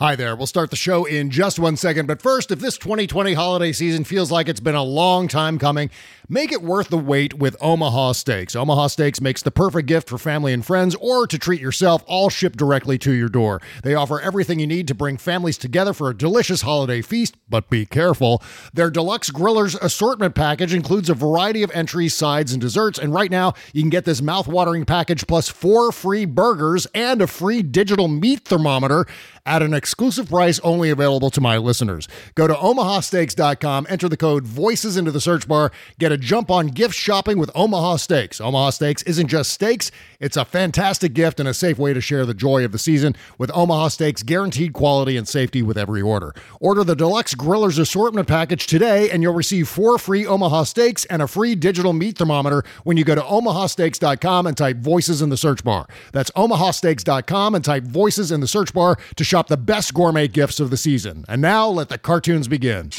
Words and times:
Hi 0.00 0.16
there. 0.16 0.34
We'll 0.34 0.48
start 0.48 0.70
the 0.70 0.76
show 0.76 1.04
in 1.04 1.30
just 1.30 1.60
one 1.60 1.76
second. 1.76 2.06
But 2.06 2.20
first, 2.20 2.50
if 2.50 2.58
this 2.58 2.76
2020 2.78 3.34
holiday 3.34 3.70
season 3.70 4.02
feels 4.02 4.28
like 4.28 4.48
it's 4.48 4.58
been 4.58 4.74
a 4.74 4.82
long 4.82 5.28
time 5.28 5.56
coming, 5.56 5.88
make 6.28 6.50
it 6.50 6.62
worth 6.62 6.88
the 6.88 6.98
wait 6.98 7.34
with 7.34 7.56
Omaha 7.60 8.10
Steaks. 8.10 8.56
Omaha 8.56 8.88
Steaks 8.88 9.20
makes 9.20 9.40
the 9.40 9.52
perfect 9.52 9.86
gift 9.86 10.08
for 10.08 10.18
family 10.18 10.52
and 10.52 10.66
friends 10.66 10.96
or 10.96 11.28
to 11.28 11.38
treat 11.38 11.60
yourself, 11.60 12.02
all 12.08 12.28
shipped 12.28 12.58
directly 12.58 12.98
to 12.98 13.12
your 13.12 13.28
door. 13.28 13.62
They 13.84 13.94
offer 13.94 14.20
everything 14.20 14.58
you 14.58 14.66
need 14.66 14.88
to 14.88 14.96
bring 14.96 15.16
families 15.16 15.56
together 15.56 15.92
for 15.92 16.10
a 16.10 16.16
delicious 16.16 16.62
holiday 16.62 17.00
feast, 17.00 17.36
but 17.48 17.70
be 17.70 17.86
careful. 17.86 18.42
Their 18.72 18.90
Deluxe 18.90 19.30
Grillers 19.30 19.80
assortment 19.80 20.34
package 20.34 20.74
includes 20.74 21.08
a 21.08 21.14
variety 21.14 21.62
of 21.62 21.70
entries, 21.70 22.14
sides, 22.14 22.50
and 22.52 22.60
desserts. 22.60 22.98
And 22.98 23.14
right 23.14 23.30
now, 23.30 23.54
you 23.72 23.82
can 23.82 23.90
get 23.90 24.06
this 24.06 24.20
mouth-watering 24.20 24.86
package 24.86 25.24
plus 25.28 25.48
four 25.48 25.92
free 25.92 26.24
burgers 26.24 26.88
and 26.96 27.22
a 27.22 27.28
free 27.28 27.62
digital 27.62 28.08
meat 28.08 28.44
thermometer 28.44 29.06
at 29.46 29.62
an 29.62 29.74
exclusive 29.74 30.30
price 30.30 30.58
only 30.60 30.88
available 30.88 31.28
to 31.30 31.40
my 31.40 31.58
listeners. 31.58 32.08
Go 32.34 32.46
to 32.46 32.54
omahasteaks.com, 32.54 33.86
enter 33.90 34.08
the 34.08 34.16
code 34.16 34.46
VOICES 34.46 34.96
into 34.96 35.10
the 35.10 35.20
search 35.20 35.46
bar, 35.46 35.70
get 35.98 36.12
a 36.12 36.16
jump 36.16 36.50
on 36.50 36.68
gift 36.68 36.94
shopping 36.94 37.38
with 37.38 37.50
Omaha 37.54 37.96
Steaks. 37.96 38.40
Omaha 38.40 38.70
Steaks 38.70 39.02
isn't 39.02 39.28
just 39.28 39.50
steaks, 39.52 39.90
it's 40.18 40.38
a 40.38 40.44
fantastic 40.46 41.12
gift 41.12 41.40
and 41.40 41.48
a 41.48 41.54
safe 41.54 41.78
way 41.78 41.92
to 41.92 42.00
share 42.00 42.24
the 42.24 42.32
joy 42.32 42.64
of 42.64 42.72
the 42.72 42.78
season 42.78 43.14
with 43.36 43.50
Omaha 43.52 43.88
Steaks 43.88 44.22
guaranteed 44.22 44.72
quality 44.72 45.16
and 45.16 45.28
safety 45.28 45.62
with 45.62 45.76
every 45.76 46.00
order. 46.00 46.34
Order 46.60 46.84
the 46.84 46.96
Deluxe 46.96 47.34
Grillers 47.34 47.78
Assortment 47.78 48.26
Package 48.26 48.66
today 48.66 49.10
and 49.10 49.22
you'll 49.22 49.34
receive 49.34 49.68
four 49.68 49.98
free 49.98 50.26
Omaha 50.26 50.64
Steaks 50.64 51.04
and 51.06 51.20
a 51.20 51.28
free 51.28 51.54
digital 51.54 51.92
meat 51.92 52.16
thermometer 52.16 52.64
when 52.84 52.96
you 52.96 53.04
go 53.04 53.14
to 53.14 53.20
omahasteaks.com 53.20 54.46
and 54.46 54.56
type 54.56 54.78
voices 54.78 55.20
in 55.20 55.28
the 55.28 55.36
search 55.36 55.62
bar. 55.62 55.86
That's 56.12 56.30
omahasteaks.com 56.30 57.54
and 57.54 57.64
type 57.64 57.84
voices 57.84 58.32
in 58.32 58.40
the 58.40 58.48
search 58.48 58.72
bar 58.72 58.96
to 59.16 59.33
shop 59.34 59.48
the 59.48 59.56
best 59.56 59.92
gourmet 59.92 60.28
gifts 60.28 60.60
of 60.60 60.70
the 60.70 60.76
season. 60.76 61.24
And 61.28 61.42
now 61.42 61.66
let 61.66 61.88
the 61.88 61.98
cartoons 61.98 62.46
begin. 62.46 62.90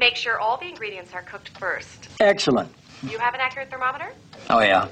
Make 0.00 0.16
sure 0.16 0.40
all 0.40 0.56
the 0.56 0.66
ingredients 0.66 1.12
are 1.12 1.22
cooked 1.22 1.50
first. 1.58 2.08
Excellent. 2.20 2.72
You 3.02 3.18
have 3.18 3.34
an 3.34 3.40
accurate 3.40 3.70
thermometer? 3.70 4.12
Oh, 4.50 4.60
yeah. 4.60 4.88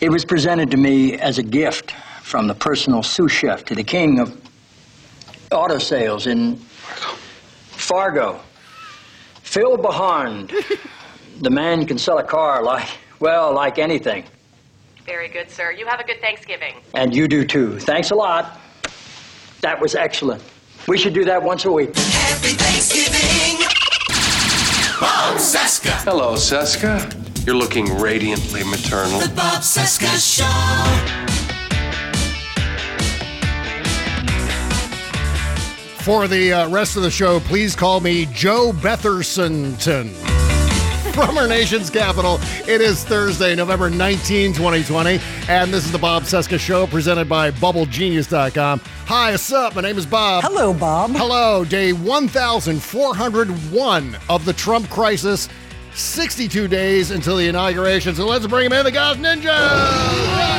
It 0.00 0.10
was 0.10 0.24
presented 0.24 0.70
to 0.70 0.76
me 0.76 1.14
as 1.14 1.38
a 1.38 1.42
gift 1.42 1.92
from 2.22 2.46
the 2.46 2.54
personal 2.54 3.02
sous 3.02 3.32
chef 3.32 3.64
to 3.66 3.74
the 3.74 3.82
king 3.82 4.20
of 4.20 4.40
auto 5.50 5.78
sales 5.78 6.26
in 6.26 6.56
Fargo. 6.56 8.40
Phil 9.42 9.76
Beharnd. 9.76 10.52
the 11.40 11.50
man 11.50 11.86
can 11.86 11.98
sell 11.98 12.18
a 12.18 12.24
car 12.24 12.62
like, 12.62 12.88
well, 13.20 13.52
like 13.52 13.78
anything. 13.78 14.24
Very 15.04 15.28
good, 15.28 15.50
sir. 15.50 15.72
You 15.72 15.86
have 15.86 16.00
a 16.00 16.04
good 16.04 16.20
Thanksgiving. 16.20 16.74
And 16.94 17.14
you 17.14 17.26
do 17.26 17.44
too. 17.44 17.78
Thanks 17.80 18.12
a 18.12 18.14
lot. 18.14 18.60
That 19.60 19.80
was 19.80 19.94
excellent. 19.94 20.42
We 20.86 20.96
should 20.96 21.14
do 21.14 21.24
that 21.24 21.42
once 21.42 21.64
a 21.64 21.72
week. 21.72 21.94
Happy 21.96 22.54
Thanksgiving! 22.54 23.66
Bob 25.00 25.36
Cesca. 25.38 25.90
Hello, 26.04 26.34
Cesca. 26.34 27.21
You're 27.44 27.56
looking 27.56 27.98
radiantly 27.98 28.62
maternal. 28.62 29.18
The 29.18 29.26
Bob 29.34 29.62
Cesca 29.62 30.06
Show. 30.16 30.44
For 36.04 36.28
the 36.28 36.52
uh, 36.52 36.68
rest 36.68 36.96
of 36.96 37.02
the 37.02 37.10
show, 37.10 37.40
please 37.40 37.74
call 37.74 37.98
me 37.98 38.26
Joe 38.26 38.70
Bethersonton. 38.72 40.10
From 41.14 41.36
our 41.36 41.48
nation's 41.48 41.90
capital, 41.90 42.38
it 42.68 42.80
is 42.80 43.02
Thursday, 43.02 43.56
November 43.56 43.90
19, 43.90 44.52
2020, 44.52 45.18
and 45.48 45.74
this 45.74 45.84
is 45.84 45.90
the 45.90 45.98
Bob 45.98 46.22
Cesca 46.22 46.60
Show 46.60 46.86
presented 46.86 47.28
by 47.28 47.50
BubbleGenius.com. 47.50 48.80
Hi, 49.06 49.32
what's 49.32 49.52
up? 49.52 49.74
My 49.74 49.82
name 49.82 49.98
is 49.98 50.06
Bob. 50.06 50.44
Hello, 50.44 50.72
Bob. 50.72 51.10
Hello, 51.10 51.64
day 51.64 51.92
1401 51.92 54.16
of 54.30 54.44
the 54.44 54.52
Trump 54.52 54.88
crisis 54.88 55.48
62 55.94 56.68
days 56.68 57.10
until 57.10 57.36
the 57.36 57.48
inauguration. 57.48 58.14
So 58.14 58.26
let's 58.26 58.46
bring 58.46 58.66
him 58.66 58.72
in, 58.72 58.84
the 58.84 58.92
Goth 58.92 59.18
Ninja! 59.18 60.52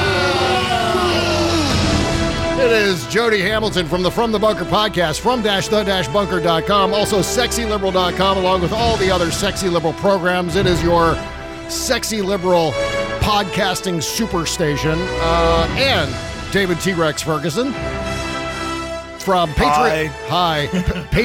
It 2.64 2.72
is 2.72 3.06
Jody 3.08 3.42
Hamilton 3.42 3.88
from 3.88 4.04
the 4.04 4.12
From 4.12 4.32
the 4.32 4.40
Bunker 4.40 4.64
podcast, 4.64 5.20
from 5.20 5.42
dash 5.42 5.68
the 5.68 5.84
dash 5.84 6.08
bunker.com, 6.08 6.94
also 6.94 7.20
sexyliberal.com, 7.20 8.38
along 8.38 8.62
with 8.62 8.72
all 8.72 8.96
the 8.98 9.12
other 9.12 9.32
sexy 9.32 9.68
liberal 9.68 9.94
programs. 9.94 10.56
It 10.56 10.66
is 10.66 10.82
your 10.82 11.16
sexy 11.68 12.22
liberal 12.22 12.72
podcasting 13.20 13.98
superstation. 13.98 14.96
Uh, 15.20 15.68
and 15.78 16.54
David 16.54 16.80
T. 16.80 16.94
Rex 16.94 17.22
Ferguson. 17.22 17.74
From 19.24 19.50
Patreon. 19.52 20.08
Hi. 20.28 20.68
P- 20.68 20.78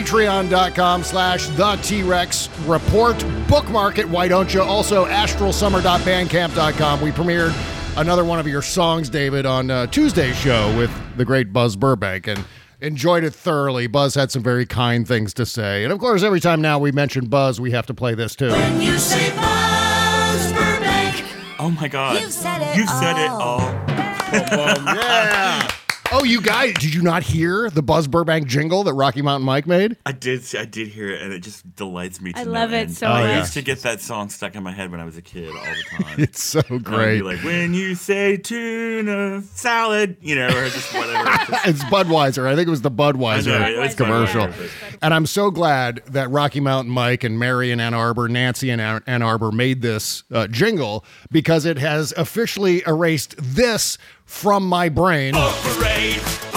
Patreon.com 0.03 1.03
slash 1.03 1.47
the 1.49 1.77
T-Rex 1.83 2.49
report. 2.61 3.25
Bookmark 3.49 3.99
it, 3.99 4.09
why 4.09 4.29
don't 4.29 4.53
you? 4.55 4.63
Also, 4.63 5.05
astralsummer.bandcamp.com. 5.07 7.01
We 7.01 7.11
premiered 7.11 7.55
another 7.97 8.25
one 8.25 8.39
of 8.39 8.47
your 8.47 8.63
songs, 8.63 9.09
David, 9.11 9.45
on 9.47 9.71
uh, 9.71 9.87
Tuesday's 9.89 10.37
show 10.37 10.77
with 10.79 10.91
the 11.17 11.25
great 11.25 11.53
Buzz 11.53 11.77
Burbank 11.77 12.27
and 12.29 12.45
enjoyed 12.81 13.25
it 13.25 13.35
thoroughly. 13.35 13.87
Buzz 13.89 14.15
had 14.15 14.31
some 14.31 14.43
very 14.43 14.65
kind 14.67 15.07
things 15.07 15.35
to 15.35 15.45
say. 15.45 15.83
And 15.85 15.93
of 15.93 15.99
course, 15.99 16.23
every 16.23 16.41
time 16.41 16.61
now 16.63 16.79
we 16.79 16.93
mention 16.93 17.27
Buzz, 17.27 17.61
we 17.61 17.73
have 17.73 17.87
to 17.87 17.95
play 17.95 18.15
this 18.15 18.37
too. 18.37 18.51
When 18.51 18.81
you 18.81 18.97
say 18.99 19.31
Buzz 19.37 20.53
Burbank, 20.53 21.25
Oh 21.61 21.71
my 21.73 21.89
God! 21.89 22.21
You've 22.21 22.33
said 22.33 22.63
it 22.63 22.77
You 22.77 22.87
said 22.87 23.17
it 23.25 23.31
all. 23.31 23.61
all. 23.61 23.73
yeah. 24.95 25.69
Oh, 26.11 26.25
you 26.25 26.41
guys, 26.41 26.73
did 26.75 26.95
you 26.95 27.03
not 27.03 27.23
hear 27.23 27.69
the 27.69 27.83
Buzz 27.83 28.09
Burbank 28.09 28.47
jingle 28.47 28.83
that 28.85 28.95
Rocky 28.95 29.21
Mountain 29.21 29.45
Mike 29.45 29.67
made? 29.67 29.95
I 30.07 30.13
did. 30.13 30.43
I 30.57 30.65
did 30.65 30.89
hear 30.89 31.11
it, 31.11 31.21
and 31.21 31.35
it 31.35 31.41
just 31.41 31.75
delights 31.77 32.19
me. 32.23 32.33
To 32.33 32.39
I 32.41 32.45
no 32.45 32.51
love 32.51 32.73
it 32.73 32.77
end. 32.77 32.97
so 32.97 33.09
I 33.09 33.27
much. 33.27 33.39
used 33.41 33.53
to 33.55 33.63
get 33.63 33.83
that 33.83 34.01
song 34.01 34.31
stuck 34.31 34.55
in 34.55 34.63
my 34.63 34.73
head 34.73 34.91
when 34.91 35.01
I 35.01 35.05
was 35.05 35.19
a 35.19 35.23
kid 35.23 35.51
all 35.51 35.55
the 35.55 35.85
time. 36.05 36.15
It's 36.19 36.43
so 36.43 36.63
And 36.71 36.79
I'd 36.79 36.85
great. 36.85 37.19
be 37.19 37.23
like, 37.25 37.45
when 37.45 37.75
you 37.75 37.95
say 37.95 38.39
tuna 38.39 39.43
salad, 39.43 40.17
you 40.23 40.35
know, 40.35 40.47
or 40.47 40.69
just 40.71 40.95
whatever. 40.95 41.29
it's 41.67 41.85
Budweiser. 41.85 42.47
I 42.47 42.57
think 42.57 42.69
it 42.69 42.71
was 42.71 42.83
the 42.83 42.91
Budweiser 42.91 43.61
I 43.61 43.73
know, 43.73 43.83
it 43.83 43.97
commercial. 43.97 44.47
Budweiser. 44.47 44.99
And 45.03 45.13
I'm 45.13 45.27
so 45.27 45.51
glad 45.51 46.01
that 46.07 46.31
Rocky 46.31 46.61
Mountain 46.61 46.93
Mike 46.93 47.23
and 47.23 47.39
Mary 47.39 47.71
in 47.71 47.81
Ann 47.81 47.93
Arbor, 47.93 48.29
Nancy 48.29 48.71
in 48.71 48.81
Ann 48.81 49.03
Ann 49.07 49.21
Arbor 49.21 49.53
made 49.53 49.83
this 49.83 50.23
uh, 50.33 50.47
jingle 50.47 51.05
because 51.31 51.67
it 51.67 51.77
has 51.77 52.15
officially 52.17 52.83
erased 52.87 53.35
this 53.39 53.99
from 54.25 54.67
my 54.67 54.89
brain. 54.91 55.33
parade, 55.35 55.88
parade, 55.99 56.48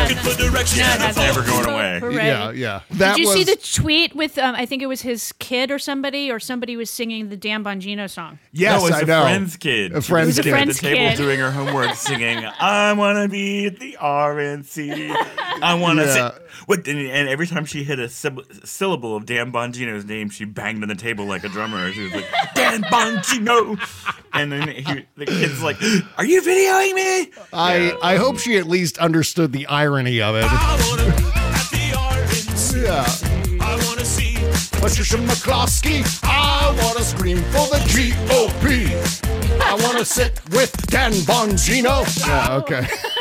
looking 0.00 0.16
for 0.18 0.36
direction. 0.42 0.78
No, 0.80 0.96
that's 0.98 1.16
never 1.16 1.42
going 1.42 1.66
away. 1.66 1.98
Parade. 2.00 2.16
Yeah, 2.16 2.50
yeah. 2.50 2.80
That 2.92 3.16
Did 3.16 3.22
you 3.22 3.28
was 3.28 3.36
see 3.36 3.44
the 3.44 3.56
tweet 3.82 4.14
with? 4.14 4.38
Um, 4.38 4.54
I 4.54 4.66
think 4.66 4.82
it 4.82 4.86
was 4.86 5.02
his 5.02 5.32
kid 5.38 5.70
or 5.70 5.78
somebody, 5.78 6.30
or 6.30 6.38
somebody 6.40 6.76
was 6.76 6.90
singing 6.90 7.28
the 7.28 7.36
Dan 7.36 7.62
Bongino 7.64 8.08
song. 8.10 8.38
Yes, 8.52 8.80
no, 8.80 8.86
it 8.86 8.90
was 8.90 8.98
I 8.98 9.00
a 9.02 9.06
know. 9.06 9.22
friend's 9.22 9.56
kid. 9.56 9.92
A 9.92 10.00
friend's 10.02 10.36
kid. 10.36 10.44
sitting 10.44 10.52
A 10.52 10.56
at 10.56 10.66
the 10.68 10.74
friend's 10.74 10.80
table 10.80 11.10
kid. 11.10 11.16
doing 11.16 11.40
her 11.40 11.50
homework, 11.50 11.94
singing, 11.94 12.44
"I 12.44 12.92
want 12.94 13.18
to 13.24 13.28
be 13.28 13.66
at 13.66 13.78
the 13.78 13.96
RNC. 14.00 15.10
I 15.62 15.74
want 15.74 15.98
to." 16.00 16.04
Yeah. 16.06 16.30
Sit. 16.32 16.40
What, 16.66 16.86
and, 16.86 16.98
and 16.98 17.28
every 17.28 17.46
time 17.48 17.64
she 17.66 17.82
hit 17.84 17.98
a 17.98 18.04
syb- 18.04 18.66
syllable 18.66 19.16
of 19.16 19.26
Dan 19.26 19.52
Bongino's 19.52 20.04
name, 20.04 20.30
she 20.30 20.44
banged 20.44 20.82
on 20.82 20.88
the 20.88 20.94
table 20.94 21.24
like 21.26 21.42
a 21.44 21.48
drummer. 21.48 21.90
She 21.92 22.04
was 22.04 22.14
like, 22.14 22.26
"Dan 22.54 22.82
Bongino," 22.84 23.78
and 24.32 24.52
then 24.52 24.68
he, 24.68 25.04
the 25.16 25.26
kid's 25.26 25.62
like, 25.62 25.76
"Are 26.16 26.24
you 26.24 26.40
videoing 26.40 26.94
me?" 26.94 27.30
I, 27.52 27.96
I 28.02 28.16
hope 28.16 28.38
she 28.38 28.56
at 28.56 28.66
least 28.66 28.98
understood 28.98 29.52
the 29.52 29.66
irony 29.84 30.22
of 30.22 30.34
it. 30.34 30.46
I 30.48 30.80
wanna 30.88 31.04
be 31.14 31.26
at 31.60 31.68
the 31.70 31.84
RNC. 31.92 32.84
Yeah. 32.84 33.60
I 33.60 33.72
wanna 33.86 34.04
see. 34.04 34.36
Patricia 34.80 35.18
McCloskey, 35.18 35.98
I 36.22 36.74
want 36.82 36.96
to 36.96 37.04
scream 37.04 37.38
for 37.52 37.66
the 37.68 37.80
GOP. 37.92 38.62
I 39.60 39.74
want 39.84 39.98
to 39.98 40.04
sit 40.04 40.40
with 40.50 40.72
Dan 40.86 41.12
Bongino. 41.28 41.96
Yeah, 42.26 42.56
okay. 42.56 42.86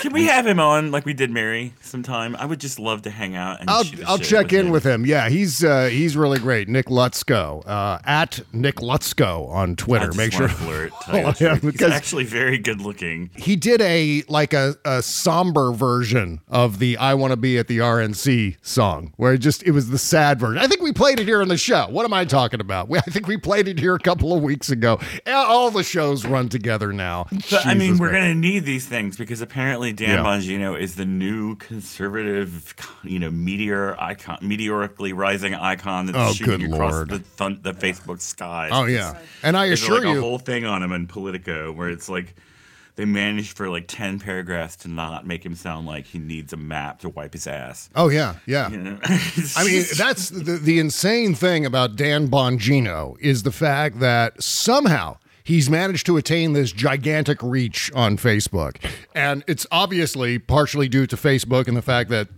Can 0.00 0.12
we 0.12 0.24
have 0.24 0.46
him 0.46 0.58
on 0.58 0.90
like 0.90 1.04
we 1.04 1.12
did 1.12 1.30
Mary 1.30 1.74
sometime? 1.82 2.34
I 2.36 2.46
would 2.46 2.58
just 2.58 2.78
love 2.78 3.02
to 3.02 3.10
hang 3.10 3.34
out 3.34 3.60
and 3.60 3.68
I'll 3.68 3.84
I'll 4.06 4.18
check 4.18 4.52
in 4.52 4.66
him. 4.66 4.72
with 4.72 4.84
him. 4.84 5.04
Yeah, 5.04 5.28
he's 5.28 5.62
uh, 5.62 5.86
he's 5.86 6.16
really 6.16 6.38
great. 6.38 6.68
Nick 6.68 6.86
Lutsko 6.86 7.62
uh, 7.66 7.98
at 8.04 8.40
Nick 8.52 8.76
Lutsko 8.76 9.48
on 9.50 9.76
Twitter. 9.76 10.12
Make 10.14 10.32
sure 10.32 10.48
flirt. 10.48 10.92
Tyler. 11.02 11.32
him 11.32 11.70
He's 11.70 11.82
actually 11.82 12.24
very 12.24 12.56
good 12.58 12.80
looking. 12.80 13.30
he 13.36 13.56
did 13.56 13.80
a 13.82 14.22
like 14.28 14.54
a, 14.54 14.74
a 14.84 15.02
somber 15.02 15.72
version 15.72 16.40
of 16.48 16.78
the 16.78 16.96
"I 16.96 17.14
Want 17.14 17.32
to 17.32 17.36
Be 17.36 17.58
at 17.58 17.68
the 17.68 17.78
RNC" 17.78 18.56
song, 18.62 19.12
where 19.16 19.34
it 19.34 19.38
just 19.38 19.62
it 19.64 19.72
was 19.72 19.90
the 19.90 19.98
sad 19.98 20.40
version. 20.40 20.58
I 20.62 20.66
think 20.66 20.80
we 20.80 20.92
played 20.92 21.20
it 21.20 21.26
here 21.26 21.42
on 21.42 21.48
the 21.48 21.58
show. 21.58 21.86
What 21.90 22.04
am 22.04 22.14
I 22.14 22.24
talking 22.24 22.60
about? 22.60 22.88
We, 22.88 22.98
I 22.98 23.02
think 23.02 23.26
we 23.26 23.36
played 23.36 23.68
it 23.68 23.78
here 23.78 23.94
a 23.94 24.00
couple 24.00 24.32
of 24.32 24.42
weeks 24.42 24.70
ago. 24.70 24.98
All 25.26 25.70
the 25.70 25.82
shows 25.82 26.24
run 26.24 26.48
together 26.48 26.92
now. 26.92 27.26
But, 27.50 27.66
I 27.66 27.74
mean, 27.74 27.98
we're 27.98 28.10
to 28.28 28.34
need 28.34 28.64
these 28.64 28.86
things 28.86 29.16
because 29.16 29.40
apparently 29.40 29.89
Dan 29.92 30.10
Yeah. 30.10 30.24
Bongino 30.24 30.78
is 30.80 30.94
the 30.96 31.04
new 31.04 31.56
conservative, 31.56 32.74
you 33.02 33.18
know, 33.18 33.30
meteor 33.30 33.96
icon, 34.00 34.38
meteorically 34.42 35.12
rising 35.12 35.54
icon 35.54 36.06
that's 36.06 36.18
Oh, 36.18 36.32
shooting 36.32 36.60
good 36.70 36.74
across 36.74 36.92
Lord. 36.92 37.08
the, 37.10 37.18
thun- 37.18 37.60
the 37.62 37.72
Facebook 37.72 38.20
skies. 38.20 38.70
Oh 38.72 38.84
yeah, 38.86 39.18
and 39.42 39.56
I 39.56 39.66
There's 39.68 39.82
assure 39.82 39.96
like 40.00 40.04
you, 40.14 40.18
a 40.18 40.20
whole 40.20 40.38
thing 40.38 40.64
on 40.64 40.82
him 40.82 40.92
in 40.92 41.06
Politico 41.06 41.72
where 41.72 41.88
it's 41.90 42.08
like 42.08 42.34
they 42.96 43.04
managed 43.04 43.56
for 43.56 43.68
like 43.70 43.86
ten 43.88 44.18
paragraphs 44.18 44.76
to 44.76 44.88
not 44.88 45.26
make 45.26 45.44
him 45.44 45.54
sound 45.54 45.86
like 45.86 46.06
he 46.06 46.18
needs 46.18 46.52
a 46.52 46.56
map 46.56 47.00
to 47.00 47.08
wipe 47.08 47.32
his 47.32 47.46
ass. 47.46 47.88
Oh 47.94 48.08
yeah, 48.08 48.34
yeah. 48.46 48.68
You 48.68 48.76
know? 48.78 48.98
I 49.56 49.64
mean, 49.64 49.84
that's 49.96 50.28
the, 50.30 50.58
the 50.62 50.78
insane 50.78 51.34
thing 51.34 51.64
about 51.64 51.96
Dan 51.96 52.28
Bongino 52.28 53.16
is 53.20 53.42
the 53.44 53.52
fact 53.52 54.00
that 54.00 54.42
somehow 54.42 55.16
he's 55.44 55.70
managed 55.70 56.06
to 56.06 56.16
attain 56.16 56.52
this 56.52 56.72
gigantic 56.72 57.42
reach 57.42 57.90
on 57.94 58.16
Facebook. 58.16 58.76
And 59.14 59.44
it's 59.46 59.66
obviously 59.70 60.38
partially 60.38 60.88
due 60.88 61.06
to 61.06 61.16
Facebook 61.16 61.68
and 61.68 61.76
the 61.76 61.82
fact 61.82 62.10
that 62.10 62.28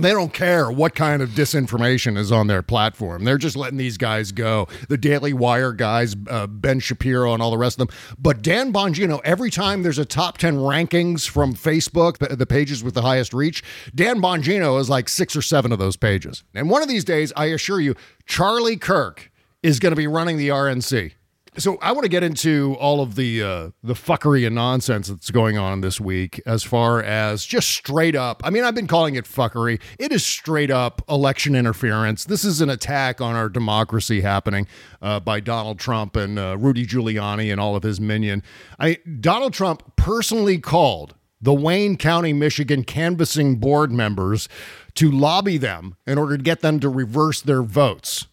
they 0.00 0.10
don't 0.10 0.32
care 0.32 0.70
what 0.70 0.94
kind 0.94 1.22
of 1.22 1.30
disinformation 1.30 2.18
is 2.18 2.32
on 2.32 2.46
their 2.46 2.62
platform. 2.62 3.24
They're 3.24 3.38
just 3.38 3.56
letting 3.56 3.78
these 3.78 3.96
guys 3.96 4.32
go. 4.32 4.66
The 4.88 4.96
Daily 4.96 5.32
Wire 5.32 5.72
guys, 5.72 6.16
uh, 6.28 6.46
Ben 6.46 6.80
Shapiro, 6.80 7.32
and 7.32 7.42
all 7.42 7.50
the 7.50 7.58
rest 7.58 7.80
of 7.80 7.88
them. 7.88 7.96
But 8.18 8.42
Dan 8.42 8.72
Bongino, 8.72 9.20
every 9.24 9.50
time 9.50 9.82
there's 9.82 9.98
a 9.98 10.04
top 10.04 10.38
10 10.38 10.56
rankings 10.56 11.28
from 11.28 11.54
Facebook, 11.54 12.18
the, 12.18 12.34
the 12.34 12.46
pages 12.46 12.82
with 12.82 12.94
the 12.94 13.02
highest 13.02 13.32
reach, 13.32 13.62
Dan 13.94 14.20
Bongino 14.20 14.80
is 14.80 14.90
like 14.90 15.08
six 15.08 15.36
or 15.36 15.42
seven 15.42 15.72
of 15.72 15.78
those 15.78 15.96
pages. 15.96 16.42
And 16.54 16.68
one 16.68 16.82
of 16.82 16.88
these 16.88 17.04
days, 17.04 17.32
I 17.36 17.46
assure 17.46 17.80
you, 17.80 17.94
Charlie 18.26 18.76
Kirk 18.76 19.30
is 19.62 19.78
going 19.78 19.92
to 19.92 19.96
be 19.96 20.06
running 20.06 20.36
the 20.36 20.48
RNC. 20.48 21.12
So 21.56 21.78
I 21.80 21.92
want 21.92 22.02
to 22.02 22.08
get 22.08 22.24
into 22.24 22.76
all 22.80 23.00
of 23.00 23.14
the 23.14 23.40
uh, 23.40 23.70
the 23.82 23.94
fuckery 23.94 24.44
and 24.44 24.56
nonsense 24.56 25.06
that's 25.06 25.30
going 25.30 25.56
on 25.56 25.82
this 25.82 26.00
week, 26.00 26.42
as 26.44 26.64
far 26.64 27.00
as 27.00 27.46
just 27.46 27.68
straight 27.68 28.16
up. 28.16 28.42
I 28.44 28.50
mean, 28.50 28.64
I've 28.64 28.74
been 28.74 28.88
calling 28.88 29.14
it 29.14 29.24
fuckery. 29.24 29.80
It 30.00 30.10
is 30.10 30.26
straight 30.26 30.72
up 30.72 31.02
election 31.08 31.54
interference. 31.54 32.24
This 32.24 32.44
is 32.44 32.60
an 32.60 32.70
attack 32.70 33.20
on 33.20 33.36
our 33.36 33.48
democracy 33.48 34.20
happening 34.20 34.66
uh, 35.00 35.20
by 35.20 35.38
Donald 35.38 35.78
Trump 35.78 36.16
and 36.16 36.40
uh, 36.40 36.56
Rudy 36.58 36.84
Giuliani 36.86 37.52
and 37.52 37.60
all 37.60 37.76
of 37.76 37.84
his 37.84 38.00
minion. 38.00 38.42
I 38.80 38.98
Donald 39.20 39.52
Trump 39.52 39.94
personally 39.94 40.58
called 40.58 41.14
the 41.40 41.54
Wayne 41.54 41.96
County, 41.96 42.32
Michigan 42.32 42.82
canvassing 42.82 43.56
board 43.56 43.92
members 43.92 44.48
to 44.94 45.08
lobby 45.08 45.58
them 45.58 45.94
in 46.04 46.18
order 46.18 46.36
to 46.36 46.42
get 46.42 46.62
them 46.62 46.80
to 46.80 46.88
reverse 46.88 47.40
their 47.40 47.62
votes. 47.62 48.26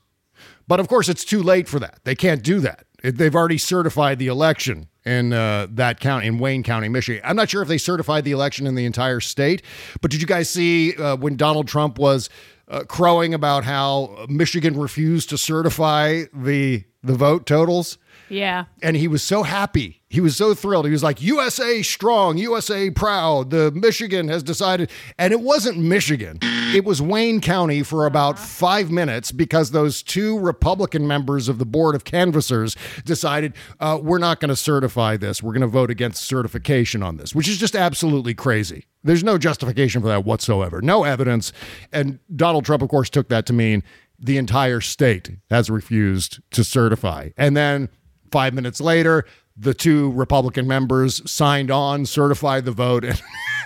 But 0.68 0.80
of 0.80 0.88
course, 0.88 1.10
it's 1.10 1.26
too 1.26 1.44
late 1.44 1.68
for 1.68 1.80
that. 1.80 2.00
They 2.04 2.16
can't 2.16 2.42
do 2.42 2.62
that. 2.62 2.86
It- 3.02 3.18
They've 3.18 3.36
already 3.36 3.58
certified 3.58 4.20
the 4.20 4.28
election 4.28 4.88
in 5.06 5.34
uh, 5.34 5.68
that 5.72 6.00
county, 6.00 6.28
in 6.28 6.38
Wayne 6.40 6.62
County, 6.64 6.88
Michigan. 6.90 7.22
I'm 7.26 7.36
not 7.36 7.50
sure 7.50 7.62
if 7.62 7.68
they 7.68 7.78
certified 7.80 8.24
the 8.24 8.32
election 8.32 8.68
in 8.68 8.76
the 8.76 8.86
entire 8.86 9.20
state, 9.20 9.64
but 10.02 10.12
did 10.12 10.22
you 10.22 10.28
guys 10.28 10.50
see 10.50 10.96
uh, 10.96 11.16
when 11.16 11.36
Donald 11.38 11.68
Trump 11.68 11.98
was 11.98 12.30
uh, 12.68 12.84
crowing 12.84 13.34
about 13.34 13.64
how 13.64 14.26
Michigan 14.30 14.80
refused 14.80 15.30
to 15.30 15.38
certify 15.38 16.24
the 16.34 16.84
the 17.04 17.16
vote 17.16 17.46
totals? 17.48 17.98
Yeah. 18.32 18.66
and 18.82 18.96
he 18.96 19.08
was 19.08 19.22
so 19.22 19.44
happy. 19.44 20.02
He 20.08 20.20
was 20.20 20.36
so 20.36 20.54
thrilled. 20.54 20.86
He 20.86 20.92
was 20.92 21.04
like, 21.04 21.22
USA 21.22 21.82
strong, 21.82 22.38
USA 22.38 22.90
proud. 22.90 23.50
The 23.50 23.72
Michigan 23.72 24.28
has 24.28 24.44
decided. 24.44 24.90
And 25.18 25.32
it 25.32 25.42
wasn't 25.42 25.78
Michigan, 25.78 26.40
it 26.42 26.84
was 26.86 27.02
Wayne 27.02 27.42
County 27.42 27.84
for 27.84 28.06
about 28.06 28.40
five 28.40 28.92
minutes 28.92 29.32
because 29.32 29.72
those 29.72 30.02
two 30.04 30.40
Republican 30.40 31.08
members 31.08 31.50
of 31.50 31.60
the 31.60 31.66
Board 31.66 31.96
of 31.96 32.04
Canvassers 32.04 32.76
decided, 33.06 33.54
uh, 33.80 34.00
we're 34.02 34.18
not 34.18 34.40
going 34.40 34.50
to 34.50 34.56
certify 34.56 35.18
this. 35.18 35.44
We're 35.44 35.54
going 35.54 35.62
to 35.62 35.68
vote 35.68 35.92
against 35.92 36.24
certification 36.24 37.04
on 37.04 37.18
this, 37.18 37.36
which 37.36 37.48
is 37.48 37.58
just 37.58 37.76
absolutely 37.76 38.34
crazy. 38.34 38.86
There's 39.04 39.24
no 39.24 39.38
justification 39.38 40.02
for 40.02 40.08
that 40.08 40.26
whatsoever, 40.26 40.82
no 40.82 41.04
evidence. 41.04 41.54
And 41.92 42.20
Donald 42.36 42.66
Trump, 42.66 42.84
of 42.84 42.90
course, 42.90 43.10
took 43.10 43.30
that 43.30 43.46
to 43.48 43.54
mean 43.54 43.84
the 44.20 44.38
entire 44.38 44.82
state 44.82 45.32
has 45.50 45.70
refused 45.70 46.42
to 46.52 46.64
certify. 46.64 47.30
And 47.38 47.58
then 47.58 47.90
Five 48.32 48.54
minutes 48.54 48.80
later, 48.80 49.26
the 49.58 49.74
two 49.74 50.12
Republican 50.12 50.68
members 50.68 51.30
signed 51.30 51.70
on, 51.70 52.06
certified 52.06 52.66
the 52.66 52.72
vote, 52.72 53.04
and, 53.06 53.22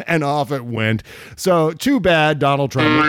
and 0.08 0.24
off 0.24 0.52
it 0.52 0.66
went. 0.66 1.04
So, 1.36 1.72
too 1.72 2.00
bad, 2.00 2.40
Donald 2.40 2.72
Trump. 2.72 3.06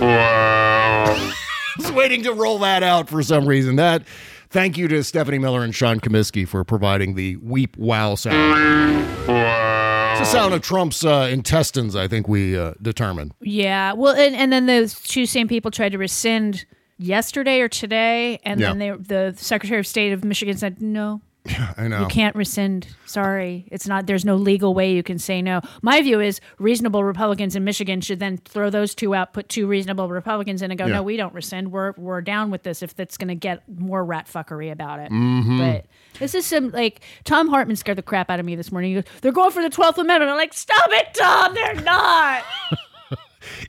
was 1.76 1.92
waiting 1.92 2.22
to 2.24 2.32
roll 2.32 2.58
that 2.58 2.82
out 2.82 3.08
for 3.08 3.22
some 3.22 3.46
reason. 3.46 3.76
That. 3.76 4.02
Thank 4.50 4.76
you 4.76 4.88
to 4.88 5.04
Stephanie 5.04 5.38
Miller 5.38 5.62
and 5.62 5.72
Sean 5.72 6.00
Comiskey 6.00 6.46
for 6.46 6.64
providing 6.64 7.14
the 7.14 7.36
weep 7.36 7.76
wow 7.76 8.16
sound. 8.16 9.06
It's 9.28 10.18
the 10.18 10.24
sound 10.24 10.54
of 10.54 10.60
Trump's 10.60 11.04
uh, 11.04 11.28
intestines, 11.30 11.94
I 11.94 12.08
think 12.08 12.26
we 12.26 12.58
uh, 12.58 12.74
determined. 12.82 13.32
Yeah. 13.40 13.92
Well, 13.92 14.14
and, 14.16 14.34
and 14.34 14.52
then 14.52 14.66
those 14.66 15.00
two 15.00 15.24
same 15.24 15.46
people 15.46 15.70
tried 15.70 15.92
to 15.92 15.98
rescind 15.98 16.66
yesterday 17.00 17.60
or 17.60 17.68
today, 17.68 18.38
and 18.44 18.60
then 18.60 18.78
they, 18.78 18.90
the 18.90 19.34
Secretary 19.36 19.80
of 19.80 19.86
State 19.86 20.12
of 20.12 20.24
Michigan 20.24 20.56
said, 20.56 20.80
no, 20.80 21.20
Yeah, 21.46 21.72
I 21.78 21.88
know. 21.88 22.00
You 22.02 22.06
can't 22.08 22.36
rescind. 22.36 22.86
Sorry, 23.06 23.64
it's 23.70 23.88
not. 23.88 24.06
There's 24.06 24.26
no 24.26 24.36
legal 24.36 24.74
way 24.74 24.92
you 24.92 25.02
can 25.02 25.18
say 25.18 25.40
no. 25.40 25.62
My 25.80 26.02
view 26.02 26.20
is 26.20 26.38
reasonable 26.58 27.02
Republicans 27.02 27.56
in 27.56 27.64
Michigan 27.64 28.02
should 28.02 28.20
then 28.20 28.36
throw 28.36 28.68
those 28.68 28.94
two 28.94 29.14
out, 29.14 29.32
put 29.32 29.48
two 29.48 29.66
reasonable 29.66 30.08
Republicans 30.10 30.60
in, 30.60 30.70
and 30.70 30.76
go, 30.78 30.84
Yeah. 30.84 30.96
no, 30.96 31.02
we 31.02 31.16
don't 31.16 31.32
rescind. 31.34 31.72
We're 31.72 31.94
we're 31.96 32.20
down 32.20 32.50
with 32.50 32.62
this 32.62 32.82
if 32.82 32.94
that's 32.94 33.16
going 33.16 33.28
to 33.28 33.34
get 33.34 33.62
more 33.68 34.04
rat 34.04 34.26
fuckery 34.30 34.70
about 34.70 35.00
it. 35.00 35.10
Mhm. 35.10 35.58
But 35.58 35.86
this 36.20 36.34
is 36.34 36.44
some 36.44 36.70
like 36.72 37.00
Thom 37.24 37.48
Hartmann 37.48 37.76
scared 37.76 37.96
the 37.96 38.02
crap 38.02 38.28
out 38.28 38.38
of 38.38 38.44
me 38.44 38.54
this 38.54 38.70
morning. 38.70 38.90
He 38.94 39.00
goes, 39.00 39.10
They're 39.22 39.32
going 39.32 39.50
for 39.50 39.62
the 39.62 39.70
Twelfth 39.70 39.96
Amendment. 39.96 40.30
I'm 40.30 40.36
like, 40.36 40.52
stop 40.52 40.90
it, 40.92 41.14
Tom. 41.14 41.54
They're 41.54 41.74
not. 41.82 42.44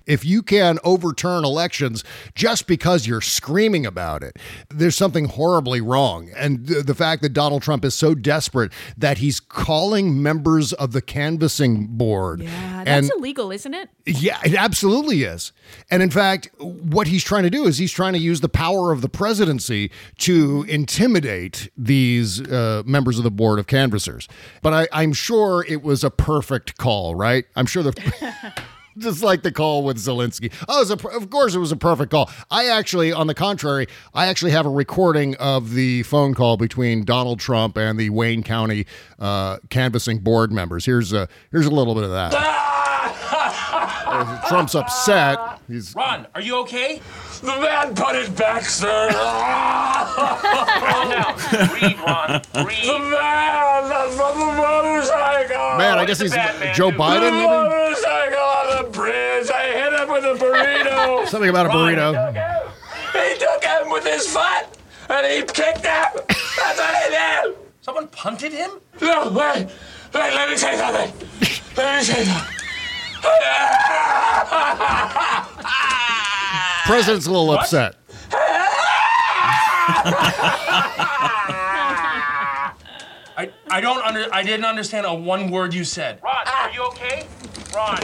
if 0.06 0.26
you 0.26 0.42
can 0.42 0.80
overturn 0.84 1.44
elections 1.44 2.04
just 2.36 2.68
because 2.68 3.08
you're 3.08 3.22
screaming 3.22 3.86
about 3.86 4.24
it, 4.24 4.38
there's 4.70 4.96
something 4.96 5.26
horribly 5.26 5.82
wrong. 5.82 6.30
And 6.36 6.68
th- 6.68 6.86
the 6.86 6.96
fact 6.96 7.22
that 7.22 7.30
Donald 7.30 7.62
Trump 7.62 7.86
is 7.86 7.94
so 7.94 8.16
desperate 8.16 8.72
that 8.98 9.20
he's 9.20 9.40
calling 9.40 10.22
members 10.22 10.74
of 10.74 10.92
the 10.92 11.02
canvassing 11.02 11.88
board. 11.88 12.42
Yeah, 12.42 12.84
and 12.86 12.88
that's 12.88 13.16
illegal, 13.16 13.52
isn't 13.52 13.74
it? 13.74 13.90
yeah, 14.06 14.40
it 14.44 14.56
absolutely 14.56 15.24
is. 15.24 15.52
And 15.90 16.02
in 16.02 16.10
fact, 16.10 16.50
what 16.60 17.08
he's 17.08 17.24
trying 17.24 17.44
to 17.44 17.50
do 17.50 17.66
is 17.66 17.78
he's 17.78 17.92
trying 17.92 18.14
to 18.14 18.20
use 18.20 18.42
the 18.42 18.50
power 18.50 18.92
of 18.92 19.02
the 19.02 19.10
presidency 19.10 19.92
to 20.20 20.66
intimidate 20.68 21.70
these 21.78 22.42
uh, 22.42 22.84
members 22.86 23.18
of 23.18 23.24
the 23.24 23.32
board 23.32 23.60
of 23.60 23.68
canvassers. 23.68 24.28
But 24.62 24.74
I, 24.74 24.88
I'm 24.92 25.14
sure 25.14 25.66
it 25.68 25.82
was 25.84 26.04
a 26.04 26.10
perfect 26.10 26.78
call, 26.78 27.16
right? 27.16 27.46
I'm 27.56 27.66
sure 27.66 27.84
the. 27.84 28.54
Just 28.98 29.24
like 29.24 29.44
the 29.44 29.52
call 29.52 29.84
with 29.84 29.98
Zelensky. 29.98 30.52
Oh, 30.68 30.78
it 30.78 30.90
was 30.90 30.92
a, 30.92 31.08
of 31.18 31.30
course, 31.30 31.56
it 31.56 31.60
was 31.60 31.72
a 31.72 31.76
perfect 31.78 32.12
call. 32.12 32.30
I 32.50 32.68
actually, 32.68 33.14
on 33.14 33.28
the 33.28 33.34
contrary, 33.34 33.88
I 34.14 34.28
actually 34.28 34.52
have 34.52 34.66
a 34.66 34.70
recording 34.70 35.36
of 35.36 35.74
the 35.74 36.04
phone 36.04 36.34
call 36.34 36.58
between 36.58 37.04
Donald 37.06 37.40
Trump 37.40 37.78
and 37.78 37.98
the 38.00 38.10
Wayne 38.10 38.44
County 38.44 38.86
uh, 39.20 39.58
canvassing 39.70 40.20
board 40.20 40.52
members. 40.52 40.86
Here's 40.86 41.14
a 41.14 41.28
here's 41.52 41.66
a 41.68 41.72
little 41.72 41.96
bit 41.96 42.04
of 42.04 42.12
that. 42.12 42.34
Uh, 42.36 44.42
Trump's 44.50 44.76
upset. 44.76 45.40
He's 45.68 45.96
Ron, 45.96 46.28
are 46.36 46.42
you 46.42 46.58
okay? 46.60 47.02
The 47.42 47.48
man 47.48 47.96
put 47.96 48.16
it 48.16 48.36
back, 48.36 48.64
sir. 48.64 49.10
Calm 50.12 51.10
down. 51.10 51.36
Breathe, 51.70 51.98
Ron. 52.00 52.42
Breathe. 52.66 52.86
The 52.86 53.00
man 53.00 53.90
that's 53.90 54.16
from 54.16 54.40
the 54.40 54.46
motorcycle. 54.46 55.78
Man, 55.78 55.98
I 55.98 56.06
guess 56.06 56.20
What 56.20 56.20
did 56.20 56.24
he's 56.26 56.32
the 56.32 56.38
bad 56.38 56.60
man 56.60 56.76
Joe 56.76 56.92
do? 56.92 56.98
Biden, 56.98 57.22
The 57.22 57.32
maybe? 57.32 57.46
motorcycle 57.48 58.40
on 58.40 58.84
the 58.84 58.90
bridge. 58.92 59.50
I 59.50 59.64
hit 59.74 59.94
him 60.00 60.10
with 60.12 60.26
a 60.26 60.36
burrito. 61.02 61.28
Something 61.28 61.50
about 61.50 61.66
a 61.68 61.70
Ron, 61.70 61.94
burrito. 61.94 62.72
He 63.14 63.38
took 63.40 63.64
him 63.64 63.90
with 63.92 64.06
his 64.06 64.28
foot 64.28 64.68
and 65.10 65.26
he 65.28 65.42
kicked 65.42 65.86
him. 65.86 66.06
That's 66.28 66.78
what 66.78 66.96
he 67.04 67.10
did. 67.10 67.56
Someone 67.82 68.08
punted 68.10 68.54
him? 68.54 68.70
No, 69.02 69.30
wait. 69.30 69.68
Wait, 70.14 70.34
let 70.34 70.50
me 70.50 70.56
say 70.58 70.78
something. 70.78 71.12
Let 71.78 71.98
me 72.00 72.04
say 72.04 72.24
something. 72.24 72.58
President's 76.86 77.28
a 77.28 77.32
little 77.32 77.52
upset. 77.52 77.96
I, 83.38 83.50
I 83.70 83.82
don't 83.82 84.04
under 84.06 84.28
I 84.34 84.44
didn't 84.44 84.66
understand 84.66 85.06
a 85.06 85.14
one 85.14 85.52
word 85.52 85.74
you 85.74 85.84
said. 85.84 86.20
Ron, 86.24 86.34
are 86.48 86.72
you 86.72 86.84
okay? 86.88 87.28
Ron. 87.74 88.00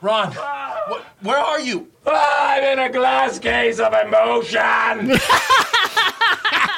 Ron, 0.00 0.32
wh- 0.32 1.24
where 1.24 1.38
are 1.38 1.60
you? 1.60 1.88
I'm 2.06 2.62
in 2.64 2.78
a 2.78 2.90
glass 2.90 3.38
case 3.38 3.78
of 3.80 3.92
emotion. 3.92 5.18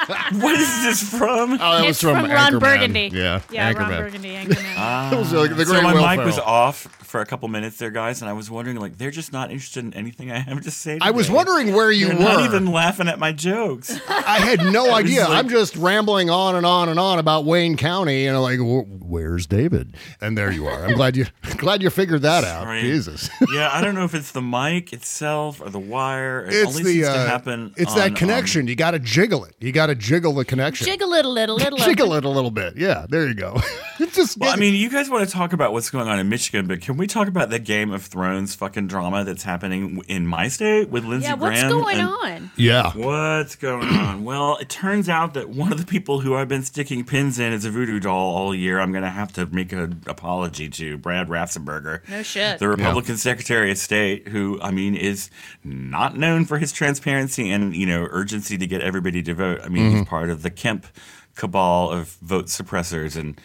what 0.08 0.54
is 0.58 0.82
this 0.82 1.02
from? 1.18 1.52
Oh, 1.54 1.56
that 1.58 1.80
was 1.80 1.90
It's 1.90 2.00
from 2.00 2.14
Ron 2.30 2.52
Anchorman. 2.54 2.60
Burgundy. 2.60 3.10
Yeah, 3.12 3.40
Yeah, 3.50 3.72
Ron 3.72 3.74
Anchorman. 3.92 3.98
Burgundy, 3.98 4.28
Anchorman. 4.34 4.64
Ah. 4.80 5.12
It 5.12 5.18
was 5.18 5.32
like 5.32 5.56
the 5.56 5.66
so 5.66 5.82
my 5.82 5.92
Will 5.92 6.06
mic 6.06 6.24
was 6.24 6.36
Ferrell. 6.36 6.48
off 6.48 6.76
for 7.02 7.20
a 7.20 7.26
couple 7.26 7.48
minutes 7.48 7.78
there, 7.78 7.90
guys, 7.90 8.20
and 8.20 8.28
I 8.28 8.32
was 8.34 8.50
wondering, 8.50 8.76
like, 8.76 8.98
they're 8.98 9.10
just 9.10 9.32
not 9.32 9.50
interested 9.50 9.82
in 9.84 9.94
anything 9.94 10.30
I 10.30 10.38
have 10.38 10.60
to 10.62 10.70
say. 10.70 10.98
I 11.00 11.10
was 11.10 11.26
today. 11.26 11.36
wondering 11.36 11.72
where 11.74 11.90
you 11.90 12.08
They're 12.08 12.16
were. 12.16 12.22
Not 12.22 12.40
even 12.44 12.66
laughing 12.66 13.08
at 13.08 13.18
my 13.18 13.32
jokes. 13.32 13.98
I 14.08 14.38
had 14.40 14.60
no 14.72 14.84
was 14.88 14.92
idea. 14.92 15.20
like- 15.22 15.30
I'm 15.30 15.48
just 15.48 15.74
rambling 15.76 16.28
on 16.30 16.54
and 16.54 16.64
on 16.66 16.88
and 16.90 16.98
on 17.00 17.18
about 17.18 17.44
Wayne 17.44 17.76
County, 17.76 18.26
and 18.26 18.36
I'm 18.36 18.42
like, 18.42 18.58
"Wh- 18.60 19.02
"Where's 19.10 19.46
David?" 19.46 19.96
And 20.20 20.36
there 20.38 20.52
you 20.52 20.66
are. 20.68 20.84
I'm 20.86 20.94
glad 20.94 21.16
you 21.16 21.26
glad 21.56 21.82
you 21.82 21.88
figured 21.90 22.22
that 22.22 22.44
out. 22.44 22.64
Sorry. 22.64 22.82
Jesus. 22.82 23.30
yeah, 23.52 23.70
I 23.72 23.80
don't 23.80 23.94
know 23.94 24.04
if 24.04 24.14
it's 24.14 24.30
the 24.32 24.42
mic 24.42 24.92
itself 24.92 25.60
or 25.62 25.70
the 25.70 25.78
wire. 25.80 26.44
It 26.44 26.52
It's 26.54 26.68
only 26.68 26.82
the 26.82 26.88
seems 26.92 27.06
uh, 27.08 27.12
to 27.24 27.30
happen. 27.30 27.74
it's 27.76 27.92
on, 27.92 27.98
that 27.98 28.08
um, 28.10 28.14
connection. 28.16 28.68
you 28.68 28.76
got 28.76 28.90
to 28.92 28.98
jiggle 28.98 29.44
it. 29.44 29.54
You 29.60 29.72
got 29.72 29.86
to 29.86 29.94
jiggle 29.98 30.32
the 30.32 30.44
connection. 30.44 30.86
Jiggle 30.86 31.12
it 31.14 31.24
a 31.24 31.28
little, 31.28 31.56
little. 31.56 31.78
jiggle 31.84 32.14
it 32.14 32.24
a 32.24 32.28
little 32.28 32.50
bit. 32.50 32.76
Yeah, 32.76 33.06
there 33.08 33.26
you 33.26 33.34
go. 33.34 33.60
Just 34.12 34.38
well, 34.38 34.50
I 34.52 34.56
mean, 34.56 34.74
you 34.74 34.90
guys 34.90 35.10
want 35.10 35.28
to 35.28 35.32
talk 35.32 35.52
about 35.52 35.72
what's 35.72 35.90
going 35.90 36.08
on 36.08 36.18
in 36.18 36.28
Michigan, 36.28 36.66
but 36.66 36.80
can 36.80 36.96
we 36.96 37.06
talk 37.06 37.26
about 37.28 37.50
the 37.50 37.58
Game 37.58 37.90
of 37.92 38.04
Thrones 38.04 38.54
fucking 38.54 38.86
drama 38.86 39.24
that's 39.24 39.42
happening 39.42 40.02
in 40.08 40.26
my 40.26 40.48
state 40.48 40.88
with 40.88 41.04
Lindsey 41.04 41.26
Yeah, 41.26 41.34
what's 41.34 41.60
Graham? 41.60 41.70
going 41.70 41.98
and- 41.98 42.08
on? 42.08 42.50
Yeah. 42.56 42.92
What's 42.92 43.56
going 43.56 43.88
on? 43.88 44.24
Well, 44.28 44.56
it 44.58 44.68
turns 44.68 45.08
out 45.08 45.32
that 45.34 45.48
one 45.48 45.72
of 45.72 45.78
the 45.78 45.86
people 45.86 46.20
who 46.20 46.34
I've 46.34 46.48
been 46.48 46.62
sticking 46.62 47.02
pins 47.04 47.38
in 47.38 47.52
as 47.52 47.64
a 47.64 47.70
voodoo 47.70 47.98
doll 47.98 48.34
all 48.36 48.54
year, 48.54 48.78
I'm 48.78 48.90
going 48.92 49.04
to 49.04 49.08
have 49.10 49.32
to 49.34 49.46
make 49.46 49.72
an 49.72 50.02
apology 50.06 50.68
to 50.70 50.98
Brad 50.98 51.28
Raffensperger. 51.28 52.06
No 52.08 52.22
shit. 52.22 52.58
The 52.58 52.68
Republican 52.68 53.16
Secretary 53.16 53.70
of 53.70 53.78
State, 53.78 54.28
who, 54.28 54.60
I 54.60 54.70
mean, 54.70 54.94
is 54.94 55.30
not 55.64 56.16
known 56.16 56.44
for 56.44 56.58
his 56.58 56.72
transparency 56.72 57.50
and, 57.50 57.74
you 57.74 57.86
know, 57.86 58.06
urgency 58.10 58.58
to 58.58 58.66
get 58.66 58.82
everybody 58.82 59.22
to 59.22 59.34
vote. 59.34 59.60
I 59.64 59.68
mean, 59.68 59.87
he's 59.90 60.04
part 60.06 60.30
of 60.30 60.42
the 60.42 60.50
Kemp 60.50 60.86
cabal 61.34 61.90
of 61.90 62.08
vote 62.22 62.46
suppressors. 62.46 63.16
And, 63.16 63.40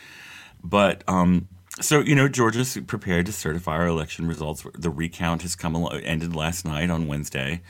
but, 0.63 1.03
um, 1.07 1.47
so 1.81 1.99
you 2.01 2.15
know, 2.15 2.27
Georgia's 2.27 2.77
prepared 2.87 3.25
to 3.27 3.31
certify 3.31 3.77
our 3.77 3.87
election 3.87 4.27
results. 4.27 4.65
The 4.77 4.89
recount 4.89 5.41
has 5.41 5.55
come 5.55 5.75
al- 5.75 5.91
ended 6.03 6.35
last 6.35 6.65
night 6.65 6.89
on 6.89 7.07
Wednesday, 7.07 7.61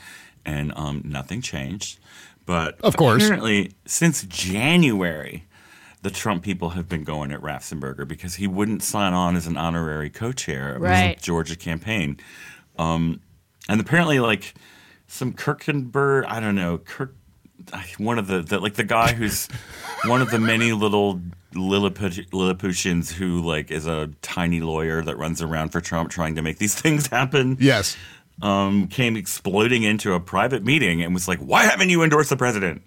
and 0.44 0.72
um, 0.76 1.02
nothing 1.04 1.40
changed. 1.40 1.98
But 2.46 2.78
Of 2.82 2.96
course. 2.96 3.24
apparently, 3.24 3.72
since 3.86 4.22
January, 4.24 5.44
the 6.02 6.10
Trump 6.10 6.42
people 6.42 6.70
have 6.70 6.86
been 6.86 7.02
going 7.04 7.32
at 7.32 7.40
Raffensperger 7.40 8.06
because 8.06 8.34
he 8.34 8.46
wouldn't 8.46 8.82
sign 8.82 9.14
on 9.14 9.36
as 9.36 9.46
an 9.46 9.56
honorary 9.56 10.10
co-chair 10.10 10.74
of 10.76 10.82
Right. 10.82 11.16
the 11.16 11.22
Georgia 11.22 11.56
campaign. 11.56 12.18
Um, 12.78 13.20
and 13.70 13.80
apparently, 13.80 14.20
like 14.20 14.52
some 15.06 15.32
Kirkenberg, 15.32 16.26
I 16.28 16.40
don't 16.40 16.54
know, 16.54 16.76
Kirk, 16.76 17.16
one 17.98 18.18
of 18.18 18.26
the, 18.26 18.40
the 18.40 18.58
like 18.58 18.74
the 18.74 18.84
guy 18.84 19.12
who's 19.12 19.48
one 20.06 20.22
of 20.22 20.30
the 20.30 20.38
many 20.38 20.72
little 20.72 21.20
Lilliput, 21.54 22.32
Lilliputians 22.32 23.12
who 23.12 23.42
like 23.42 23.70
is 23.70 23.86
a 23.86 24.10
tiny 24.22 24.60
lawyer 24.60 25.02
that 25.02 25.16
runs 25.16 25.40
around 25.40 25.70
for 25.70 25.80
Trump 25.80 26.10
trying 26.10 26.34
to 26.34 26.42
make 26.42 26.58
these 26.58 26.74
things 26.80 27.06
happen. 27.06 27.56
Yes. 27.60 27.96
Um, 28.42 28.88
came 28.88 29.16
exploding 29.16 29.84
into 29.84 30.12
a 30.12 30.20
private 30.20 30.64
meeting 30.64 31.02
and 31.02 31.14
was 31.14 31.28
like, 31.28 31.38
"Why 31.38 31.64
haven't 31.64 31.88
you 31.90 32.02
endorsed 32.02 32.30
the 32.30 32.36
president?" 32.36 32.82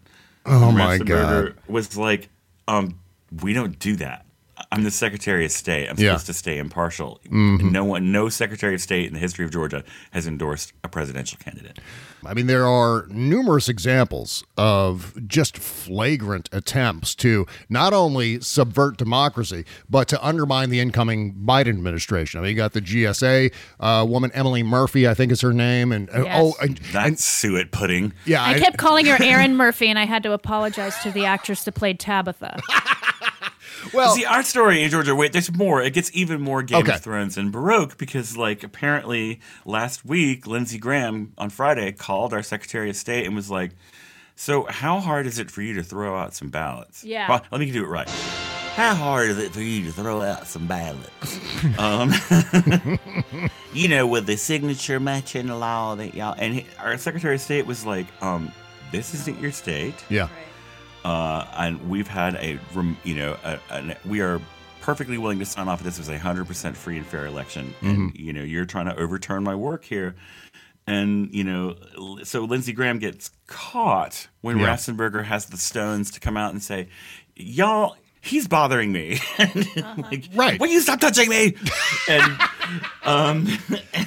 Oh 0.45 0.71
my 0.71 0.97
God. 0.97 1.55
Was 1.67 1.95
like, 1.95 2.27
um, 2.67 3.00
"We 3.41 3.53
don't 3.53 3.79
do 3.79 3.95
that. 3.95 4.25
I'm 4.71 4.83
the 4.83 4.91
Secretary 4.91 5.45
of 5.45 5.51
State. 5.51 5.87
I'm 5.89 5.95
Yeah. 5.97 6.11
supposed 6.13 6.25
to 6.27 6.33
stay 6.33 6.57
impartial. 6.57 7.19
Mhm. 7.29 7.71
No 7.71 7.83
one, 7.85 8.11
no 8.11 8.29
Secretary 8.29 8.73
of 8.73 8.81
State 8.81 9.07
in 9.07 9.13
the 9.13 9.19
history 9.19 9.45
of 9.45 9.51
Georgia 9.51 9.83
has 10.11 10.27
endorsed 10.27 10.73
a 10.83 10.87
presidential 10.89 11.37
candidate." 11.43 11.79
I 12.25 12.33
mean, 12.33 12.47
there 12.47 12.65
are 12.67 13.05
numerous 13.09 13.69
examples 13.69 14.43
of 14.57 15.13
just 15.27 15.57
flagrant 15.57 16.49
attempts 16.51 17.13
to 17.15 17.45
not 17.69 17.93
only 17.93 18.41
subvert 18.41 18.97
democracy, 18.97 19.63
but 19.89 20.07
to 20.09 20.25
undermine 20.25 20.69
the 20.71 20.79
incoming 20.79 21.33
Biden 21.45 21.69
administration. 21.69 22.39
I 22.39 22.43
mean, 22.43 22.49
you 22.51 22.55
got 22.57 22.73
the 22.73 22.81
GSA 22.81 23.51
uh, 23.79 24.03
woman, 24.09 24.31
Emily 24.33 24.63
Murphy, 24.63 25.07
I 25.07 25.13
think 25.13 25.31
is 25.31 25.41
her 25.41 25.53
name. 25.53 25.91
And 25.91 26.09
Yes. 26.13 26.25
oh, 26.35 26.55
and, 26.61 26.77
That's 26.91 27.23
suet 27.23 27.71
pudding. 27.71 28.13
yeah, 28.25 28.43
I 28.43 28.59
kept 28.59 28.77
calling 28.77 29.05
her 29.05 29.17
Erin 29.21 29.55
Murphy, 29.55 29.87
and 29.87 29.99
I 29.99 30.05
had 30.05 30.23
to 30.23 30.31
apologize 30.33 30.95
to 31.03 31.11
the 31.11 31.25
actress 31.25 31.63
that 31.65 31.73
played 31.73 31.99
Tabitha. 31.99 32.59
Well, 33.93 34.15
see, 34.15 34.25
our 34.25 34.43
story 34.43 34.84
in 34.84 34.89
Georgia. 34.89 35.15
Wait, 35.15 35.34
there's 35.34 35.51
more. 35.55 35.81
It 35.81 35.93
gets 35.93 36.10
even 36.13 36.41
more 36.41 36.63
Game 36.63 36.79
Okay. 36.84 36.93
of 36.96 37.01
Thrones 37.01 37.38
and 37.38 37.51
Baroque 37.51 37.98
because, 37.98 38.36
like, 38.38 38.63
apparently 38.63 39.39
last 39.65 40.05
week, 40.05 40.48
Lindsey 40.48 40.77
Graham 40.77 41.34
on 41.38 41.50
Friday 41.50 41.91
called 41.91 42.34
our 42.34 42.43
Secretary 42.43 42.89
of 42.89 42.96
State 42.96 43.25
and 43.25 43.36
was 43.36 43.50
like, 43.51 43.72
"So, 44.36 44.65
how 44.69 45.00
hard 45.00 45.25
is 45.27 45.39
it 45.39 45.50
for 45.51 45.62
you 45.62 45.74
to 45.75 45.84
throw 45.84 46.17
out 46.17 46.34
some 46.36 46.50
ballots?" 46.50 47.03
Yeah. 47.03 47.29
Well, 47.29 47.41
let 47.51 47.60
me 47.60 47.72
do 47.72 47.84
it 47.84 47.88
right. 47.88 48.10
How 48.75 48.93
hard 48.93 49.29
is 49.31 49.39
it 49.39 49.51
for 49.53 49.62
you 49.62 49.86
to 49.86 49.91
throw 49.91 50.22
out 50.22 50.46
some 50.46 50.67
ballots? 50.67 51.39
um, 51.79 52.13
you 53.74 53.88
know, 53.88 54.05
with 54.05 54.25
the 54.27 54.38
signature 54.38 55.00
matching 55.00 55.48
law 55.48 55.96
that 55.96 56.13
y'all 56.13 56.36
and 56.38 56.53
he, 56.55 56.65
our 56.79 56.98
Secretary 56.98 57.36
of 57.36 57.41
State 57.41 57.65
was 57.65 57.86
like, 57.86 58.05
um, 58.22 58.51
"This 58.91 59.13
isn't 59.13 59.39
your 59.41 59.51
state." 59.51 59.96
yeah. 60.10 60.27
Uh, 61.06 61.46
and 61.58 61.89
we've 61.89 62.08
had 62.08 62.36
a 62.36 62.60
rem- 62.74 62.98
you 63.04 63.16
know 63.16 63.38
a, 63.44 63.60
an 63.72 63.96
we 64.06 64.22
are 64.22 64.42
perfectly 64.82 65.18
willing 65.18 65.39
to 65.39 65.46
sign 65.46 65.68
off 65.68 65.84
this 65.84 65.98
was 65.98 66.10
a 66.10 66.18
hundred 66.18 66.48
percent 66.48 66.75
free 66.77 66.98
and 66.98 67.06
fair 67.06 67.25
election 67.25 67.74
and 67.82 68.13
Mhm. 68.13 68.20
you 68.20 68.32
know 68.34 68.42
you're 68.44 68.66
trying 68.66 68.86
to 68.86 68.96
overturn 68.98 69.44
my 69.44 69.56
work 69.56 69.84
here 69.84 70.16
And 70.89 71.34
you 71.34 71.44
know, 71.44 71.75
so 72.24 72.46
Lindsey 72.46 72.72
Graham 72.72 72.98
gets 73.00 73.30
caught 73.48 74.30
when 74.39 74.58
Yeah. 74.58 74.68
Ratzenberger 74.68 75.25
has 75.25 75.48
the 75.48 75.58
stones 75.58 76.12
to 76.12 76.22
come 76.22 76.38
out 76.38 76.54
and 76.54 76.63
say, 76.63 76.88
"Y'all, 77.36 77.98
he's 78.22 78.48
bothering 78.48 78.94
me." 78.94 79.20
like, 79.98 80.30
right? 80.34 80.58
Will 80.62 80.68
you 80.72 80.80
stop 80.80 81.01
touching 81.01 81.27
me? 81.30 81.56
and 82.10 82.39
um, 83.04 83.48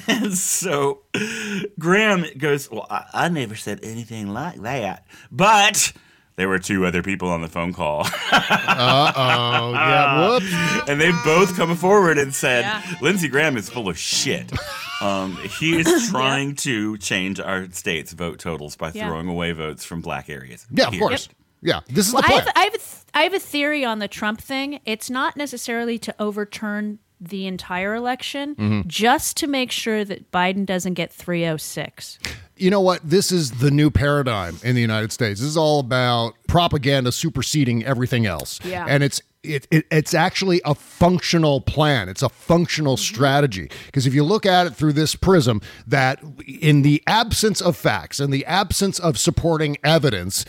and 0.09 0.33
so 0.33 1.03
Graham 1.79 2.25
goes, 2.39 2.71
"Well, 2.71 2.87
I, 2.89 3.05
I 3.13 3.29
never 3.29 3.57
said 3.57 3.81
anything 3.83 4.29
like 4.33 4.63
that, 4.63 5.07
but." 5.31 5.93
There 6.41 6.49
were 6.49 6.59
two 6.59 6.87
other 6.87 7.03
people 7.03 7.29
on 7.29 7.43
the 7.43 7.49
phone 7.49 7.75
call. 7.75 8.07
Uh 8.33 9.13
oh. 9.15 9.73
Yeah. 9.73 10.29
Whoops. 10.31 10.89
and 10.89 10.99
they 10.99 11.11
both 11.23 11.55
come 11.55 11.77
forward 11.77 12.17
and 12.17 12.35
said, 12.35 12.83
Lindsey 13.03 13.29
Graham 13.29 13.59
is 13.59 13.69
full 13.69 13.91
of 13.91 13.99
shit. 13.99 14.51
Um, 15.03 15.37
he 15.59 15.79
is 15.79 16.09
trying 16.11 16.57
to 16.57 16.97
change 16.97 17.41
our 17.41 17.71
state's 17.73 18.13
vote 18.13 18.39
totals 18.39 18.77
by 18.77 18.91
Yeah. 18.95 19.09
throwing 19.09 19.29
away 19.29 19.53
votes 19.53 19.85
from 19.85 20.01
black 20.01 20.31
areas. 20.31 20.67
Yeah, 20.71 20.85
of 20.87 20.93
Period. 20.93 21.09
course. 21.09 21.29
Yeah. 21.61 21.81
This 21.91 22.09
is 22.09 22.15
Well, 22.15 22.23
the 22.23 22.29
I 22.29 22.33
have, 22.33 22.49
I, 22.57 22.61
have 22.65 22.75
a 22.75 22.79
th- 22.79 22.97
I 23.13 23.23
have 23.25 23.35
a 23.35 23.39
theory 23.39 23.85
on 23.85 23.99
the 23.99 24.09
Trump 24.09 24.41
thing. 24.41 24.81
It's 24.87 25.11
not 25.11 25.37
necessarily 25.37 25.99
to 25.99 26.15
overturn 26.19 27.01
the 27.21 27.47
entire 27.49 27.95
election, 27.95 28.55
Mhm. 28.57 28.87
just 28.87 29.37
to 29.39 29.47
make 29.47 29.71
sure 29.71 30.07
that 30.07 30.31
Biden 30.33 30.65
doesn't 30.65 30.95
get 30.95 31.13
306. 31.13 32.19
You 32.61 32.71
know 32.71 32.81
what? 32.81 33.01
This 33.03 33.33
is 33.33 33.53
the 33.53 33.71
new 33.71 33.91
paradigm 33.91 34.57
in 34.63 34.75
the 34.75 34.81
United 34.81 35.13
States. 35.13 35.41
This 35.41 35.49
is 35.49 35.57
all 35.57 35.81
about 35.81 36.35
propaganda 36.47 37.11
superseding 37.11 37.85
everything 37.85 38.27
else. 38.27 38.61
Yeah. 38.65 38.87
And 38.89 39.03
it's 39.03 39.23
it, 39.43 39.67
it 39.71 39.87
it's 39.91 40.13
actually 40.13 40.61
a 40.65 40.75
functional 40.75 41.63
plan. 41.63 42.09
It's 42.09 42.23
a 42.23 42.29
functional 42.29 42.97
mm-hmm. 42.97 43.15
strategy. 43.15 43.71
Because 43.87 44.07
if 44.07 44.15
you 44.15 44.23
look 44.25 44.45
at 44.45 44.67
it 44.67 44.75
through 44.75 44.93
this 44.93 45.15
prism, 45.15 45.63
that 45.87 46.23
in 46.47 46.83
the 46.83 47.03
absence 47.07 47.63
of 47.63 47.77
facts 47.77 48.21
and 48.21 48.33
the 48.33 48.45
absence 48.45 48.99
of 48.99 49.19
supporting 49.19 49.79
evidence, 49.83 50.45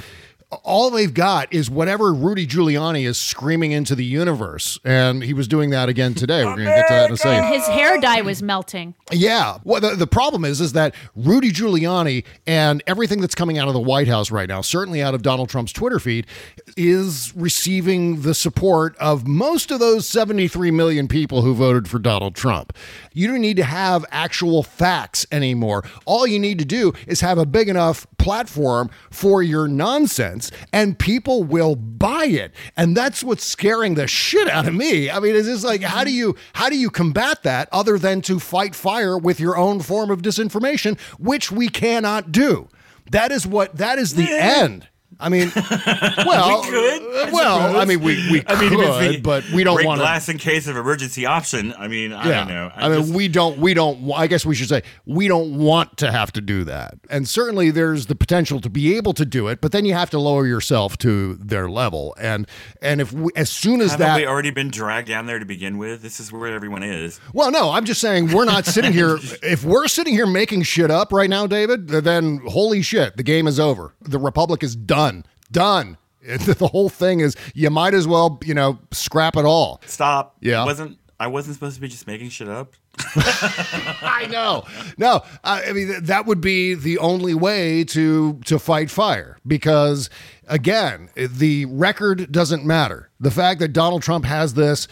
all 0.63 0.89
they've 0.89 1.13
got 1.13 1.51
is 1.53 1.70
whatever 1.70 2.13
Rudy 2.13 2.46
Giuliani 2.46 3.08
is 3.08 3.17
screaming 3.17 3.72
into 3.72 3.96
the 3.96 4.05
universe. 4.05 4.79
And 4.84 5.24
he 5.24 5.34
was 5.34 5.48
doing 5.48 5.70
that 5.72 5.89
again 5.89 6.13
today. 6.13 6.43
We're 6.46 6.55
going 6.55 6.67
to 6.67 6.74
get 6.74 6.88
to 6.88 6.93
that 6.93 7.08
in 7.08 7.13
a 7.13 7.17
second. 7.17 7.46
And 7.46 7.53
his 7.53 7.67
hair 7.67 8.00
dye 8.00 8.22
was 8.22 8.43
melting. 8.43 8.96
Yeah. 9.12 9.60
Well, 9.63 9.81
the, 9.81 9.96
the 9.96 10.08
problem 10.08 10.46
is, 10.46 10.62
is 10.62 10.74
that 10.74 10.93
Rudy 11.15 11.51
Giuliani 11.51 12.24
and 12.46 12.84
everything 12.88 13.22
that's 13.22 13.36
coming 13.36 13.58
out 13.58 13.67
of 13.67 13.74
the 13.74 13.79
White 13.79 14.08
House 14.08 14.31
right 14.31 14.48
now, 14.48 14.62
certainly 14.62 15.01
out 15.01 15.13
of 15.13 15.22
Donald 15.22 15.50
Trump's 15.50 15.72
Twitter 15.72 16.00
feed, 16.00 16.27
is 16.75 17.34
receiving 17.36 18.22
the 18.22 18.34
support 18.34 18.96
of 18.98 19.27
most 19.27 19.72
of 19.72 19.79
those 19.79 20.08
73 20.08 20.72
million 20.72 21.08
people 21.08 21.41
who 21.41 21.53
voted 21.53 21.88
for 21.88 22.00
Donald 22.00 22.36
Trump. 22.36 22.75
You 23.13 23.27
don't 23.27 23.41
need 23.41 23.58
to 23.58 23.63
have 23.63 24.05
actual 24.12 24.63
facts 24.63 25.25
anymore. 25.31 25.84
All 26.05 26.25
you 26.25 26.39
need 26.39 26.60
to 26.60 26.65
do 26.65 26.93
is 27.08 27.22
have 27.22 27.38
a 27.38 27.46
big 27.46 27.70
enough 27.70 28.08
platform 28.17 28.89
for 29.10 29.41
your 29.43 29.67
nonsense, 29.67 30.41
and 30.72 30.98
people 30.98 31.44
will 31.44 31.76
buy 31.76 32.26
it. 32.26 32.54
And 32.78 32.96
that's 32.96 33.24
what's 33.24 33.44
scaring 33.44 33.96
the 33.96 34.08
shit 34.08 34.48
out 34.50 34.68
of 34.68 34.74
me. 34.74 35.10
I 35.10 35.20
mean, 35.20 35.36
it's 35.36 35.48
just 35.48 35.66
like, 35.66 35.82
how 35.82 36.04
do 36.04 36.12
you 36.12 36.36
how 36.54 36.70
do 36.70 36.78
you 36.78 36.90
combat 36.90 37.44
that 37.44 37.68
other 37.72 38.00
than 38.00 38.22
to 38.22 38.40
fight 38.40 38.74
fire 38.74 39.18
with 39.18 39.40
your 39.40 39.58
own 39.58 39.82
form 39.82 40.10
of 40.10 40.22
disinformation, 40.22 41.00
which 41.20 41.52
we 41.52 41.68
cannot 41.68 42.32
do. 42.32 42.70
That 43.12 43.32
is 43.32 43.46
what 43.46 43.76
that 43.78 44.00
is 44.00 44.16
the 44.16 44.32
end. 44.32 44.88
I 45.22 45.30
mean, 45.30 45.51
well, 45.56 46.62
we 46.62 46.70
could. 46.70 47.01
Uh, 47.01 47.28
I 47.28 47.32
well, 47.32 47.68
suppose. 47.68 47.82
I 47.82 47.86
mean, 47.86 48.00
we 48.01 48.32
we 48.32 48.44
I 48.48 48.60
mean, 48.60 48.70
could, 48.70 49.24
but 49.24 49.50
we 49.51 49.63
don't 49.63 49.86
want 49.86 50.00
to. 50.00 50.04
glass 50.04 50.30
in 50.30 50.38
case 50.38 50.68
of 50.68 50.75
emergency 50.75 51.25
option. 51.25 51.74
I 51.78 51.88
mean, 51.88 52.13
I 52.13 52.24
don't 52.24 52.48
know. 52.48 52.72
I, 52.75 52.90
mean, 52.90 53.13
we 53.13 53.28
don't, 53.28 53.58
we 53.60 53.74
don't, 53.74 54.12
I 54.13 54.28
guess 54.28 54.46
we 54.46 54.56
should 54.56 54.70
say, 54.70 54.84
we 55.06 55.28
don't 55.28 55.58
want 55.58 55.98
to 55.98 56.12
have 56.12 56.32
to 56.34 56.42
do 56.42 56.63
that. 56.66 56.96
And 57.10 57.28
certainly 57.28 57.72
there's 57.72 58.08
the 58.08 58.16
potential 58.16 58.60
to 58.62 58.70
be 58.70 58.96
able 58.98 59.13
to 59.13 59.25
do 59.25 59.48
it, 59.48 59.62
but 59.62 59.72
then 59.72 59.86
you 59.86 59.94
have 59.94 60.10
to 60.12 60.20
lower 60.20 60.46
yourself 60.48 60.98
to 61.00 61.36
their 61.36 61.70
level. 61.70 62.16
And, 62.20 62.48
and 62.82 63.01
if 63.01 63.13
we, 63.13 63.32
as 63.36 63.50
soon 63.50 63.82
as 63.82 63.98
that, 63.98 64.18
we 64.18 64.25
already 64.25 64.51
been 64.51 64.70
dragged 64.70 65.08
down 65.08 65.25
there 65.25 65.40
to 65.40 65.46
begin 65.46 65.78
with? 65.78 66.01
This 66.01 66.20
is 66.20 66.32
where 66.32 66.48
everyone 66.48 66.84
is. 66.84 67.20
well, 67.34 67.51
no, 67.51 67.72
I'm 67.72 67.86
just 67.86 68.01
saying 68.01 68.32
we're 68.32 68.46
not 68.46 68.66
sitting 68.66 68.94
here. 68.94 69.18
if 69.44 69.63
we're 69.63 69.88
sitting 69.88 70.13
here 70.13 70.28
making 70.28 70.63
shit 70.63 70.90
up 70.90 71.12
right 71.12 71.30
now, 71.30 71.48
David, 71.48 71.88
then 71.88 72.42
holy 72.48 72.82
shit, 72.82 73.18
the 73.18 73.24
game 73.24 73.48
is 73.48 73.60
over. 73.60 73.94
The 74.01 74.20
Republic 74.20 74.64
is 74.64 74.75
done. 74.75 75.11
Done. 75.51 75.98
The 76.24 76.70
whole 76.72 76.90
thing 76.90 77.20
is 77.20 77.35
you 77.55 77.72
might 77.72 77.96
as 77.96 78.07
well, 78.07 78.40
you 78.44 78.53
know, 78.53 78.77
scrap 78.92 79.35
it 79.35 79.44
all. 79.44 79.81
Stop. 79.87 80.35
Yeah. 80.40 80.61
It 80.61 80.66
wasn't 80.68 81.00
I 81.20 81.27
wasn't 81.27 81.55
supposed 81.55 81.75
to 81.75 81.81
be 81.81 81.87
just 81.87 82.05
making 82.07 82.29
shit 82.29 82.48
up. 82.48 82.74
I 83.16 84.27
know. 84.31 84.64
No, 84.98 85.22
I 85.44 85.72
mean 85.72 85.87
th- 85.87 86.03
that 86.03 86.25
would 86.25 86.42
be 86.42 86.75
the 86.75 86.98
only 87.00 87.33
way 87.33 87.83
to 87.85 88.40
to 88.46 88.59
fight 88.59 88.90
fire 88.92 89.37
because 89.48 90.09
again, 90.48 91.09
the 91.16 91.66
record 91.66 92.31
doesn't 92.31 92.66
matter. 92.66 93.09
The 93.20 93.31
fact 93.31 93.59
that 93.59 93.70
Donald 93.70 94.03
Trump 94.03 94.25
has 94.25 94.53
this 94.55 94.87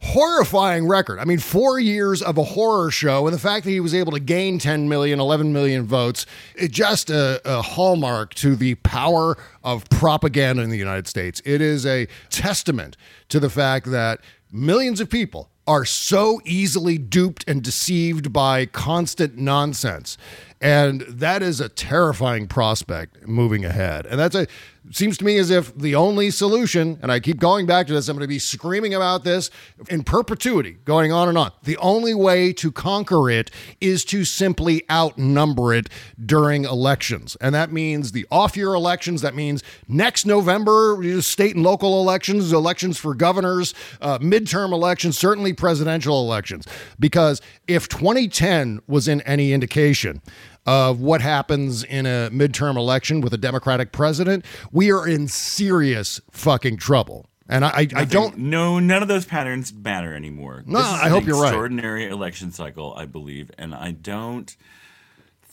horrifying 0.00 0.86
record. 0.86 1.18
I 1.18 1.24
mean, 1.24 1.38
4 1.38 1.80
years 1.80 2.22
of 2.22 2.38
a 2.38 2.44
horror 2.44 2.90
show 2.90 3.26
and 3.26 3.34
the 3.34 3.40
fact 3.40 3.64
that 3.64 3.70
he 3.70 3.80
was 3.80 3.94
able 3.94 4.12
to 4.12 4.20
gain 4.20 4.58
10 4.58 4.88
million, 4.88 5.20
11 5.20 5.52
million 5.52 5.84
votes, 5.84 6.26
it 6.54 6.70
just 6.70 7.10
a, 7.10 7.40
a 7.44 7.62
hallmark 7.62 8.34
to 8.34 8.56
the 8.56 8.74
power 8.76 9.36
of 9.64 9.88
propaganda 9.88 10.62
in 10.62 10.70
the 10.70 10.78
United 10.78 11.06
States. 11.06 11.40
It 11.44 11.60
is 11.60 11.86
a 11.86 12.06
testament 12.30 12.96
to 13.30 13.40
the 13.40 13.50
fact 13.50 13.90
that 13.90 14.20
millions 14.52 15.00
of 15.00 15.10
people 15.10 15.50
are 15.66 15.84
so 15.84 16.40
easily 16.44 16.96
duped 16.96 17.48
and 17.48 17.62
deceived 17.62 18.32
by 18.32 18.66
constant 18.66 19.36
nonsense. 19.36 20.16
And 20.60 21.00
that 21.02 21.42
is 21.42 21.60
a 21.60 21.68
terrifying 21.68 22.46
prospect 22.46 23.26
moving 23.26 23.64
ahead. 23.64 24.06
And 24.06 24.18
that's 24.18 24.36
a 24.36 24.46
seems 24.92 25.18
to 25.18 25.24
me 25.24 25.36
as 25.38 25.50
if 25.50 25.76
the 25.76 25.94
only 25.94 26.30
solution, 26.30 26.98
and 27.02 27.10
I 27.10 27.20
keep 27.20 27.38
going 27.38 27.66
back 27.66 27.86
to 27.88 27.92
this, 27.92 28.08
I'm 28.08 28.16
going 28.16 28.24
to 28.24 28.28
be 28.28 28.38
screaming 28.38 28.94
about 28.94 29.24
this 29.24 29.50
in 29.88 30.04
perpetuity, 30.04 30.78
going 30.84 31.12
on 31.12 31.28
and 31.28 31.36
on. 31.36 31.52
The 31.64 31.76
only 31.78 32.14
way 32.14 32.52
to 32.54 32.70
conquer 32.70 33.30
it 33.30 33.50
is 33.80 34.04
to 34.06 34.24
simply 34.24 34.84
outnumber 34.90 35.74
it 35.74 35.88
during 36.24 36.64
elections. 36.64 37.36
And 37.40 37.54
that 37.54 37.72
means 37.72 38.12
the 38.12 38.26
off 38.30 38.56
year 38.56 38.74
elections. 38.74 39.22
That 39.22 39.34
means 39.34 39.62
next 39.88 40.26
November, 40.26 41.00
state 41.20 41.56
and 41.56 41.64
local 41.64 42.00
elections, 42.00 42.52
elections 42.52 42.98
for 42.98 43.14
governors, 43.14 43.74
uh, 44.00 44.18
midterm 44.18 44.72
elections, 44.72 45.18
certainly 45.18 45.52
presidential 45.52 46.20
elections. 46.20 46.66
Because 46.98 47.40
if 47.66 47.88
2010 47.88 48.80
was 48.86 49.08
in 49.08 49.20
any 49.22 49.52
indication, 49.52 50.22
of 50.66 51.00
what 51.00 51.20
happens 51.20 51.84
in 51.84 52.06
a 52.06 52.30
midterm 52.32 52.76
election 52.76 53.20
with 53.20 53.32
a 53.32 53.38
Democratic 53.38 53.92
president, 53.92 54.44
we 54.72 54.90
are 54.90 55.06
in 55.06 55.28
serious 55.28 56.20
fucking 56.30 56.76
trouble. 56.76 57.26
And 57.48 57.64
I, 57.64 57.68
I, 57.68 57.88
I 57.94 58.04
don't. 58.04 58.36
No, 58.38 58.80
none 58.80 59.02
of 59.02 59.08
those 59.08 59.24
patterns 59.24 59.72
matter 59.72 60.12
anymore. 60.14 60.64
No, 60.66 60.78
This 60.78 60.86
is 60.88 60.92
I 60.94 61.06
an 61.06 61.10
hope 61.12 61.24
you're 61.26 61.40
right. 61.40 61.48
Extraordinary 61.48 62.06
election 62.08 62.50
cycle, 62.50 62.92
I 62.96 63.06
believe, 63.06 63.52
and 63.56 63.72
I 63.74 63.92
don't. 63.92 64.54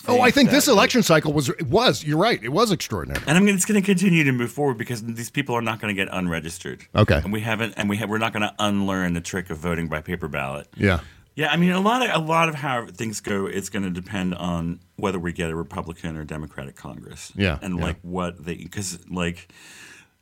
Oh, 0.06 0.19
I 0.19 0.32
think 0.32 0.49
this 0.49 0.67
election 0.67 1.02
cycle 1.02 1.32
was 1.32 1.49
it 1.49 1.67
was. 1.67 2.04
You're 2.04 2.17
right. 2.17 2.43
It 2.43 2.49
was 2.49 2.71
extraordinary. 2.71 3.23
And 3.26 3.38
I'm 3.38 3.47
just 3.47 3.67
going 3.67 3.80
to 3.80 3.86
continue 3.86 4.23
to 4.26 4.34
move 4.34 4.52
forward 4.52 4.78
because 4.78 5.02
these 5.04 5.30
people 5.30 5.56
are 5.56 5.62
not 5.62 5.80
going 5.80 5.95
to 5.95 6.06
get 6.06 6.12
unregistered. 6.13 6.86
Okay. 6.93 7.21
And 7.23 7.32
we 7.32 7.39
haven't, 7.39 7.76
and 7.78 7.88
we 7.88 7.95
have, 7.97 8.10
we're 8.10 8.17
not 8.17 8.34
going 8.34 8.41
to 8.41 8.54
unlearn 8.60 9.13
the 9.13 9.21
trick 9.21 9.49
of 9.49 9.60
voting 9.60 9.88
by 9.88 10.02
paper 10.02 10.28
ballot. 10.28 10.67
Yeah. 10.76 10.99
Yeah, 11.35 11.51
I 11.51 11.57
mean, 11.57 11.71
a 11.71 11.79
lot 11.79 12.07
of 12.07 12.13
a 12.15 12.23
lot 12.23 12.47
of 12.49 12.55
how 12.55 12.85
things 12.85 13.19
go, 13.19 13.47
it's 13.47 13.69
going 13.69 13.83
to 13.83 13.89
depend 13.89 14.35
on 14.35 14.79
whether 14.97 15.17
we 15.19 15.33
get 15.33 15.49
a 15.49 15.55
Republican 15.55 16.15
or 16.15 16.23
Democratic 16.23 16.75
Congress. 16.75 17.31
Yeah, 17.35 17.57
and 17.61 17.77
yeah. 17.77 17.83
like 17.83 17.97
what 18.03 18.43
they, 18.45 18.55
because 18.55 18.99
like 19.09 19.47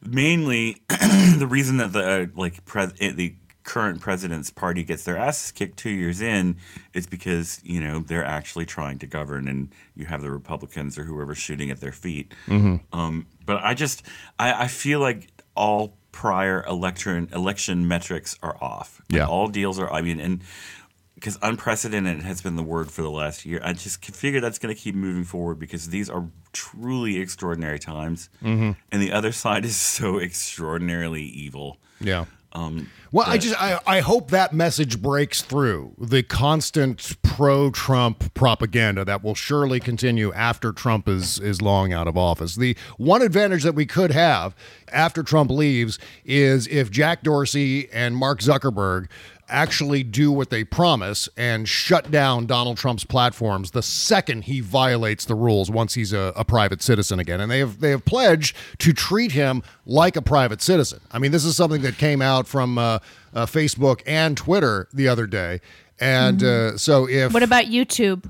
mainly 0.02 0.82
the 1.38 1.47
reason 1.50 1.78
that 1.78 1.93
the 1.93 2.04
uh, 2.04 2.26
like 2.36 2.63
pres- 2.65 2.93
eh, 3.00 3.12
the 3.13 3.36
current 3.63 4.02
president's 4.02 4.50
party 4.50 4.84
gets 4.84 5.04
their 5.04 5.17
asses 5.17 5.52
kicked 5.52 5.78
two 5.78 5.91
years 5.91 6.19
in 6.19 6.58
is 6.95 7.06
because 7.06 7.60
you 7.63 7.80
know 7.80 8.00
they're 8.00 8.26
actually 8.26 8.65
trying 8.65 8.97
to 9.00 9.08
govern, 9.08 9.47
and 9.47 9.69
you 9.95 10.06
have 10.06 10.21
the 10.21 10.32
Republicans 10.32 10.97
or 10.97 11.04
whoever 11.04 11.36
shooting 11.36 11.69
at 11.69 11.80
their 11.82 11.91
feet. 11.91 12.34
Mhm. 12.47 12.80
Um, 12.93 13.28
but 13.45 13.62
I 13.63 13.74
just 13.74 14.04
I, 14.39 14.63
I 14.63 14.67
feel 14.67 15.00
like 15.00 15.28
all 15.56 15.97
prior 16.12 16.63
election 16.65 17.30
election 17.34 17.88
metrics 17.88 18.38
are 18.41 18.58
off. 18.62 19.02
Like, 19.12 19.17
Yeah. 19.17 19.28
all 19.28 19.47
deals 19.47 19.78
are. 19.80 19.91
I 19.91 20.02
mean, 20.02 20.19
and 20.19 20.41
because 21.22 21.38
unprecedented 21.44 22.24
has 22.24 22.42
been 22.42 22.56
the 22.56 22.64
word 22.64 22.90
for 22.92 23.04
the 23.04 23.12
last 23.12 23.46
year. 23.46 23.62
I 23.64 23.74
just 23.74 24.04
figure 24.04 24.42
that's 24.42 24.58
going 24.58 24.74
to 24.74 24.82
keep 24.82 24.96
moving 24.96 25.24
forward 25.24 25.60
because 25.60 25.90
these 25.90 26.10
are 26.10 26.26
truly 26.52 27.20
extraordinary 27.20 27.78
times, 27.78 28.28
Mhm. 28.44 28.76
and 28.92 29.02
the 29.02 29.12
other 29.12 29.32
side 29.32 29.64
is 29.64 29.76
so 29.76 30.20
extraordinarily 30.20 31.22
evil. 31.24 31.78
Yeah. 32.00 32.26
Um, 32.54 32.90
Well, 33.14 33.26
I 33.30 33.38
just 33.38 33.56
I, 33.62 33.80
I 33.88 34.00
hope 34.02 34.32
that 34.32 34.52
message 34.52 35.02
breaks 35.02 35.42
through 35.42 35.94
the 36.00 36.22
constant 36.24 37.16
pro-Trump 37.24 38.34
propaganda 38.34 39.06
that 39.06 39.24
will 39.24 39.36
surely 39.36 39.80
continue 39.80 40.34
after 40.34 40.72
Trump 40.74 41.08
is 41.08 41.40
is 41.40 41.62
long 41.62 41.94
out 41.94 42.08
of 42.08 42.18
office. 42.18 42.56
The 42.56 42.76
one 42.98 43.22
advantage 43.22 43.64
that 43.64 43.76
we 43.76 43.86
could 43.86 44.12
have 44.12 44.54
after 44.92 45.24
Trump 45.24 45.50
leaves 45.52 45.98
is 46.26 46.68
if 46.68 46.90
Jack 46.92 47.24
Dorsey 47.24 47.90
and 47.94 48.18
Mark 48.18 48.40
Zuckerberg 48.42 49.08
actually 49.52 50.04
do 50.04 50.32
what 50.32 50.50
they 50.50 50.64
promise 50.64 51.30
and 51.38 51.68
shut 51.68 52.10
down 52.10 52.46
Donald 52.46 52.78
Trump's 52.78 53.04
platforms 53.04 53.72
the 53.72 53.84
second 53.84 54.46
he 54.46 54.60
violates 54.60 55.26
the 55.26 55.36
rules 55.36 55.70
once 55.70 55.94
he's 55.94 56.14
a, 56.14 56.34
a 56.36 56.44
private 56.44 56.82
citizen 56.82 57.20
again. 57.20 57.40
And 57.42 57.52
they 57.52 57.60
have 57.60 57.80
they 57.80 57.92
have 57.92 58.06
pledged 58.06 58.56
to 58.80 58.94
treat 58.94 59.34
him 59.34 59.62
like 59.86 60.16
a 60.16 60.22
private 60.22 60.62
citizen. 60.62 61.02
I 61.12 61.20
mean, 61.20 61.32
this 61.32 61.46
is 61.46 61.56
something 61.56 61.82
that 61.82 61.98
came 61.98 62.22
out 62.22 62.48
from 62.48 62.78
uh, 62.78 63.00
uh, 63.34 63.46
Facebook 63.46 64.02
and 64.06 64.36
Twitter 64.38 64.88
the 64.94 65.08
other 65.08 65.28
day. 65.28 65.62
And 66.00 66.44
uh, 66.44 66.78
so 66.78 67.08
if 67.08 67.34
What 67.34 67.44
about 67.44 67.66
YouTube? 67.66 68.30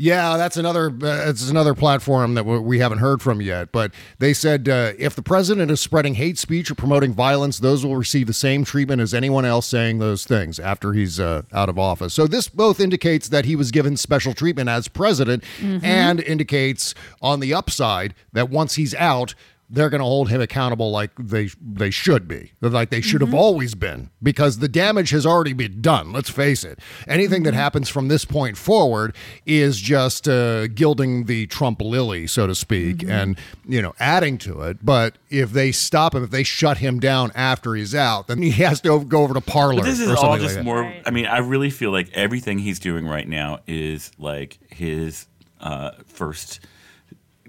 Yeah, 0.00 0.36
that's 0.38 0.56
another. 0.56 0.86
Uh, 0.88 1.28
it's 1.28 1.50
another 1.50 1.74
platform 1.74 2.34
that 2.34 2.44
we 2.44 2.78
haven't 2.78 2.98
heard 2.98 3.20
from 3.20 3.42
yet. 3.42 3.70
But 3.70 3.92
they 4.18 4.32
said 4.32 4.68
uh, 4.68 4.92
if 4.98 5.14
the 5.14 5.22
president 5.22 5.70
is 5.70 5.80
spreading 5.80 6.14
hate 6.14 6.38
speech 6.38 6.70
or 6.70 6.74
promoting 6.74 7.12
violence, 7.12 7.58
those 7.58 7.84
will 7.84 7.96
receive 7.96 8.26
the 8.26 8.32
same 8.32 8.64
treatment 8.64 9.02
as 9.02 9.12
anyone 9.12 9.44
else 9.44 9.66
saying 9.66 9.98
those 9.98 10.24
things 10.24 10.58
after 10.58 10.94
he's 10.94 11.20
uh, 11.20 11.42
out 11.52 11.68
of 11.68 11.78
office. 11.78 12.14
So 12.14 12.26
this 12.26 12.48
both 12.48 12.80
indicates 12.80 13.28
that 13.28 13.44
he 13.44 13.54
was 13.56 13.70
given 13.70 13.96
special 13.98 14.32
treatment 14.32 14.68
as 14.70 14.88
president, 14.88 15.44
Mhm. 15.60 15.84
and 15.84 16.20
indicates 16.20 16.94
on 17.20 17.40
the 17.40 17.52
upside 17.52 18.14
that 18.32 18.48
once 18.48 18.76
he's 18.76 18.94
out. 18.94 19.34
They're 19.72 19.88
going 19.88 20.00
to 20.00 20.04
hold 20.04 20.30
him 20.30 20.40
accountable 20.40 20.90
like 20.90 21.12
they 21.18 21.50
they 21.60 21.90
should 21.90 22.26
be, 22.26 22.52
like 22.60 22.90
they 22.90 23.00
should 23.00 23.20
have 23.20 23.34
always 23.34 23.74
been, 23.74 24.10
because 24.22 24.58
the 24.58 24.68
damage 24.68 25.10
has 25.10 25.24
already 25.24 25.52
been 25.52 25.80
done. 25.80 26.12
Let's 26.12 26.28
face 26.28 26.64
it. 26.64 26.80
Anything 27.06 27.44
that 27.44 27.54
happens 27.54 27.88
from 27.88 28.08
this 28.08 28.24
point 28.24 28.56
forward 28.56 29.14
is 29.46 29.80
just 29.80 30.28
uh, 30.28 30.66
gilding 30.68 31.26
the 31.26 31.46
Trump 31.46 31.80
lily, 31.80 32.26
so 32.26 32.46
to 32.46 32.54
speak, 32.54 33.04
and 33.04 33.38
you 33.64 33.80
know 33.80 33.94
adding 34.00 34.38
to 34.38 34.62
it. 34.62 34.84
But 34.84 35.18
if 35.28 35.52
they 35.52 35.70
stop 35.70 36.14
him, 36.14 36.24
if 36.24 36.30
they 36.30 36.42
shut 36.42 36.78
him 36.78 36.98
down 36.98 37.30
after 37.34 37.74
he's 37.74 37.94
out, 37.94 38.26
then 38.26 38.42
he 38.42 38.50
has 38.62 38.80
to 38.80 39.04
go 39.04 39.22
over 39.22 39.34
to 39.34 39.40
Parler. 39.40 39.82
But 39.82 39.84
this 39.84 40.00
is 40.00 40.10
or 40.10 40.16
all 40.16 40.36
just 40.36 40.56
like 40.56 40.64
that. 40.64 40.64
more. 40.64 40.92
I 41.06 41.10
mean, 41.10 41.26
I 41.26 41.38
really 41.38 41.70
feel 41.70 41.92
like 41.92 42.10
everything 42.12 42.58
he's 42.58 42.78
doing 42.80 43.06
right 43.06 43.28
now 43.28 43.60
is 43.66 44.10
like 44.18 44.58
his 44.72 45.26
uh, 45.60 45.92
first 46.06 46.60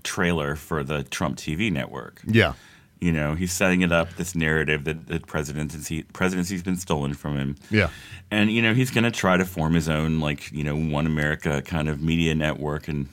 trailer 0.03 0.55
for 0.55 0.83
the 0.83 1.03
Trump 1.03 1.37
TV 1.37 1.71
network. 1.71 2.21
Yeah. 2.25 2.53
You 2.99 3.11
know, 3.11 3.33
he's 3.33 3.51
setting 3.51 3.81
it 3.81 3.91
up 3.91 4.15
this 4.15 4.35
narrative 4.35 4.83
that 4.83 5.07
the 5.07 5.19
presidency 5.19 6.03
presidency's 6.03 6.61
been 6.61 6.77
stolen 6.77 7.15
from 7.15 7.37
him. 7.37 7.55
Yeah. 7.71 7.89
And 8.29 8.51
you 8.51 8.61
know, 8.61 8.73
he's 8.75 8.91
going 8.91 9.05
to 9.05 9.11
try 9.11 9.37
to 9.37 9.45
form 9.45 9.73
his 9.73 9.89
own 9.89 10.19
like, 10.19 10.51
you 10.51 10.63
know, 10.63 10.75
one 10.75 11.07
America 11.07 11.63
kind 11.63 11.89
of 11.89 12.01
media 12.01 12.35
network 12.35 12.87
and 12.87 13.09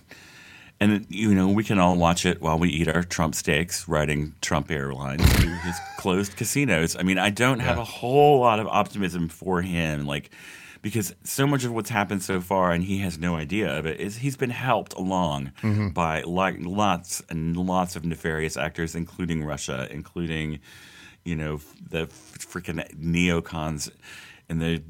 and 0.81 1.07
you 1.09 1.35
know, 1.35 1.49
we 1.49 1.65
can 1.65 1.79
all 1.79 1.97
watch 1.97 2.25
it 2.25 2.41
while 2.41 2.59
we 2.59 2.69
eat 2.69 2.89
our 2.89 3.03
Trump 3.03 3.35
steaks 3.35 3.89
riding 3.89 4.35
Trump 4.41 4.71
Airlines 4.71 5.25
to 5.41 5.49
his 5.49 5.77
closed 5.99 6.37
casinos. 6.37 6.95
I 6.97 7.03
mean, 7.03 7.19
I 7.19 7.31
don't 7.31 7.61
have 7.61 7.79
a 7.79 7.85
whole 7.85 8.41
lot 8.41 8.61
of 8.61 8.67
optimism 8.67 9.29
for 9.29 9.63
him 9.63 10.07
like 10.07 10.31
because 10.83 11.15
so 11.25 11.47
much 11.47 11.65
of 11.65 11.73
what's 11.73 11.91
happened 11.91 12.23
so 12.23 12.41
far 12.41 12.73
and 12.73 12.85
he 12.85 12.99
has 12.99 13.19
no 13.19 13.37
idea 13.37 13.77
of 13.79 13.87
it 13.87 14.01
is 14.01 14.19
he's 14.19 14.37
been 14.37 14.51
helped 14.51 14.95
along 14.95 15.53
Mhm. 15.63 15.93
by 15.95 16.23
like 16.23 16.57
lots 16.61 17.23
and 17.29 17.57
lots 17.57 17.97
of 17.97 18.05
nefarious 18.05 18.57
actors 18.57 18.95
including 18.95 19.45
Russia, 19.45 19.87
including 19.91 20.61
you 21.25 21.35
know 21.37 21.61
the 21.91 22.07
freaking 22.07 22.81
neocons 22.97 23.91
and 24.49 24.61
the 24.61 24.83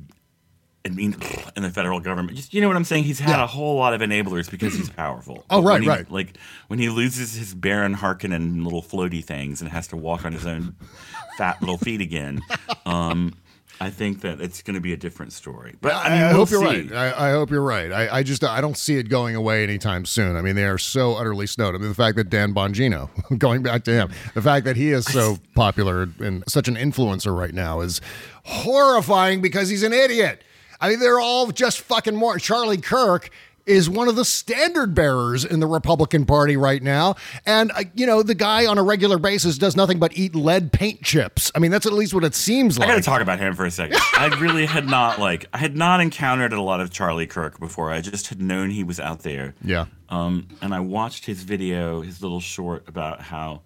I 0.87 0.91
mean, 0.91 1.17
in 1.57 1.63
the 1.65 1.71
federal 1.71 2.01
government, 2.01 2.37
just 2.37 2.55
you 2.55 2.61
know 2.61 2.69
what 2.69 2.77
I'm 2.77 2.85
saying. 2.85 3.05
He's 3.05 3.19
had 3.19 3.37
Yeah. 3.39 3.45
a 3.45 3.47
whole 3.49 3.77
lot 3.77 3.93
of 3.95 4.01
enablers 4.01 4.51
because 4.51 4.75
he's 4.75 4.89
powerful. 5.05 5.45
Oh, 5.51 5.63
right, 5.63 5.83
he- 5.83 5.89
right. 5.89 6.11
Like 6.11 6.39
when 6.69 6.79
he 6.79 6.89
loses 6.89 7.35
his 7.35 7.55
Baron 7.55 7.95
and 8.01 8.65
little 8.65 8.83
floaty 8.83 9.23
things 9.23 9.61
and 9.61 9.71
has 9.71 9.89
to 9.89 9.97
walk 9.97 10.25
on 10.25 10.33
his 10.33 10.47
own 10.47 10.77
fat 11.37 11.61
little 11.61 11.79
feet 11.79 12.01
again, 12.01 12.41
um, 12.87 13.35
I 13.81 13.91
think 13.91 14.23
that 14.23 14.41
it's 14.41 14.63
going 14.63 14.75
to 14.75 14.81
be 14.81 14.93
a 14.93 14.97
different 14.97 15.33
story. 15.33 15.77
But 15.81 15.93
I, 15.93 16.03
I, 16.03 16.11
mean, 16.11 16.23
I 16.23 16.27
we'll 16.29 16.37
hope 16.39 16.51
you're 16.51 16.61
see. 16.61 16.89
right. 16.89 16.93
I, 16.93 17.29
I 17.29 17.31
hope 17.33 17.51
you're 17.51 17.63
right. 17.63 17.93
I, 17.93 18.19
I 18.19 18.23
just 18.23 18.43
I 18.43 18.61
don't 18.61 18.77
see 18.77 18.97
it 18.97 19.09
going 19.09 19.37
away 19.37 19.63
anytime 19.63 20.05
soon. 20.05 20.37
I 20.37 20.43
mean, 20.43 20.57
they 20.57 20.65
are 20.65 20.79
so 20.79 21.15
utterly 21.15 21.47
snowed. 21.47 21.75
I 21.75 21.79
mean, 21.79 21.89
the 21.89 21.95
fact 21.95 22.17
that 22.17 22.29
Dan 22.29 22.55
Bongino, 22.55 23.09
going 23.39 23.63
back 23.63 23.85
to 23.85 23.93
him, 23.93 24.11
the 24.35 24.43
fact 24.43 24.65
that 24.65 24.77
he 24.77 24.91
is 24.91 25.05
so 25.07 25.39
popular 25.55 26.09
and 26.19 26.43
such 26.49 26.67
an 26.69 26.75
influencer 26.75 27.37
right 27.37 27.55
now 27.55 27.81
is 27.81 28.01
horrifying 28.45 29.41
because 29.41 29.69
he's 29.69 29.83
an 29.83 29.93
idiot. 29.93 30.43
I 30.81 30.91
mean, 30.91 31.01
they're 31.01 31.21
all 31.21 31.49
just 31.51 31.81
fucking 31.81 32.17
more. 32.17 32.39
Charlie 32.39 32.79
Kirk 32.79 33.31
is 33.69 33.89
one 33.89 34.09
of 34.09 34.17
the 34.17 34.25
standard 34.25 34.95
bearers 34.95 35.45
in 35.45 35.61
the 35.61 35.67
Republican 35.67 36.25
Party 36.25 36.57
right 36.57 36.83
now. 36.83 37.17
And, 37.47 37.71
uh, 37.73 37.85
you 37.95 38.07
know, 38.07 38.23
the 38.23 38.35
guy 38.35 38.67
on 38.67 38.79
a 38.79 38.83
regular 38.83 39.19
basis 39.19 39.59
does 39.59 39.77
nothing 39.77 39.99
but 39.99 40.17
eat 40.17 40.35
lead 40.35 40.73
paint 40.73 41.03
chips. 41.03 41.53
I 41.55 41.59
mean, 41.59 41.71
that's 41.71 41.87
at 41.87 41.93
least 41.93 42.15
what 42.15 42.25
it 42.25 42.35
seems 42.35 42.79
like. 42.79 42.89
I 42.89 42.93
got 42.93 42.97
to 42.99 43.03
talk 43.03 43.21
about 43.21 43.39
him 43.39 43.55
for 43.55 43.67
a 43.67 43.71
second. 43.71 43.99
I 44.15 44.27
really 44.41 44.67
had 44.67 44.87
not 44.87 45.19
like 45.19 45.47
I 45.53 45.59
had 45.59 45.77
not 45.77 46.01
encountered 46.01 46.53
a 46.53 46.63
lot 46.63 46.81
of 46.81 46.91
Charlie 46.91 47.27
Kirk 47.27 47.61
before. 47.61 47.91
I 47.93 48.01
just 48.01 48.29
had 48.29 48.41
known 48.41 48.71
he 48.71 48.85
was 48.85 48.99
out 48.99 49.21
there. 49.21 49.55
Yeah. 49.63 49.87
Um, 50.09 50.49
and 50.63 50.75
I 50.75 50.81
watched 50.81 51.27
his 51.27 51.43
video, 51.43 52.01
his 52.01 52.23
little 52.23 52.41
short 52.41 52.89
about 52.89 53.21
how 53.21 53.63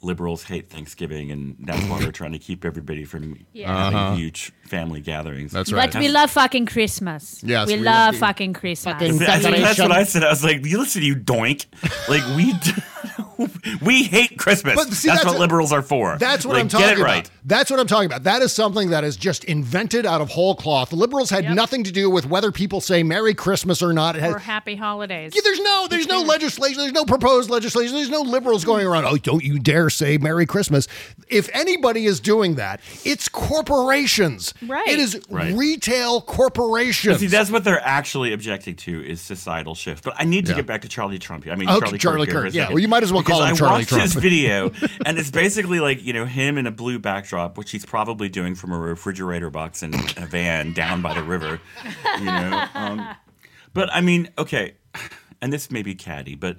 liberals 0.00 0.44
hate 0.44 0.70
Thanksgiving, 0.70 1.30
and 1.30 1.56
that's 1.60 1.82
why 1.88 2.00
they're 2.00 2.12
trying 2.22 2.32
to 2.32 2.38
keep 2.38 2.64
everybody 2.64 3.04
from 3.04 3.44
Yeah. 3.52 3.76
having 3.76 3.98
Uh-huh. 3.98 4.14
huge 4.14 4.52
family 4.66 5.00
gatherings. 5.00 5.52
That's 5.52 5.70
But 5.70 5.94
we 5.96 6.08
love 6.08 6.30
fucking 6.30 6.66
Christmas. 6.66 7.42
Yes, 7.42 7.66
we, 7.68 7.74
we 7.76 7.82
love 7.82 8.14
love- 8.14 8.16
fucking 8.20 8.52
Christmas. 8.52 8.96
That's, 9.00 9.18
that's 9.18 9.78
what 9.78 9.92
I 9.92 10.04
said. 10.04 10.22
I 10.24 10.30
was 10.30 10.44
like, 10.44 10.64
"You 10.64 10.78
listen, 10.78 11.02
you 11.02 11.16
doink! 11.16 11.66
Like 12.08 12.24
we, 12.36 12.52
d- 12.64 13.24
we 13.82 14.02
hate 14.04 14.38
Christmas. 14.38 14.74
But 14.74 14.88
see, 14.92 15.08
that's, 15.08 15.20
that's 15.20 15.24
what 15.26 15.36
a- 15.36 15.38
liberals 15.38 15.72
are 15.72 15.82
for. 15.82 16.16
That's 16.18 16.44
what 16.44 16.54
Like, 16.54 16.62
I'm 16.62 16.68
talking 16.68 16.86
Get 16.88 16.98
it 16.98 17.00
about. 17.00 17.06
right. 17.10 17.30
That's 17.44 17.70
what 17.70 17.80
I'm 17.80 17.86
talking 17.86 18.06
about. 18.06 18.24
That 18.24 18.42
is 18.42 18.52
something 18.52 18.90
that 18.90 19.04
is 19.04 19.16
just 19.16 19.44
invented 19.44 20.04
out 20.04 20.20
of 20.20 20.28
whole 20.28 20.54
cloth. 20.54 20.90
The 20.90 20.96
liberals 20.96 21.30
had 21.30 21.54
nothing 21.54 21.84
to 21.84 21.92
do 21.92 22.10
with 22.10 22.26
whether 22.26 22.52
people 22.52 22.80
say 22.80 23.02
Merry 23.02 23.32
Christmas 23.34 23.80
or 23.82 23.92
not. 23.92 24.16
It 24.16 24.20
has, 24.22 24.34
Or 24.34 24.38
happy 24.38 24.76
holidays. 24.76 25.32
Yeah, 25.34 25.40
there's 25.44 25.60
no, 25.60 25.86
there's 25.88 26.06
no 26.06 26.20
legislation. 26.22 26.78
There's 26.80 26.92
no 26.92 27.04
proposed 27.06 27.48
legislation. 27.48 27.94
There's 27.94 28.10
no 28.10 28.20
liberals 28.22 28.64
going 28.64 28.86
around. 28.86 29.04
Oh, 29.06 29.16
don't 29.16 29.42
you 29.42 29.58
dare 29.58 29.88
say 29.88 30.18
Merry 30.18 30.44
Christmas. 30.46 30.88
If 31.28 31.48
anybody 31.54 32.04
is 32.06 32.20
doing 32.20 32.56
that, 32.56 32.80
it's 33.04 33.28
corporations. 33.28 34.54
Right. 34.66 34.88
It 34.88 34.98
is 34.98 35.20
Right. 35.30 35.54
retail 35.54 36.20
But 36.20 36.26
corporations. 36.26 37.18
see, 37.20 37.26
that's 37.26 37.50
what 37.50 37.64
they're 37.64 37.84
actually 37.84 38.32
objecting 38.32 38.76
to 38.76 39.04
is 39.06 39.20
societal 39.20 39.74
shift. 39.74 40.04
But 40.04 40.14
I 40.18 40.24
need 40.24 40.46
to 40.46 40.52
Yeah. 40.52 40.56
get 40.56 40.66
back 40.66 40.82
to 40.82 40.88
Charlie 40.88 41.18
Trump. 41.18 41.46
I 41.50 41.54
mean, 41.54 41.68
Okay, 41.68 41.78
Charlie, 41.80 41.98
Charlie 41.98 42.26
Kirk. 42.26 42.44
Kirk. 42.46 42.54
Yeah, 42.54 42.68
well, 42.68 42.78
you 42.78 42.88
might 42.88 43.02
as 43.02 43.12
well 43.12 43.22
call 43.28 43.42
him 43.44 43.54
I 43.54 43.56
Charlie 43.56 43.72
watched 43.74 43.88
Trump. 43.90 44.02
his 44.02 44.14
video, 44.14 44.72
and 45.06 45.18
it's 45.18 45.30
basically 45.30 45.80
like 45.80 46.02
you 46.02 46.12
know 46.12 46.24
him 46.24 46.58
in 46.58 46.66
a 46.66 46.70
blue 46.70 46.98
backdrop, 46.98 47.56
which 47.58 47.70
he's 47.70 47.84
probably 47.86 48.28
doing 48.28 48.54
from 48.54 48.72
a 48.72 48.78
refrigerator 48.78 49.50
box 49.50 49.82
in 49.82 49.94
a 50.16 50.26
van 50.26 50.72
down 50.72 51.02
by 51.02 51.14
the 51.14 51.22
river. 51.22 51.60
You 52.18 52.24
know, 52.24 52.64
um, 52.74 53.08
but 53.74 53.88
I 53.92 54.00
mean, 54.00 54.30
okay, 54.38 54.74
and 55.40 55.52
this 55.52 55.70
may 55.70 55.82
be 55.82 55.94
catty, 55.94 56.34
but 56.34 56.56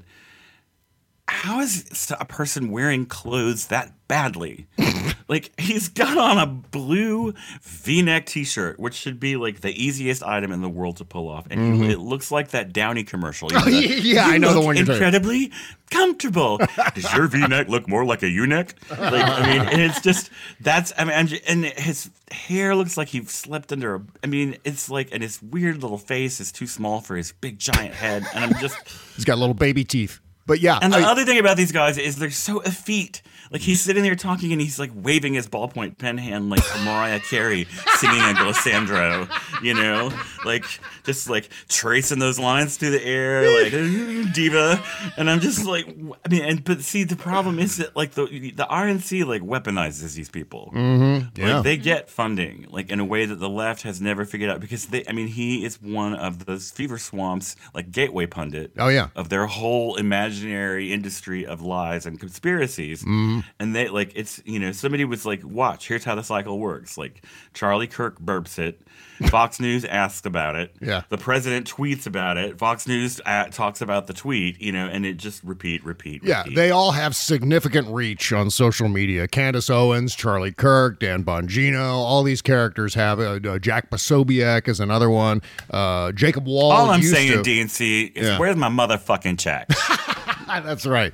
how 1.29 1.59
is 1.61 2.13
a 2.19 2.25
person 2.25 2.71
wearing 2.71 3.05
clothes 3.05 3.67
that 3.67 3.93
badly? 4.07 4.67
like 5.27 5.51
he's 5.59 5.87
got 5.87 6.17
on 6.17 6.37
a 6.37 6.45
blue 6.47 7.33
V-neck 7.61 8.25
T-shirt, 8.25 8.79
which 8.79 8.95
should 8.95 9.19
be 9.19 9.35
like 9.35 9.61
the 9.61 9.71
easiest 9.71 10.23
item 10.23 10.51
in 10.51 10.61
the 10.61 10.69
world 10.69 10.97
to 10.97 11.05
pull 11.05 11.27
off, 11.29 11.45
and 11.51 11.81
Mhm. 11.81 11.89
it 11.91 11.99
looks 11.99 12.31
like 12.31 12.49
that 12.49 12.73
Downy 12.73 13.03
commercial. 13.03 13.49
Oh, 13.55 13.59
know, 13.65 13.67
yeah, 13.69 14.25
I 14.25 14.37
know 14.37 14.53
the 14.53 14.61
one 14.61 14.75
you're. 14.75 14.89
Incredibly 14.91 15.51
comfortable. 15.91 16.59
Does 16.95 17.13
your 17.13 17.27
V-neck 17.27 17.67
look 17.69 17.87
more 17.87 18.05
like 18.05 18.23
a 18.23 18.29
U-neck? 18.29 18.73
Like 18.89 19.01
I 19.01 19.45
mean, 19.57 19.61
and 19.67 19.81
it's 19.81 20.01
just 20.01 20.29
that's 20.59 20.91
I 20.97 21.03
mean, 21.05 21.39
and 21.47 21.65
his 21.65 22.09
hair 22.31 22.75
looks 22.75 22.97
like 22.97 23.09
he 23.09 23.23
slept 23.25 23.71
under 23.71 23.95
a. 23.95 24.01
I 24.23 24.27
mean, 24.27 24.57
it's 24.63 24.89
like 24.89 25.09
and 25.11 25.21
his 25.21 25.41
weird 25.41 25.81
little 25.81 25.97
face 25.99 26.39
is 26.39 26.51
too 26.51 26.67
small 26.67 27.01
for 27.01 27.15
his 27.15 27.31
big 27.33 27.59
giant 27.59 27.93
head, 27.93 28.25
and 28.33 28.43
I'm 28.45 28.59
just. 28.59 28.75
He's 29.15 29.25
got 29.25 29.37
little 29.37 29.53
baby 29.53 29.83
teeth. 29.83 30.19
But 30.49 30.59
yeah, 30.59 30.79
And 30.81 30.91
the 30.91 30.97
I- 30.97 31.03
other 31.11 31.23
thing 31.23 31.39
about 31.39 31.55
these 31.55 31.71
guys 31.71 31.97
is 31.97 32.17
they're 32.17 32.29
so 32.31 32.59
effete. 32.61 33.21
Like 33.51 33.61
he's 33.61 33.81
sitting 33.81 34.03
there 34.03 34.15
talking 34.15 34.51
and 34.51 34.61
he's 34.61 34.77
like 34.77 34.91
waving 34.93 35.33
his 35.33 35.47
ballpoint 35.47 35.97
pen 35.97 36.17
hand 36.19 36.49
like 36.51 36.61
Mariah 36.83 37.19
Carey 37.19 37.65
singing 37.97 38.19
a 38.21 38.33
glissandro, 38.35 39.27
you 39.63 39.73
know, 39.73 40.11
like 40.45 40.65
just 41.03 41.29
like 41.29 41.49
tracing 41.67 42.19
those 42.19 42.37
lines 42.37 42.77
through 42.77 42.91
the 42.91 43.03
air, 43.03 43.49
like 43.49 43.71
diva. 44.33 44.83
And 45.17 45.29
I'm 45.31 45.39
just 45.39 45.65
like, 45.65 45.87
I 45.87 46.29
mean, 46.29 46.43
and 46.43 46.63
but 46.63 46.81
see, 46.81 47.03
the 47.03 47.15
problem 47.15 47.57
is 47.57 47.77
that 47.77 47.95
like 47.95 48.11
the 48.11 48.25
the 48.27 48.67
RNC 48.69 49.25
like 49.25 49.41
weaponizes 49.41 50.13
these 50.15 50.29
people. 50.29 50.71
Mhm, 50.75 51.35
yeah. 51.37 51.55
Like 51.55 51.63
they 51.63 51.77
get 51.77 52.09
funding 52.09 52.67
like 52.69 52.91
in 52.91 52.99
a 52.99 53.05
way 53.05 53.25
that 53.25 53.35
the 53.39 53.49
left 53.49 53.81
has 53.81 53.99
never 53.99 54.25
figured 54.25 54.49
out 54.51 54.59
because 54.59 54.85
they, 54.87 55.03
I 55.07 55.11
mean, 55.11 55.27
he 55.27 55.65
is 55.65 55.81
one 55.81 56.13
of 56.13 56.45
those 56.45 56.69
fever 56.69 56.97
swamps, 56.99 57.55
like 57.73 57.91
Gateway 57.91 58.27
pundit. 58.27 58.73
Oh, 58.77 58.89
yeah. 58.89 59.07
of 59.15 59.29
their 59.29 59.47
whole 59.47 59.95
imaginary 59.95 60.29
imaginary 60.43 60.93
industry 60.93 61.45
of 61.45 61.61
lies 61.61 62.05
and 62.05 62.19
conspiracies. 62.19 63.03
Mhm. 63.03 63.43
And 63.59 63.75
they 63.75 63.89
like 63.89 64.11
it's 64.15 64.41
you 64.45 64.59
know 64.59 64.71
somebody 64.71 65.05
was 65.05 65.25
like, 65.25 65.41
watch, 65.43 65.87
here's 65.87 66.03
how 66.03 66.15
the 66.15 66.23
cycle 66.23 66.59
works. 66.59 66.97
Like 66.97 67.23
Charlie 67.53 67.87
Kirk 67.87 68.19
burps 68.19 68.57
it, 68.59 68.81
Fox 69.29 69.59
News 69.59 69.85
asks 69.85 70.25
about 70.25 70.55
it, 70.55 70.75
Yeah. 70.81 71.01
the 71.09 71.17
president 71.17 71.69
tweets 71.71 72.05
about 72.07 72.37
it, 72.37 72.57
Fox 72.57 72.87
News 72.87 73.19
uh, 73.25 73.45
talks 73.45 73.81
about 73.81 74.07
the 74.07 74.13
tweet, 74.13 74.61
you 74.61 74.71
know, 74.71 74.87
and 74.87 75.05
it 75.05 75.17
just 75.17 75.43
repeat, 75.43 75.83
repeat, 75.83 76.23
Yeah, 76.23 76.43
repeat. 76.43 76.55
they 76.55 76.71
all 76.71 76.91
have 76.91 77.15
significant 77.15 77.87
reach 77.89 78.31
on 78.33 78.49
social 78.49 78.87
media. 78.87 79.27
Candace 79.27 79.69
Owens, 79.69 80.15
Charlie 80.15 80.51
Kirk, 80.53 80.99
Dan 80.99 81.23
Bongino, 81.23 81.79
all 81.89 82.23
these 82.23 82.41
characters 82.41 82.93
have. 82.95 83.19
Uh, 83.19 83.39
uh, 83.43 83.59
Jack 83.59 83.89
Posobiec 83.89 84.67
is 84.67 84.79
another 84.79 85.09
one. 85.09 85.41
Uh, 85.69 86.11
Jacob 86.13 86.45
Wohl. 86.47 86.71
All 86.71 86.89
I'm 86.89 87.01
saying, 87.03 87.31
to. 87.31 87.49
DNC, 87.49 88.11
is 88.15 88.27
Yeah. 88.27 88.39
where's 88.39 88.55
my 88.55 88.69
motherfucking 88.69 89.39
check? 89.39 89.67
That's 90.63 90.85
right. 90.85 91.13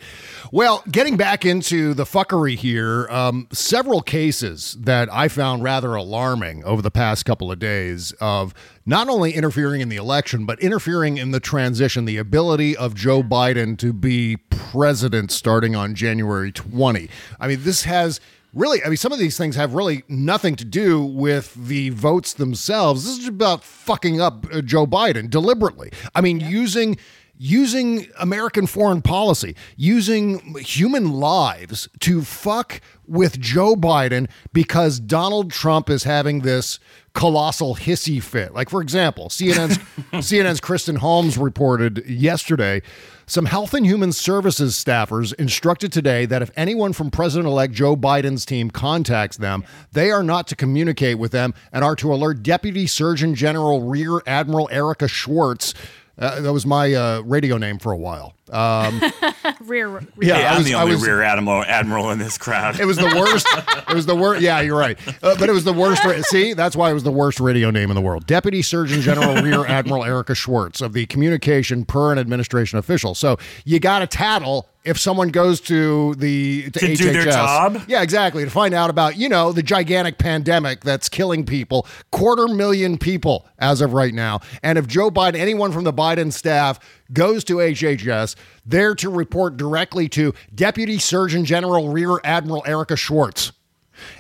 Well, 0.52 0.84
getting 0.90 1.18
back 1.18 1.46
into 1.46 1.94
the 1.94 2.06
fuckery 2.06 2.56
here, 2.56 3.08
um, 3.10 3.48
several 3.52 4.02
cases 4.02 4.78
that 4.80 5.12
I 5.12 5.28
found 5.28 5.64
rather 5.64 5.94
alarming 5.96 6.64
over 6.64 6.82
the 6.82 6.92
past 6.92 7.26
couple 7.26 7.52
of 7.52 7.60
days 7.60 8.14
of 8.22 8.54
not 8.86 9.10
only 9.10 9.34
interfering 9.34 9.82
in 9.82 9.90
the 9.90 9.98
election, 9.98 10.46
but 10.46 10.60
interfering 10.62 11.18
in 11.18 11.32
the 11.32 11.40
transition, 11.40 12.06
the 12.06 12.18
ability 12.18 12.78
of 12.78 12.96
Joe 12.96 13.24
Biden 13.24 13.78
to 13.80 13.92
be 13.92 14.38
president 14.50 15.32
starting 15.32 15.76
on 15.76 15.96
January 15.96 16.52
20. 16.52 17.10
I 17.40 17.48
mean, 17.48 17.64
this 17.64 17.84
has 17.84 18.22
really, 18.54 18.82
I 18.84 18.88
mean, 18.88 18.98
some 18.98 19.12
of 19.12 19.20
these 19.20 19.38
things 19.38 19.58
have 19.58 19.74
really 19.74 20.04
nothing 20.08 20.56
to 20.56 20.66
do 20.66 21.04
with 21.04 21.54
the 21.56 21.90
votes 21.90 22.34
themselves. 22.34 23.04
This 23.04 23.20
is 23.20 23.28
about 23.28 23.64
fucking 23.64 24.22
up 24.22 24.46
uh, 24.54 24.62
Joe 24.62 24.88
Biden 24.88 25.30
deliberately. 25.30 25.92
I 26.14 26.22
mean, 26.22 26.40
using 26.40 26.98
using 27.38 28.08
American 28.20 28.68
foreign 28.68 29.02
policy, 29.02 29.56
using 29.76 30.56
human 30.60 31.12
lives 31.14 31.90
to 32.00 32.22
fuck 32.22 32.82
with 33.08 33.40
Joe 33.40 33.76
Biden 33.76 34.30
because 34.54 35.00
Donald 35.00 35.52
Trump 35.52 35.90
is 35.90 36.04
having 36.04 36.42
this 36.42 36.80
colossal 37.14 37.76
hissy 37.76 38.22
fit. 38.22 38.54
Like 38.54 38.70
for 38.70 38.82
example, 38.82 39.30
CNN's 39.30 39.78
CNN's 40.14 40.60
Kristen 40.60 40.98
Holmes 40.98 41.38
reported 41.38 42.06
yesterday 42.08 42.82
some 43.28 43.46
Health 43.46 43.74
and 43.74 43.86
Human 43.86 44.12
Services 44.12 44.76
staffers 44.76 45.34
instructed 45.34 45.92
today 45.92 46.28
that 46.28 46.44
if 46.44 46.52
anyone 46.56 46.94
from 46.94 47.10
President-elect 47.10 47.74
Joe 47.74 47.96
Biden's 47.96 48.46
team 48.46 48.70
contacts 48.70 49.38
them, 49.38 49.64
they 49.94 50.12
are 50.12 50.22
not 50.22 50.48
to 50.50 50.56
communicate 50.56 51.18
with 51.18 51.32
them 51.32 51.56
and 51.74 51.84
are 51.84 51.96
to 51.96 52.14
alert 52.14 52.44
Deputy 52.44 52.86
Surgeon 52.86 53.34
General 53.34 53.82
Rear 53.82 54.22
Admiral 54.28 54.70
Erica 54.72 55.08
Schwartz 55.08 55.74
uh, 56.18 56.42
that 56.42 56.54
was 56.54 56.66
my 56.66 56.94
uh, 56.94 57.22
radio 57.22 57.58
name 57.58 57.80
for 57.80 57.92
a 57.92 57.98
while. 57.98 58.34
Um, 58.52 59.02
rear, 59.62 59.88
rear. 59.88 60.02
Yeah, 60.22 60.36
Hey, 60.36 60.46
I 60.46 60.52
I'm 60.52 60.58
was- 60.58 60.66
the 60.68 60.74
only 60.76 60.92
was- 60.96 61.04
rear 61.06 61.22
admiral 61.24 61.64
admiral 61.64 62.12
in 62.12 62.20
this 62.20 62.38
crowd. 62.38 62.80
it 62.80 62.86
was 62.86 62.98
the 62.98 63.06
worst. 63.16 63.48
it 63.90 63.94
was 63.94 64.06
the 64.06 64.16
worst. 64.16 64.42
Yeah, 64.42 64.62
you're 64.62 64.78
right. 64.78 64.98
Uh, 65.24 65.36
but 65.40 65.50
it 65.50 65.52
was 65.52 65.64
the 65.64 65.74
worst. 65.74 66.04
ra- 66.06 66.22
See, 66.22 66.54
that's 66.54 66.76
why 66.76 66.92
it 66.92 66.94
was 66.94 67.04
the 67.04 67.12
worst 67.12 67.40
radio 67.40 67.72
name 67.72 67.90
in 67.90 67.96
the 67.96 68.02
world. 68.02 68.28
Deputy 68.28 68.62
Surgeon 68.62 69.02
General 69.02 69.36
Rear 69.44 69.66
Admiral 69.66 70.04
Erica 70.04 70.36
Schwartz 70.36 70.82
of 70.82 70.94
the 70.94 71.06
Communication 71.08 71.86
Per 71.86 72.12
and 72.12 72.20
Administration 72.20 72.78
Official. 72.78 73.16
So 73.16 73.38
you 73.64 73.80
got 73.80 74.00
to 74.00 74.08
tattle 74.08 74.68
if 74.84 75.00
someone 75.00 75.30
goes 75.30 75.60
to 75.62 76.14
the 76.14 76.70
to, 76.70 76.80
To 76.80 76.96
do 76.96 77.12
their 77.12 77.26
job? 77.26 77.82
Yeah, 77.88 78.04
exactly. 78.04 78.44
To 78.46 78.52
find 78.52 78.76
out 78.76 78.92
about 78.92 79.18
you 79.18 79.28
know 79.28 79.52
the 79.52 79.64
gigantic 79.64 80.20
pandemic 80.20 80.82
that's 80.82 81.10
killing 81.10 81.44
people, 81.44 81.88
quarter 82.12 82.48
million 82.48 83.00
people 83.00 83.48
as 83.58 83.82
of 83.82 83.94
right 83.94 84.14
now. 84.14 84.42
And 84.62 84.78
if 84.78 84.86
Joe 84.86 85.10
Biden, 85.10 85.38
anyone 85.38 85.72
from 85.72 85.86
the 85.86 85.94
Biden 85.94 86.32
staff 86.32 86.80
goes 87.14 87.44
to 87.46 87.58
HHS, 87.58 88.36
they're 88.66 88.96
to 88.96 89.10
report 89.10 89.58
directly 89.58 90.10
to 90.10 90.34
Deputy 90.54 90.98
Surgeon 90.98 91.46
General 91.46 91.90
Rear 91.90 92.20
Admiral 92.24 92.64
Erica 92.66 92.96
Schwartz. 92.96 93.52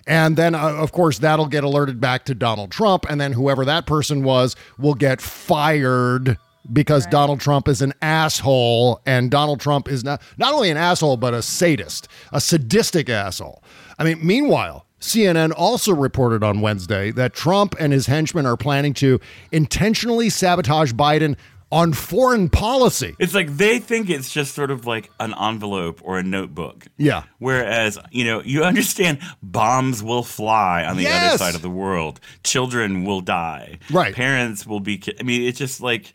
And 0.07 0.37
then, 0.37 0.55
uh, 0.55 0.59
of 0.59 0.91
course, 0.91 1.19
that'll 1.19 1.47
get 1.47 1.63
alerted 1.63 1.99
back 1.99 2.25
to 2.25 2.35
Donald 2.35 2.71
Trump. 2.71 3.05
And 3.09 3.19
then 3.19 3.33
whoever 3.33 3.65
that 3.65 3.85
person 3.85 4.23
was 4.23 4.55
will 4.77 4.93
get 4.93 5.21
fired 5.21 6.37
because 6.71 7.05
Donald 7.07 7.39
Trump 7.39 7.67
is 7.67 7.81
an 7.81 7.93
asshole. 8.01 9.01
And 9.05 9.29
Donald 9.29 9.59
Trump 9.59 9.87
is 9.87 10.03
not, 10.03 10.21
not 10.37 10.53
only 10.53 10.69
an 10.69 10.77
asshole, 10.77 11.17
but 11.17 11.33
a 11.33 11.41
sadist, 11.41 12.07
a 12.31 12.39
sadistic 12.39 13.09
asshole. 13.09 13.63
I 13.99 14.03
mean, 14.03 14.25
meanwhile, 14.25 14.85
CNN 14.99 15.53
also 15.55 15.93
reported 15.93 16.43
on 16.43 16.61
Wednesday 16.61 17.11
that 17.11 17.33
Trump 17.33 17.75
and 17.79 17.93
his 17.93 18.07
henchmen 18.07 18.45
are 18.45 18.57
planning 18.57 18.93
to 18.95 19.19
intentionally 19.51 20.29
sabotage 20.29 20.93
Biden 20.93 21.35
on 21.75 21.91
foreign 21.93 22.47
policy. 22.49 23.15
It's 23.19 23.33
like 23.33 23.57
they 23.57 23.79
think 23.79 24.09
it's 24.09 24.31
just 24.31 24.55
sort 24.55 24.71
of 24.71 24.85
like 24.85 25.11
an 25.19 25.33
envelope 25.39 25.99
or 26.03 26.17
a 26.17 26.23
notebook. 26.23 26.85
Yeah. 26.97 27.23
Whereas, 27.39 27.97
you 28.11 28.23
know, 28.23 28.41
you 28.41 28.63
understand 28.63 29.19
bombs 29.43 30.01
will 30.01 30.23
fly 30.23 30.83
on 30.85 30.95
the 30.95 31.03
Yes. 31.03 31.33
other 31.33 31.37
side 31.37 31.55
of 31.55 31.61
the 31.61 31.69
world. 31.69 32.19
Children 32.43 33.03
will 33.03 33.21
die. 33.21 33.79
Right. 33.91 34.15
Parents 34.15 34.65
will 34.65 34.79
be. 34.79 34.97
ki- 34.99 35.15
I 35.19 35.23
mean, 35.23 35.41
it's 35.43 35.59
just 35.59 35.81
like. 35.81 36.13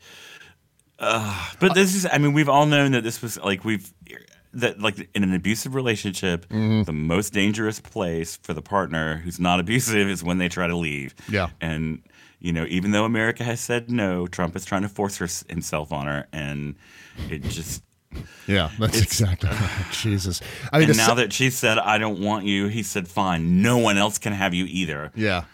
Uh, 0.99 1.51
but 1.61 1.75
this 1.75 1.95
is. 1.95 2.07
I 2.11 2.19
mean, 2.19 2.33
we've 2.33 2.49
all 2.49 2.67
known 2.67 2.93
that 2.93 3.03
this 3.05 3.23
was 3.23 3.39
like 3.41 3.65
we've 3.65 3.93
that 4.53 4.81
like 4.81 5.09
in 5.15 5.23
an 5.23 5.33
abusive 5.35 5.75
relationship, 5.75 6.47
Mm-hmm. 6.49 6.83
the 6.83 6.93
most 6.93 7.33
dangerous 7.33 7.81
place 7.81 8.37
for 8.43 8.53
the 8.53 8.63
partner 8.63 9.17
who's 9.19 9.39
not 9.41 9.61
abusive 9.61 10.09
is 10.09 10.23
when 10.25 10.39
they 10.39 10.49
try 10.49 10.67
to 10.67 10.77
leave. 10.77 11.15
Yeah. 11.31 11.49
And 11.61 12.03
you 12.41 12.53
know, 12.53 12.67
even 12.69 12.91
though 12.91 13.05
America 13.05 13.45
has 13.45 13.61
said 13.61 13.91
no, 13.91 14.27
Trump 14.27 14.57
is 14.57 14.65
trying 14.65 14.83
to 14.83 14.89
force 14.89 15.19
her, 15.19 15.29
himself 15.49 15.93
on 15.93 16.07
her, 16.07 16.27
and 16.33 16.75
it 17.29 17.43
just. 17.43 17.83
Yeah, 18.49 18.71
that's 18.81 19.01
exactly 19.01 19.51
right. 19.51 19.87
Jesus. 19.93 20.41
I 20.73 20.81
mean, 20.81 20.89
and 20.89 20.99
now 20.99 21.15
that 21.15 21.33
she 21.33 21.51
said, 21.51 21.79
"I 21.79 21.99
don't 21.99 22.19
want 22.21 22.45
you," 22.45 22.67
he 22.67 22.83
said, 22.83 23.07
"Fine, 23.07 23.63
no 23.63 23.79
one 23.79 23.99
else 23.99 24.19
can 24.19 24.33
have 24.33 24.53
you 24.53 24.65
either." 24.65 25.13
Yeah. 25.15 25.45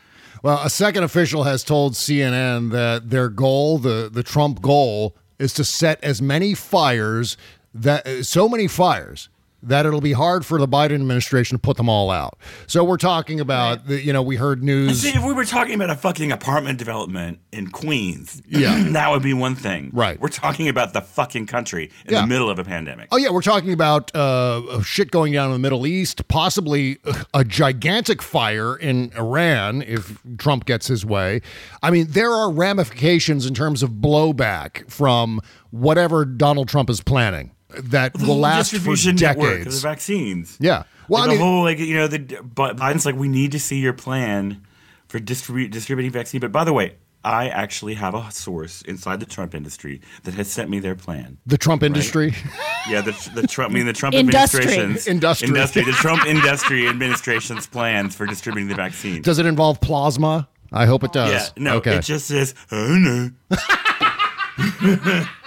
Well, 0.42 0.61
a 0.62 0.70
second 0.70 1.03
official 1.03 1.44
has 1.44 1.64
told 1.64 1.94
CNN 1.94 2.70
that 2.70 3.11
their 3.11 3.29
goal, 3.29 3.77
the 3.77 4.09
the 4.11 4.22
Trump 4.22 4.62
goal, 4.62 5.14
is 5.38 5.53
to 5.55 5.64
set 5.64 6.03
as 6.03 6.22
many 6.22 6.55
fires 6.55 7.37
that 7.75 8.25
so 8.25 8.49
many 8.49 8.68
fires 8.68 9.29
that 9.67 9.85
it'll 9.87 10.01
be 10.01 10.13
hard 10.13 10.47
for 10.47 10.59
the 10.59 10.69
Biden 10.69 10.95
administration 10.95 11.57
to 11.57 11.61
put 11.61 11.77
them 11.77 11.89
all 11.89 12.11
out. 12.11 12.39
So 12.67 12.85
we're 12.85 12.97
talking 12.97 13.41
about 13.41 13.87
the, 13.87 14.01
you 14.03 14.13
know, 14.13 14.23
we 14.23 14.37
heard 14.37 14.63
news 14.63 15.03
see, 15.03 15.11
if 15.11 15.25
we 15.25 15.33
were 15.33 15.45
talking 15.45 15.75
about 15.75 15.91
a 15.91 15.97
fucking 15.97 16.33
apartment 16.33 16.79
development 16.79 17.41
in 17.53 17.71
Queens, 17.71 18.41
Yeah. 18.49 18.83
that 18.93 19.11
would 19.11 19.23
be 19.23 19.35
one 19.35 19.55
thing. 19.55 19.91
Right. 19.93 20.19
We're 20.21 20.29
talking 20.29 20.69
about 20.69 20.93
the 20.93 21.01
fucking 21.01 21.47
country 21.47 21.91
in 22.07 22.15
Yeah. 22.15 22.21
the 22.23 22.27
middle 22.27 22.49
of 22.49 22.59
a 22.59 22.65
pandemic. 22.65 23.09
Oh 23.13 23.17
yeah, 23.17 23.31
we're 23.31 23.43
talking 23.43 23.73
about 23.73 24.15
uh, 24.15 24.83
shit 24.83 25.11
going 25.11 25.33
down 25.33 25.47
in 25.47 25.53
the 25.53 25.59
Middle 25.59 25.87
East, 25.87 26.27
possibly 26.29 26.99
a 27.35 27.45
gigantic 27.45 28.23
fire 28.23 28.77
in 28.77 29.11
Iran 29.17 29.83
if 29.83 30.21
Trump 30.39 30.65
gets 30.65 30.87
his 30.87 31.05
way. 31.05 31.41
I 31.83 31.91
mean, 31.91 32.07
there 32.11 32.31
are 32.33 32.51
ramifications 32.51 33.47
in 33.47 33.55
terms 33.55 33.83
of 33.83 33.91
blowback 33.91 34.91
from 34.91 35.41
whatever 35.71 36.25
Donald 36.25 36.69
Trump 36.69 36.89
is 36.91 37.01
planning 37.03 37.51
that 37.85 38.12
The 38.15 38.19
will 38.21 38.27
whole 38.27 38.39
last 38.39 38.71
for 38.71 38.77
distribution 38.77 39.17
network 39.17 39.67
of 39.67 39.73
the 39.73 39.79
vaccines. 39.81 40.57
Yeah. 40.61 40.85
Well, 41.09 41.21
Like 41.23 41.31
I 41.31 41.35
the 41.35 41.39
mean, 41.41 41.49
whole 41.49 41.62
like 41.62 41.79
you 41.79 41.95
know 41.95 42.09
the 42.09 42.19
but 42.43 42.77
Biden's 42.77 43.07
like 43.07 43.15
we 43.17 43.29
need 43.29 43.53
to 43.53 43.61
see 43.61 43.79
your 43.79 43.93
plan 43.93 44.62
for 45.09 45.19
distribute 45.21 45.71
distributing 45.71 46.11
vaccine. 46.12 46.41
But 46.41 46.51
by 46.53 46.65
the 46.65 46.73
way, 46.73 46.97
I 47.25 47.49
actually 47.49 47.95
have 47.95 48.15
a 48.15 48.31
source 48.31 48.83
inside 48.83 49.19
the 49.21 49.27
Trump 49.27 49.55
industry 49.55 50.01
that 50.25 50.35
has 50.35 50.51
sent 50.51 50.69
me 50.71 50.79
their 50.81 50.95
plan. 50.95 51.39
the 51.47 51.59
Trump 51.59 51.83
industry. 51.83 52.35
Yeah, 52.89 53.01
the, 53.01 53.31
the 53.35 53.45
Trump, 53.49 53.73
I 53.73 53.75
mean 53.75 53.87
the 53.87 53.93
Trump 53.93 54.15
Industry. 54.15 54.61
administration's 54.61 55.09
Industry. 55.09 55.49
industry, 55.49 55.83
the 55.83 55.91
Trump 55.91 56.25
industry 56.25 56.87
administration's 56.89 57.67
plans 57.67 58.15
for 58.15 58.27
distributing 58.27 58.69
the 58.69 58.77
vaccine. 58.77 59.23
Does 59.23 59.41
it 59.41 59.47
involve 59.47 59.81
plasma? 59.81 60.49
I 60.73 60.87
hope 60.87 61.03
it 61.03 61.12
does. 61.12 61.33
yeah, 61.33 61.49
no, 61.57 61.77
Okay. 61.79 61.97
it 61.97 62.03
just 62.05 62.27
says, 62.29 62.55
oh 62.71 62.95
no. 62.97 63.31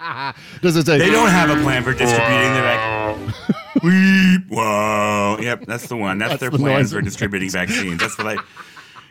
does 0.62 0.76
it 0.76 0.86
say 0.86 0.98
They 0.98 1.10
don't 1.10 1.28
have 1.28 1.50
a 1.50 1.62
plan 1.62 1.82
for 1.82 1.92
distributing 1.92 2.54
the 2.54 2.62
vaccine. 2.62 3.34
Weep, 3.82 4.48
whoa. 4.48 5.38
Yep, 5.40 5.66
that's 5.66 5.86
the 5.86 5.96
one. 5.96 6.18
That's, 6.18 6.32
That's 6.32 6.40
their 6.40 6.50
the 6.50 6.58
plans 6.58 6.92
noise 6.92 6.98
for 6.98 7.02
distributing 7.02 7.50
vaccines. 7.50 8.00
That's 8.00 8.18
what 8.18 8.26
I. 8.26 8.42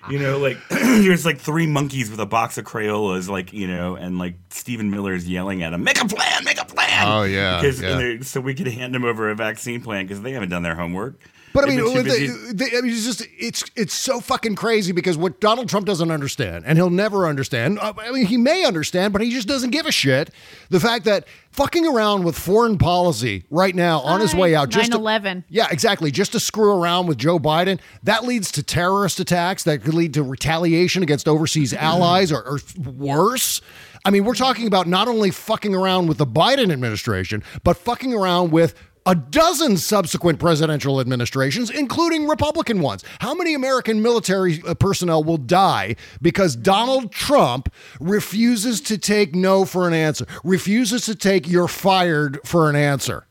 You 0.09 0.19
know, 0.19 0.37
like 0.39 0.57
there's 0.69 1.25
like 1.25 1.39
three 1.39 1.67
monkeys 1.67 2.09
with 2.09 2.19
a 2.19 2.25
box 2.25 2.57
of 2.57 2.65
Crayolas, 2.65 3.29
like 3.29 3.53
you 3.53 3.67
know, 3.67 3.95
and 3.95 4.17
like 4.17 4.35
Stephen 4.49 4.89
Miller's 4.89 5.27
yelling 5.27 5.63
at 5.63 5.71
them, 5.71 5.83
"Make 5.83 6.01
a 6.01 6.07
plan, 6.07 6.43
make 6.43 6.59
a 6.59 6.65
plan." 6.65 7.07
Oh, 7.07 7.23
yeah, 7.23 7.61
because 7.61 7.81
yeah. 7.81 8.17
so 8.21 8.41
we 8.41 8.53
could 8.55 8.67
hand 8.67 8.93
them 8.93 9.05
over 9.05 9.29
a 9.29 9.35
vaccine 9.35 9.81
plan 9.81 10.05
because 10.05 10.21
they 10.21 10.31
haven't 10.31 10.49
done 10.49 10.63
their 10.63 10.75
homework. 10.75 11.19
But 11.53 11.65
I 11.65 11.67
mean, 11.67 11.77
been 11.77 12.03
too 12.05 12.53
they, 12.53 12.77
I 12.77 12.81
mean, 12.81 12.91
it's 12.91 13.05
just 13.05 13.27
it's 13.37 13.63
it's 13.75 13.93
so 13.93 14.19
fucking 14.19 14.55
crazy 14.55 14.91
because 14.91 15.17
what 15.17 15.39
Donald 15.39 15.69
Trump 15.69 15.85
doesn't 15.85 16.11
understand, 16.11 16.65
and 16.65 16.77
he'll 16.77 16.89
never 16.89 17.27
understand. 17.27 17.79
uh, 17.79 17.93
I 17.97 18.11
mean, 18.11 18.25
he 18.25 18.37
may 18.37 18.65
understand, 18.65 19.13
but 19.13 19.21
he 19.21 19.31
just 19.31 19.47
doesn't 19.47 19.71
give 19.71 19.85
a 19.85 19.91
shit. 19.91 20.29
The 20.69 20.79
fact 20.79 21.05
that 21.05 21.25
fucking 21.51 21.87
around 21.87 22.23
with 22.23 22.37
foreign 22.37 22.77
policy 22.77 23.45
right 23.49 23.75
now 23.75 23.99
on 24.01 24.21
his 24.21 24.35
way 24.35 24.55
out, 24.55 24.69
just 24.69 24.91
9/11. 24.91 25.43
yeah, 25.49 25.67
exactly, 25.71 26.11
just 26.11 26.31
to 26.33 26.39
screw 26.39 26.71
around 26.81 27.07
with 27.07 27.17
Joe 27.17 27.39
Biden, 27.39 27.79
that 28.03 28.23
leads 28.25 28.51
to 28.53 28.63
terrorist 28.63 29.19
attacks 29.19 29.63
that 29.63 29.83
could 29.83 29.93
lead 29.93 30.13
to 30.13 30.23
retaliation 30.23 31.03
against 31.03 31.27
overseas 31.27 31.73
allies 31.73 32.31
or, 32.31 32.41
or 32.43 32.59
worse. 32.83 33.61
I 34.05 34.11
mean, 34.11 34.23
we're 34.23 34.35
talking 34.35 34.65
about 34.65 34.87
not 34.87 35.07
only 35.09 35.29
fucking 35.29 35.75
around 35.75 36.07
with 36.07 36.17
the 36.19 36.25
Biden 36.25 36.71
administration, 36.71 37.43
but 37.63 37.75
fucking 37.75 38.13
around 38.13 38.51
with 38.51 38.73
a 39.09 39.15
dozen 39.15 39.75
subsequent 39.75 40.39
presidential 40.39 40.99
administrations, 40.99 41.71
including 41.71 42.27
Republican 42.27 42.79
ones. 42.79 43.03
How 43.17 43.33
many 43.33 43.55
American 43.55 44.03
military 44.03 44.61
uh, 44.67 44.75
personnel 44.75 45.23
will 45.23 45.37
die 45.37 45.95
because 46.21 46.55
Donald 46.55 47.11
Trump 47.11 47.73
refuses 47.99 48.79
to 48.81 48.99
take 48.99 49.33
no 49.33 49.65
for 49.65 49.87
an 49.87 49.95
answer, 49.95 50.27
refuses 50.43 51.05
to 51.05 51.15
take 51.15 51.47
you're 51.47 51.67
fired 51.67 52.39
for 52.45 52.69
an 52.69 52.75
answer? 52.75 53.25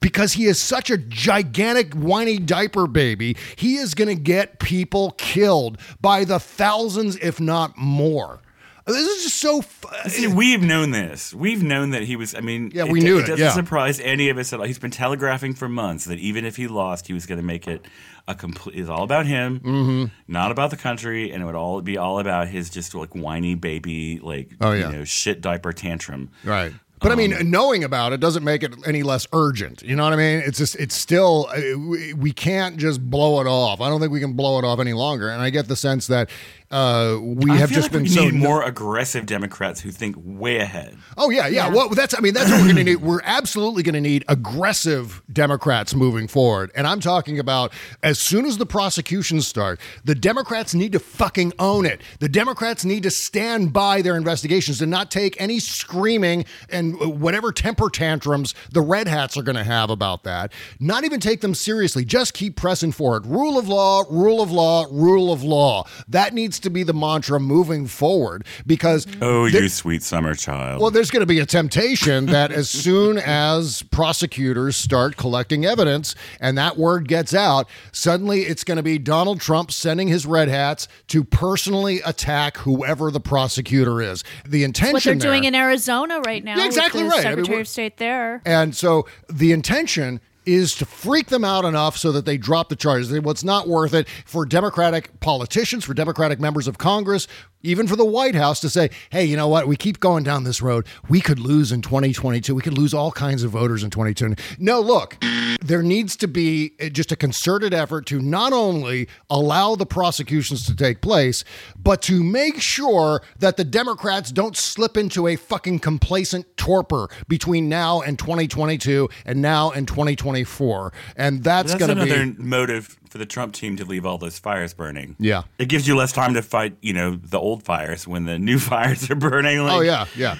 Because 0.00 0.32
he 0.32 0.46
is 0.46 0.60
such 0.60 0.90
a 0.90 0.98
gigantic 0.98 1.94
whiny 1.94 2.40
diaper 2.40 2.88
baby, 2.88 3.36
he 3.54 3.76
is 3.76 3.94
going 3.94 4.08
to 4.08 4.20
get 4.20 4.58
people 4.58 5.12
killed 5.12 5.78
by 6.00 6.24
the 6.24 6.40
thousands, 6.40 7.14
if 7.18 7.38
not 7.38 7.78
more. 7.78 8.40
This 8.86 8.96
is 9.06 9.24
just 9.24 9.36
so. 9.36 9.58
F- 9.60 10.10
See, 10.10 10.26
we've 10.26 10.62
known 10.62 10.90
this. 10.90 11.32
We've 11.32 11.62
known 11.62 11.90
that 11.90 12.02
he 12.02 12.16
was. 12.16 12.34
I 12.34 12.40
mean, 12.40 12.70
Yeah, 12.74 12.84
we 12.84 13.00
knew 13.00 13.16
it, 13.18 13.22
doesn't 13.22 13.38
yeah. 13.38 13.52
surprise 13.52 13.98
any 14.00 14.28
of 14.28 14.36
us 14.36 14.52
at 14.52 14.60
all. 14.60 14.66
He's 14.66 14.78
been 14.78 14.90
telegraphing 14.90 15.54
for 15.54 15.68
months 15.70 16.04
that 16.04 16.18
even 16.18 16.44
if 16.44 16.56
he 16.56 16.68
lost, 16.68 17.06
he 17.06 17.14
was 17.14 17.24
going 17.24 17.38
to 17.40 17.44
make 17.44 17.66
it 17.66 17.86
a 18.28 18.34
complete. 18.34 18.76
It's 18.78 18.90
all 18.90 19.02
about 19.02 19.24
him, 19.26 19.60
Mhm. 19.60 20.10
not 20.28 20.50
about 20.50 20.70
the 20.70 20.76
country, 20.76 21.30
and 21.32 21.42
it 21.42 21.46
would 21.46 21.54
all 21.54 21.80
be 21.80 21.96
all 21.96 22.18
about 22.18 22.48
his 22.48 22.68
just 22.68 22.94
like 22.94 23.14
whiny 23.14 23.54
baby, 23.54 24.20
like 24.22 24.50
Oh, 24.60 24.72
yeah. 24.72 24.90
you 24.90 24.96
know, 24.98 25.04
shit 25.04 25.40
diaper 25.40 25.72
tantrum. 25.72 26.28
Right. 26.44 26.72
But 27.00 27.12
I 27.12 27.16
mean, 27.16 27.34
Um, 27.34 27.50
knowing 27.50 27.84
about 27.84 28.14
it 28.14 28.20
doesn't 28.20 28.44
make 28.44 28.62
it 28.62 28.72
any 28.86 29.02
less 29.02 29.26
urgent. 29.34 29.82
You 29.82 29.94
know 29.94 30.04
what 30.04 30.14
I 30.14 30.16
mean? 30.16 30.38
It's 30.46 30.56
just, 30.56 30.74
it's 30.76 30.94
still, 30.94 31.48
uh, 31.54 31.78
we- 31.78 32.14
we 32.14 32.32
can't 32.32 32.78
just 32.78 33.02
blow 33.10 33.42
it 33.42 33.46
off. 33.46 33.82
I 33.82 33.90
don't 33.90 34.00
think 34.00 34.10
we 34.10 34.20
can 34.20 34.32
blow 34.32 34.58
it 34.58 34.64
off 34.64 34.78
any 34.80 34.94
longer. 34.94 35.28
And 35.28 35.42
I 35.42 35.50
get 35.50 35.68
the 35.68 35.76
sense 35.76 36.06
that 36.06 36.30
uh, 36.70 37.18
we 37.20 37.50
I 37.50 37.56
have 37.56 37.70
just 37.70 37.84
like 37.84 37.92
been 37.92 38.02
we 38.02 38.08
so. 38.08 38.24
need 38.24 38.34
more 38.34 38.62
aggressive 38.62 39.26
Democrats 39.26 39.80
who 39.80 39.90
think 39.90 40.16
way 40.18 40.56
ahead. 40.56 40.96
Oh 41.16 41.30
yeah, 41.30 41.46
yeah. 41.46 41.66
yeah. 41.66 41.72
Well, 41.72 41.88
that's 41.90 42.16
I 42.16 42.20
mean 42.20 42.34
that's 42.34 42.50
what 42.50 42.58
we're 42.58 42.72
going 42.72 42.76
to 42.76 42.84
need. 42.84 42.96
We're 42.96 43.20
absolutely 43.22 43.82
going 43.82 43.94
to 43.94 44.00
need 44.00 44.24
aggressive 44.28 45.22
Democrats 45.32 45.94
moving 45.94 46.26
forward. 46.26 46.72
And 46.74 46.86
I'm 46.86 47.00
talking 47.00 47.38
about 47.38 47.72
as 48.02 48.18
soon 48.18 48.44
as 48.44 48.58
the 48.58 48.66
prosecutions 48.66 49.46
start, 49.46 49.78
the 50.04 50.14
Democrats 50.14 50.74
need 50.74 50.92
to 50.92 50.98
fucking 50.98 51.52
own 51.58 51.86
it. 51.86 52.00
The 52.18 52.28
Democrats 52.28 52.84
need 52.84 53.04
to 53.04 53.10
stand 53.10 53.72
by 53.72 54.02
their 54.02 54.16
investigations 54.16 54.82
and 54.82 54.90
not 54.90 55.10
take 55.10 55.40
any 55.40 55.60
screaming 55.60 56.44
and 56.70 57.20
whatever 57.20 57.52
temper 57.52 57.88
tantrums 57.88 58.54
the 58.72 58.80
red 58.80 59.06
hats 59.06 59.36
are 59.36 59.42
going 59.42 59.56
to 59.56 59.64
have 59.64 59.90
about 59.90 60.24
that. 60.24 60.52
Not 60.80 61.04
even 61.04 61.20
take 61.20 61.40
them 61.40 61.54
seriously. 61.54 62.04
Just 62.04 62.34
keep 62.34 62.56
pressing 62.56 62.90
for 62.90 63.16
it. 63.16 63.24
Rule 63.26 63.58
of 63.58 63.68
law, 63.68 64.02
rule 64.10 64.42
of 64.42 64.50
law, 64.50 64.86
rule 64.90 65.32
of 65.32 65.44
law. 65.44 65.86
That 66.08 66.34
needs 66.34 66.58
to 66.64 66.70
be 66.70 66.82
the 66.82 66.92
mantra 66.92 67.38
moving 67.40 67.86
forward 67.86 68.44
because 68.66 69.06
Oh, 69.22 69.48
there- 69.48 69.62
you 69.62 69.68
sweet 69.68 70.02
summer 70.02 70.34
child. 70.34 70.80
well, 70.82 70.90
there's 70.90 71.10
going 71.10 71.20
to 71.20 71.26
be 71.26 71.38
a 71.38 71.46
temptation 71.46 72.26
that 72.26 72.50
as 72.52 72.68
soon 72.68 73.16
as 73.18 73.82
prosecutors 73.84 74.76
start 74.76 75.16
collecting 75.16 75.64
evidence 75.64 76.14
and 76.40 76.58
that 76.58 76.76
word 76.76 77.08
gets 77.08 77.32
out, 77.34 77.68
suddenly 77.92 78.42
it's 78.42 78.64
going 78.64 78.76
to 78.76 78.82
be 78.82 78.98
Donald 78.98 79.40
Trump 79.40 79.70
sending 79.72 80.08
his 80.08 80.26
red 80.26 80.48
hats 80.48 80.88
to 81.08 81.22
personally 81.24 82.00
attack 82.04 82.56
whoever 82.58 83.10
the 83.10 83.20
prosecutor 83.20 84.02
is. 84.02 84.24
The 84.46 84.64
intention 84.64 84.92
what 84.94 85.04
they're 85.04 85.14
there- 85.14 85.30
doing 85.30 85.44
in 85.44 85.54
Arizona 85.54 86.20
right 86.20 86.42
now. 86.44 86.52
Yeah, 86.56 86.66
with 86.66 86.76
exactly 86.76 87.02
the 87.02 87.08
right. 87.08 87.26
I 87.26 87.30
mean, 87.30 87.44
Secretary 87.44 87.60
of 87.60 87.68
State 87.68 87.96
there. 87.98 88.42
and 88.44 88.74
so 88.76 89.06
the 89.32 89.52
intention 89.52 90.20
is 90.46 90.74
to 90.76 90.86
freak 90.86 91.28
them 91.28 91.44
out 91.44 91.64
enough 91.64 91.96
so 91.96 92.12
that 92.12 92.24
they 92.24 92.36
drop 92.36 92.68
the 92.68 92.76
charges. 92.76 93.12
What's 93.20 93.44
not 93.44 93.68
worth 93.68 93.94
it 93.94 94.08
for 94.24 94.44
Democratic 94.44 95.20
politicians, 95.20 95.84
for 95.84 95.94
Democratic 95.94 96.40
members 96.40 96.68
of 96.68 96.78
Congress, 96.78 97.26
even 97.64 97.86
for 97.86 97.96
the 97.96 98.04
White 98.04 98.34
House 98.34 98.60
to 98.60 98.70
say, 98.70 98.90
hey, 99.10 99.24
you 99.24 99.36
know 99.36 99.48
what? 99.48 99.66
We 99.66 99.76
keep 99.76 99.98
going 99.98 100.22
down 100.22 100.44
this 100.44 100.62
road. 100.62 100.86
We 101.08 101.20
could 101.20 101.38
lose 101.38 101.72
in 101.72 101.82
2022. 101.82 102.54
We 102.54 102.62
could 102.62 102.76
lose 102.78 102.94
all 102.94 103.10
kinds 103.10 103.42
of 103.42 103.50
voters 103.50 103.82
in 103.82 103.90
2022. 103.90 104.54
No, 104.58 104.80
look, 104.80 105.16
there 105.62 105.82
needs 105.82 106.14
to 106.16 106.28
be 106.28 106.74
eh, 106.78 106.90
just 106.90 107.10
a 107.10 107.16
concerted 107.16 107.72
effort 107.72 108.06
to 108.06 108.20
not 108.20 108.52
only 108.52 109.08
allow 109.30 109.74
the 109.74 109.86
prosecutions 109.86 110.66
to 110.66 110.76
take 110.76 111.00
place, 111.00 111.42
but 111.76 112.02
to 112.02 112.22
make 112.22 112.60
sure 112.60 113.22
that 113.38 113.56
the 113.56 113.64
Democrats 113.64 114.30
don't 114.30 114.56
slip 114.56 114.96
into 114.96 115.26
a 115.26 115.36
fucking 115.36 115.78
complacent 115.78 116.56
torpor 116.56 117.08
between 117.28 117.68
now 117.68 118.02
and 118.02 118.18
2022 118.18 119.08
and 119.24 119.40
now 119.40 119.70
and 119.70 119.88
2024. 119.88 120.92
And 121.16 121.42
that's, 121.42 121.72
That's 121.72 121.86
going 121.86 121.96
to 121.96 122.04
be 122.04 122.10
another 122.10 122.34
motive 122.38 122.98
for 123.14 123.18
the 123.18 123.24
Trump 123.26 123.52
team 123.54 123.76
to 123.76 123.84
leave 123.84 124.04
all 124.04 124.18
those 124.18 124.40
fires 124.40 124.74
burning. 124.74 125.14
Yeah. 125.20 125.44
It 125.56 125.68
gives 125.68 125.86
you 125.86 125.94
less 125.94 126.10
time 126.10 126.34
to 126.34 126.42
fight, 126.42 126.76
you 126.82 126.92
know, 126.92 127.14
the 127.14 127.38
old 127.38 127.62
fires 127.62 128.08
when 128.08 128.24
the 128.24 128.40
new 128.40 128.58
fires 128.70 129.08
are 129.08 129.14
burning. 129.14 129.60
Like, 129.62 129.72
oh, 129.76 129.80
yeah, 129.82 130.06
yeah. 130.16 130.36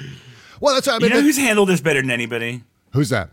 Well, 0.60 0.74
that's, 0.74 0.88
what 0.88 0.94
I 0.96 0.98
mean, 0.98 1.10
you 1.10 1.14
know 1.18 1.22
who's 1.22 1.36
handled 1.38 1.68
this 1.68 1.80
better 1.80 2.00
than 2.00 2.10
anybody? 2.10 2.64
who's 2.92 3.10
that? 3.10 3.30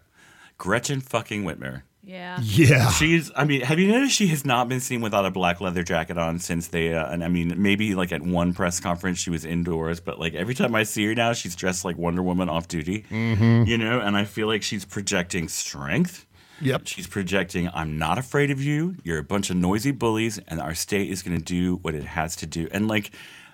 Gretchen 0.59 1.01
fucking 1.01 1.43
Whitmer. 1.43 1.81
Yeah. 2.03 2.39
Yeah. 2.43 2.91
She's, 2.91 3.31
I 3.35 3.45
mean, 3.45 3.61
have 3.61 3.79
you 3.79 3.87
noticed 3.91 4.13
she 4.15 4.27
has 4.27 4.45
not 4.45 4.69
been 4.69 4.79
seen 4.79 5.01
without 5.01 5.25
a 5.25 5.31
black 5.31 5.59
leather 5.59 5.81
jacket 5.81 6.19
on 6.19 6.37
since 6.37 6.67
they, 6.67 6.93
uh, 6.93 7.11
and 7.11 7.23
I 7.23 7.27
mean, 7.29 7.55
maybe 7.57 7.95
like 7.95 8.11
at 8.11 8.21
one 8.21 8.53
press 8.53 8.79
conference 8.79 9.17
she 9.17 9.31
was 9.31 9.43
indoors, 9.43 9.99
but 9.99 10.19
like 10.19 10.35
every 10.35 10.53
time 10.53 10.75
I 10.75 10.83
see 10.83 11.03
her 11.07 11.15
now, 11.15 11.33
she's 11.33 11.55
dressed 11.55 11.83
like 11.83 11.97
Wonder 11.97 12.21
Woman 12.21 12.47
off 12.47 12.67
duty, 12.67 13.05
Mhm. 13.09 13.65
you 13.65 13.79
know, 13.79 13.99
and 14.01 14.15
I 14.15 14.25
feel 14.25 14.45
like 14.45 14.61
she's 14.61 14.85
projecting 14.85 15.47
strength. 15.47 16.27
Yep. 16.61 16.87
She's 16.87 17.07
projecting, 17.07 17.69
I'm 17.73 17.97
not 17.97 18.17
afraid 18.17 18.51
of 18.51 18.61
you. 18.61 18.95
You're 19.03 19.17
a 19.19 19.23
bunch 19.23 19.49
of 19.49 19.55
noisy 19.57 19.91
bullies, 19.91 20.39
and 20.47 20.59
our 20.61 20.73
state 20.75 21.09
is 21.09 21.23
going 21.23 21.37
to 21.37 21.43
do 21.43 21.77
what 21.77 21.95
it 21.95 22.03
has 22.03 22.35
to 22.37 22.45
do. 22.45 22.67
And 22.71 22.87
like, 22.87 23.11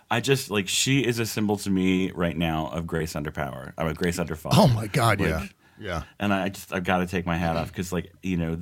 I 0.09 0.19
just 0.21 0.49
like 0.49 0.67
she 0.67 1.05
is 1.05 1.19
a 1.19 1.25
symbol 1.25 1.57
to 1.57 1.69
me 1.69 2.11
right 2.11 2.35
now 2.37 2.67
of 2.67 2.87
grace 2.87 3.15
under 3.15 3.31
power. 3.31 3.73
I'm 3.77 3.87
a 3.87 3.93
grace 3.93 4.19
under 4.19 4.35
father. 4.35 4.55
Oh, 4.59 4.67
my 4.67 4.87
God, 4.87 5.19
Like, 5.19 5.29
yeah. 5.29 5.45
Yeah. 5.79 6.03
And 6.19 6.33
I 6.33 6.49
just 6.49 6.73
I've 6.73 6.83
got 6.83 6.97
to 6.99 7.05
take 7.07 7.25
my 7.27 7.37
hat 7.37 7.55
off 7.55 7.67
because 7.67 7.93
like 7.93 8.11
you 8.23 8.35
know, 8.35 8.59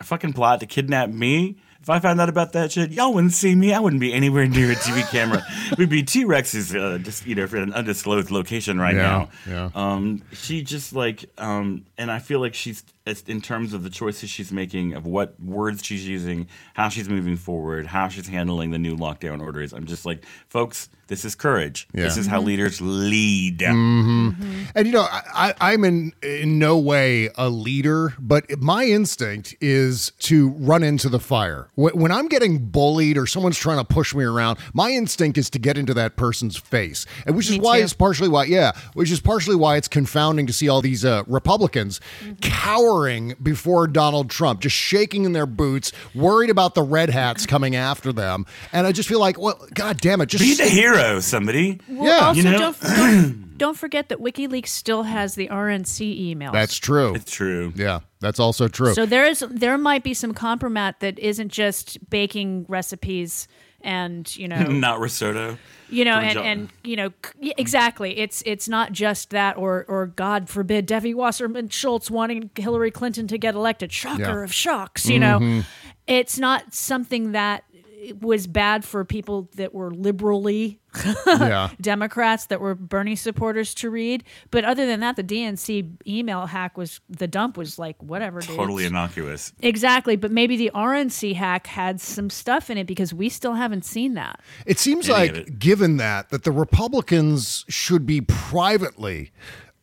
a 0.00 0.04
fucking 0.04 0.32
plot 0.32 0.60
to 0.60 0.66
kidnap 0.66 1.10
me. 1.10 1.56
If 1.82 1.90
I 1.90 1.98
found 1.98 2.18
out 2.18 2.30
about 2.30 2.54
that 2.54 2.72
shit, 2.72 2.92
y'all 2.92 3.12
wouldn't 3.12 3.34
see 3.34 3.54
me. 3.54 3.74
I 3.74 3.80
wouldn't 3.80 4.00
be 4.00 4.14
anywhere 4.14 4.46
near 4.46 4.72
a 4.72 4.74
TV 4.74 5.06
camera. 5.10 5.44
We'd 5.76 5.90
be 5.90 6.02
T 6.02 6.24
Rex's, 6.24 6.74
uh, 6.74 6.96
just 7.02 7.26
you 7.26 7.34
know, 7.34 7.46
for 7.46 7.58
an 7.58 7.74
undisclosed 7.74 8.30
location 8.30 8.80
right 8.80 8.94
Yeah, 8.94 9.02
now. 9.02 9.28
yeah. 9.46 9.70
Um, 9.74 10.22
she 10.32 10.62
just 10.62 10.94
like, 10.94 11.26
um, 11.36 11.84
and 11.98 12.10
I 12.10 12.20
feel 12.20 12.40
like 12.40 12.54
she's 12.54 12.82
in 13.06 13.42
terms 13.42 13.74
of 13.74 13.82
the 13.82 13.90
choices 13.90 14.30
she's 14.30 14.50
making, 14.50 14.94
of 14.94 15.04
what 15.04 15.38
words 15.38 15.84
she's 15.84 16.08
using, 16.08 16.48
how 16.72 16.88
she's 16.88 17.06
moving 17.08 17.36
forward, 17.36 17.86
how 17.86 18.08
she's 18.08 18.28
handling 18.28 18.70
the 18.70 18.78
new 18.78 18.96
lockdown 18.96 19.42
orders. 19.42 19.74
I'm 19.74 19.84
just 19.84 20.06
like, 20.06 20.24
folks, 20.48 20.88
this 21.08 21.22
is 21.26 21.34
courage. 21.34 21.86
This 21.92 22.16
is 22.16 22.26
how 22.26 22.40
leaders 22.40 22.80
lead. 22.80 23.58
Mhm. 23.58 24.68
And 24.74 24.86
you 24.86 24.92
know, 24.94 25.02
I, 25.02 25.52
I- 25.60 25.72
I'm 25.74 25.84
in 25.84 26.12
in 26.22 26.58
no 26.58 26.78
way 26.78 27.28
a 27.36 27.50
leader, 27.50 28.14
but 28.18 28.46
my 28.58 28.86
instinct 28.86 29.54
is 29.60 30.12
to 30.20 30.48
run 30.50 30.82
into 30.82 31.10
the 31.10 31.20
fire. 31.20 31.68
When 31.74 32.10
I'm 32.10 32.28
getting 32.28 32.58
bullied 32.70 33.18
or 33.18 33.26
someone's 33.26 33.58
trying 33.58 33.76
to 33.78 33.84
push 33.84 34.14
me 34.14 34.24
around, 34.24 34.58
my 34.72 34.90
instinct 34.92 35.36
is 35.36 35.50
to 35.50 35.58
get 35.58 35.76
into 35.76 35.92
that 35.92 36.16
person's 36.16 36.56
face, 36.56 37.04
and 37.26 37.36
which 37.36 37.46
is 37.50 37.58
Me 37.58 37.60
why 37.60 37.78
too. 37.78 37.84
it's 37.84 37.92
partially 37.92 38.30
why, 38.30 38.44
yeah, 38.44 38.72
which 38.94 39.10
is 39.10 39.20
partially 39.20 39.56
why 39.56 39.76
it's 39.76 39.88
confounding 39.88 40.46
to 40.46 40.54
see 40.54 40.70
all 40.70 40.80
these 40.80 41.04
uh, 41.04 41.22
Republicans 41.26 42.00
cowering 42.94 43.34
before 43.42 43.86
Donald 43.86 44.30
Trump, 44.30 44.60
just 44.60 44.76
shaking 44.76 45.24
in 45.24 45.32
their 45.32 45.46
boots, 45.46 45.92
worried 46.14 46.50
about 46.50 46.74
the 46.74 46.82
red 46.82 47.10
hats 47.10 47.46
coming 47.46 47.74
after 47.76 48.12
them, 48.12 48.46
and 48.72 48.86
I 48.86 48.92
just 48.92 49.08
feel 49.08 49.20
like, 49.20 49.38
well, 49.38 49.60
god 49.74 50.00
damn 50.00 50.20
it, 50.20 50.26
just 50.26 50.42
Be 50.44 50.54
the 50.54 50.64
hero, 50.68 51.20
somebody. 51.20 51.80
Well, 51.88 52.04
Yeah. 52.06 52.26
also 52.26 52.40
You 52.40 52.50
know? 52.50 52.58
don't, 52.58 52.80
don't 52.80 53.43
don't 53.56 53.76
forget 53.76 54.08
that 54.08 54.18
WikiLeaks 54.18 54.68
still 54.68 55.04
has 55.04 55.34
the 55.34 55.48
RNC 55.48 56.34
emails. 56.34 56.52
That's 56.52 56.76
true. 56.76 57.14
It's 57.14 57.30
true. 57.30 57.72
Yeah, 57.76 58.00
that's 58.20 58.40
also 58.40 58.68
true. 58.68 58.94
So 58.94 59.06
there 59.06 59.26
is 59.26 59.44
there 59.50 59.78
might 59.78 60.02
be 60.04 60.14
some 60.14 60.34
compromat 60.34 61.00
that 61.00 61.18
isn't 61.18 61.50
just 61.50 62.10
baking 62.10 62.66
recipes 62.68 63.46
and 63.80 64.34
you 64.36 64.48
know 64.48 64.62
Not 64.62 64.98
risotto. 64.98 65.58
you 65.90 66.06
know 66.06 66.16
and, 66.18 66.38
and 66.38 66.68
you 66.84 66.96
know 66.96 67.10
exactly 67.58 68.16
it's 68.18 68.42
it's 68.46 68.66
not 68.66 68.92
just 68.92 69.28
that 69.30 69.58
or 69.58 69.84
or 69.88 70.06
god 70.06 70.48
forbid 70.48 70.86
debbie 70.86 71.12
wasserman 71.12 71.68
schultz 71.68 72.10
wanting 72.10 72.48
hillary 72.56 72.90
clinton 72.90 73.26
to 73.26 73.36
get 73.36 73.54
elected 73.54 73.92
shocker 73.92 74.22
Yeah. 74.22 74.42
of 74.44 74.54
shocks 74.54 75.06
you 75.06 75.18
know 75.18 75.38
Mhm. 75.38 75.66
it's 76.06 76.38
not 76.38 76.72
something 76.72 77.32
that 77.32 77.64
was 78.20 78.46
bad 78.46 78.84
for 78.84 79.04
people 79.04 79.48
that 79.56 79.74
were 79.74 79.90
liberally 79.92 80.80
Yeah. 81.26 81.70
Democrats 81.80 82.46
that 82.46 82.60
were 82.60 82.74
Bernie 82.74 83.16
supporters 83.16 83.74
to 83.74 83.90
read. 83.90 84.22
But 84.50 84.64
other 84.64 84.86
than 84.86 85.00
that, 85.00 85.16
the 85.16 85.24
DNC 85.24 85.96
email 86.06 86.46
hack 86.46 86.76
was 86.78 87.00
the 87.08 87.26
dump 87.26 87.56
was 87.56 87.78
like 87.78 88.00
whatever. 88.02 88.40
dude. 88.40 88.56
Totally 88.56 88.84
innocuous. 88.84 89.52
Exactly, 89.60 90.14
but 90.16 90.30
maybe 90.30 90.56
the 90.56 90.70
RNC 90.74 91.34
hack 91.34 91.66
had 91.66 92.00
some 92.00 92.30
stuff 92.30 92.70
in 92.70 92.78
it 92.78 92.86
because 92.86 93.12
we 93.12 93.28
still 93.28 93.54
haven't 93.54 93.84
seen 93.84 94.14
that. 94.14 94.40
It 94.66 94.78
seems 94.78 95.08
Any 95.08 95.28
of 95.28 95.36
like, 95.36 95.58
given 95.58 95.96
that, 95.96 96.30
that 96.30 96.44
the 96.44 96.52
Republicans 96.52 97.64
should 97.68 98.06
be 98.06 98.20
privately 98.20 99.32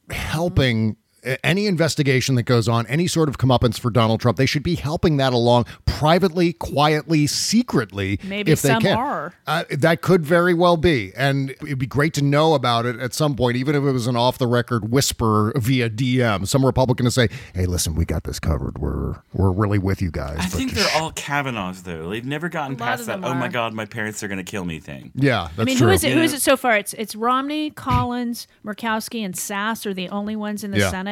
helping 0.09 0.91
a- 0.91 0.95
any 1.43 1.67
investigation 1.67 2.35
that 2.35 2.43
goes 2.43 2.67
on, 2.67 2.85
any 2.87 3.07
sort 3.07 3.29
of 3.29 3.37
comeuppance 3.37 3.79
for 3.79 3.89
Donald 3.91 4.19
Trump, 4.19 4.37
they 4.37 4.45
should 4.45 4.63
be 4.63 4.75
helping 4.75 5.17
that 5.17 5.33
along 5.33 5.65
privately, 5.85 6.53
quietly, 6.53 7.27
secretly. 7.27 8.19
Maybe 8.23 8.51
if 8.51 8.61
they 8.61 8.69
some 8.69 8.81
can. 8.81 8.97
are. 8.97 9.33
Uh, 9.45 9.63
that 9.69 10.01
could 10.01 10.25
very 10.25 10.53
well 10.53 10.77
be, 10.77 11.11
and 11.15 11.51
it'd 11.61 11.77
be 11.77 11.85
great 11.85 12.13
to 12.15 12.23
know 12.23 12.53
about 12.53 12.85
it 12.85 12.99
at 12.99 13.13
some 13.13 13.35
point, 13.35 13.55
even 13.57 13.75
if 13.75 13.83
it 13.83 13.91
was 13.91 14.07
an 14.07 14.15
off-the-record 14.15 14.91
whisper 14.91 15.53
via 15.57 15.89
DM. 15.89 16.47
Some 16.47 16.65
Republican 16.65 17.05
to 17.05 17.11
say, 17.11 17.29
"Hey, 17.53 17.65
listen, 17.65 17.93
we 17.95 18.05
got 18.05 18.23
this 18.23 18.39
covered. 18.39 18.77
We're 18.79 19.15
we're 19.33 19.51
really 19.51 19.77
with 19.79 20.01
you 20.01 20.09
guys." 20.11 20.37
I 20.39 20.43
but 20.43 20.51
think 20.51 20.71
they're 20.71 20.89
all 21.01 21.11
Kavanaughs 21.11 21.83
though. 21.83 22.09
They've 22.09 22.25
never 22.25 22.49
gotten 22.49 22.75
past 22.77 23.05
that. 23.05 23.21
them 23.21 23.25
Oh 23.25 23.33
my. 23.35 23.47
God, 23.51 23.73
my 23.73 23.85
parents 23.85 24.23
are 24.23 24.29
going 24.29 24.37
to 24.37 24.49
kill 24.49 24.63
me 24.63 24.79
thing. 24.79 25.11
Yeah, 25.13 25.49
that's 25.55 25.59
I 25.59 25.63
mean, 25.65 25.77
true. 25.77 25.87
who 25.87 25.93
is 25.93 26.03
it? 26.05 26.09
You 26.09 26.15
Who 26.15 26.21
it 26.23 26.41
so 26.41 26.55
far? 26.55 26.77
It's 26.77 26.93
it's 26.93 27.15
Romney, 27.15 27.69
Collins, 27.71 28.47
Murkowski, 28.65 29.25
and 29.25 29.35
Sasse 29.35 29.85
are 29.85 29.93
the 29.93 30.07
only 30.07 30.37
ones 30.37 30.63
in 30.63 30.71
the 30.71 30.79
Yeah. 30.79 30.89
Senate 30.89 31.10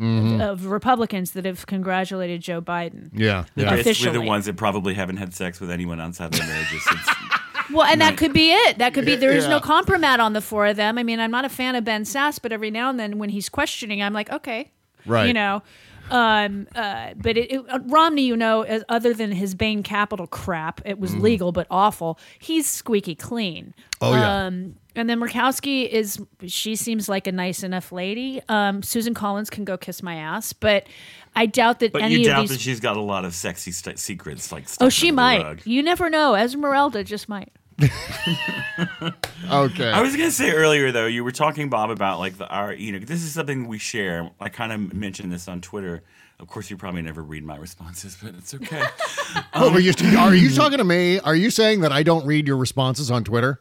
Mhm. 0.00 0.40
of 0.40 0.66
Republicans 0.66 1.30
that 1.32 1.44
have 1.44 1.66
congratulated 1.66 2.40
Joe 2.40 2.60
Biden. 2.60 3.10
Yeah, 3.12 3.44
They're 3.54 3.66
yeah. 3.66 3.76
basically 3.82 4.10
the 4.12 4.20
ones 4.26 4.46
that 4.46 4.56
probably 4.56 4.94
haven't 4.94 5.18
had 5.18 5.32
sex 5.34 5.60
with 5.60 5.70
anyone 5.70 6.00
outside 6.00 6.32
their 6.32 6.46
marriages 6.46 6.82
since. 6.84 7.08
Well, 7.72 7.86
and 7.86 7.98
that 8.02 8.18
could 8.18 8.34
be 8.34 8.52
it. 8.52 8.76
That 8.76 8.92
could 8.92 9.06
be 9.06 9.16
there 9.16 9.32
is 9.32 9.44
Yeah. 9.44 9.50
no 9.52 9.60
compromat 9.60 10.18
on 10.18 10.34
the 10.34 10.42
four 10.42 10.66
of 10.66 10.76
them. 10.76 10.98
I 10.98 11.02
mean, 11.02 11.18
I'm 11.18 11.30
not 11.30 11.46
a 11.46 11.48
fan 11.48 11.74
of 11.76 11.82
Ben 11.82 12.02
Sasse, 12.02 12.38
but 12.42 12.52
every 12.52 12.70
now 12.70 12.90
and 12.90 13.00
then 13.00 13.16
when 13.16 13.30
he's 13.30 13.48
questioning, 13.48 14.02
I'm 14.02 14.12
like, 14.12 14.30
okay, 14.30 14.70
Right. 15.06 15.26
you 15.28 15.32
know. 15.32 15.62
Um, 16.10 16.66
uh, 16.74 17.14
but 17.16 17.36
it, 17.36 17.50
it, 17.52 17.64
uh, 17.68 17.78
Romney, 17.86 18.22
you 18.22 18.36
know, 18.36 18.62
as, 18.62 18.84
other 18.88 19.14
than 19.14 19.32
his 19.32 19.54
Bain 19.54 19.82
Capital 19.82 20.26
crap, 20.26 20.80
it 20.84 20.98
was 20.98 21.12
Mhm. 21.12 21.20
legal 21.22 21.52
but 21.52 21.66
awful. 21.70 22.18
He's 22.38 22.66
squeaky 22.68 23.14
clean. 23.14 23.74
Oh, 24.00 24.12
yeah. 24.12 24.44
Um, 24.46 24.76
and 24.96 25.08
then 25.10 25.18
Murkowski 25.18 25.88
is 25.88 26.20
she 26.46 26.76
seems 26.76 27.08
like 27.08 27.26
a 27.26 27.32
nice 27.32 27.62
enough 27.64 27.90
lady. 27.90 28.40
Um, 28.48 28.82
Susan 28.82 29.12
Collins 29.14 29.50
can 29.50 29.64
go 29.64 29.76
kiss 29.76 30.02
my 30.02 30.14
ass, 30.16 30.52
but 30.52 30.86
I 31.34 31.46
doubt 31.46 31.80
that 31.80 31.92
But 31.92 32.02
any 32.02 32.16
you 32.16 32.24
doubt 32.26 32.42
these. 32.42 32.50
that 32.50 32.60
she's 32.60 32.78
got 32.80 32.96
a 32.96 33.00
lot 33.00 33.24
of 33.24 33.34
sexy 33.34 33.72
st- 33.72 33.98
secrets, 33.98 34.52
like 34.52 34.66
oh, 34.80 34.88
she 34.88 35.10
might. 35.10 35.42
rug. 35.42 35.60
You 35.64 35.82
never 35.82 36.08
know. 36.10 36.34
Esmeralda 36.36 37.02
just 37.02 37.28
might. 37.28 37.50
Okay. 39.50 39.90
I 39.90 40.00
was 40.00 40.16
gonna 40.16 40.30
say 40.30 40.52
earlier 40.52 40.90
though, 40.90 41.06
you 41.06 41.22
were 41.22 41.32
talking 41.32 41.68
Bob 41.68 41.90
about 41.90 42.18
like 42.18 42.38
the 42.38 42.48
our 42.48 42.72
you 42.72 42.92
know 42.92 42.98
this 42.98 43.22
is 43.22 43.32
something 43.32 43.68
we 43.68 43.78
share. 43.78 44.30
I 44.40 44.48
kind 44.48 44.72
of 44.72 44.94
mentioned 44.94 45.32
this 45.32 45.48
on 45.48 45.60
Twitter. 45.60 46.02
Of 46.40 46.48
course, 46.48 46.70
you 46.70 46.76
probably 46.76 47.02
never 47.02 47.22
read 47.22 47.44
my 47.44 47.56
responses, 47.56 48.16
but 48.22 48.34
it's 48.34 48.54
okay. 48.54 48.82
Oh, 49.56 49.68
Um, 49.68 49.76
are, 49.76 49.80
you, 49.80 49.92
are 50.18 50.34
you 50.34 50.50
talking 50.52 50.78
to 50.78 50.84
me? 50.84 51.18
Are 51.20 51.34
you 51.34 51.50
saying 51.50 51.80
that 51.82 51.92
I 51.92 52.02
don't 52.02 52.26
read 52.26 52.46
your 52.46 52.56
responses 52.56 53.10
on 53.10 53.22
Twitter? 53.24 53.60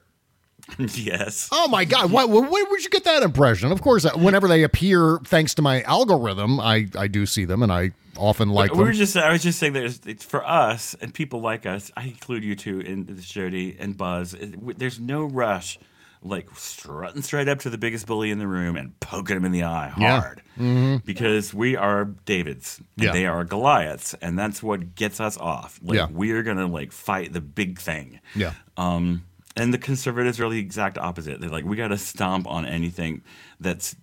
yes. 0.80 1.50
Oh 1.52 1.68
my 1.68 1.86
God! 1.86 2.12
What, 2.12 2.30
where 2.30 2.42
would 2.66 2.84
you 2.84 2.90
get 2.90 3.04
that 3.04 3.22
impression? 3.24 3.72
Of 3.72 3.82
course, 3.82 4.06
uh, 4.06 4.12
whenever 4.16 4.48
they 4.48 4.64
appear, 4.64 5.20
thanks 5.26 5.54
to 5.56 5.62
my 5.62 5.82
algorithm, 5.84 6.60
I 6.60 6.88
I 6.98 7.08
do 7.08 7.26
see 7.26 7.46
them, 7.46 7.62
and 7.64 7.72
I 7.72 7.92
often 8.18 8.50
like 8.50 8.72
we 8.72 8.78
them. 8.78 8.88
were 8.88 8.94
just 8.94 9.18
I 9.18 9.32
was 9.32 9.44
just 9.44 9.60
saying 9.60 9.74
that 9.74 10.00
it's, 10.06 10.24
for 10.24 10.44
us 10.48 10.96
and 11.02 11.14
people 11.14 11.42
like 11.42 11.66
us. 11.66 11.92
I 11.98 12.04
include 12.04 12.44
you 12.44 12.56
two 12.56 12.80
in 12.80 13.06
this 13.06 13.26
Jody 13.26 13.76
and 13.80 13.98
Buzz. 13.98 14.36
there's 14.78 15.00
no 15.00 15.26
rush, 15.26 15.78
like 16.22 16.48
strutting 16.56 17.24
straight 17.24 17.50
up 17.50 17.60
to 17.60 17.70
the 17.70 17.78
biggest 17.78 18.08
bully 18.08 18.32
in 18.32 18.40
the 18.40 18.48
room 18.48 18.76
and 18.78 18.98
poking 19.02 19.36
him 19.36 19.46
in 19.46 19.52
the 19.52 19.64
eye 19.64 19.94
Yeah. 19.98 20.22
hard. 20.22 20.42
Mhm. 20.58 21.04
Because 21.04 21.54
we 21.54 21.76
are 21.76 22.06
Davids 22.06 22.80
and 22.98 23.06
Yeah. 23.08 23.12
they 23.12 23.26
are 23.26 23.44
Goliaths, 23.44 24.14
and 24.22 24.40
that's 24.40 24.64
what 24.64 24.96
gets 24.96 25.20
us 25.20 25.38
off. 25.38 25.80
Like 25.84 25.98
Yeah. 25.98 26.08
we're 26.10 26.44
gonna 26.44 26.68
like 26.68 26.92
fight 26.94 27.34
the 27.34 27.42
big 27.42 27.80
thing. 27.80 28.20
Yeah. 28.36 28.54
Um, 28.78 29.24
and 29.56 29.74
the 29.74 29.78
conservatives 29.78 30.40
are 30.40 30.50
the 30.50 30.60
exact 30.60 30.98
opposite. 30.98 31.40
They're 31.40 31.50
like, 31.50 31.66
we 31.66 31.76
got 31.76 31.90
to 31.90 31.98
stomp 31.98 32.48
on 32.48 32.66
anything 32.66 33.22
that's 33.60 33.96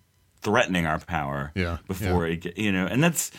threatening 0.42 0.86
our 0.86 0.98
power. 0.98 1.52
Yeah, 1.54 1.78
Before 1.86 2.26
it, 2.26 2.36
get, 2.42 2.58
you 2.58 2.72
know, 2.72 2.86
and 2.86 3.02
that's, 3.02 3.30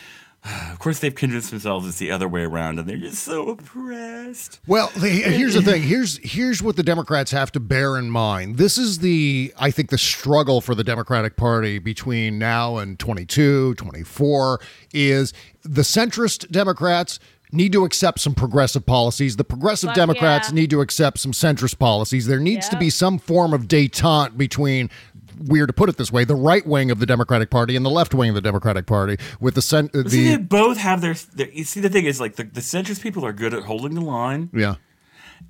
of 0.72 0.78
course, 0.78 0.98
they've 0.98 1.14
convinced 1.14 1.50
themselves 1.50 1.86
it's 1.86 1.98
the 1.98 2.10
other 2.10 2.28
way 2.28 2.42
around, 2.42 2.78
and 2.78 2.88
they're 2.88 2.96
just 2.96 3.22
so 3.22 3.48
oppressed. 3.50 4.60
Well, 4.66 4.88
here's 4.88 5.54
the 5.54 5.62
thing. 5.62 5.82
Here's 5.82 6.18
here's 6.18 6.62
what 6.62 6.76
the 6.76 6.82
Democrats 6.82 7.30
have 7.30 7.52
to 7.52 7.60
bear 7.60 7.96
in 7.96 8.10
mind. 8.10 8.56
This 8.56 8.76
is 8.76 8.98
the 8.98 9.54
I 9.58 9.70
think 9.70 9.90
the 9.90 9.98
struggle 9.98 10.60
for 10.60 10.74
the 10.74 10.84
Democratic 10.84 11.36
Party 11.36 11.78
between 11.78 12.38
now 12.38 12.76
and 12.78 12.98
22, 12.98 13.74
24 13.74 14.60
is 14.92 15.32
the 15.62 15.82
centrist 15.82 16.50
Democrats 16.50 17.20
need 17.52 17.72
to 17.72 17.84
accept 17.84 18.20
some 18.20 18.34
progressive 18.34 18.84
policies. 18.86 19.36
The 19.36 19.44
progressive 19.44 19.88
Fuck 19.88 19.96
Democrats 19.96 20.48
yeah. 20.48 20.54
need 20.54 20.70
to 20.70 20.80
accept 20.80 21.18
some 21.18 21.32
centrist 21.32 21.78
policies. 21.78 22.26
There 22.26 22.40
needs 22.40 22.68
to 22.70 22.78
be 22.78 22.90
some 22.90 23.18
form 23.18 23.52
of 23.52 23.68
détente 23.68 24.36
between 24.36 24.90
weird 25.38 25.68
to 25.68 25.72
put 25.72 25.88
it 25.88 25.96
this 25.96 26.12
way, 26.12 26.24
the 26.24 26.34
right 26.34 26.66
wing 26.66 26.90
of 26.90 26.98
the 26.98 27.06
Democratic 27.06 27.50
Party 27.50 27.76
and 27.76 27.84
the 27.84 27.90
left 27.90 28.14
wing 28.14 28.30
of 28.30 28.34
the 28.34 28.40
Democratic 28.40 28.86
Party 28.86 29.16
with 29.40 29.54
the 29.54 29.62
cent- 29.62 29.92
But 29.92 30.10
see, 30.10 30.28
they 30.28 30.36
the 30.36 30.42
both 30.42 30.78
have 30.78 31.00
their, 31.00 31.14
their. 31.34 31.50
You 31.50 31.64
see, 31.64 31.80
the 31.80 31.88
thing 31.88 32.04
is, 32.04 32.20
like 32.20 32.36
the, 32.36 32.44
the 32.44 32.60
centrist 32.60 33.02
people 33.02 33.24
are 33.26 33.32
good 33.32 33.54
at 33.54 33.64
holding 33.64 33.94
the 33.94 34.00
line, 34.00 34.50
yeah. 34.52 34.76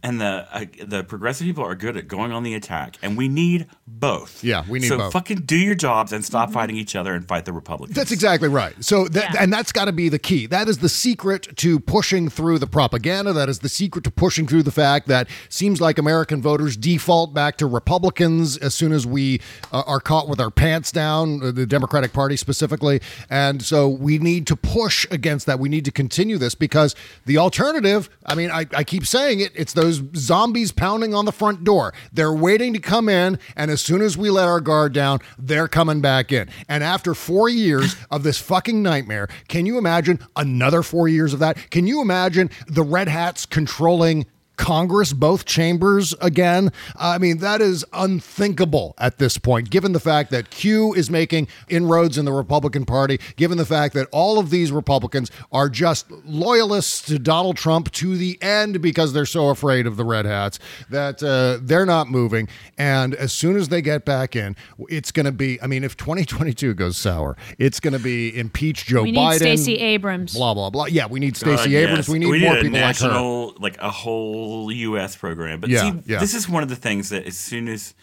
And 0.02 0.20
the 0.20 0.46
uh, 0.50 0.64
the 0.84 1.04
progressive 1.04 1.46
people 1.46 1.64
are 1.64 1.74
good 1.74 1.96
at 1.96 2.08
going 2.08 2.32
on 2.32 2.42
the 2.42 2.54
attack, 2.54 2.96
and 3.02 3.16
we 3.16 3.28
need 3.28 3.66
both. 3.86 4.42
Yeah, 4.42 4.64
we 4.68 4.78
need 4.78 4.88
so 4.88 4.98
both. 4.98 5.12
fucking 5.12 5.42
do 5.42 5.56
your 5.56 5.74
jobs 5.74 6.12
and 6.12 6.24
stop 6.24 6.50
fighting 6.52 6.76
each 6.76 6.96
other 6.96 7.14
and 7.14 7.26
fight 7.26 7.44
the 7.44 7.52
Republicans. 7.52 7.96
That's 7.96 8.12
exactly 8.12 8.48
right. 8.48 8.74
So 8.84 9.08
that 9.08 9.36
and 9.40 9.52
that's 9.52 9.72
got 9.72 9.86
to 9.86 9.92
be 9.92 10.08
the 10.08 10.18
key. 10.18 10.46
That 10.46 10.68
is 10.68 10.78
the 10.78 10.88
secret 10.88 11.56
to 11.56 11.80
pushing 11.80 12.28
through 12.28 12.58
the 12.58 12.66
propaganda. 12.66 13.32
That 13.32 13.48
is 13.48 13.60
the 13.60 13.68
secret 13.68 14.04
to 14.04 14.10
pushing 14.10 14.46
through 14.46 14.62
the 14.64 14.72
fact 14.72 15.08
that 15.08 15.28
seems 15.48 15.80
like 15.80 15.98
American 15.98 16.42
voters 16.42 16.76
default 16.76 17.34
back 17.34 17.56
to 17.58 17.66
Republicans 17.66 18.56
as 18.56 18.74
soon 18.74 18.92
as 18.92 19.06
we 19.06 19.40
uh, 19.72 19.82
are 19.86 20.00
caught 20.00 20.28
with 20.28 20.40
our 20.40 20.50
pants 20.50 20.92
down, 20.92 21.42
uh, 21.42 21.50
the 21.50 21.66
Democratic 21.66 22.12
Party 22.12 22.36
specifically. 22.36 23.00
And 23.30 23.62
so 23.62 23.88
we 23.88 24.18
need 24.18 24.46
to 24.48 24.56
push 24.56 25.06
against 25.10 25.46
that. 25.46 25.58
We 25.58 25.68
need 25.68 25.84
to 25.84 25.92
continue 25.92 26.38
this 26.38 26.54
because 26.54 26.94
the 27.26 27.38
alternative, 27.38 28.10
I 28.26 28.34
mean, 28.34 28.50
I, 28.50 28.66
I 28.74 28.84
keep 28.84 29.06
saying 29.06 29.40
it, 29.40 29.52
it's 29.54 29.72
those 29.82 30.00
zombies 30.14 30.70
pounding 30.70 31.12
on 31.12 31.24
the 31.24 31.32
front 31.32 31.64
door. 31.64 31.92
They're 32.12 32.32
waiting 32.32 32.72
to 32.74 32.78
come 32.78 33.08
in, 33.08 33.38
and 33.56 33.68
as 33.68 33.80
soon 33.80 34.00
as 34.00 34.16
we 34.16 34.30
let 34.30 34.46
our 34.46 34.60
guard 34.60 34.92
down, 34.92 35.18
they're 35.36 35.66
coming 35.66 36.00
back 36.00 36.30
in. 36.30 36.48
And 36.68 36.84
after 36.84 37.14
four 37.14 37.48
years 37.48 37.96
of 38.08 38.22
this 38.22 38.38
fucking 38.38 38.80
nightmare, 38.80 39.28
can 39.48 39.66
you 39.66 39.78
imagine 39.78 40.20
another 40.36 40.84
four 40.84 41.08
years 41.08 41.32
of 41.32 41.40
that? 41.40 41.70
Can 41.70 41.88
you 41.88 42.00
imagine 42.00 42.48
the 42.68 42.84
Red 42.84 43.08
Hats 43.08 43.44
controlling? 43.44 44.26
Congress, 44.56 45.12
both 45.12 45.44
chambers 45.44 46.14
again. 46.20 46.72
I 46.96 47.18
mean, 47.18 47.38
that 47.38 47.60
is 47.60 47.84
unthinkable 47.92 48.94
at 48.98 49.18
this 49.18 49.38
point, 49.38 49.70
given 49.70 49.92
the 49.92 50.00
fact 50.00 50.30
that 50.30 50.50
Q 50.50 50.92
is 50.94 51.10
making 51.10 51.48
inroads 51.68 52.18
in 52.18 52.24
the 52.24 52.32
Republican 52.32 52.84
Party, 52.84 53.18
given 53.36 53.58
the 53.58 53.66
fact 53.66 53.94
that 53.94 54.08
all 54.12 54.38
of 54.38 54.50
these 54.50 54.70
Republicans 54.70 55.30
are 55.50 55.68
just 55.68 56.10
loyalists 56.24 57.02
to 57.06 57.18
Donald 57.18 57.56
Trump 57.56 57.90
to 57.92 58.16
the 58.16 58.38
end 58.42 58.80
because 58.82 59.12
they're 59.12 59.26
so 59.26 59.48
afraid 59.48 59.86
of 59.86 59.96
the 59.96 60.04
Red 60.04 60.26
Hats 60.26 60.58
that 60.90 61.22
uh, 61.22 61.58
they're 61.62 61.86
not 61.86 62.08
moving. 62.08 62.48
And 62.76 63.14
as 63.14 63.32
soon 63.32 63.56
as 63.56 63.68
they 63.68 63.82
get 63.82 64.04
back 64.04 64.36
in, 64.36 64.54
it's 64.88 65.10
going 65.12 65.26
to 65.26 65.32
be, 65.32 65.60
I 65.62 65.66
mean, 65.66 65.84
if 65.84 65.96
2022 65.96 66.74
goes 66.74 66.96
sour, 66.96 67.36
it's 67.58 67.80
going 67.80 67.94
to 67.94 67.98
be 67.98 68.36
impeach 68.38 68.84
Joe 68.86 69.02
we 69.02 69.12
need 69.12 69.18
Biden. 69.18 69.36
Stacey 69.36 69.76
Abrams. 69.78 70.34
Blah, 70.34 70.54
blah, 70.54 70.70
blah. 70.70 70.86
Yeah, 70.86 71.06
we 71.06 71.20
need 71.20 71.36
Stacey 71.36 71.76
Abrams. 71.76 72.06
yes. 72.06 72.08
We 72.08 72.18
need 72.18 72.42
more 72.42 72.58
a 72.58 72.62
people 72.62 72.80
like 72.80 72.98
her. 72.98 73.50
like 73.58 73.78
a 73.78 73.90
whole 73.90 74.41
U.S. 74.70 75.16
program. 75.16 75.60
But 75.60 75.70
Yeah, 75.70 75.92
see, 75.92 75.98
yeah. 76.06 76.18
this 76.18 76.34
is 76.34 76.48
one 76.48 76.62
of 76.62 76.68
the 76.68 76.76
things 76.76 77.08
that 77.10 77.26
as 77.26 77.36
soon 77.36 77.68
as 77.68 77.94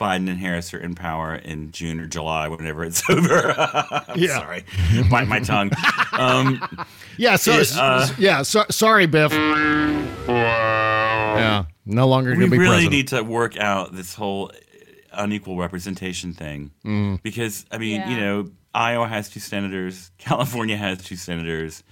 Biden 0.00 0.28
and 0.28 0.38
Harris 0.38 0.74
are 0.74 0.78
in 0.78 0.94
power 0.96 1.34
in 1.36 1.70
June 1.70 2.00
or 2.00 2.06
July, 2.06 2.48
whenever 2.48 2.84
it's 2.84 3.08
over. 3.10 3.54
I'm 3.56 4.18
Yeah. 4.18 4.38
sorry, 4.38 4.64
bite 5.10 5.28
my 5.28 5.40
tongue. 5.40 5.70
Um, 6.12 6.60
Yeah, 7.16 7.36
so, 7.36 7.52
it, 7.52 7.72
uh, 7.76 8.08
yeah, 8.18 8.42
so, 8.42 8.64
sorry, 8.70 9.06
Biff. 9.06 9.32
Yeah, 10.28 11.64
no 11.86 12.08
longer 12.08 12.30
we 12.30 12.36
going 12.38 12.50
to 12.50 12.50
be 12.52 12.58
really 12.58 12.70
president. 12.86 12.92
need 12.92 13.08
to 13.08 13.22
work 13.22 13.56
out 13.58 13.94
this 13.94 14.14
whole 14.14 14.50
unequal 15.12 15.56
representation 15.56 16.32
thing 16.34 16.70
Mm. 16.84 17.22
because 17.22 17.64
I 17.70 17.78
mean, 17.78 18.00
Yeah. 18.00 18.10
you 18.10 18.16
know, 18.16 18.50
Iowa 18.74 19.06
has 19.06 19.28
two 19.28 19.40
senators, 19.40 20.10
California 20.18 20.76
has 20.76 20.98
two 21.04 21.16
senators. 21.16 21.82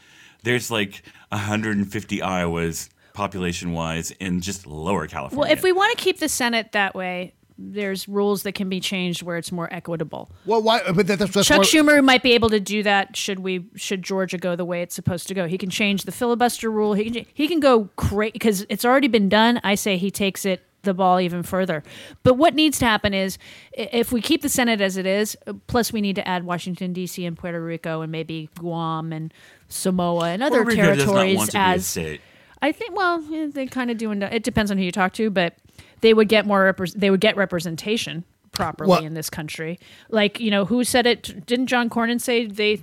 There's 0.42 0.70
like 0.72 1.02
150 1.30 2.18
Iowas 2.18 2.88
population 3.14 3.72
wise 3.72 4.10
in 4.12 4.40
just 4.40 4.66
lower 4.66 5.06
California. 5.06 5.40
Well, 5.40 5.50
if 5.52 5.62
we 5.62 5.72
want 5.72 5.96
to 5.96 6.02
keep 6.02 6.18
the 6.18 6.28
Senate 6.28 6.72
that 6.72 6.94
way, 6.94 7.34
there's 7.58 8.08
rules 8.08 8.42
that 8.42 8.52
can 8.52 8.68
be 8.68 8.80
changed 8.80 9.22
where 9.22 9.36
it's 9.36 9.52
more 9.52 9.72
equitable. 9.72 10.30
well, 10.46 10.62
why? 10.62 10.80
But 10.92 11.06
that, 11.06 11.18
that's, 11.18 11.32
that's 11.32 11.46
Chuck 11.46 11.58
why- 11.58 11.64
Schumer 11.64 12.02
might 12.04 12.22
be 12.22 12.32
able 12.32 12.50
to 12.50 12.60
do 12.60 12.82
that. 12.82 13.16
Should 13.16 13.40
we? 13.40 13.66
Should 13.76 14.02
Georgia 14.02 14.38
go 14.38 14.56
the 14.56 14.64
way 14.64 14.82
it's 14.82 14.94
supposed 14.94 15.28
to 15.28 15.34
go? 15.34 15.46
He 15.46 15.58
can 15.58 15.70
change 15.70 16.04
the 16.04 16.12
filibuster 16.12 16.70
rule. 16.70 16.94
He 16.94 17.10
can. 17.10 17.26
He 17.32 17.48
can 17.48 17.60
go 17.60 17.90
crazy 17.96 18.32
because 18.32 18.66
it's 18.68 18.84
already 18.84 19.08
been 19.08 19.28
done. 19.28 19.60
I 19.62 19.74
say 19.74 19.96
he 19.96 20.10
takes 20.10 20.44
it 20.44 20.62
the 20.82 20.94
ball 20.94 21.20
even 21.20 21.42
further. 21.44 21.82
But 22.24 22.34
what 22.34 22.54
needs 22.54 22.78
to 22.80 22.86
happen 22.86 23.14
is 23.14 23.38
if 23.72 24.10
we 24.10 24.20
keep 24.20 24.42
the 24.42 24.48
Senate 24.48 24.80
as 24.80 24.96
it 24.96 25.06
is, 25.06 25.36
plus 25.68 25.92
we 25.92 26.00
need 26.00 26.16
to 26.16 26.26
add 26.26 26.44
Washington 26.44 26.92
D.C. 26.92 27.24
and 27.24 27.36
Puerto 27.38 27.62
Rico 27.62 28.00
and 28.00 28.10
maybe 28.10 28.48
Guam 28.58 29.12
and 29.12 29.32
Samoa 29.68 30.30
and 30.30 30.42
other 30.42 30.64
Puerto 30.64 30.70
Rico 30.70 30.94
does 30.94 31.06
not 31.06 31.12
territories 31.12 31.36
want 31.36 31.50
to 31.50 31.56
be 31.56 31.60
a 31.60 31.62
as 31.62 31.86
state. 31.86 32.20
I 32.62 32.72
think. 32.72 32.96
Well, 32.96 33.20
they 33.20 33.66
kind 33.66 33.90
of 33.90 33.98
do. 33.98 34.10
and 34.10 34.22
It 34.22 34.42
depends 34.44 34.70
on 34.70 34.78
who 34.78 34.84
you 34.84 34.92
talk 34.92 35.12
to, 35.14 35.28
but 35.28 35.54
they 36.00 36.14
would 36.14 36.28
get 36.28 36.46
more. 36.46 36.72
Repre- 36.72 36.94
they 36.94 37.10
would 37.10 37.20
get 37.20 37.36
representation. 37.36 38.24
properly 38.52 38.90
Well- 38.90 39.04
in 39.04 39.14
this 39.14 39.30
country. 39.30 39.78
Like, 40.10 40.38
you 40.38 40.50
know, 40.50 40.66
who 40.66 40.84
said 40.84 41.06
it? 41.06 41.46
Didn't 41.46 41.68
John 41.68 41.88
Cornyn 41.88 42.20
say 42.20 42.44
they 42.46 42.82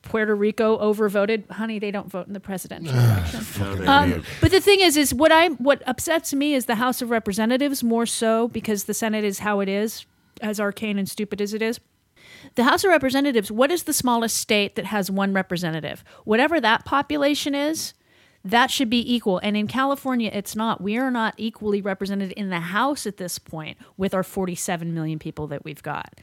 Puerto 0.00 0.34
Rico 0.34 0.78
overvoted? 0.78 1.50
Honey, 1.50 1.78
they 1.78 1.90
don't 1.90 2.10
vote 2.10 2.26
in 2.26 2.32
the 2.32 2.40
presidential 2.40 2.94
election. 2.94 3.86
Um, 3.86 4.24
but 4.40 4.50
the 4.50 4.60
thing 4.62 4.80
is, 4.80 4.96
is 4.96 5.12
what 5.12 5.30
I 5.30 5.48
what 5.48 5.82
upsets 5.86 6.32
me 6.32 6.54
is 6.54 6.64
the 6.64 6.76
House 6.76 7.02
of 7.02 7.10
Representatives 7.10 7.84
more 7.84 8.06
so 8.06 8.48
because 8.48 8.84
the 8.84 8.94
Senate 8.94 9.24
is 9.24 9.40
how 9.40 9.60
it 9.60 9.68
is, 9.68 10.06
as 10.40 10.58
arcane 10.58 10.98
and 10.98 11.06
stupid 11.08 11.40
as 11.42 11.52
it 11.52 11.60
is. 11.60 11.80
The 12.54 12.64
House 12.64 12.82
of 12.84 12.88
Representatives, 12.90 13.50
what 13.50 13.70
is 13.70 13.82
the 13.82 13.92
smallest 13.92 14.36
state 14.38 14.74
that 14.76 14.86
has 14.86 15.10
one 15.10 15.34
representative? 15.34 16.02
Whatever 16.24 16.60
that 16.62 16.84
population 16.86 17.54
is, 17.54 17.92
that 18.44 18.70
should 18.70 18.90
be 18.90 19.14
equal. 19.14 19.38
And 19.38 19.56
in 19.56 19.66
California, 19.66 20.30
it's 20.32 20.54
not. 20.54 20.80
We 20.80 20.96
are 20.98 21.10
not 21.10 21.34
equally 21.38 21.80
represented 21.80 22.32
in 22.32 22.50
the 22.50 22.60
House 22.60 23.06
at 23.06 23.16
this 23.16 23.38
point 23.38 23.78
with 23.96 24.12
our 24.14 24.22
47 24.22 24.92
million 24.92 25.18
people 25.18 25.46
that 25.48 25.64
we've 25.64 25.82
got. 25.82 26.20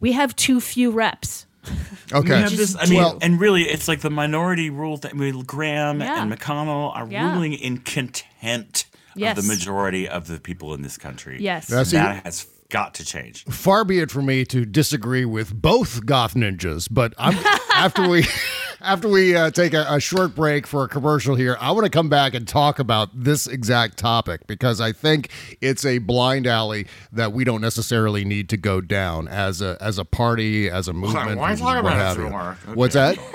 We 0.00 0.12
have 0.12 0.34
too 0.36 0.60
few 0.60 0.90
reps. 0.90 1.46
We 2.12 2.28
have 2.28 2.54
this, 2.54 2.76
I 2.78 2.86
mean, 2.86 2.98
well- 2.98 3.18
and 3.22 3.40
really, 3.40 3.62
it's 3.62 3.88
like 3.88 4.00
the 4.00 4.10
minority 4.10 4.68
rule 4.68 4.98
that 4.98 5.12
I 5.12 5.14
mean, 5.14 5.44
Graham 5.44 6.00
Yeah. 6.00 6.22
and 6.22 6.30
McConnell 6.30 6.94
are 6.94 7.08
Yeah. 7.10 7.32
ruling 7.32 7.54
in 7.54 7.78
contempt 7.78 8.86
Yes. 9.14 9.38
of 9.38 9.44
the 9.44 9.48
majority 9.54 10.08
of 10.08 10.26
the 10.26 10.38
people 10.40 10.74
in 10.74 10.82
this 10.82 10.98
country. 10.98 11.38
Yes. 11.40 11.70
Yeah, 11.70 11.82
see- 11.84 11.96
that 11.96 12.24
has 12.26 12.46
got 12.68 12.94
to 12.94 13.04
change. 13.04 13.44
Far 13.44 13.84
be 13.84 14.00
it 14.00 14.10
for 14.10 14.20
me 14.22 14.44
to 14.46 14.66
disagree 14.66 15.24
with 15.24 15.54
both 15.54 16.04
goth 16.04 16.34
ninjas, 16.34 16.88
but 16.90 17.14
I'm 17.16 17.36
after 17.74 18.08
we 18.08 18.26
after 18.82 19.08
we 19.08 19.34
uh, 19.36 19.50
take 19.50 19.74
a, 19.74 19.86
a 19.88 20.00
short 20.00 20.34
break 20.34 20.66
for 20.66 20.84
a 20.84 20.88
commercial 20.88 21.34
here, 21.34 21.56
I 21.60 21.70
want 21.72 21.84
to 21.84 21.90
come 21.90 22.08
back 22.08 22.34
and 22.34 22.46
talk 22.46 22.78
about 22.78 23.10
this 23.14 23.46
exact 23.46 23.96
topic 23.96 24.46
because 24.46 24.80
I 24.80 24.92
think 24.92 25.30
it's 25.60 25.84
a 25.84 25.98
blind 25.98 26.46
alley 26.46 26.86
that 27.12 27.32
we 27.32 27.44
don't 27.44 27.60
necessarily 27.60 28.24
need 28.24 28.48
to 28.50 28.56
go 28.56 28.80
down 28.80 29.28
as 29.28 29.60
a 29.62 29.76
as 29.80 29.98
a 29.98 30.04
party, 30.04 30.68
as 30.68 30.88
a 30.88 30.92
movement. 30.92 31.38
why 31.38 31.54
talk 31.54 31.78
about 31.78 31.92
it 31.92 32.00
have 32.00 32.16
so 32.16 32.22
you. 32.24 32.30
hard? 32.30 32.56
What's 32.74 32.94
that? 32.94 33.18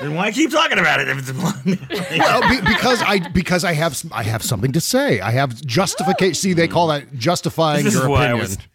Then 0.00 0.14
why 0.14 0.32
keep 0.32 0.50
talking 0.50 0.78
about 0.78 1.00
it 1.00 1.08
if 1.08 1.18
it's 1.18 1.28
a 1.30 1.34
blind 1.34 1.78
well, 2.18 2.48
be, 2.48 2.60
because 2.66 3.02
I 3.02 3.18
because 3.30 3.64
I 3.64 3.74
have 3.74 4.02
I 4.12 4.22
have 4.22 4.42
something 4.42 4.72
to 4.72 4.80
say. 4.80 5.20
I 5.20 5.30
have 5.32 5.60
justification. 5.66 6.34
See, 6.34 6.52
they 6.54 6.68
call 6.68 6.86
that 6.86 7.12
justifying 7.14 7.84
This 7.84 7.92
your 7.94 8.06
opinion. 8.06 8.38
was- 8.38 8.58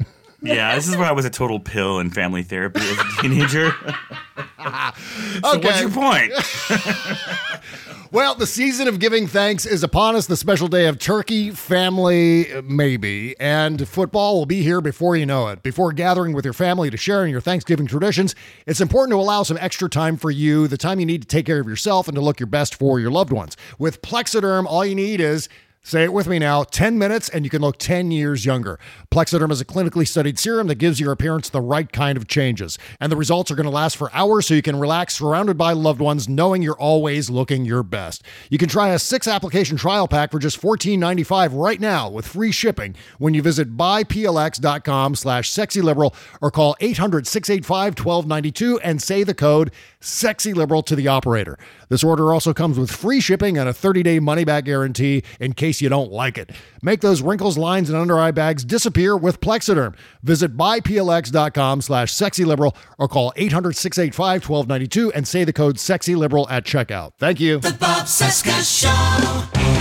Yeah, 0.43 0.75
this 0.75 0.89
is 0.89 0.97
why 0.97 1.07
I 1.07 1.13
was 1.13 1.23
a 1.23 1.29
total 1.29 1.57
pill 1.57 1.99
in 1.99 2.09
family 2.11 2.43
therapy 2.43 2.81
as 2.81 2.99
a 2.99 3.21
teenager. 3.21 3.71
so 5.43 5.59
what's 5.59 5.81
your 5.81 5.89
point? 5.89 6.31
Well, 8.13 8.35
the 8.35 8.45
season 8.45 8.87
of 8.87 8.99
giving 8.99 9.25
thanks 9.25 9.65
is 9.65 9.81
upon 9.81 10.15
us. 10.15 10.27
The 10.27 10.37
special 10.37 10.67
day 10.67 10.85
of 10.85 10.99
turkey, 10.99 11.49
family, 11.49 12.53
uh, 12.53 12.61
maybe, 12.61 13.35
and 13.39 13.87
football 13.87 14.35
will 14.37 14.45
be 14.45 14.61
here 14.61 14.81
before 14.81 15.15
you 15.15 15.25
know 15.25 15.47
it. 15.47 15.63
Before 15.63 15.91
gathering 15.91 16.31
with 16.31 16.45
your 16.45 16.53
family 16.53 16.91
to 16.91 16.95
share 16.95 17.25
in 17.25 17.31
your 17.31 17.41
Thanksgiving 17.41 17.87
traditions, 17.87 18.35
it's 18.67 18.79
important 18.79 19.13
to 19.13 19.19
allow 19.19 19.41
some 19.41 19.57
extra 19.59 19.89
time 19.89 20.15
for 20.17 20.29
you, 20.29 20.67
the 20.67 20.77
time 20.77 20.99
you 20.99 21.07
need 21.07 21.23
to 21.23 21.27
take 21.27 21.47
care 21.47 21.59
of 21.59 21.65
yourself 21.65 22.07
and 22.07 22.13
to 22.13 22.21
look 22.21 22.39
your 22.39 22.45
best 22.45 22.75
for 22.75 22.99
your 22.99 23.09
loved 23.09 23.31
ones. 23.31 23.57
With 23.79 24.03
Plexiderm, 24.03 24.67
all 24.67 24.85
you 24.85 24.93
need 24.93 25.19
is 25.19 25.49
Say 25.85 26.05
it 26.05 26.13
with 26.13 26.27
me 26.27 26.39
now 26.39 26.63
10 26.63 26.97
minutes 26.97 27.27
and 27.27 27.43
you 27.43 27.49
can 27.49 27.61
look 27.61 27.77
10 27.77 28.09
years 28.09 28.45
younger. 28.45 28.79
Plexiderm 29.11 29.51
is 29.51 29.59
a 29.59 29.65
clinically 29.65 30.07
studied 30.07 30.39
serum 30.39 30.67
that 30.67 30.75
gives 30.75 30.97
your 30.97 31.11
appearance 31.11 31.49
the 31.49 31.59
right 31.59 31.91
kind 31.91 32.17
of 32.17 32.25
changes. 32.25 32.77
And 33.01 33.11
the 33.11 33.17
results 33.17 33.51
are 33.51 33.55
going 33.55 33.65
to 33.65 33.69
last 33.69 33.97
for 33.97 34.09
hours 34.13 34.47
so 34.47 34.53
you 34.53 34.61
can 34.61 34.79
relax 34.79 35.15
surrounded 35.15 35.57
by 35.57 35.73
loved 35.73 35.99
ones 35.99 36.29
knowing 36.29 36.61
you're 36.61 36.79
always 36.79 37.29
looking 37.29 37.65
your 37.65 37.83
best. 37.83 38.23
You 38.49 38.57
can 38.57 38.69
try 38.69 38.91
a 38.91 38.97
six 38.97 39.27
application 39.27 39.75
trial 39.75 40.07
pack 40.07 40.31
for 40.31 40.39
just 40.39 40.61
$14.95 40.61 41.49
right 41.51 41.81
now 41.81 42.09
with 42.09 42.25
free 42.25 42.53
shipping 42.53 42.95
when 43.17 43.33
you 43.33 43.41
visit 43.41 43.75
buyplx.com 43.75 45.15
slash 45.15 45.51
sexyliberal 45.51 46.15
or 46.39 46.49
call 46.49 46.77
800 46.79 47.27
685 47.27 47.99
1292 47.99 48.79
and 48.79 49.01
say 49.01 49.23
the 49.23 49.33
code 49.33 49.69
sexyliberal 50.03 50.85
to 50.85 50.95
the 50.95 51.07
operator. 51.07 51.57
This 51.89 52.03
order 52.03 52.33
also 52.33 52.53
comes 52.53 52.77
with 52.77 52.91
free 52.91 53.19
shipping 53.19 53.57
and 53.57 53.67
a 53.67 53.73
30 53.73 54.03
day 54.03 54.19
money 54.19 54.43
back 54.43 54.65
guarantee 54.65 55.23
in 55.39 55.53
case 55.53 55.81
you 55.81 55.89
don't 55.89 56.11
like 56.11 56.37
it. 56.37 56.51
Make 56.81 57.01
those 57.01 57.21
wrinkles, 57.21 57.57
lines, 57.57 57.89
and 57.89 57.97
under 57.97 58.19
eye 58.19 58.31
bags 58.31 58.65
disappear 58.65 59.15
with 59.15 59.39
Plexiderm. 59.39 59.95
Visit 60.21 60.55
buyplx.com 60.57 61.81
slash 61.81 62.13
sexyliberal 62.13 62.75
or 62.99 63.07
call 63.07 63.33
800 63.35 63.75
685 63.75 64.49
1292 64.49 65.11
and 65.13 65.27
say 65.27 65.43
the 65.43 65.53
code 65.53 65.77
sexyliberal 65.77 66.45
at 66.49 66.65
checkout. 66.65 67.13
Thank 67.17 67.39
you. 67.39 67.59
The 67.59 67.71
Bob 67.71 68.05
Cesca 68.05 68.61
Show. 68.61 69.72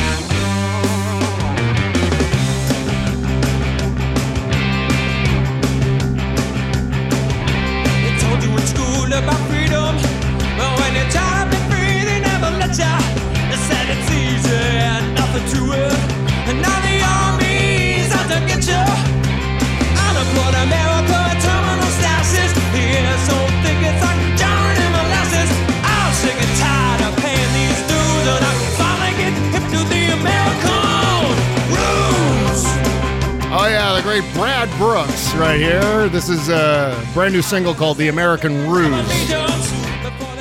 Oh, 34.15 34.21
Brad 34.35 34.69
Brooks 34.79 35.35
right 35.35 35.61
here. 35.61 36.09
This 36.09 36.29
is 36.29 36.49
a 36.49 37.01
brand 37.15 37.33
new 37.33 37.43
single 37.43 37.75
called 37.75 37.99
The 37.99 38.09
American 38.09 38.69
Ruse. 38.69 39.92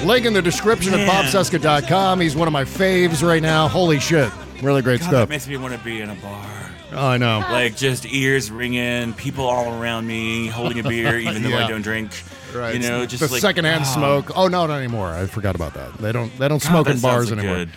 Link 0.05 0.25
in 0.25 0.33
the 0.33 0.41
description 0.41 0.93
at 0.93 1.05
Man. 1.05 1.25
bobcesca.com. 1.25 2.19
He's 2.19 2.35
one 2.35 2.47
of 2.47 2.51
my 2.51 2.63
faves 2.63 3.25
right 3.25 3.41
now. 3.41 3.67
Holy 3.67 3.99
shit. 3.99 4.31
Really 4.61 4.81
great 4.81 4.99
God, 5.01 5.07
stuff. 5.07 5.27
that 5.27 5.29
makes 5.29 5.47
me 5.47 5.57
want 5.57 5.73
to 5.73 5.79
be 5.79 6.01
in 6.01 6.09
a 6.09 6.15
bar. 6.15 6.71
Oh, 6.93 7.07
I 7.07 7.17
know. 7.17 7.39
Like 7.39 7.75
just 7.77 8.05
ears 8.05 8.51
ringing, 8.51 9.13
people 9.13 9.45
all 9.45 9.81
around 9.81 10.05
me 10.07 10.47
holding 10.47 10.79
a 10.79 10.83
beer, 10.83 11.17
even 11.19 11.41
though 11.43 11.49
Yeah. 11.49 11.65
I 11.65 11.69
don't 11.69 11.81
drink. 11.81 12.11
Right. 12.53 12.73
You 12.75 12.81
know, 12.81 13.05
just 13.05 13.23
the 13.23 13.31
like 13.31 13.41
secondhand 13.41 13.83
wow. 13.83 13.93
smoke. 13.93 14.37
Oh 14.37 14.47
no, 14.47 14.67
not 14.67 14.77
anymore. 14.77 15.07
I 15.07 15.25
forgot 15.25 15.55
about 15.55 15.73
that. 15.75 15.93
They 15.99 16.11
don't. 16.11 16.35
They 16.37 16.47
don't 16.49 16.61
God, 16.61 16.69
smoke 16.69 16.89
in 16.89 16.99
bars 16.99 17.31
anymore. 17.31 17.55
good. 17.55 17.69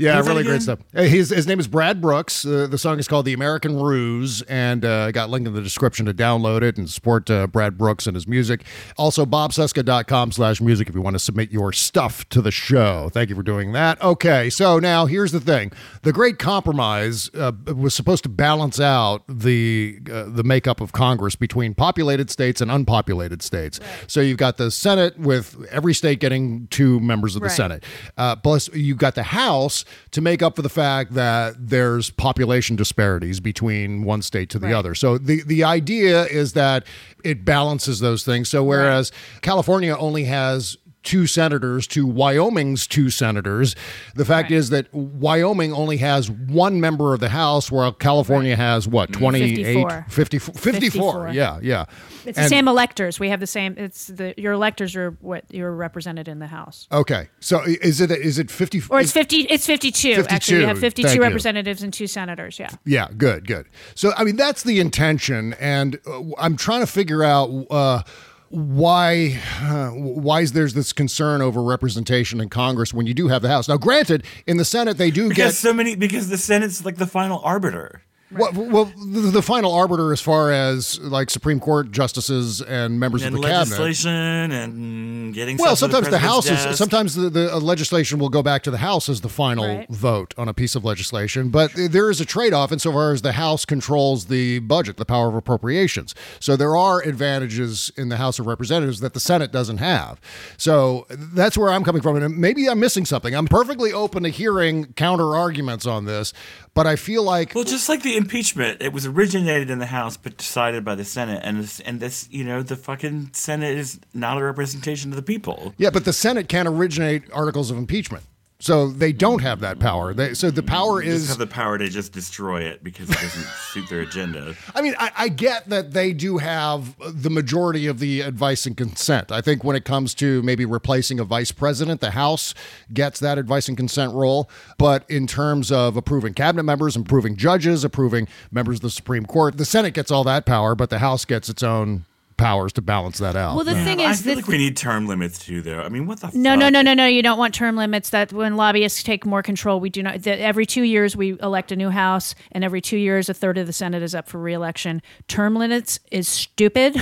Yeah, 0.00 0.18
really 0.20 0.42
great 0.44 0.62
stuff. 0.62 0.78
Uh, 0.94 1.02
His, 1.02 1.30
his 1.30 1.46
name 1.46 1.60
is 1.60 1.68
Brad 1.68 2.00
Brooks. 2.00 2.46
Uh, 2.46 2.66
the 2.66 2.78
song 2.78 2.98
is 2.98 3.06
called 3.06 3.26
"The 3.26 3.32
American 3.34 3.76
Ruse," 3.80 4.40
and 4.42 4.84
uh, 4.84 5.04
I 5.08 5.12
got 5.12 5.28
a 5.28 5.30
link 5.32 5.46
in 5.46 5.52
the 5.52 5.60
description 5.60 6.06
to 6.06 6.14
download 6.14 6.62
it 6.62 6.78
and 6.78 6.88
support 6.88 7.30
uh, 7.30 7.46
Brad 7.46 7.76
Brooks 7.76 8.06
and 8.06 8.14
his 8.16 8.26
music. 8.26 8.64
Also, 8.96 9.26
bobcesca.com 9.26 10.32
slash 10.32 10.60
music 10.60 10.88
if 10.88 10.94
you 10.94 11.02
want 11.02 11.14
to 11.14 11.18
submit 11.18 11.50
your 11.52 11.72
stuff 11.72 12.28
to 12.30 12.40
the 12.40 12.50
show. 12.50 13.10
Thank 13.12 13.28
you 13.30 13.36
for 13.36 13.42
doing 13.42 13.72
that. 13.72 14.00
Okay, 14.02 14.48
so 14.48 14.78
now 14.78 15.06
here's 15.06 15.32
the 15.32 15.40
thing: 15.40 15.70
the 16.02 16.12
Great 16.12 16.38
Compromise 16.38 17.30
uh, 17.34 17.52
was 17.76 17.94
supposed 17.94 18.22
to 18.22 18.28
balance 18.30 18.80
out 18.80 19.22
the 19.28 19.98
uh, 20.10 20.24
the 20.28 20.44
makeup 20.44 20.80
of 20.80 20.92
Congress 20.92 21.36
between 21.36 21.74
populated 21.74 22.30
states 22.30 22.60
and 22.60 22.70
unpopulated 22.70 23.42
states. 23.42 23.80
So 24.06 24.20
you've 24.20 24.38
got 24.38 24.56
the 24.56 24.70
Senate 24.70 25.18
with 25.18 25.62
every 25.70 25.92
state 25.92 26.20
getting 26.20 26.68
two 26.68 27.00
members 27.00 27.34
of 27.36 27.40
the 27.42 27.48
Right. 27.48 27.56
Senate. 27.56 27.84
Uh, 28.16 28.36
plus, 28.36 28.68
you've 28.74 28.98
got 28.98 29.14
the 29.14 29.22
House 29.24 29.84
to 30.12 30.20
make 30.20 30.42
up 30.42 30.56
for 30.56 30.62
the 30.62 30.68
fact 30.68 31.14
that 31.14 31.54
there's 31.58 32.10
population 32.10 32.76
disparities 32.76 33.40
between 33.40 34.02
one 34.04 34.22
state 34.22 34.50
to 34.50 34.58
the 34.58 34.66
Right. 34.66 34.74
other. 34.74 34.94
So 34.94 35.18
the 35.18 35.42
the 35.44 35.64
idea 35.64 36.24
is 36.26 36.52
that 36.54 36.84
it 37.24 37.44
balances 37.44 38.00
those 38.00 38.24
things. 38.24 38.48
So 38.48 38.62
whereas 38.64 39.12
California 39.42 39.96
only 39.96 40.24
has 40.24 40.76
two 41.02 41.26
senators 41.26 41.86
to 41.88 42.06
Wyoming's 42.06 42.86
two 42.86 43.10
senators, 43.10 43.74
the 44.14 44.24
fact 44.24 44.50
is 44.50 44.70
that 44.70 44.92
Wyoming 44.92 45.72
only 45.72 45.98
has 45.98 46.30
one 46.30 46.80
member 46.80 47.14
of 47.14 47.20
the 47.20 47.30
House, 47.30 47.70
while 47.70 47.92
California 47.92 48.56
has 48.56 48.86
what 48.86 49.12
28, 49.12 49.56
54. 49.56 50.06
54, 50.08 50.54
54. 50.54 50.72
54. 50.72 51.28
Yeah, 51.30 51.58
yeah. 51.62 51.84
It's 52.26 52.38
the 52.38 52.48
same 52.48 52.68
electors. 52.68 53.18
We 53.18 53.30
have 53.30 53.40
the 53.40 53.46
same. 53.46 53.74
It's 53.78 54.08
the 54.08 54.34
your 54.36 54.52
electors 54.52 54.94
are 54.96 55.12
what 55.20 55.44
you're 55.50 55.74
represented 55.74 56.28
in 56.28 56.38
the 56.38 56.46
House. 56.46 56.86
Okay, 56.92 57.28
so 57.40 57.62
is 57.62 58.00
it 58.00 58.10
is 58.10 58.38
it 58.38 58.50
fifty? 58.50 58.82
Or 58.90 59.00
it's 59.00 59.12
fifty. 59.12 59.42
It's 59.42 59.66
fifty-two. 59.66 60.26
Actually, 60.28 60.58
we 60.58 60.64
have 60.64 60.78
fifty-two 60.78 61.08
thank 61.08 61.16
you. 61.16 61.22
representatives 61.22 61.82
and 61.82 61.92
two 61.92 62.06
senators. 62.06 62.58
Yeah. 62.58 62.70
Yeah, 62.84 63.08
good, 63.16 63.46
good. 63.46 63.66
So, 63.94 64.12
I 64.16 64.24
mean, 64.24 64.36
that's 64.36 64.62
the 64.62 64.80
intention, 64.80 65.54
and 65.54 65.98
uh, 66.06 66.22
I'm 66.38 66.56
trying 66.56 66.80
to 66.80 66.86
figure 66.86 67.22
out 67.22 67.48
uh, 67.70 68.02
why 68.50 69.40
uh, 69.60 69.90
why 69.90 70.40
is 70.40 70.52
there's 70.52 70.74
this 70.74 70.92
concern 70.92 71.40
over 71.40 71.62
representation 71.62 72.40
in 72.40 72.48
Congress 72.48 72.92
when 72.92 73.06
you 73.06 73.14
do 73.14 73.28
have 73.28 73.42
the 73.42 73.48
House. 73.48 73.68
Now, 73.68 73.76
granted, 73.76 74.24
in 74.46 74.56
the 74.56 74.64
Senate 74.64 74.98
they 74.98 75.12
do 75.12 75.28
Because 75.28 75.52
get 75.52 75.54
so 75.54 75.72
many 75.72 75.94
because 75.94 76.28
the 76.28 76.36
Senate's 76.36 76.84
like 76.84 76.96
the 76.96 77.06
final 77.06 77.40
arbiter. 77.44 78.02
Well, 78.32 78.52
well, 78.52 78.84
the, 78.84 79.30
the 79.32 79.42
final 79.42 79.72
arbiter 79.72 80.12
as 80.12 80.20
far 80.20 80.52
as 80.52 81.00
like 81.00 81.30
Supreme 81.30 81.58
Court 81.58 81.90
justices 81.90 82.60
and 82.62 83.00
members 83.00 83.22
and 83.24 83.34
of 83.34 83.42
the 83.42 83.48
cabinet. 83.48 83.70
legislation 83.78 84.10
and 84.52 85.34
getting 85.34 85.56
Well, 85.56 85.74
sometimes 85.74 86.08
the, 86.08 86.18
House 86.18 86.46
president's 86.46 86.74
is 86.74 86.78
sometimes 86.78 87.14
the, 87.16 87.28
the 87.28 87.54
uh, 87.54 87.58
legislation 87.58 88.18
will 88.18 88.28
go 88.28 88.42
back 88.42 88.62
to 88.62 88.70
the 88.70 88.78
House 88.78 89.08
as 89.08 89.20
the 89.20 89.28
final 89.28 89.66
Right. 89.66 89.88
vote 89.90 90.32
on 90.38 90.48
a 90.48 90.54
piece 90.54 90.74
of 90.74 90.84
legislation, 90.84 91.50
but 91.50 91.72
there 91.74 92.08
is 92.10 92.20
a 92.20 92.24
trade-off 92.24 92.70
insofar 92.72 93.12
as 93.12 93.22
the 93.22 93.32
House 93.32 93.64
controls 93.64 94.26
the 94.26 94.60
budget, 94.60 94.96
the 94.96 95.04
power 95.04 95.28
of 95.28 95.34
appropriations. 95.34 96.14
So 96.38 96.56
there 96.56 96.76
are 96.76 97.00
advantages 97.02 97.90
in 97.96 98.10
the 98.10 98.16
House 98.16 98.38
of 98.38 98.46
Representatives 98.46 99.00
that 99.00 99.12
the 99.14 99.20
Senate 99.20 99.50
doesn't 99.52 99.78
have. 99.78 100.20
So 100.56 101.06
that's 101.10 101.58
where 101.58 101.70
I'm 101.70 101.84
coming 101.84 102.02
from, 102.02 102.16
and 102.16 102.38
maybe 102.38 102.68
I'm 102.68 102.78
missing 102.80 103.04
something. 103.04 103.34
I'm 103.34 103.46
perfectly 103.46 103.92
open 103.92 104.22
to 104.22 104.28
hearing 104.28 104.92
counter 104.94 105.34
arguments 105.36 105.86
on 105.86 106.04
this, 106.04 106.32
but 106.74 106.86
I 106.86 106.96
feel 106.96 107.22
like 107.22 107.54
Well, 107.54 107.64
just 107.64 107.88
like 107.88 108.02
the 108.02 108.16
impeachment, 108.16 108.80
it 108.80 108.92
was 108.92 109.06
originated 109.06 109.70
in 109.70 109.78
the 109.78 109.86
House 109.86 110.16
but 110.16 110.36
decided 110.36 110.84
by 110.84 110.94
the 110.94 111.04
Senate, 111.04 111.40
and 111.44 111.60
this, 111.60 111.80
and 111.80 112.00
this, 112.00 112.28
you 112.30 112.44
know, 112.44 112.62
the 112.62 112.76
fucking 112.76 113.30
Senate 113.32 113.76
is 113.76 114.00
not 114.14 114.38
a 114.38 114.44
representation 114.44 115.10
of 115.10 115.16
the 115.16 115.22
people. 115.22 115.74
Yeah, 115.78 115.90
but 115.90 116.04
the 116.04 116.12
Senate 116.12 116.48
can't 116.48 116.68
originate 116.68 117.24
articles 117.32 117.70
of 117.70 117.76
impeachment. 117.78 118.24
So 118.60 118.88
they 118.88 119.12
don't 119.12 119.40
have 119.40 119.60
that 119.60 119.78
power. 119.78 120.12
They, 120.12 120.34
so 120.34 120.50
the 120.50 120.62
power 120.62 121.00
They 121.00 121.06
just 121.06 121.22
is 121.22 121.28
have 121.30 121.38
the 121.38 121.46
power 121.46 121.78
to 121.78 121.88
just 121.88 122.12
destroy 122.12 122.60
it 122.60 122.84
because 122.84 123.08
it 123.08 123.14
doesn't 123.14 123.46
suit 123.72 123.88
their 123.88 124.02
agenda. 124.02 124.54
I 124.74 124.82
mean, 124.82 124.94
I, 124.98 125.10
I 125.16 125.28
get 125.28 125.70
that 125.70 125.92
they 125.92 126.12
do 126.12 126.38
have 126.38 126.94
the 127.00 127.30
majority 127.30 127.86
of 127.86 128.00
the 128.00 128.20
advice 128.20 128.66
and 128.66 128.76
consent. 128.76 129.32
I 129.32 129.40
think 129.40 129.64
when 129.64 129.76
it 129.76 129.86
comes 129.86 130.14
to 130.16 130.42
maybe 130.42 130.66
replacing 130.66 131.18
a 131.18 131.24
vice 131.24 131.52
president, 131.52 132.02
the 132.02 132.10
House 132.10 132.54
gets 132.92 133.18
that 133.20 133.38
advice 133.38 133.66
and 133.66 133.78
consent 133.78 134.12
role. 134.12 134.50
But 134.76 135.08
in 135.08 135.26
terms 135.26 135.72
of 135.72 135.96
approving 135.96 136.34
cabinet 136.34 136.64
members, 136.64 136.96
approving 136.96 137.36
judges, 137.36 137.82
approving 137.82 138.28
members 138.50 138.76
of 138.76 138.82
the 138.82 138.90
Supreme 138.90 139.24
Court, 139.24 139.56
the 139.56 139.64
Senate 139.64 139.94
gets 139.94 140.10
all 140.10 140.24
that 140.24 140.44
power, 140.44 140.74
but 140.74 140.90
the 140.90 140.98
House 140.98 141.24
gets 141.24 141.48
its 141.48 141.62
own 141.62 142.04
powers 142.40 142.72
to 142.72 142.82
balance 142.82 143.18
that 143.18 143.36
out. 143.36 143.54
Well, 143.54 143.64
the 143.64 143.74
thing 143.84 144.00
is, 144.00 144.20
I 144.20 144.24
feel 144.24 144.34
like 144.36 144.46
we 144.48 144.58
need 144.58 144.76
term 144.76 145.06
limits 145.06 145.38
too, 145.38 145.62
though. 145.62 145.80
I 145.80 145.88
mean, 145.88 146.06
what 146.06 146.20
the 146.20 146.26
No, 146.34 146.50
fuck? 146.52 146.58
no, 146.60 146.68
no, 146.68 146.68
no, 146.68 146.82
no. 146.82 146.94
No. 146.94 147.06
You 147.06 147.22
don't 147.22 147.38
want 147.38 147.54
term 147.54 147.76
limits. 147.76 148.10
That 148.10 148.32
when 148.32 148.56
lobbyists 148.56 149.02
take 149.02 149.24
more 149.24 149.42
control, 149.42 149.78
we 149.80 149.90
do 149.90 150.02
not. 150.02 150.22
That 150.22 150.38
every 150.40 150.66
two 150.66 150.82
years 150.82 151.16
we 151.16 151.38
elect 151.40 151.70
a 151.72 151.76
new 151.76 151.90
House, 151.90 152.34
and 152.52 152.64
every 152.64 152.80
two 152.80 152.96
years 152.98 153.28
a 153.28 153.34
third 153.34 153.56
of 153.58 153.66
the 153.66 153.72
Senate 153.72 154.02
is 154.02 154.14
up 154.14 154.28
for 154.28 154.38
reelection. 154.38 155.00
Term 155.28 155.54
limits 155.54 156.00
is 156.10 156.26
stupid 156.28 156.96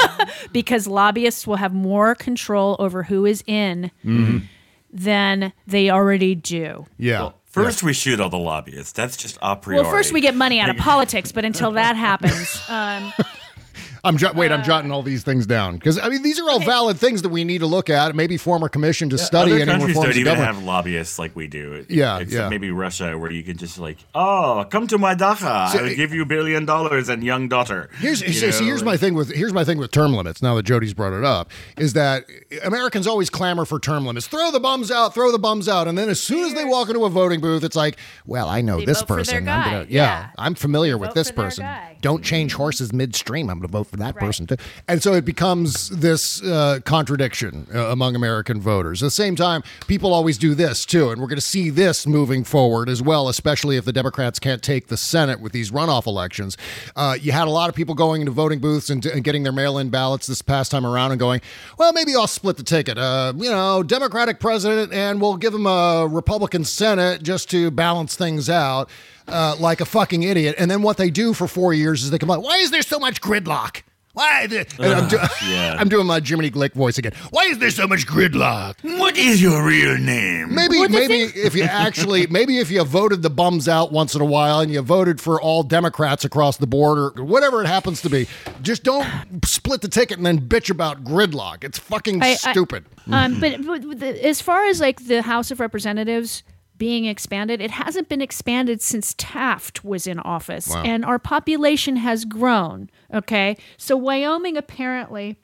because 0.52 0.86
lobbyists 0.86 1.46
will 1.46 1.56
have 1.56 1.74
more 1.74 2.14
control 2.14 2.76
over 2.78 3.02
who 3.04 3.26
is 3.26 3.42
in 3.46 3.90
Mhm. 4.04 4.42
than 4.92 5.52
they 5.66 5.90
already 5.90 6.34
do. 6.34 6.86
Yeah. 6.98 7.20
Well, 7.20 7.34
First, 7.64 7.82
we 7.82 7.94
shoot 7.94 8.20
all 8.20 8.28
the 8.28 8.36
lobbyists. 8.36 8.92
That's 8.92 9.16
just 9.16 9.38
a 9.40 9.56
priori. 9.56 9.80
Well, 9.82 9.90
first 9.90 10.12
we 10.12 10.20
get 10.20 10.34
money 10.34 10.60
out 10.60 10.68
of 10.68 10.76
politics, 10.90 11.32
but 11.32 11.42
until 11.46 11.70
that 11.72 11.96
happens, 11.96 12.60
um, 12.68 13.10
I'm 14.06 14.16
jo- 14.16 14.32
wait, 14.34 14.52
I'm 14.52 14.60
uh, 14.60 14.64
jotting 14.64 14.90
all 14.90 15.02
these 15.02 15.22
things 15.22 15.46
down 15.46 15.74
because 15.74 15.98
I 15.98 16.08
mean 16.08 16.22
these 16.22 16.38
are 16.40 16.48
all 16.48 16.60
valid 16.60 16.96
things 16.98 17.22
that 17.22 17.28
we 17.28 17.44
need 17.44 17.58
to 17.58 17.66
look 17.66 17.90
at. 17.90 18.14
Maybe 18.14 18.36
form 18.36 18.62
a 18.62 18.68
commission 18.68 19.10
to 19.10 19.18
study 19.18 19.52
Other 19.52 19.62
any 19.62 19.70
countries 19.70 19.88
reforms 19.88 20.04
don't 20.06 20.10
of 20.12 20.16
even 20.16 20.32
government. 20.34 20.54
have 20.56 20.64
lobbyists 20.64 21.18
like 21.18 21.34
we 21.36 21.46
do. 21.46 21.84
Yeah, 21.88 22.18
Except 22.18 22.32
yeah. 22.32 22.48
maybe 22.48 22.70
Russia, 22.70 23.18
where 23.18 23.30
you 23.30 23.42
can 23.42 23.56
just 23.56 23.78
like, 23.78 23.98
oh, 24.14 24.64
come 24.70 24.86
to 24.86 24.98
my 24.98 25.14
dacha. 25.14 25.68
So- 25.72 25.78
I 25.78 25.82
will 25.82 25.94
give 25.96 26.14
you 26.14 26.22
a 26.22 26.26
billion 26.26 26.64
dollars 26.64 27.08
and 27.08 27.22
young 27.22 27.48
daughter. 27.48 27.90
Here's 27.98 28.22
You 28.22 28.32
see, 28.32 28.50
know, 28.50 28.66
here's 28.66 28.82
my 28.84 28.96
thing 28.96 29.14
with 29.14 29.30
here's 29.34 29.52
my 29.52 29.64
thing 29.64 29.78
with 29.78 29.90
term 29.90 30.14
limits. 30.14 30.40
Now 30.42 30.54
that 30.54 30.62
Jody's 30.64 30.94
brought 30.94 31.12
it 31.12 31.24
up, 31.24 31.50
is 31.76 31.92
that 31.94 32.24
Americans 32.64 33.06
always 33.06 33.28
clamor 33.30 33.64
for 33.64 33.78
term 33.78 34.06
limits. 34.06 34.26
Throw 34.26 34.50
the 34.50 34.60
bums 34.60 34.90
out, 34.90 35.14
throw 35.14 35.32
the 35.32 35.38
bums 35.38 35.68
out, 35.68 35.88
and 35.88 35.96
then 35.98 36.08
as 36.08 36.20
soon 36.20 36.44
as 36.44 36.54
they 36.54 36.64
walk 36.64 36.88
into 36.88 37.04
a 37.04 37.10
voting 37.10 37.40
booth, 37.40 37.64
it's 37.64 37.76
like, 37.76 37.96
well, 38.26 38.48
I 38.48 38.60
know 38.60 38.78
They 38.78 38.84
this 38.86 39.00
vote 39.00 39.06
for 39.08 39.14
their 39.16 39.24
person. 39.24 39.48
I'm 39.48 39.64
gonna, 39.64 39.78
yeah, 39.78 39.86
Yeah. 39.88 40.28
I'm 40.38 40.54
familiar 40.54 40.96
with 40.96 41.08
vote 41.10 41.14
this 41.14 41.30
for 41.30 41.34
their 41.36 41.44
person. 41.46 41.64
guy. 41.64 41.96
Don't 42.00 42.22
change 42.22 42.52
horses 42.54 42.92
midstream. 42.92 43.48
I'm 43.50 43.58
going 43.58 43.66
to 43.68 43.72
vote 43.72 43.86
for 43.88 43.95
that 43.98 44.16
person 44.16 44.46
too. 44.46 44.56
And 44.88 45.02
so 45.02 45.14
it 45.14 45.24
becomes 45.24 45.88
this 45.90 46.42
uh, 46.42 46.80
contradiction 46.84 47.66
uh, 47.74 47.86
among 47.86 48.16
American 48.16 48.60
voters. 48.60 49.02
At 49.02 49.06
the 49.06 49.10
same 49.10 49.36
time, 49.36 49.62
people 49.86 50.12
always 50.12 50.38
do 50.38 50.54
this 50.54 50.84
too, 50.84 51.10
and 51.10 51.20
we're 51.20 51.28
going 51.28 51.36
to 51.36 51.40
see 51.40 51.70
this 51.70 52.06
moving 52.06 52.44
forward 52.44 52.88
as 52.88 53.02
well, 53.02 53.28
especially 53.28 53.76
if 53.76 53.84
the 53.84 53.92
Democrats 53.92 54.38
can't 54.38 54.62
take 54.62 54.88
the 54.88 54.96
Senate 54.96 55.40
with 55.40 55.52
these 55.52 55.70
runoff 55.70 56.06
elections. 56.06 56.56
Uh, 56.94 57.16
you 57.20 57.32
had 57.32 57.46
a 57.46 57.50
lot 57.50 57.68
of 57.68 57.74
people 57.74 57.94
going 57.94 58.20
into 58.22 58.32
voting 58.32 58.58
booths 58.58 58.90
and, 58.90 59.04
and 59.06 59.24
getting 59.24 59.42
their 59.42 59.52
mail-in 59.52 59.88
ballots 59.88 60.26
this 60.26 60.42
past 60.42 60.70
time 60.70 60.86
around, 60.86 61.10
and 61.10 61.20
going, 61.20 61.40
"Well, 61.78 61.92
maybe 61.92 62.14
I'll 62.14 62.26
split 62.26 62.56
the 62.56 62.62
ticket. 62.62 62.98
Uh, 62.98 63.32
you 63.36 63.50
know, 63.50 63.82
Democratic 63.82 64.40
president, 64.40 64.92
and 64.92 65.20
we'll 65.20 65.36
give 65.36 65.54
him 65.54 65.66
a 65.66 66.06
Republican 66.10 66.64
Senate 66.64 67.22
just 67.22 67.50
to 67.50 67.70
balance 67.70 68.16
things 68.16 68.48
out." 68.50 68.88
Uh, 69.28 69.56
like 69.58 69.80
a 69.80 69.84
fucking 69.84 70.22
idiot, 70.22 70.54
and 70.58 70.70
then 70.70 70.82
what 70.82 70.96
they 70.98 71.10
do 71.10 71.32
for 71.34 71.48
four 71.48 71.74
years 71.74 72.04
is 72.04 72.10
they 72.10 72.18
come 72.18 72.30
out. 72.30 72.42
Why 72.42 72.58
is 72.58 72.70
there 72.70 72.82
so 72.82 72.98
much 73.00 73.20
gridlock? 73.20 73.82
Why? 74.12 74.46
The, 74.46 74.60
and 74.78 74.94
I'm, 74.94 75.08
do- 75.08 75.18
yeah. 75.46 75.76
I'm 75.80 75.90
doing 75.90 76.06
my 76.06 76.20
Jiminy 76.24 76.50
Glick 76.50 76.72
voice 76.72 76.96
again. 76.96 77.12
Why 77.30 77.42
is 77.46 77.58
there 77.58 77.70
so 77.70 77.86
much 77.86 78.06
gridlock? 78.06 78.76
What 78.98 79.16
is 79.18 79.42
your 79.42 79.62
real 79.66 79.98
name? 79.98 80.54
Maybe, 80.54 80.88
maybe 80.88 81.14
if 81.34 81.54
you 81.54 81.64
actually, 81.64 82.26
maybe 82.30 82.58
if 82.58 82.70
you 82.70 82.82
voted 82.84 83.20
the 83.20 83.28
bums 83.28 83.68
out 83.68 83.92
once 83.92 84.14
in 84.14 84.22
a 84.22 84.24
while 84.24 84.60
and 84.60 84.72
you 84.72 84.80
voted 84.80 85.20
for 85.20 85.38
all 85.38 85.62
Democrats 85.64 86.24
across 86.24 86.56
the 86.56 86.66
board 86.66 86.96
or 87.18 87.22
whatever 87.24 87.60
it 87.62 87.66
happens 87.66 88.00
to 88.02 88.08
be, 88.08 88.26
just 88.62 88.84
don't 88.84 89.06
split 89.44 89.82
the 89.82 89.88
ticket 89.88 90.16
and 90.16 90.24
then 90.24 90.38
bitch 90.40 90.70
about 90.70 91.04
gridlock. 91.04 91.62
It's 91.62 91.78
fucking 91.78 92.22
I- 92.22 92.28
I- 92.28 92.34
stupid. 92.36 92.86
um, 93.10 93.38
but, 93.38 93.66
but 93.66 94.00
the, 94.00 94.24
as 94.26 94.40
far 94.40 94.64
as 94.66 94.80
like 94.80 95.04
the 95.08 95.20
House 95.20 95.50
of 95.50 95.60
Representatives 95.60 96.42
being 96.78 97.04
expanded, 97.06 97.60
it 97.60 97.70
hasn't 97.70 98.08
been 98.08 98.20
expanded 98.20 98.82
since 98.82 99.14
Taft 99.18 99.84
was 99.84 100.06
in 100.06 100.18
office, 100.18 100.68
Wow. 100.68 100.82
and 100.84 101.04
our 101.04 101.18
population 101.18 101.96
has 101.96 102.24
grown. 102.24 102.90
Okay, 103.12 103.56
so 103.76 103.96
Wyoming 103.96 104.56
apparently 104.56 105.36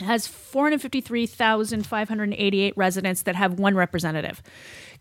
has 0.00 0.26
453,588 0.26 2.76
residents 2.76 3.22
that 3.22 3.36
have 3.36 3.58
one 3.58 3.74
representative. 3.74 4.42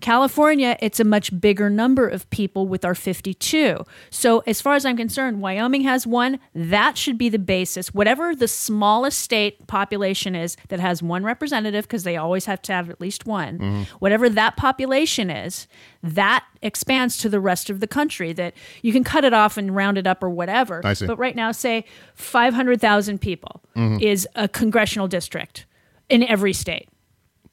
California, 0.03 0.75
it's 0.81 0.99
a 0.99 1.05
much 1.05 1.39
bigger 1.39 1.69
number 1.69 2.07
of 2.09 2.29
people 2.29 2.67
with 2.67 2.83
our 2.83 2.93
52. 2.93 3.85
So, 4.09 4.39
as 4.45 4.59
far 4.59 4.75
as 4.75 4.85
I'm 4.85 4.97
concerned, 4.97 5.39
Wyoming 5.39 5.83
has 5.83 6.05
one. 6.05 6.39
That 6.53 6.97
should 6.97 7.17
be 7.17 7.29
the 7.29 7.39
basis. 7.39 7.93
Whatever 7.93 8.35
the 8.35 8.49
smallest 8.49 9.21
state 9.21 9.65
population 9.65 10.35
is 10.35 10.57
that 10.67 10.81
has 10.81 11.01
one 11.01 11.23
representative, 11.23 11.85
because 11.85 12.03
they 12.03 12.17
always 12.17 12.43
have 12.47 12.61
to 12.63 12.73
have 12.73 12.89
at 12.89 12.99
least 12.99 13.25
one, 13.25 13.57
Mhm. 13.59 13.85
whatever 13.99 14.27
that 14.27 14.57
population 14.57 15.29
is, 15.29 15.67
that 16.03 16.43
expands 16.61 17.15
to 17.19 17.29
the 17.29 17.39
rest 17.39 17.69
of 17.69 17.79
the 17.79 17.87
country. 17.87 18.33
That 18.33 18.53
you 18.81 18.91
can 18.91 19.05
cut 19.05 19.23
it 19.23 19.31
off 19.33 19.55
and 19.55 19.73
round 19.73 19.97
it 19.97 20.05
up 20.05 20.21
or 20.21 20.29
whatever. 20.29 20.81
I 20.83 20.95
see. 20.95 21.07
But 21.07 21.17
right 21.17 21.35
now, 21.35 21.53
say 21.53 21.85
500,000 22.13 23.21
people 23.21 23.63
Mhm. 23.77 24.01
is 24.01 24.27
a 24.35 24.49
congressional 24.49 25.07
district 25.07 25.65
in 26.09 26.23
every 26.23 26.51
state. 26.51 26.89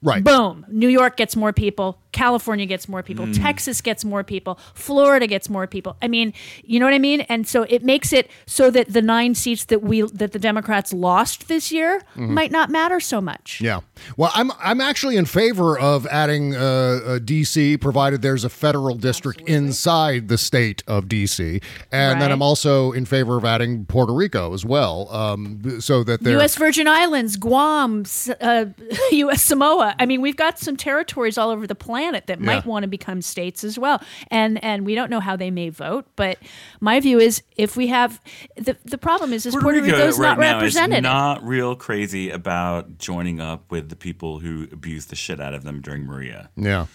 Right. 0.03 0.25
Boom. 0.25 0.67
New 0.69 0.89
York 0.89 1.17
gets 1.17 1.37
more 1.37 1.53
people. 1.53 2.00
California 2.13 2.67
gets 2.67 2.89
more 2.89 3.03
people. 3.03 3.27
Mm. 3.27 3.41
Texas 3.41 3.81
gets 3.81 4.05
more 4.05 4.25
people. 4.25 4.59
Florida 4.75 5.27
gets 5.27 5.49
more 5.49 5.67
people. 5.67 5.97
I 6.03 6.09
mean, 6.09 6.33
you 6.65 6.81
know 6.81 6.87
what 6.87 6.95
I 6.95 6.99
mean? 6.99 7.21
And 7.23 7.47
so 7.47 7.63
it 7.69 7.83
makes 7.85 8.13
it 8.13 8.31
so 8.47 8.71
that 8.71 8.93
the 8.93 9.03
nine 9.03 9.35
seats 9.35 9.65
that 9.67 9.83
we 9.83 10.03
that 10.03 10.33
the 10.33 10.39
Democrats 10.39 10.93
lost 10.93 11.47
this 11.49 11.71
year 11.71 12.03
Mhm. 12.17 12.31
might 12.31 12.51
not 12.51 12.69
matter 12.71 12.99
so 13.01 13.21
much. 13.21 13.61
Yeah. 13.61 13.81
Well, 14.17 14.33
I'm 14.35 14.51
I'm 14.63 14.81
actually 14.81 15.17
in 15.17 15.25
favor 15.27 15.79
of 15.79 16.07
adding 16.09 16.57
uh, 16.57 16.59
uh, 16.61 17.19
DC, 17.21 17.77
provided 17.81 18.23
there's 18.23 18.45
a 18.45 18.49
federal 18.49 18.97
district 18.97 19.43
inside 19.49 20.29
the 20.29 20.39
state 20.39 20.83
of 20.89 21.05
DC, 21.07 21.63
and 21.93 22.21
then 22.21 22.33
I'm 22.33 22.43
also 22.43 22.91
in 22.93 23.05
favor 23.05 23.37
of 23.37 23.45
adding 23.45 23.85
Puerto 23.85 24.13
Rico 24.13 24.53
as 24.55 24.65
well, 24.65 25.09
um, 25.15 25.81
so 25.81 26.03
that 26.05 26.23
there. 26.23 26.35
U.S. 26.39 26.57
Virgin 26.57 26.89
Islands, 26.89 27.37
Guam, 27.37 28.05
uh, 28.41 28.65
U.S. 29.13 29.43
Samoa. 29.43 29.95
I 29.99 30.07
mean, 30.07 30.21
we've 30.21 30.37
got 30.37 30.59
some 30.59 30.77
territories 30.77 31.39
all 31.39 31.51
over 31.51 31.67
the 31.67 31.75
planet 31.75 32.00
that 32.27 32.41
might 32.41 32.65
want 32.67 32.83
to 32.85 32.89
become 32.89 33.23
states 33.23 33.65
as 33.65 33.79
well, 33.79 34.03
and 34.31 34.63
and 34.65 34.87
we 34.87 34.95
don't 34.95 35.11
know 35.11 35.21
how 35.21 35.37
they 35.37 35.51
may 35.51 35.69
vote. 35.69 36.07
But 36.17 36.39
my 36.81 37.01
view 37.01 37.19
is, 37.19 37.43
if 37.57 37.77
we 37.77 37.89
have 37.89 38.21
the 38.57 38.77
the 38.85 38.99
problem 38.99 39.33
is, 39.33 39.47
is 39.47 39.55
Puerto, 39.55 39.81
Rico 39.81 39.97
Rico's 39.97 40.19
right 40.19 40.31
not 40.31 40.39
now 40.39 40.55
represented. 40.59 40.99
is 40.99 41.03
not 41.03 41.45
real 41.45 41.77
crazy 41.77 42.31
about 42.31 42.99
joining 42.99 43.41
up 43.41 43.71
with 43.71 43.89
the 43.89 43.97
people 43.97 44.39
who 44.39 44.67
abused 44.73 45.11
the 45.11 45.17
shit 45.17 45.41
out 45.41 45.55
of 45.55 45.63
them 45.65 45.81
during 45.81 46.05
Maria. 46.05 46.51
Yeah. 46.57 46.87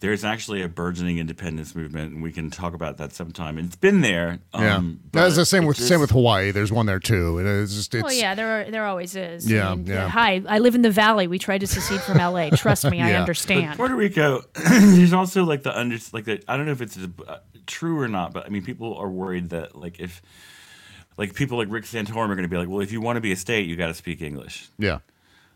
There's 0.00 0.24
actually 0.24 0.62
a 0.62 0.68
burgeoning 0.68 1.18
independence 1.18 1.74
movement, 1.74 2.12
and 2.14 2.22
we 2.22 2.30
can 2.30 2.50
talk 2.50 2.72
about 2.72 2.98
that 2.98 3.12
sometime. 3.12 3.58
It's 3.58 3.74
been 3.74 4.00
there. 4.00 4.38
yeah, 4.54 4.76
Um, 4.76 5.00
that's 5.12 5.34
the 5.34 5.44
same 5.44 5.66
with 5.66 5.76
just- 5.76 5.88
same 5.88 5.98
with 5.98 6.10
Hawaii. 6.12 6.52
There's 6.52 6.70
one 6.70 6.86
there 6.86 7.00
too. 7.00 7.38
and 7.38 7.48
It's 7.48 7.74
just 7.74 7.92
it's 7.96 8.04
well, 8.04 8.12
yeah, 8.12 8.36
there 8.36 8.60
are, 8.60 8.70
there 8.70 8.86
always 8.86 9.16
is. 9.16 9.50
Yeah, 9.50 9.72
I 9.72 9.74
mean, 9.74 9.86
yeah. 9.86 10.08
Hi, 10.08 10.40
I 10.48 10.58
live 10.60 10.76
in 10.76 10.82
the 10.82 10.90
valley. 10.92 11.26
We 11.26 11.40
tried 11.40 11.58
to 11.62 11.66
secede 11.66 12.00
from 12.02 12.20
L.A. 12.20 12.50
Trust 12.56 12.84
me, 12.88 13.00
I 13.02 13.08
Yeah. 13.08 13.12
But 13.14 13.20
understand. 13.22 13.76
Puerto 13.76 13.96
Rico, 13.96 14.42
there's 14.54 15.12
also 15.12 15.42
like 15.44 15.64
the 15.64 15.76
under 15.76 15.96
like 16.12 16.26
the 16.26 16.42
I 16.46 16.56
don't 16.56 16.66
know 16.66 16.72
if 16.72 16.80
it's 16.80 16.96
uh, 16.96 17.38
true 17.66 17.98
or 18.00 18.06
not, 18.06 18.32
but 18.32 18.46
I 18.46 18.50
mean 18.50 18.62
people 18.64 18.94
are 18.96 19.08
worried 19.10 19.50
that 19.50 19.74
like 19.76 19.98
if 19.98 20.22
like 21.16 21.34
people 21.34 21.58
like 21.58 21.66
Rick 21.70 21.86
Santorum 21.86 22.28
are 22.28 22.36
going 22.36 22.42
to 22.44 22.48
be 22.48 22.56
like, 22.56 22.68
well, 22.68 22.80
if 22.80 22.92
you 22.92 23.00
want 23.00 23.16
to 23.16 23.20
be 23.20 23.32
a 23.32 23.36
state, 23.36 23.66
you 23.66 23.74
got 23.74 23.88
to 23.88 23.94
speak 23.94 24.22
English. 24.22 24.68
Yeah. 24.78 24.98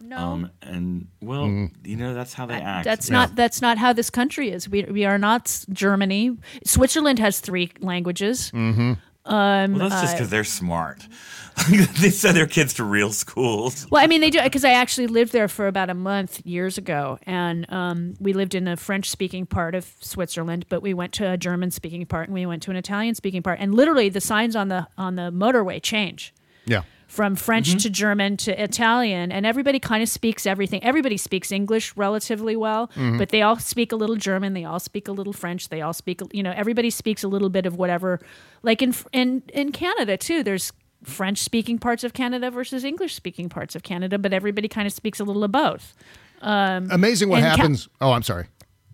No. 0.03 0.17
Um, 0.17 0.51
and 0.63 1.07
well, 1.21 1.47
you 1.85 1.97
know 1.97 2.13
that's 2.13 2.35
how 2.35 2.47
they 2.47 2.55
act. 2.61 2.85
That's 2.85 3.09
not 3.09 3.37
that's 3.37 3.63
not 3.63 3.79
how 3.79 3.93
this 3.93 4.11
country 4.11 4.51
is. 4.51 4.69
We 4.69 4.83
we 4.85 5.05
are 5.05 5.19
not 5.19 5.65
Germany. 5.71 6.37
Switzerland 6.65 7.19
has 7.21 7.41
three 7.41 7.71
languages. 7.81 8.51
Mm-hmm. 8.53 8.95
Um, 9.25 9.75
Well, 9.75 9.89
that's 9.89 10.03
just 10.03 10.15
uh, 10.15 10.17
because 10.17 10.31
they're 10.31 10.43
smart. 10.43 11.07
they 12.01 12.11
send 12.11 12.37
their 12.37 12.47
kids 12.47 12.75
to 12.75 12.85
real 12.85 13.13
schools. 13.13 13.87
Well, 13.91 14.03
I 14.03 14.09
mean, 14.09 14.21
they 14.21 14.31
do 14.31 14.43
because 14.43 14.65
I 14.65 14.71
actually 14.73 15.07
lived 15.07 15.33
there 15.33 15.47
for 15.47 15.69
about 15.69 15.91
a 15.91 15.95
month 15.95 16.45
years 16.45 16.79
ago, 16.79 17.19
and 17.23 17.71
um, 17.73 18.15
we 18.19 18.33
lived 18.33 18.55
in 18.57 18.67
a 18.67 18.77
French-speaking 18.77 19.47
part 19.47 19.75
of 19.77 19.95
Switzerland, 20.01 20.67
but 20.69 20.83
we 20.83 20.95
went 20.95 21.13
to 21.15 21.31
a 21.31 21.37
German-speaking 21.37 22.07
part, 22.07 22.27
and 22.29 22.35
we 22.35 22.47
went 22.47 22.63
to 22.65 22.71
an 22.71 22.77
Italian-speaking 22.77 23.43
part, 23.43 23.61
and 23.61 23.75
literally 23.75 24.09
the 24.09 24.21
signs 24.21 24.57
on 24.57 24.69
the 24.69 24.89
on 24.99 25.15
the 25.15 25.31
motorway 25.31 25.81
change 25.81 26.35
Yeah. 26.65 26.83
From 27.13 27.37
French 27.37 27.83
to 27.83 27.91
German 27.91 28.39
to 28.39 28.51
Italian, 28.63 29.31
and 29.31 29.45
everybody 29.45 29.79
kind 29.79 30.03
of 30.03 30.09
speaks 30.09 30.47
everything. 30.47 30.83
Everybody 30.83 31.19
speaks 31.19 31.53
English 31.53 31.95
relatively 31.95 32.57
well, 32.57 32.89
Mhm. 32.97 33.19
but 33.19 33.29
they 33.29 33.43
all 33.43 33.59
speak 33.59 33.93
a 33.93 33.97
little 33.97 34.17
German. 34.17 34.55
They 34.55 34.65
all 34.65 34.81
speak 34.81 35.09
a 35.09 35.13
little 35.13 35.35
French. 35.35 35.69
They 35.69 35.83
all 35.83 35.93
speak, 35.93 36.23
you 36.33 36.43
know, 36.43 36.53
everybody 36.57 36.89
speaks 36.89 37.23
a 37.23 37.29
little 37.29 37.51
bit 37.51 37.67
of 37.67 37.77
whatever. 37.77 38.19
Like 38.63 38.81
in 38.81 38.95
in 39.13 39.43
in 39.53 39.73
Canada 39.73 40.17
too, 40.17 40.43
there's 40.43 40.73
French 41.05 41.37
speaking 41.39 41.79
parts 41.79 42.03
of 42.03 42.15
Canada 42.15 42.51
versus 42.51 42.83
English 42.83 43.15
speaking 43.15 43.51
parts 43.51 43.75
of 43.77 43.83
Canada, 43.83 44.17
but 44.19 44.33
everybody 44.33 44.69
kind 44.69 44.87
of 44.87 44.93
speaks 44.95 45.21
a 45.21 45.25
little 45.25 45.45
of 45.45 45.53
both. 45.53 45.93
Um, 46.41 46.89
Amazing 46.91 47.29
what 47.29 47.43
and 47.43 47.51
Ca- 47.51 47.57
happens. 47.59 47.89
oh, 48.01 48.13
I'm 48.13 48.23
sorry. 48.23 48.47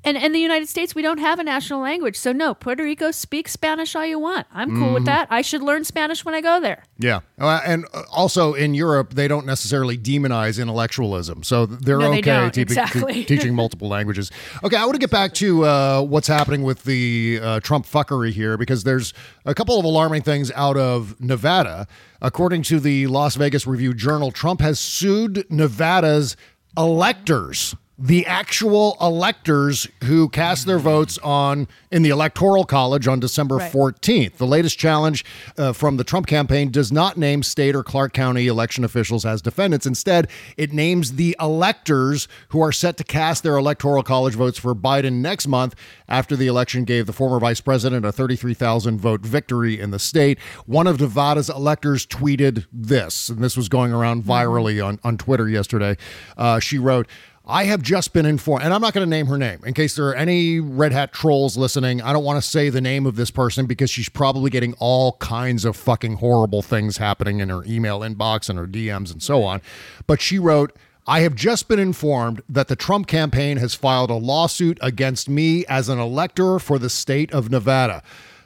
And 0.09 0.25
in 0.25 0.33
the 0.33 0.39
United 0.41 0.69
States, 0.69 0.95
we 0.95 1.03
don't 1.03 1.19
have 1.19 1.39
a 1.39 1.45
national 1.45 1.81
language, 1.81 2.17
so 2.17 2.33
no, 2.33 2.55
Puerto 2.55 2.83
Rico 2.83 3.11
speaks 3.11 3.53
Spanish 3.53 3.95
all 3.95 4.07
you 4.07 4.19
want. 4.19 4.47
I'm 4.53 4.71
cool 4.79 4.95
with 4.95 5.03
Mhm. 5.03 5.07
that. 5.07 5.29
I 5.31 5.43
should 5.43 5.63
learn 5.63 5.85
Spanish 5.85 6.25
when 6.25 6.35
I 6.35 6.41
go 6.41 6.61
there. 6.61 6.85
Yeah. 6.99 7.21
Uh, 7.41 7.61
and 7.65 7.85
also 8.11 8.55
in 8.55 8.75
Europe, 8.75 9.15
they 9.15 9.29
don't 9.29 9.47
necessarily 9.47 9.97
demonize 9.99 10.61
intellectualism. 10.61 11.43
So 11.43 11.67
they're 11.67 11.99
No, 11.99 12.11
okay 12.13 12.21
don't. 12.23 12.55
te- 12.55 12.63
Exactly. 12.63 13.25
teaching 13.33 13.55
multiple 13.55 13.89
languages. 13.89 14.31
Okay, 14.65 14.77
I 14.77 14.85
want 14.85 14.95
to 14.95 14.99
get 15.01 15.11
back 15.11 15.35
to 15.35 15.65
uh, 15.65 16.01
what's 16.03 16.29
happening 16.29 16.63
with 16.63 16.85
the 16.85 17.39
uh, 17.43 17.61
Trump 17.61 17.87
fuckery 17.87 18.33
here 18.33 18.57
because 18.57 18.85
there's 18.85 19.13
a 19.45 19.55
couple 19.55 19.79
of 19.79 19.85
alarming 19.85 20.23
things 20.23 20.51
out 20.55 20.77
of 20.77 21.21
Nevada. 21.21 21.87
According 22.21 22.63
to 22.65 22.81
the 22.81 23.07
Las 23.07 23.37
Vegas 23.37 23.67
Review 23.67 23.95
Journal, 23.95 24.33
Trump 24.33 24.61
has 24.61 24.81
sued 24.81 25.45
Nevada's 25.51 26.37
electors 26.77 27.75
the 28.01 28.25
actual 28.27 28.97
electors 29.01 29.89
who 30.05 30.29
cast 30.29 30.67
their 30.67 30.79
votes 30.79 31.19
on 31.19 31.67
in 31.91 32.03
the 32.03 32.11
electoral 32.11 32.65
college 32.65 33.09
on 33.09 33.19
December 33.19 33.57
Right. 33.57 33.73
14th. 33.73 34.35
The 34.37 34.47
latest 34.47 34.79
challenge 34.79 35.25
uh, 35.57 35.73
from 35.73 35.97
the 35.97 36.05
Trump 36.05 36.29
campaign 36.29 36.71
does 36.71 36.93
not 36.93 37.17
name 37.17 37.43
state 37.43 37.75
or 37.75 37.83
Clark 37.83 38.13
County 38.13 38.47
election 38.47 38.85
officials 38.85 39.27
as 39.27 39.43
defendants. 39.43 39.85
Instead, 39.85 40.29
it 40.57 40.73
names 40.73 41.15
the 41.15 41.37
electors 41.41 42.29
who 42.51 42.63
are 42.63 42.71
set 42.71 42.97
to 42.99 43.05
cast 43.05 43.43
their 43.43 43.57
electoral 43.57 44.05
college 44.05 44.35
votes 44.37 44.59
for 44.59 44.77
Biden 44.77 45.15
next 45.15 45.49
month 45.49 45.75
after 46.09 46.37
the 46.37 46.47
election 46.47 46.85
gave 46.85 47.07
the 47.07 47.13
former 47.13 47.41
vice 47.41 47.61
president 47.61 48.07
a 48.07 48.13
33,000 48.13 49.01
vote 49.01 49.23
victory 49.23 49.81
in 49.81 49.91
the 49.91 49.99
state. 49.99 50.39
One 50.67 50.87
of 50.87 51.01
Nevada's 51.01 51.51
electors 51.51 52.07
tweeted 52.07 52.67
this, 52.73 53.29
and 53.29 53.43
this 53.43 53.57
was 53.57 53.69
going 53.69 53.93
around 53.93 54.23
virally 54.23 54.85
on, 54.85 55.01
on 55.03 55.19
Twitter 55.19 55.49
yesterday. 55.49 55.97
Uh, 56.37 56.61
she 56.61 56.79
wrote, 56.79 57.09
I 57.51 57.65
have 57.65 57.81
just 57.81 58.13
been 58.13 58.27
informed, 58.27 58.63
and 58.63 58.75
I'm 58.75 58.83
not 58.83 58.93
going 58.93 59.07
to 59.07 59.11
name 59.11 59.27
her 59.29 59.39
name 59.39 59.61
in 59.65 59.73
case 59.73 59.97
there 59.97 60.07
are 60.09 60.15
any 60.15 60.61
Red 60.61 60.93
Hat 60.93 61.15
trolls 61.15 61.57
listening. 61.57 62.03
I 62.03 62.13
don't 62.13 62.23
want 62.23 62.37
to 62.37 62.47
say 62.47 62.69
the 62.69 62.83
name 62.83 63.07
of 63.07 63.17
this 63.17 63.31
person 63.31 63.65
because 63.65 63.89
she's 63.89 64.11
probably 64.11 64.51
getting 64.51 64.75
all 64.75 65.13
kinds 65.13 65.65
of 65.65 65.75
fucking 65.75 66.17
horrible 66.17 66.61
things 66.61 66.99
happening 66.99 67.41
in 67.41 67.49
her 67.49 67.65
email 67.65 68.01
inbox 68.01 68.51
and 68.51 68.59
her 68.59 68.67
DMs 68.67 69.11
and 69.11 69.23
so 69.23 69.45
on. 69.45 69.63
But 70.07 70.21
she 70.21 70.39
wrote, 70.39 70.77
I 71.07 71.21
have 71.21 71.35
just 71.35 71.69
been 71.69 71.79
informed 71.79 72.43
that 72.51 72.69
the 72.69 72.77
Trump 72.77 73.07
campaign 73.07 73.57
has 73.57 73.75
filed 73.75 74.11
a 74.11 74.15
lawsuit 74.15 74.77
against 74.83 75.27
me 75.27 75.65
as 75.71 75.89
an 75.89 75.99
elector 75.99 76.59
for 76.59 76.79
the 76.79 76.91
state 76.91 77.33
of 77.33 77.51
Nevada. 77.51 78.03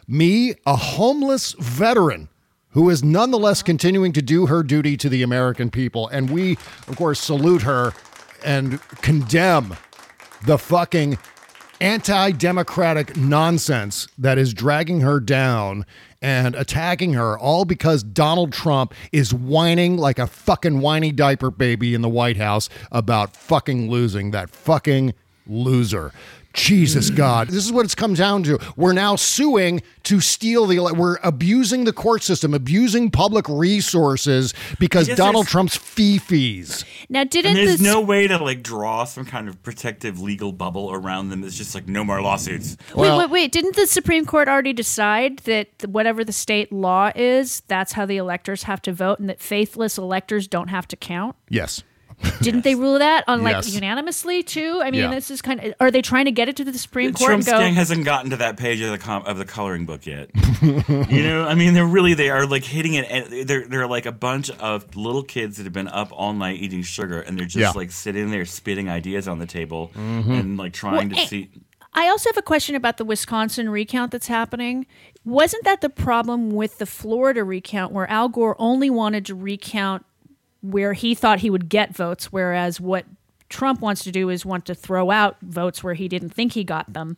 Me, 0.06 0.54
a 0.64 0.76
homeless 0.76 1.56
veteran 1.58 2.28
who 2.70 2.88
is 2.88 3.02
nonetheless 3.02 3.64
continuing 3.64 4.12
to 4.12 4.22
do 4.22 4.46
her 4.46 4.62
duty 4.62 4.96
to 4.96 5.08
the 5.08 5.24
American 5.24 5.72
people. 5.72 6.06
And 6.06 6.30
we, 6.30 6.52
of 6.86 6.94
course, 6.94 7.20
salute 7.20 7.62
her 7.62 7.94
and 8.44 8.80
condemn 9.02 9.76
the 10.44 10.58
fucking 10.58 11.18
anti 11.80 12.30
democratic 12.30 13.16
nonsense 13.16 14.06
that 14.16 14.38
is 14.38 14.54
dragging 14.54 15.00
her 15.00 15.18
down 15.18 15.84
and 16.22 16.54
attacking 16.54 17.14
her, 17.14 17.36
all 17.36 17.64
because 17.64 18.04
Donald 18.04 18.52
Trump 18.52 18.94
is 19.10 19.34
whining 19.34 19.96
like 19.96 20.20
a 20.20 20.26
fucking 20.28 20.80
whiny 20.80 21.10
diaper 21.10 21.50
baby 21.50 21.94
in 21.94 22.00
the 22.00 22.08
White 22.08 22.36
House 22.36 22.68
about 22.92 23.36
fucking 23.36 23.90
losing 23.90 24.30
that 24.30 24.50
fucking 24.50 25.14
loser. 25.46 26.12
Jesus 26.52 27.10
mm. 27.10 27.16
God. 27.16 27.48
This 27.48 27.64
is 27.64 27.72
what 27.72 27.84
it's 27.84 27.94
come 27.94 28.14
down 28.14 28.42
to. 28.44 28.58
We're 28.76 28.92
now 28.92 29.16
suing 29.16 29.82
to 30.04 30.20
steal 30.20 30.66
the 30.66 30.78
we're 30.94 31.18
abusing 31.22 31.84
the 31.84 31.92
court 31.92 32.22
system, 32.22 32.54
abusing 32.54 33.10
public 33.10 33.48
resources 33.48 34.54
because 34.78 35.06
guess 35.06 35.16
Donald 35.16 35.46
Trump's 35.46 35.76
fee 35.76 36.18
fees. 36.18 36.84
Now, 37.08 37.24
didn't 37.24 37.50
and 37.50 37.58
there's 37.58 37.78
this? 37.78 37.80
no 37.80 38.00
way 38.00 38.26
to 38.26 38.38
like 38.38 38.62
draw 38.62 39.04
some 39.04 39.24
kind 39.24 39.48
of 39.48 39.62
protective 39.62 40.20
legal 40.20 40.52
bubble 40.52 40.92
around 40.92 41.28
them. 41.28 41.44
It's 41.44 41.56
just 41.56 41.74
like 41.74 41.88
no 41.88 42.04
more 42.04 42.20
lawsuits. 42.20 42.76
wait, 42.94 43.16
wait, 43.16 43.30
wait! 43.30 43.52
Didn't 43.52 43.76
the 43.76 43.86
Supreme 43.86 44.26
Court 44.26 44.48
already 44.48 44.72
decide 44.72 45.38
that 45.40 45.68
whatever 45.86 46.24
the 46.24 46.32
state 46.32 46.72
law 46.72 47.12
is, 47.14 47.60
that's 47.68 47.92
how 47.92 48.06
the 48.06 48.16
electors 48.16 48.64
have 48.64 48.82
to 48.82 48.92
vote, 48.92 49.18
and 49.18 49.28
that 49.28 49.40
faithless 49.40 49.98
electors 49.98 50.48
don't 50.48 50.68
have 50.68 50.88
to 50.88 50.96
count? 50.96 51.36
Yes. 51.48 51.82
Didn't 52.40 52.62
they 52.64 52.74
rule 52.74 52.98
that 52.98 53.24
on 53.28 53.42
like 53.42 53.56
Yes. 53.56 53.74
unanimously 53.74 54.42
too? 54.42 54.80
I 54.82 54.90
mean, 54.90 55.00
Yeah. 55.02 55.10
this 55.14 55.30
is 55.30 55.40
kind 55.42 55.60
of. 55.62 55.74
Are 55.80 55.90
they 55.90 56.02
trying 56.02 56.24
to 56.26 56.30
get 56.32 56.48
it 56.48 56.56
to 56.56 56.64
the 56.64 56.76
Supreme 56.76 57.12
Court 57.12 57.28
Trump's 57.28 57.46
and 57.48 57.54
go? 57.54 57.60
gang 57.60 57.74
hasn't 57.74 58.04
gotten 58.04 58.30
to 58.30 58.36
that 58.38 58.56
page 58.56 58.80
of 58.80 58.90
the 58.90 58.98
com- 58.98 59.24
of 59.26 59.38
the 59.38 59.44
coloring 59.44 59.86
book 59.86 60.06
yet. 60.06 60.30
you 60.62 61.22
know, 61.22 61.46
I 61.46 61.54
mean, 61.54 61.74
they're 61.74 61.86
really 61.86 62.14
they 62.14 62.30
are 62.30 62.46
like 62.46 62.64
hitting 62.64 62.94
it. 62.94 63.06
And 63.10 63.48
they're 63.48 63.66
they're 63.66 63.86
like 63.86 64.06
a 64.06 64.12
bunch 64.12 64.50
of 64.50 64.96
little 64.96 65.22
kids 65.22 65.56
that 65.56 65.64
have 65.64 65.72
been 65.72 65.88
up 65.88 66.10
all 66.12 66.32
night 66.32 66.60
eating 66.60 66.82
sugar, 66.82 67.20
and 67.20 67.38
they're 67.38 67.46
just 67.46 67.56
Yeah. 67.58 67.70
like 67.70 67.90
sitting 67.90 68.30
there 68.30 68.44
spitting 68.44 68.88
ideas 68.88 69.28
on 69.28 69.38
the 69.38 69.46
table 69.46 69.90
Mhm. 69.94 70.40
and 70.40 70.56
like 70.56 70.72
trying 70.72 71.08
Well, 71.10 71.16
to 71.18 71.22
eh, 71.22 71.26
see. 71.26 71.50
I 71.94 72.08
also 72.08 72.30
have 72.30 72.38
a 72.38 72.42
question 72.42 72.74
about 72.74 72.96
the 72.96 73.04
Wisconsin 73.04 73.68
recount 73.68 74.12
that's 74.12 74.26
happening. 74.28 74.86
Wasn't 75.26 75.62
that 75.64 75.82
the 75.82 75.90
problem 75.90 76.50
with 76.50 76.78
the 76.78 76.86
Florida 76.86 77.44
recount 77.44 77.92
where 77.92 78.08
Al 78.10 78.30
Gore 78.30 78.56
only 78.58 78.88
wanted 78.88 79.26
to 79.26 79.34
recount 79.34 80.04
where 80.62 80.92
he 80.92 81.14
thought 81.14 81.40
he 81.40 81.50
would 81.50 81.68
get 81.68 81.94
votes, 81.94 82.32
whereas 82.32 82.80
what 82.80 83.04
Trump 83.48 83.80
wants 83.80 84.04
to 84.04 84.12
do 84.12 84.30
is 84.30 84.46
want 84.46 84.64
to 84.66 84.74
throw 84.74 85.10
out 85.10 85.36
votes 85.42 85.84
where 85.84 85.94
he 85.94 86.08
didn't 86.08 86.30
think 86.30 86.52
he 86.52 86.64
got 86.64 86.92
them? 86.92 87.16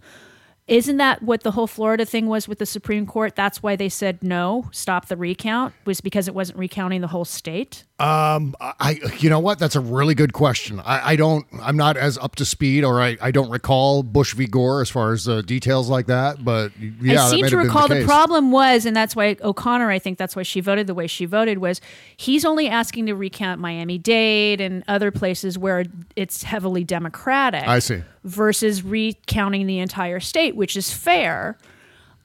Isn't 0.67 0.97
that 0.97 1.23
what 1.23 1.43
the 1.43 1.51
whole 1.51 1.67
Florida 1.67 2.07
thing 2.07 2.27
was 2.27 2.49
with 2.49 2.59
the 2.59 2.65
Supreme 2.65 3.05
Court? 3.05 3.37
That's 3.37 3.63
why 3.63 3.77
they 3.77 3.91
said 3.91 4.23
no, 4.23 4.71
stop 4.73 5.09
the 5.09 5.17
recount, 5.17 5.75
was 5.85 6.01
because 6.01 6.27
it 6.27 6.35
wasn't 6.35 6.59
recounting 6.59 7.03
the 7.03 7.09
whole 7.09 7.27
state? 7.27 7.85
Um, 7.99 8.57
I, 8.59 8.99
you 9.19 9.29
know 9.29 9.41
what? 9.41 9.59
That's 9.59 9.77
a 9.77 9.81
really 9.81 10.15
good 10.15 10.33
question. 10.33 10.81
I, 10.81 11.11
I 11.11 11.17
don't, 11.17 11.45
I'm 11.61 11.77
not 11.77 11.99
as 11.99 12.17
up 12.17 12.37
to 12.37 12.47
speed, 12.47 12.83
or 12.83 13.03
I, 13.03 13.19
I 13.21 13.31
don't 13.31 13.51
recall 13.51 14.03
Bush 14.03 14.33
v. 14.33 14.47
Gore 14.47 14.81
as 14.81 14.89
far 14.89 15.13
as 15.13 15.29
uh, 15.29 15.43
details 15.43 15.91
like 15.91 16.07
that. 16.07 16.43
But 16.43 16.73
yeah, 16.79 17.27
I 17.27 17.31
seem 17.31 17.47
to 17.47 17.59
recall 17.59 17.87
the, 17.87 17.97
case. 17.97 18.07
problem 18.07 18.51
was, 18.51 18.87
and 18.87 18.97
that's 18.97 19.15
why 19.15 19.37
O'Connor, 19.43 19.91
I 19.91 19.99
think 19.99 20.17
that's 20.17 20.35
why 20.35 20.45
she 20.45 20.63
voted 20.63 20.87
the 20.87 20.95
way 20.95 21.07
she 21.07 21.27
voted, 21.27 21.59
was 21.59 21.83
he's 22.17 22.47
only 22.47 22.69
asking 22.69 23.05
to 23.07 23.15
recount 23.15 23.61
Miami 23.61 23.99
Dade 23.99 24.63
and 24.63 24.83
other 24.89 25.11
places 25.11 25.59
where 25.59 25.85
it's 26.17 26.43
heavily 26.43 26.85
Democratic. 26.85 27.69
I 27.69 27.81
see. 27.81 28.03
Versus 28.25 28.83
recounting 28.83 29.67
the 29.67 29.79
entire 29.79 30.19
state, 30.19 30.57
which 30.57 30.77
is 30.77 30.91
fair. 30.93 31.59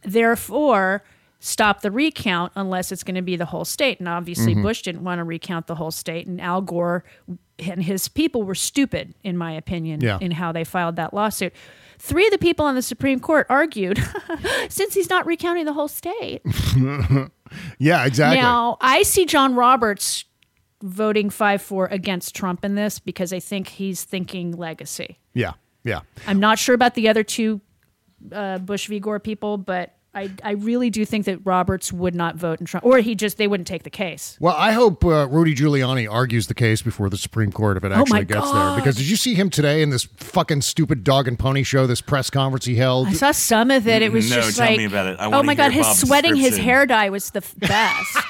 Therefore, 0.04 1.04
stop 1.42 1.82
the 1.82 1.92
recount 1.92 2.54
unless 2.56 2.92
it's 2.92 3.04
going 3.04 3.16
to 3.16 3.22
be 3.22 3.36
the 3.36 3.46
whole 3.46 3.66
state. 3.66 4.00
And 4.00 4.08
obviously, 4.08 4.54
Mm-hmm. 4.54 4.62
Mhm. 4.62 4.64
Bush 4.64 4.82
didn't 4.82 5.04
want 5.04 5.20
to 5.20 5.24
recount 5.24 5.68
the 5.68 5.76
whole 5.76 5.92
state, 5.92 6.26
and 6.28 6.40
Al 6.40 6.62
Gore 6.62 7.04
and 7.60 7.84
his 7.84 8.08
people 8.08 8.44
were 8.44 8.56
stupid, 8.56 9.14
in 9.24 9.36
my 9.38 9.52
opinion, 9.52 10.00
Yeah. 10.02 10.18
in 10.22 10.32
how 10.32 10.52
they 10.54 10.64
filed 10.64 10.96
that 10.96 11.14
lawsuit. 11.14 11.54
Three 11.98 12.26
of 12.26 12.32
the 12.32 12.38
people 12.38 12.66
on 12.66 12.76
the 12.76 12.82
Supreme 12.82 13.20
Court 13.20 13.46
argued 13.50 14.02
since 14.70 14.94
he's 14.94 15.10
not 15.10 15.26
recounting 15.26 15.66
the 15.66 15.74
whole 15.74 15.90
state. 15.90 16.42
yeah, 17.78 18.06
exactly. 18.06 18.40
Now, 18.42 18.78
I 18.80 19.04
see 19.04 19.26
John 19.26 19.56
Roberts 19.56 20.24
voting 20.82 21.30
5 21.30 21.62
4 21.62 21.88
against 21.88 22.34
Trump 22.36 22.64
in 22.64 22.76
this 22.76 23.00
because 23.00 23.34
I 23.34 23.40
think 23.42 23.68
he's 23.68 24.06
thinking 24.06 24.54
legacy. 24.54 25.20
yeah, 25.34 25.54
yeah. 25.84 26.02
I'm 26.28 26.40
not 26.40 26.60
sure 26.60 26.76
about 26.76 26.96
the 26.96 27.10
other 27.10 27.24
two 27.24 27.62
uh, 28.32 28.58
Bush 28.60 28.88
v. 28.88 29.00
Gore 29.00 29.20
people, 29.20 29.58
but 29.58 29.96
I, 30.14 30.32
I 30.44 30.52
really 30.52 30.90
do 30.90 31.06
think 31.06 31.26
that 31.26 31.40
Roberts 31.46 31.94
would 31.94 32.16
not 32.16 32.36
vote 32.36 32.60
in 32.60 32.66
Trump, 32.66 32.84
or 32.84 32.98
he 32.98 33.14
just, 33.14 33.38
they 33.38 33.48
wouldn't 33.48 33.68
take 33.68 33.84
the 33.84 33.92
case. 33.92 34.38
Well, 34.42 34.56
I 34.58 34.72
hope 34.72 35.06
uh, 35.06 35.28
Rudy 35.30 35.54
Giuliani 35.54 36.12
argues 36.12 36.48
the 36.48 36.56
case 36.56 36.82
before 36.82 37.10
the 37.12 37.18
Supreme 37.18 37.52
Court 37.52 37.78
if 37.78 37.84
it 37.84 37.92
Oh 37.92 37.96
my 37.96 38.02
actually 38.02 38.26
gets 38.26 38.46
there. 38.46 38.54
God. 38.54 38.76
Because 38.78 38.96
did 38.96 39.08
you 39.08 39.16
see 39.16 39.36
him 39.36 39.52
today 39.52 39.84
in 39.84 39.92
this 39.92 40.06
fucking 40.18 40.62
stupid 40.62 41.04
dog 41.04 41.28
and 41.28 41.38
pony 41.38 41.62
show, 41.62 41.86
this 41.86 42.02
press 42.02 42.32
conference 42.32 42.66
he 42.66 42.76
held? 42.76 43.08
I 43.08 43.14
saw 43.14 43.32
some 43.32 43.70
of 43.70 43.88
it. 43.88 44.02
It 44.02 44.12
was 44.12 44.30
No, 44.30 44.38
just 44.38 44.58
tell 44.58 44.66
like, 44.68 44.78
me 44.78 44.86
about 44.86 45.08
it. 45.08 45.20
I 45.20 45.32
oh 45.32 45.44
my 45.44 45.54
god, 45.54 45.72
his 45.72 45.86
Bob's 45.86 46.00
sweating, 46.00 46.36
his 46.36 46.58
hair 46.58 46.88
dye 46.88 47.12
was 47.12 47.30
the 47.30 47.42
best. 47.60 48.18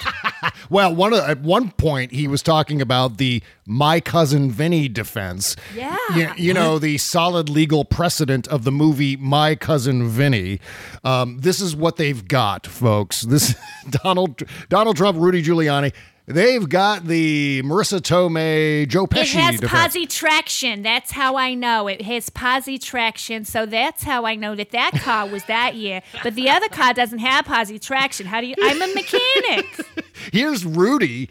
Well, 0.69 0.93
one 0.95 1.13
of, 1.13 1.19
at 1.27 1.39
one 1.41 1.71
point 1.71 2.11
he 2.11 2.27
was 2.27 2.43
talking 2.43 2.81
about 2.81 3.17
the 3.17 3.41
My 3.69 3.99
Cousin 3.99 4.49
Vinny 4.49 4.89
defense. 4.89 5.55
Yeah. 5.75 5.95
You, 6.15 6.31
you 6.37 6.53
know, 6.53 6.79
the 6.79 6.97
solid 6.97 7.49
legal 7.49 7.85
precedent 7.85 8.47
of 8.47 8.63
the 8.63 8.71
movie 8.71 9.15
My 9.15 9.53
Cousin 9.55 10.09
Vinny. 10.09 10.59
Um, 11.03 11.37
this 11.37 11.61
is 11.61 11.75
what 11.75 11.97
they've 11.97 12.27
got, 12.27 12.65
folks. 12.65 13.21
This 13.21 13.55
Donald 13.89 14.41
Donald 14.69 14.97
Trump, 14.97 15.19
Rudy 15.19 15.43
Giuliani. 15.43 15.93
They've 16.25 16.67
got 16.69 17.05
the 17.07 17.63
Marisa 17.63 17.99
Tomei, 17.99 18.87
Joe 18.87 19.07
Pesci 19.07 19.21
It 19.21 19.27
has 19.29 19.59
defense. 19.59 19.95
posi 19.95 20.07
traction. 20.07 20.83
That's 20.83 21.09
how 21.11 21.37
I 21.37 21.55
know. 21.55 21.87
It 21.87 22.03
has 22.03 22.29
posi 22.29 22.79
traction. 22.79 23.45
So 23.45 23.65
that's 23.65 24.03
how 24.03 24.25
I 24.25 24.35
know 24.35 24.53
that 24.55 24.69
that 24.69 24.91
car 25.01 25.27
was 25.27 25.43
that 25.45 25.73
year. 25.75 26.03
But 26.21 26.35
the 26.35 26.49
other 26.49 26.69
car 26.69 26.93
doesn't 26.93 27.17
have 27.19 27.45
posi 27.45 27.81
traction. 27.81 28.27
How 28.27 28.41
do 28.41 28.47
you? 28.47 28.53
I'm 28.61 28.79
a 28.79 28.93
mechanic. 28.93 29.65
Here's 30.31 30.65
Rudy 30.65 31.29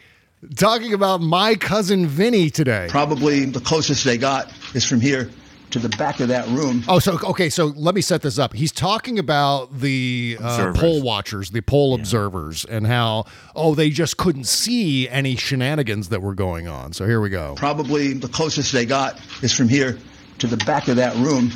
talking 0.57 0.93
about 0.95 1.20
My 1.20 1.55
Cousin 1.55 2.07
Vinny 2.07 2.51
today. 2.51 2.86
Probably 2.89 3.45
the 3.45 3.61
closest 3.61 4.05
they 4.05 4.18
got 4.18 4.53
is 4.74 4.89
from 4.89 5.01
here 5.01 5.30
to 5.70 5.78
the 5.78 5.89
back 5.91 6.20
of 6.20 6.28
that 6.28 6.49
room. 6.49 6.82
Oh, 6.89 6.99
so 6.99 7.18
okay. 7.22 7.51
So 7.51 7.66
let 7.66 7.95
me 7.95 8.01
set 8.01 8.22
this 8.22 8.39
up. 8.39 8.55
He's 8.55 8.72
talking 8.72 9.18
about 9.18 9.78
the 9.80 10.39
uh, 10.41 10.72
poll 10.74 11.03
watchers, 11.03 11.51
the 11.51 11.61
poll 11.61 11.95
observers, 11.95 12.64
and 12.64 12.86
how 12.86 13.26
oh 13.55 13.74
they 13.74 13.91
just 13.91 14.16
couldn't 14.16 14.45
see 14.45 15.09
any 15.09 15.36
shenanigans 15.36 16.09
that 16.09 16.22
were 16.22 16.34
going 16.34 16.68
on. 16.68 16.93
So 16.93 17.07
here 17.07 17.20
we 17.20 17.28
go. 17.28 17.55
Probably 17.57 18.14
the 18.14 18.28
closest 18.28 18.72
they 18.72 18.86
got 18.86 19.20
is 19.43 19.55
from 19.55 19.68
here 19.68 19.99
to 20.39 20.47
the 20.47 20.57
back 20.59 20.89
of 20.89 20.97
that 20.97 21.14
room. 21.16 21.51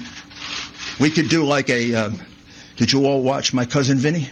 We 1.00 1.10
could 1.10 1.28
do 1.28 1.44
like 1.44 1.70
a. 1.70 1.94
Um, 1.94 2.18
did 2.76 2.92
you 2.92 3.06
all 3.06 3.22
watch 3.22 3.54
My 3.54 3.64
Cousin 3.64 3.98
Vinny? 3.98 4.28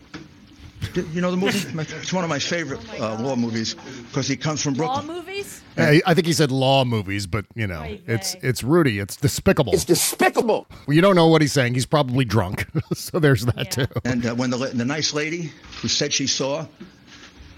Did- 0.95 1.09
You 1.09 1.21
know 1.21 1.31
the 1.31 1.37
movie? 1.37 1.59
It's 2.01 2.13
one 2.13 2.25
of 2.25 2.31
my 2.31 2.39
favorite 2.39 2.81
uh, 3.01 3.21
law 3.21 3.37
movies 3.37 3.75
because 4.09 4.27
he 4.29 4.37
comes 4.37 4.63
from 4.63 4.75
Law 4.75 5.03
movies? 5.03 5.63
I, 5.77 6.01
I 6.07 6.15
think 6.15 6.27
he 6.27 6.33
said 6.33 6.51
law 6.51 6.85
movies, 6.85 7.27
but 7.27 7.45
you 7.55 7.67
know 7.67 7.83
it's 8.07 8.35
it's 8.43 8.63
Rudy. 8.65 8.99
It's 8.99 9.17
despicable. 9.17 9.73
It's 9.73 9.85
despicable. 9.85 10.67
Well, 10.87 10.95
you 10.95 11.01
don't 11.01 11.15
know 11.17 11.29
what 11.29 11.43
he's 11.43 11.53
saying. 11.53 11.75
He's 11.75 11.87
probably 11.87 12.25
drunk. 12.25 12.67
so 12.95 13.19
there's 13.19 13.45
that 13.47 13.71
too. 13.71 13.87
And 14.05 14.27
uh, 14.27 14.35
when 14.35 14.51
the, 14.51 14.57
the 14.59 14.85
nice 14.85 15.15
lady 15.15 15.53
who 15.81 15.89
said 15.89 16.13
she 16.13 16.27
saw, 16.27 16.67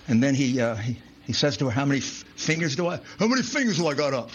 and 0.08 0.22
then 0.22 0.34
he, 0.34 0.60
uh, 0.60 0.74
he, 0.76 0.98
he 1.24 1.32
says 1.32 1.56
to 1.58 1.64
her, 1.66 1.70
How 1.70 1.84
many 1.84 2.00
f- 2.00 2.24
fingers 2.36 2.76
do 2.76 2.86
I? 2.88 3.00
How 3.18 3.26
many 3.28 3.42
fingers 3.42 3.78
do 3.78 3.86
I 3.86 3.94
got 3.94 4.12
up? 4.12 4.30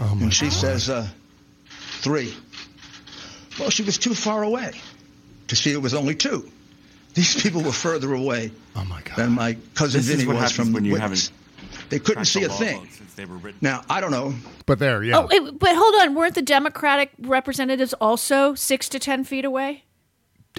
Oh 0.00 0.18
and 0.20 0.32
she 0.34 0.50
says, 0.50 0.88
uh, 0.90 1.06
Three. 2.00 2.34
Well, 3.60 3.70
she 3.70 3.82
was 3.84 3.96
too 3.98 4.14
far 4.14 4.42
away 4.42 4.72
to 5.48 5.56
see 5.56 5.72
it 5.72 5.80
was 5.80 5.94
only 5.94 6.14
two. 6.14 6.50
These 7.14 7.42
people 7.42 7.62
were 7.62 7.72
further 7.72 8.14
away 8.14 8.50
oh 8.76 8.84
my 8.84 9.02
God. 9.02 9.16
than 9.16 9.32
my 9.32 9.56
cousin 9.74 10.00
This 10.00 10.08
is 10.08 10.16
Vinny 10.16 10.26
what 10.26 10.42
was 10.42 10.52
from 10.52 10.72
when 10.72 10.82
the 10.82 10.90
you 10.90 10.94
witness. 10.94 11.30
They 11.90 11.98
couldn't 11.98 12.24
see 12.24 12.42
a 12.44 12.48
thing. 12.48 12.88
since 12.90 13.14
they 13.14 13.26
were 13.26 13.36
written. 13.36 13.58
Now, 13.60 13.82
I 13.88 14.00
don't 14.00 14.10
know. 14.10 14.34
But 14.64 14.78
there, 14.78 15.02
yeah. 15.02 15.18
Oh, 15.18 15.26
wait, 15.30 15.58
but 15.58 15.76
hold 15.76 15.94
on. 16.00 16.14
Weren't 16.14 16.34
the 16.34 16.42
Democratic 16.42 17.10
representatives 17.20 17.92
also 17.94 18.54
six 18.54 18.88
to 18.90 18.98
ten 18.98 19.24
feet 19.24 19.44
away? 19.44 19.84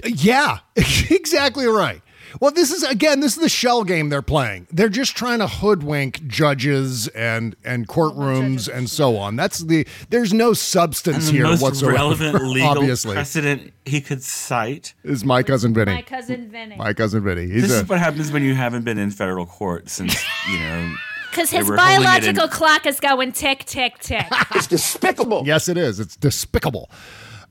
Yeah, 0.04 0.58
exactly 0.76 1.66
right. 1.66 2.02
Well, 2.40 2.50
this 2.50 2.70
is 2.70 2.82
again, 2.82 3.20
this 3.20 3.36
is 3.36 3.42
the 3.42 3.48
shell 3.48 3.84
game 3.84 4.08
they're 4.08 4.22
playing. 4.22 4.66
They're 4.70 4.88
just 4.88 5.16
trying 5.16 5.38
to 5.38 5.46
hoodwink 5.46 6.26
judges 6.26 7.08
and 7.08 7.54
and 7.64 7.86
courtrooms 7.88 8.68
and 8.72 8.88
so 8.90 9.16
on. 9.16 9.36
That's 9.36 9.60
the 9.60 9.86
there's 10.10 10.32
no 10.32 10.48
And 10.48 10.58
substance 10.58 11.26
the 11.26 11.32
here 11.32 11.44
most 11.44 11.62
whatsoever. 11.62 11.94
relevant 11.94 12.42
legal 12.48 12.68
obviously, 12.70 13.14
precedent 13.14 13.72
he 13.84 14.00
could 14.00 14.22
cite 14.22 14.94
is 15.04 15.24
my 15.24 15.42
cousin 15.42 15.74
Vinny. 15.74 15.92
My 15.94 16.02
cousin 16.02 16.50
Vinny. 16.50 16.76
My 16.76 16.92
cousin 16.92 17.22
Vinny. 17.22 17.46
He's 17.48 17.62
this 17.62 17.72
a, 17.72 17.80
is 17.82 17.88
what 17.88 17.98
happens 17.98 18.30
when 18.32 18.42
you 18.42 18.54
haven't 18.54 18.84
been 18.84 18.98
in 18.98 19.10
federal 19.10 19.46
court 19.46 19.88
since 19.88 20.14
you 20.50 20.58
know. 20.58 20.94
Because 21.30 21.50
his 21.50 21.66
were 21.66 21.74
in- 21.74 21.78
biological 21.78 22.46
clock 22.46 22.86
is 22.86 23.00
going 23.00 23.32
tick, 23.32 23.64
tick, 23.64 23.98
tick. 23.98 24.24
it's 24.54 24.68
despicable. 24.68 25.42
Yes, 25.44 25.68
it 25.68 25.76
is. 25.76 25.98
It's 25.98 26.14
despicable. 26.14 26.88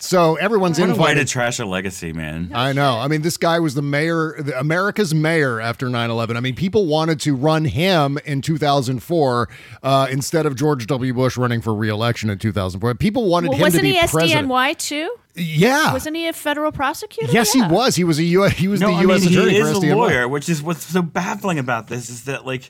So 0.03 0.35
everyone's 0.35 0.77
What 0.81 0.89
a 0.89 0.91
way 0.91 0.95
to 0.95 1.01
invited. 1.01 1.27
trash 1.29 1.59
a 1.59 1.65
legacy, 1.65 2.11
man. 2.11 2.51
I 2.53 2.73
know. 2.73 2.99
I 2.99 3.07
mean, 3.07 3.21
this 3.21 3.37
guy 3.37 3.59
was 3.59 3.73
the 3.73 3.81
mayor, 3.81 4.35
the, 4.37 4.59
America's 4.59 5.15
mayor 5.15 5.61
after 5.61 5.87
9 5.87 6.09
11. 6.09 6.35
I 6.35 6.41
mean, 6.41 6.55
people 6.55 6.87
wanted 6.87 7.21
to 7.21 7.33
run 7.33 7.63
him 7.63 8.19
in 8.25 8.41
2004 8.41 9.49
uh, 9.81 10.07
instead 10.11 10.45
of 10.45 10.57
George 10.57 10.87
W. 10.87 11.13
Bush 11.13 11.37
running 11.37 11.61
for 11.61 11.73
re-election 11.73 12.29
in 12.29 12.37
2004. 12.37 12.95
People 12.95 13.29
wanted 13.29 13.51
well, 13.51 13.59
him 13.59 13.71
to 13.71 13.81
be 13.81 13.93
president. 13.93 14.03
wasn't 14.03 14.11
be 14.11 14.17
he 14.17 14.17
president. 14.17 14.49
SDNY 14.51 14.77
too? 14.77 15.15
Yeah. 15.35 15.93
Wasn't 15.93 16.15
he 16.17 16.27
a 16.27 16.33
federal 16.33 16.73
prosecutor? 16.73 17.31
Yes, 17.31 17.55
Yeah. 17.55 17.69
he 17.69 17.73
was. 17.73 17.95
He 17.95 18.03
was 18.03 18.19
a 18.19 18.23
U. 18.23 18.43
He 18.49 18.67
was 18.67 18.81
no, 18.81 18.87
the 18.87 18.93
I 18.95 19.01
U.S. 19.03 19.21
mean, 19.21 19.31
attorney 19.31 19.53
he 19.53 19.61
for 19.61 19.67
is 19.69 19.77
a 19.77 19.81
SDNY. 19.81 19.95
lawyer, 19.95 20.27
which 20.27 20.49
is 20.49 20.61
what's 20.61 20.83
so 20.85 21.01
baffling 21.01 21.59
about 21.59 21.87
this 21.87 22.09
is 22.09 22.25
that 22.25 22.45
like. 22.45 22.69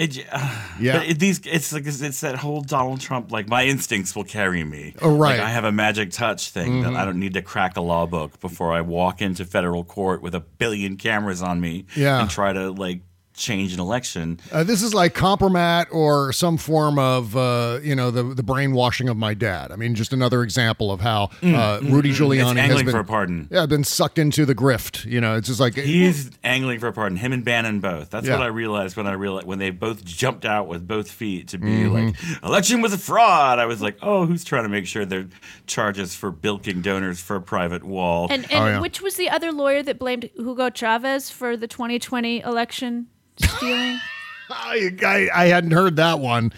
It, 0.00 0.26
uh, 0.32 0.66
Yeah. 0.80 1.02
it, 1.02 1.18
these 1.18 1.40
it's 1.44 1.72
like 1.74 1.84
it's 1.86 2.20
that 2.22 2.36
whole 2.36 2.62
Donald 2.62 3.00
Trump 3.02 3.30
like 3.30 3.48
my 3.48 3.64
instincts 3.66 4.16
will 4.16 4.24
carry 4.24 4.64
me. 4.64 4.94
Oh, 5.02 5.14
right. 5.14 5.38
Like 5.38 5.40
I 5.46 5.50
have 5.50 5.64
a 5.64 5.72
magic 5.72 6.10
touch 6.10 6.48
thing 6.50 6.72
Mhm. 6.72 6.84
that 6.84 6.96
I 6.96 7.04
don't 7.04 7.20
need 7.20 7.34
to 7.34 7.42
crack 7.42 7.76
a 7.76 7.82
law 7.82 8.06
book 8.06 8.40
before 8.40 8.72
I 8.72 8.80
walk 8.80 9.20
into 9.20 9.44
federal 9.44 9.84
court 9.84 10.22
with 10.22 10.34
a 10.34 10.40
billion 10.40 10.96
cameras 10.96 11.42
on 11.42 11.60
me. 11.60 11.84
Yeah. 11.94 12.20
and 12.22 12.30
try 12.30 12.52
to 12.54 12.70
like 12.70 13.00
change 13.34 13.72
an 13.72 13.80
election. 13.80 14.38
Uh, 14.52 14.62
this 14.64 14.82
is 14.82 14.92
like 14.92 15.14
compromat 15.14 15.86
or 15.92 16.32
some 16.32 16.56
form 16.58 16.98
of, 16.98 17.34
uh, 17.36 17.78
you 17.82 17.94
know, 17.94 18.10
the 18.10 18.22
the 18.22 18.42
brainwashing 18.42 19.08
of 19.08 19.16
my 19.16 19.32
dad. 19.34 19.72
I 19.72 19.76
mean, 19.76 19.94
just 19.94 20.12
another 20.12 20.42
example 20.42 20.92
of 20.92 21.00
how 21.00 21.28
Mm, 21.40 21.54
uh, 21.54 21.80
mm, 21.80 21.90
Rudy 21.92 22.10
mm. 22.10 22.14
Giuliani 22.16 22.40
It's 22.40 22.48
has 22.50 22.56
angling 22.58 22.84
been 22.86 22.92
for 22.92 23.00
a 23.00 23.04
pardon. 23.04 23.48
Yeah, 23.50 23.64
been 23.66 23.84
sucked 23.84 24.18
into 24.18 24.44
the 24.44 24.54
grift. 24.54 25.04
You 25.06 25.20
know, 25.20 25.36
it's 25.36 25.48
just 25.48 25.60
like 25.60 25.74
He's 25.74 26.30
angling 26.44 26.80
for 26.80 26.88
a 26.88 26.92
pardon. 26.92 27.16
Him 27.16 27.32
and 27.32 27.44
Bannon 27.44 27.80
both. 27.80 28.10
That's 28.10 28.26
Yeah. 28.26 28.34
what 28.36 28.42
I 28.42 28.48
realized 28.48 28.96
when 28.96 29.06
I 29.06 29.12
realized 29.12 29.46
when 29.46 29.58
they 29.58 29.70
both 29.70 30.04
jumped 30.04 30.44
out 30.44 30.68
with 30.68 30.86
both 30.86 31.10
feet 31.10 31.48
to 31.48 31.58
be 31.58 31.84
Mhm. 31.84 31.92
like 31.92 32.42
election 32.44 32.82
was 32.82 32.92
a 32.92 32.98
fraud. 32.98 33.58
I 33.58 33.64
was 33.66 33.80
like, 33.80 33.96
oh, 34.02 34.26
who's 34.26 34.44
trying 34.44 34.64
to 34.64 34.68
make 34.68 34.86
sure 34.86 35.04
their 35.06 35.26
charges 35.66 36.14
for 36.14 36.30
bilking 36.30 36.82
donors 36.82 37.20
for 37.20 37.36
a 37.36 37.40
private 37.40 37.84
wall? 37.84 38.26
And, 38.30 38.46
Oh, 38.52 38.66
and 38.66 38.82
which 38.82 39.00
was 39.00 39.14
the 39.16 39.30
other 39.30 39.52
lawyer 39.52 39.82
that 39.82 39.98
blamed 39.98 40.28
Hugo 40.36 40.68
Chavez 40.70 41.30
for 41.30 41.56
the 41.56 41.66
2020 41.68 42.40
election 42.40 43.06
stealing? 43.42 44.00
I, 44.50 44.90
I, 45.02 45.28
I 45.32 45.46
hadn't 45.46 45.70
heard 45.70 45.96
that 45.96 46.18
one. 46.18 46.52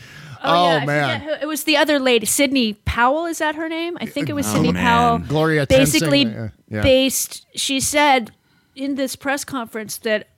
Oh, 0.45 0.71
yeah, 0.71 0.79
I 0.79 0.83
oh, 0.83 0.87
man. 0.87 1.39
it 1.41 1.47
was 1.47 1.65
the 1.65 1.77
other 1.77 2.01
lady, 2.01 2.27
Sidney 2.27 2.75
Powell. 2.75 3.27
Is 3.27 3.39
that 3.39 3.55
her 3.55 3.69
name? 3.69 3.97
I 4.01 4.07
think 4.07 4.29
it 4.29 4.33
was 4.33 4.47
Oh, 4.49 4.55
Sidney 4.55 4.73
man. 4.73 4.85
Powell. 4.85 5.19
Gloria 5.19 5.67
basically 5.67 6.23
yeah, 6.23 6.49
yeah. 6.69 6.83
based. 6.83 7.47
She 7.55 7.79
said 7.81 8.33
in 8.75 8.97
this 8.97 9.15
press 9.15 9.45
conference 9.45 9.99
that 9.99 10.29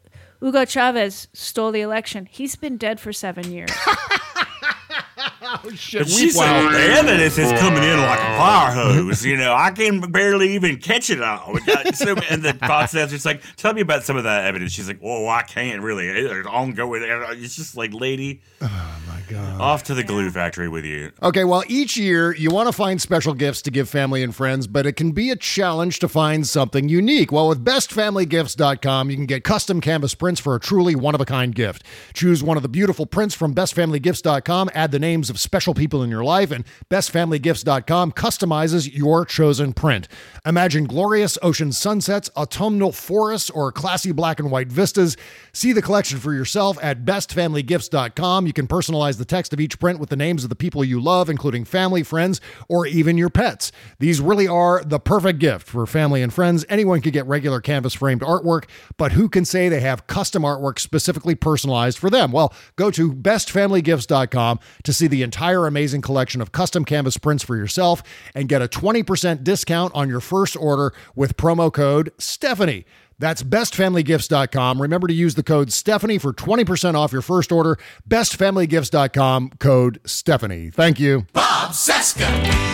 Hugo 0.40 0.64
Chavez 0.66 1.28
stole 1.32 1.72
the 1.72 1.80
election. 1.80 2.26
He's 2.30 2.54
been 2.56 2.76
dead 2.76 3.00
for 3.00 3.12
seven 3.12 3.50
years. 3.50 3.70
Oh, 5.54 5.60
but 5.64 5.78
she 5.78 6.30
said 6.30 6.70
the 6.70 6.78
evidence 6.98 7.38
is 7.38 7.52
coming 7.60 7.82
in 7.82 7.98
like 8.00 8.18
a 8.18 8.36
fire 8.38 8.72
hose. 8.72 9.24
You 9.24 9.36
know, 9.36 9.54
I 9.54 9.70
can 9.70 10.00
barely 10.00 10.54
even 10.54 10.78
catch 10.78 11.10
it 11.10 11.22
all. 11.22 11.52
We 11.52 11.60
got 11.62 11.94
so- 11.94 12.16
and 12.30 12.42
the 12.42 12.52
processor's 12.54 13.24
like, 13.24 13.42
tell 13.56 13.72
me 13.72 13.80
about 13.80 14.02
some 14.04 14.16
of 14.16 14.24
that 14.24 14.44
evidence. 14.46 14.72
She's 14.72 14.88
like, 14.88 15.00
oh, 15.02 15.28
I 15.28 15.42
can't 15.42 15.82
really. 15.82 16.08
It's 16.08 16.46
ongoing. 16.48 17.02
It's 17.06 17.56
just 17.56 17.76
like, 17.76 17.92
lady, 17.94 18.40
Oh 18.60 19.00
my 19.06 19.13
god. 19.28 19.60
off 19.60 19.82
to 19.84 19.94
the 19.94 20.02
glue 20.02 20.30
factory 20.30 20.68
with 20.68 20.84
you. 20.84 21.12
Okay, 21.22 21.44
well, 21.44 21.62
each 21.68 21.96
year 21.96 22.34
you 22.34 22.50
want 22.50 22.68
to 22.68 22.72
find 22.72 23.00
special 23.00 23.34
gifts 23.34 23.62
to 23.62 23.70
give 23.70 23.88
family 23.88 24.22
and 24.22 24.34
friends, 24.34 24.66
but 24.66 24.86
it 24.86 24.92
can 24.92 25.12
be 25.12 25.30
a 25.30 25.36
challenge 25.36 25.98
to 26.00 26.08
find 26.08 26.46
something 26.46 26.88
unique. 26.88 27.32
Well, 27.32 27.48
with 27.48 27.64
bestfamilygifts.com, 27.64 29.10
you 29.10 29.16
can 29.16 29.26
get 29.26 29.44
custom 29.44 29.80
canvas 29.80 30.14
prints 30.14 30.40
for 30.40 30.54
a 30.54 30.60
truly 30.60 30.94
one 30.94 31.14
of 31.14 31.20
a 31.20 31.24
kind 31.24 31.54
gift. 31.54 31.82
Choose 32.14 32.42
one 32.42 32.56
of 32.56 32.62
the 32.62 32.68
beautiful 32.68 33.06
prints 33.06 33.34
from 33.34 33.54
bestfamilygifts.com, 33.54 34.70
add 34.74 34.90
the 34.90 34.98
names 34.98 35.30
of 35.30 35.38
special 35.38 35.74
people 35.74 36.02
in 36.02 36.10
your 36.10 36.24
life, 36.24 36.50
and 36.50 36.64
bestfamilygifts.com 36.90 38.12
customizes 38.12 38.94
your 38.94 39.24
chosen 39.24 39.72
print. 39.72 40.08
Imagine 40.46 40.84
glorious 40.84 41.38
ocean 41.42 41.72
sunsets, 41.72 42.30
autumnal 42.36 42.92
forests, 42.92 43.50
or 43.50 43.72
classy 43.72 44.12
black 44.12 44.38
and 44.38 44.50
white 44.50 44.68
vistas. 44.68 45.16
See 45.52 45.72
the 45.72 45.82
collection 45.82 46.18
for 46.18 46.32
yourself 46.32 46.78
at 46.82 47.04
bestfamilygifts.com. 47.04 48.46
You 48.46 48.52
can 48.52 48.66
personalize 48.66 49.13
the 49.18 49.24
text 49.24 49.52
of 49.52 49.60
each 49.60 49.78
print 49.78 49.98
with 49.98 50.10
the 50.10 50.16
names 50.16 50.44
of 50.44 50.50
the 50.50 50.56
people 50.56 50.84
you 50.84 51.00
love, 51.00 51.28
including 51.28 51.64
family, 51.64 52.02
friends, 52.02 52.40
or 52.68 52.86
even 52.86 53.16
your 53.18 53.30
pets. 53.30 53.72
These 53.98 54.20
really 54.20 54.48
are 54.48 54.82
the 54.84 54.98
perfect 54.98 55.38
gift 55.38 55.68
for 55.68 55.86
family 55.86 56.22
and 56.22 56.32
friends. 56.32 56.64
Anyone 56.68 57.00
can 57.00 57.12
get 57.12 57.26
regular 57.26 57.60
canvas 57.60 57.94
framed 57.94 58.22
artwork, 58.22 58.64
but 58.96 59.12
who 59.12 59.28
can 59.28 59.44
say 59.44 59.68
they 59.68 59.80
have 59.80 60.06
custom 60.06 60.42
artwork 60.42 60.78
specifically 60.78 61.34
personalized 61.34 61.98
for 61.98 62.10
them? 62.10 62.32
Well, 62.32 62.52
go 62.76 62.90
to 62.90 63.12
bestfamilygifts.com 63.12 64.60
to 64.82 64.92
see 64.92 65.06
the 65.06 65.22
entire 65.22 65.66
amazing 65.66 66.02
collection 66.02 66.40
of 66.40 66.52
custom 66.52 66.84
canvas 66.84 67.18
prints 67.18 67.44
for 67.44 67.56
yourself 67.56 68.02
and 68.34 68.48
get 68.48 68.62
a 68.62 68.68
20% 68.68 69.44
discount 69.44 69.94
on 69.94 70.08
your 70.08 70.20
first 70.20 70.56
order 70.56 70.92
with 71.14 71.36
promo 71.36 71.72
code 71.72 72.12
Stephanie. 72.18 72.84
That's 73.24 73.42
bestfamilygifts.com. 73.42 74.82
Remember 74.82 75.08
to 75.08 75.14
use 75.14 75.34
the 75.34 75.42
code 75.42 75.72
Stephanie 75.72 76.18
for 76.18 76.34
20% 76.34 76.94
off 76.94 77.10
your 77.10 77.22
first 77.22 77.52
order. 77.52 77.78
Bestfamilygifts.com, 78.06 79.52
code 79.58 79.98
Stephanie. 80.04 80.68
Thank 80.68 81.00
you. 81.00 81.24
Bob 81.32 81.70
Cesca. 81.70 82.73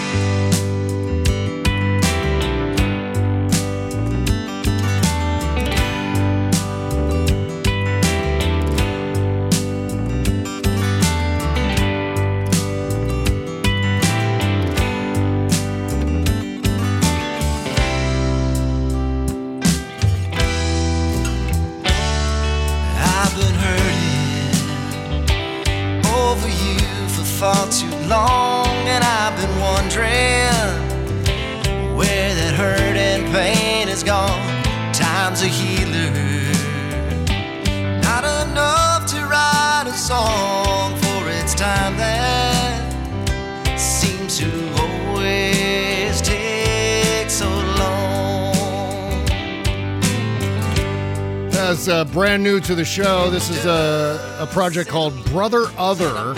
As 51.80 51.88
uh, 51.88 52.04
brand 52.04 52.42
new 52.42 52.60
to 52.60 52.74
the 52.74 52.84
show, 52.84 53.30
this 53.30 53.48
is 53.48 53.64
a, 53.64 54.36
a 54.38 54.46
project 54.48 54.90
called 54.90 55.14
Brother 55.30 55.64
Other. 55.78 56.34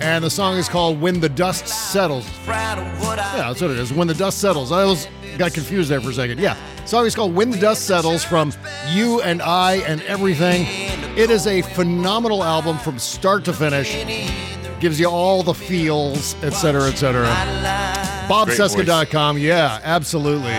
And 0.00 0.22
the 0.22 0.30
song 0.30 0.56
is 0.56 0.68
called 0.68 1.00
When 1.00 1.18
the 1.18 1.28
Dust 1.28 1.66
Settles. 1.66 2.24
Yeah, 3.16 3.48
that's 3.48 3.60
what 3.60 3.72
it 3.72 3.78
is. 3.78 3.92
When 3.92 4.06
the 4.06 4.14
Dust 4.14 4.38
Settles. 4.38 4.70
I 4.70 4.84
was 4.84 5.08
got 5.36 5.52
confused 5.52 5.90
there 5.90 6.00
for 6.00 6.10
a 6.10 6.12
second. 6.12 6.38
Yeah. 6.38 6.56
The 6.76 6.86
song 6.86 7.06
is 7.06 7.16
called 7.16 7.34
When 7.34 7.50
the 7.50 7.58
Dust 7.58 7.88
Settles 7.88 8.22
from 8.22 8.52
You 8.90 9.20
and 9.22 9.42
I 9.42 9.78
and 9.78 10.00
Everything. 10.02 10.64
It 11.18 11.28
is 11.32 11.48
a 11.48 11.62
phenomenal 11.62 12.44
album 12.44 12.78
from 12.78 13.00
start 13.00 13.44
to 13.46 13.52
finish. 13.52 13.96
Gives 14.78 15.00
you 15.00 15.08
all 15.08 15.42
the 15.42 15.54
feels, 15.54 16.36
etc., 16.44 16.84
etc. 16.84 17.26
BobCesca.com. 18.28 19.38
Yeah, 19.38 19.80
absolutely. 19.82 20.54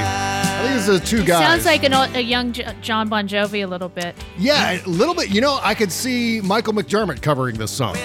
I 0.61 0.67
think 0.67 0.75
this 0.75 0.87
is 0.87 1.09
two 1.09 1.23
guys. 1.25 1.45
Sounds 1.47 1.65
like 1.65 1.83
an, 1.83 1.93
o- 1.93 2.11
a 2.13 2.21
young 2.21 2.51
J- 2.53 2.73
John 2.81 3.09
Bon 3.09 3.27
Jovi 3.27 3.63
a 3.63 3.67
little 3.67 3.89
bit. 3.89 4.15
Yeah, 4.37 4.79
a 4.85 4.87
little 4.87 5.15
bit. 5.15 5.29
You 5.29 5.41
know, 5.41 5.59
I 5.61 5.73
could 5.73 5.91
see 5.91 6.39
Michael 6.41 6.73
McDermott 6.73 7.21
covering 7.21 7.57
this 7.57 7.71
song. 7.71 7.95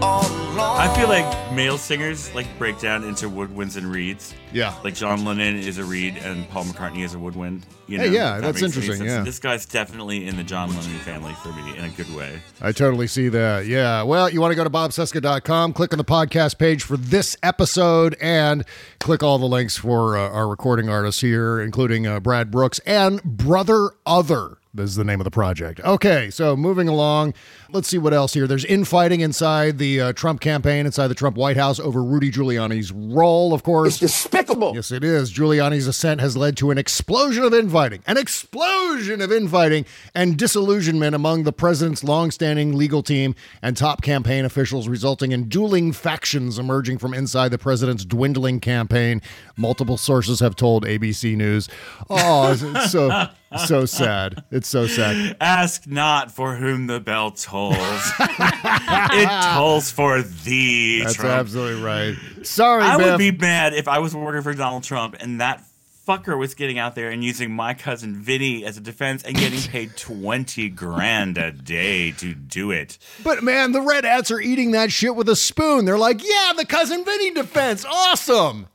I 0.00 0.92
feel 0.96 1.08
like 1.08 1.52
male 1.52 1.78
singers 1.78 2.34
like 2.34 2.46
break 2.58 2.78
down 2.80 3.04
into 3.04 3.28
woodwinds 3.28 3.76
and 3.76 3.86
reeds. 3.90 4.34
Yeah. 4.52 4.74
Like 4.82 4.94
John 4.94 5.24
Lennon 5.24 5.56
is 5.58 5.78
a 5.78 5.84
reed 5.84 6.16
and 6.18 6.48
Paul 6.48 6.64
McCartney 6.64 7.04
is 7.04 7.14
a 7.14 7.18
woodwind. 7.18 7.66
You 7.86 7.98
know, 7.98 8.04
Hey, 8.04 8.10
yeah, 8.10 8.34
that 8.34 8.40
that's 8.42 8.60
makes 8.62 8.76
any 8.76 8.82
interesting, 8.86 9.06
sense. 9.08 9.18
yeah. 9.18 9.24
This 9.24 9.38
guy's 9.38 9.64
definitely 9.66 10.26
in 10.26 10.36
the 10.36 10.42
John 10.44 10.68
Lennon 10.70 10.98
family 11.00 11.32
for 11.42 11.52
me 11.52 11.76
in 11.78 11.84
a 11.84 11.88
good 11.90 12.12
way. 12.14 12.40
I 12.60 12.72
totally 12.72 13.06
see 13.06 13.28
that. 13.30 13.66
Yeah. 13.66 14.02
Well, 14.02 14.28
you 14.30 14.40
want 14.40 14.52
to 14.52 14.56
go 14.56 14.64
to 14.64 14.70
bobcesca.com, 14.70 15.72
click 15.74 15.92
on 15.92 15.98
the 15.98 16.04
podcast 16.04 16.58
page 16.58 16.82
for 16.82 16.96
this 16.96 17.36
episode, 17.42 18.16
and 18.20 18.64
click 19.00 19.22
all 19.22 19.38
the 19.38 19.46
links 19.46 19.76
for 19.76 20.16
uh, 20.18 20.28
our 20.30 20.48
recording 20.48 20.88
artists 20.88 21.20
here, 21.20 21.27
including 21.34 22.06
uh, 22.06 22.20
Brad 22.20 22.50
Brooks 22.50 22.78
and 22.80 23.22
Brother 23.22 23.90
Other. 24.06 24.58
Is 24.78 24.94
the 24.94 25.04
name 25.04 25.20
of 25.20 25.24
the 25.24 25.30
project. 25.30 25.80
Okay, 25.80 26.30
so 26.30 26.56
moving 26.56 26.88
along, 26.88 27.34
let's 27.70 27.88
see 27.88 27.98
what 27.98 28.14
else 28.14 28.34
here. 28.34 28.46
There's 28.46 28.64
infighting 28.64 29.20
inside 29.20 29.78
the 29.78 30.00
uh, 30.00 30.12
Trump 30.12 30.40
campaign, 30.40 30.86
inside 30.86 31.08
the 31.08 31.14
Trump 31.14 31.36
White 31.36 31.56
House 31.56 31.80
over 31.80 32.02
Rudy 32.02 32.30
Giuliani's 32.30 32.92
role, 32.92 33.52
of 33.52 33.62
course. 33.62 34.00
It's 34.00 34.12
despicable. 34.12 34.74
Yes, 34.74 34.92
it 34.92 35.02
is. 35.02 35.32
Giuliani's 35.32 35.86
ascent 35.86 36.20
has 36.20 36.36
led 36.36 36.56
to 36.58 36.70
an 36.70 36.78
explosion 36.78 37.44
of 37.44 37.52
infighting, 37.52 38.02
an 38.06 38.16
explosion 38.16 39.20
of 39.20 39.32
infighting 39.32 39.84
and 40.14 40.36
disillusionment 40.36 41.14
among 41.14 41.42
the 41.42 41.52
president's 41.52 42.04
longstanding 42.04 42.76
legal 42.76 43.02
team 43.02 43.34
and 43.62 43.76
top 43.76 44.02
campaign 44.02 44.44
officials, 44.44 44.88
resulting 44.88 45.32
in 45.32 45.48
dueling 45.48 45.92
factions 45.92 46.58
emerging 46.58 46.98
from 46.98 47.14
inside 47.14 47.50
the 47.50 47.58
president's 47.58 48.04
dwindling 48.04 48.60
campaign. 48.60 49.20
Multiple 49.56 49.96
sources 49.96 50.40
have 50.40 50.56
told 50.56 50.84
ABC 50.84 51.36
News. 51.36 51.68
Oh, 52.08 52.54
so 52.88 53.28
so 53.56 53.86
sad. 53.86 54.44
It's 54.50 54.68
so 54.68 54.86
sad. 54.86 55.36
Ask 55.40 55.86
not 55.86 56.30
for 56.30 56.56
whom 56.56 56.86
the 56.86 57.00
bell 57.00 57.30
tolls. 57.30 57.76
it 58.20 59.28
tolls 59.28 59.90
for 59.90 60.22
thee. 60.22 61.02
That's 61.02 61.14
Trump. 61.14 61.32
absolutely 61.32 61.82
right. 61.82 62.16
Sorry, 62.42 62.82
I 62.82 62.96
Biff. 62.96 63.06
would 63.06 63.18
be 63.18 63.32
mad 63.32 63.74
if 63.74 63.88
I 63.88 63.98
was 63.98 64.14
working 64.14 64.42
for 64.42 64.54
Donald 64.54 64.84
Trump 64.84 65.16
and 65.20 65.40
that 65.40 65.64
fucker 66.08 66.38
was 66.38 66.54
getting 66.54 66.78
out 66.78 66.94
there 66.94 67.10
and 67.10 67.22
using 67.22 67.52
my 67.52 67.74
cousin 67.74 68.14
Vinny 68.16 68.64
as 68.64 68.78
a 68.78 68.80
defense 68.80 69.22
and 69.22 69.36
getting 69.36 69.60
paid 69.70 69.94
20 69.96 70.70
grand 70.70 71.36
a 71.36 71.52
day 71.52 72.12
to 72.12 72.34
do 72.34 72.70
it. 72.70 72.98
But 73.22 73.42
man, 73.42 73.72
the 73.72 73.82
red 73.82 74.04
hats 74.04 74.30
are 74.30 74.40
eating 74.40 74.70
that 74.70 74.90
shit 74.90 75.14
with 75.14 75.28
a 75.28 75.36
spoon. 75.36 75.84
They're 75.84 75.98
like, 75.98 76.22
yeah, 76.24 76.52
the 76.56 76.64
cousin 76.64 77.04
Vinny 77.04 77.32
defense, 77.32 77.84
awesome. 77.84 78.68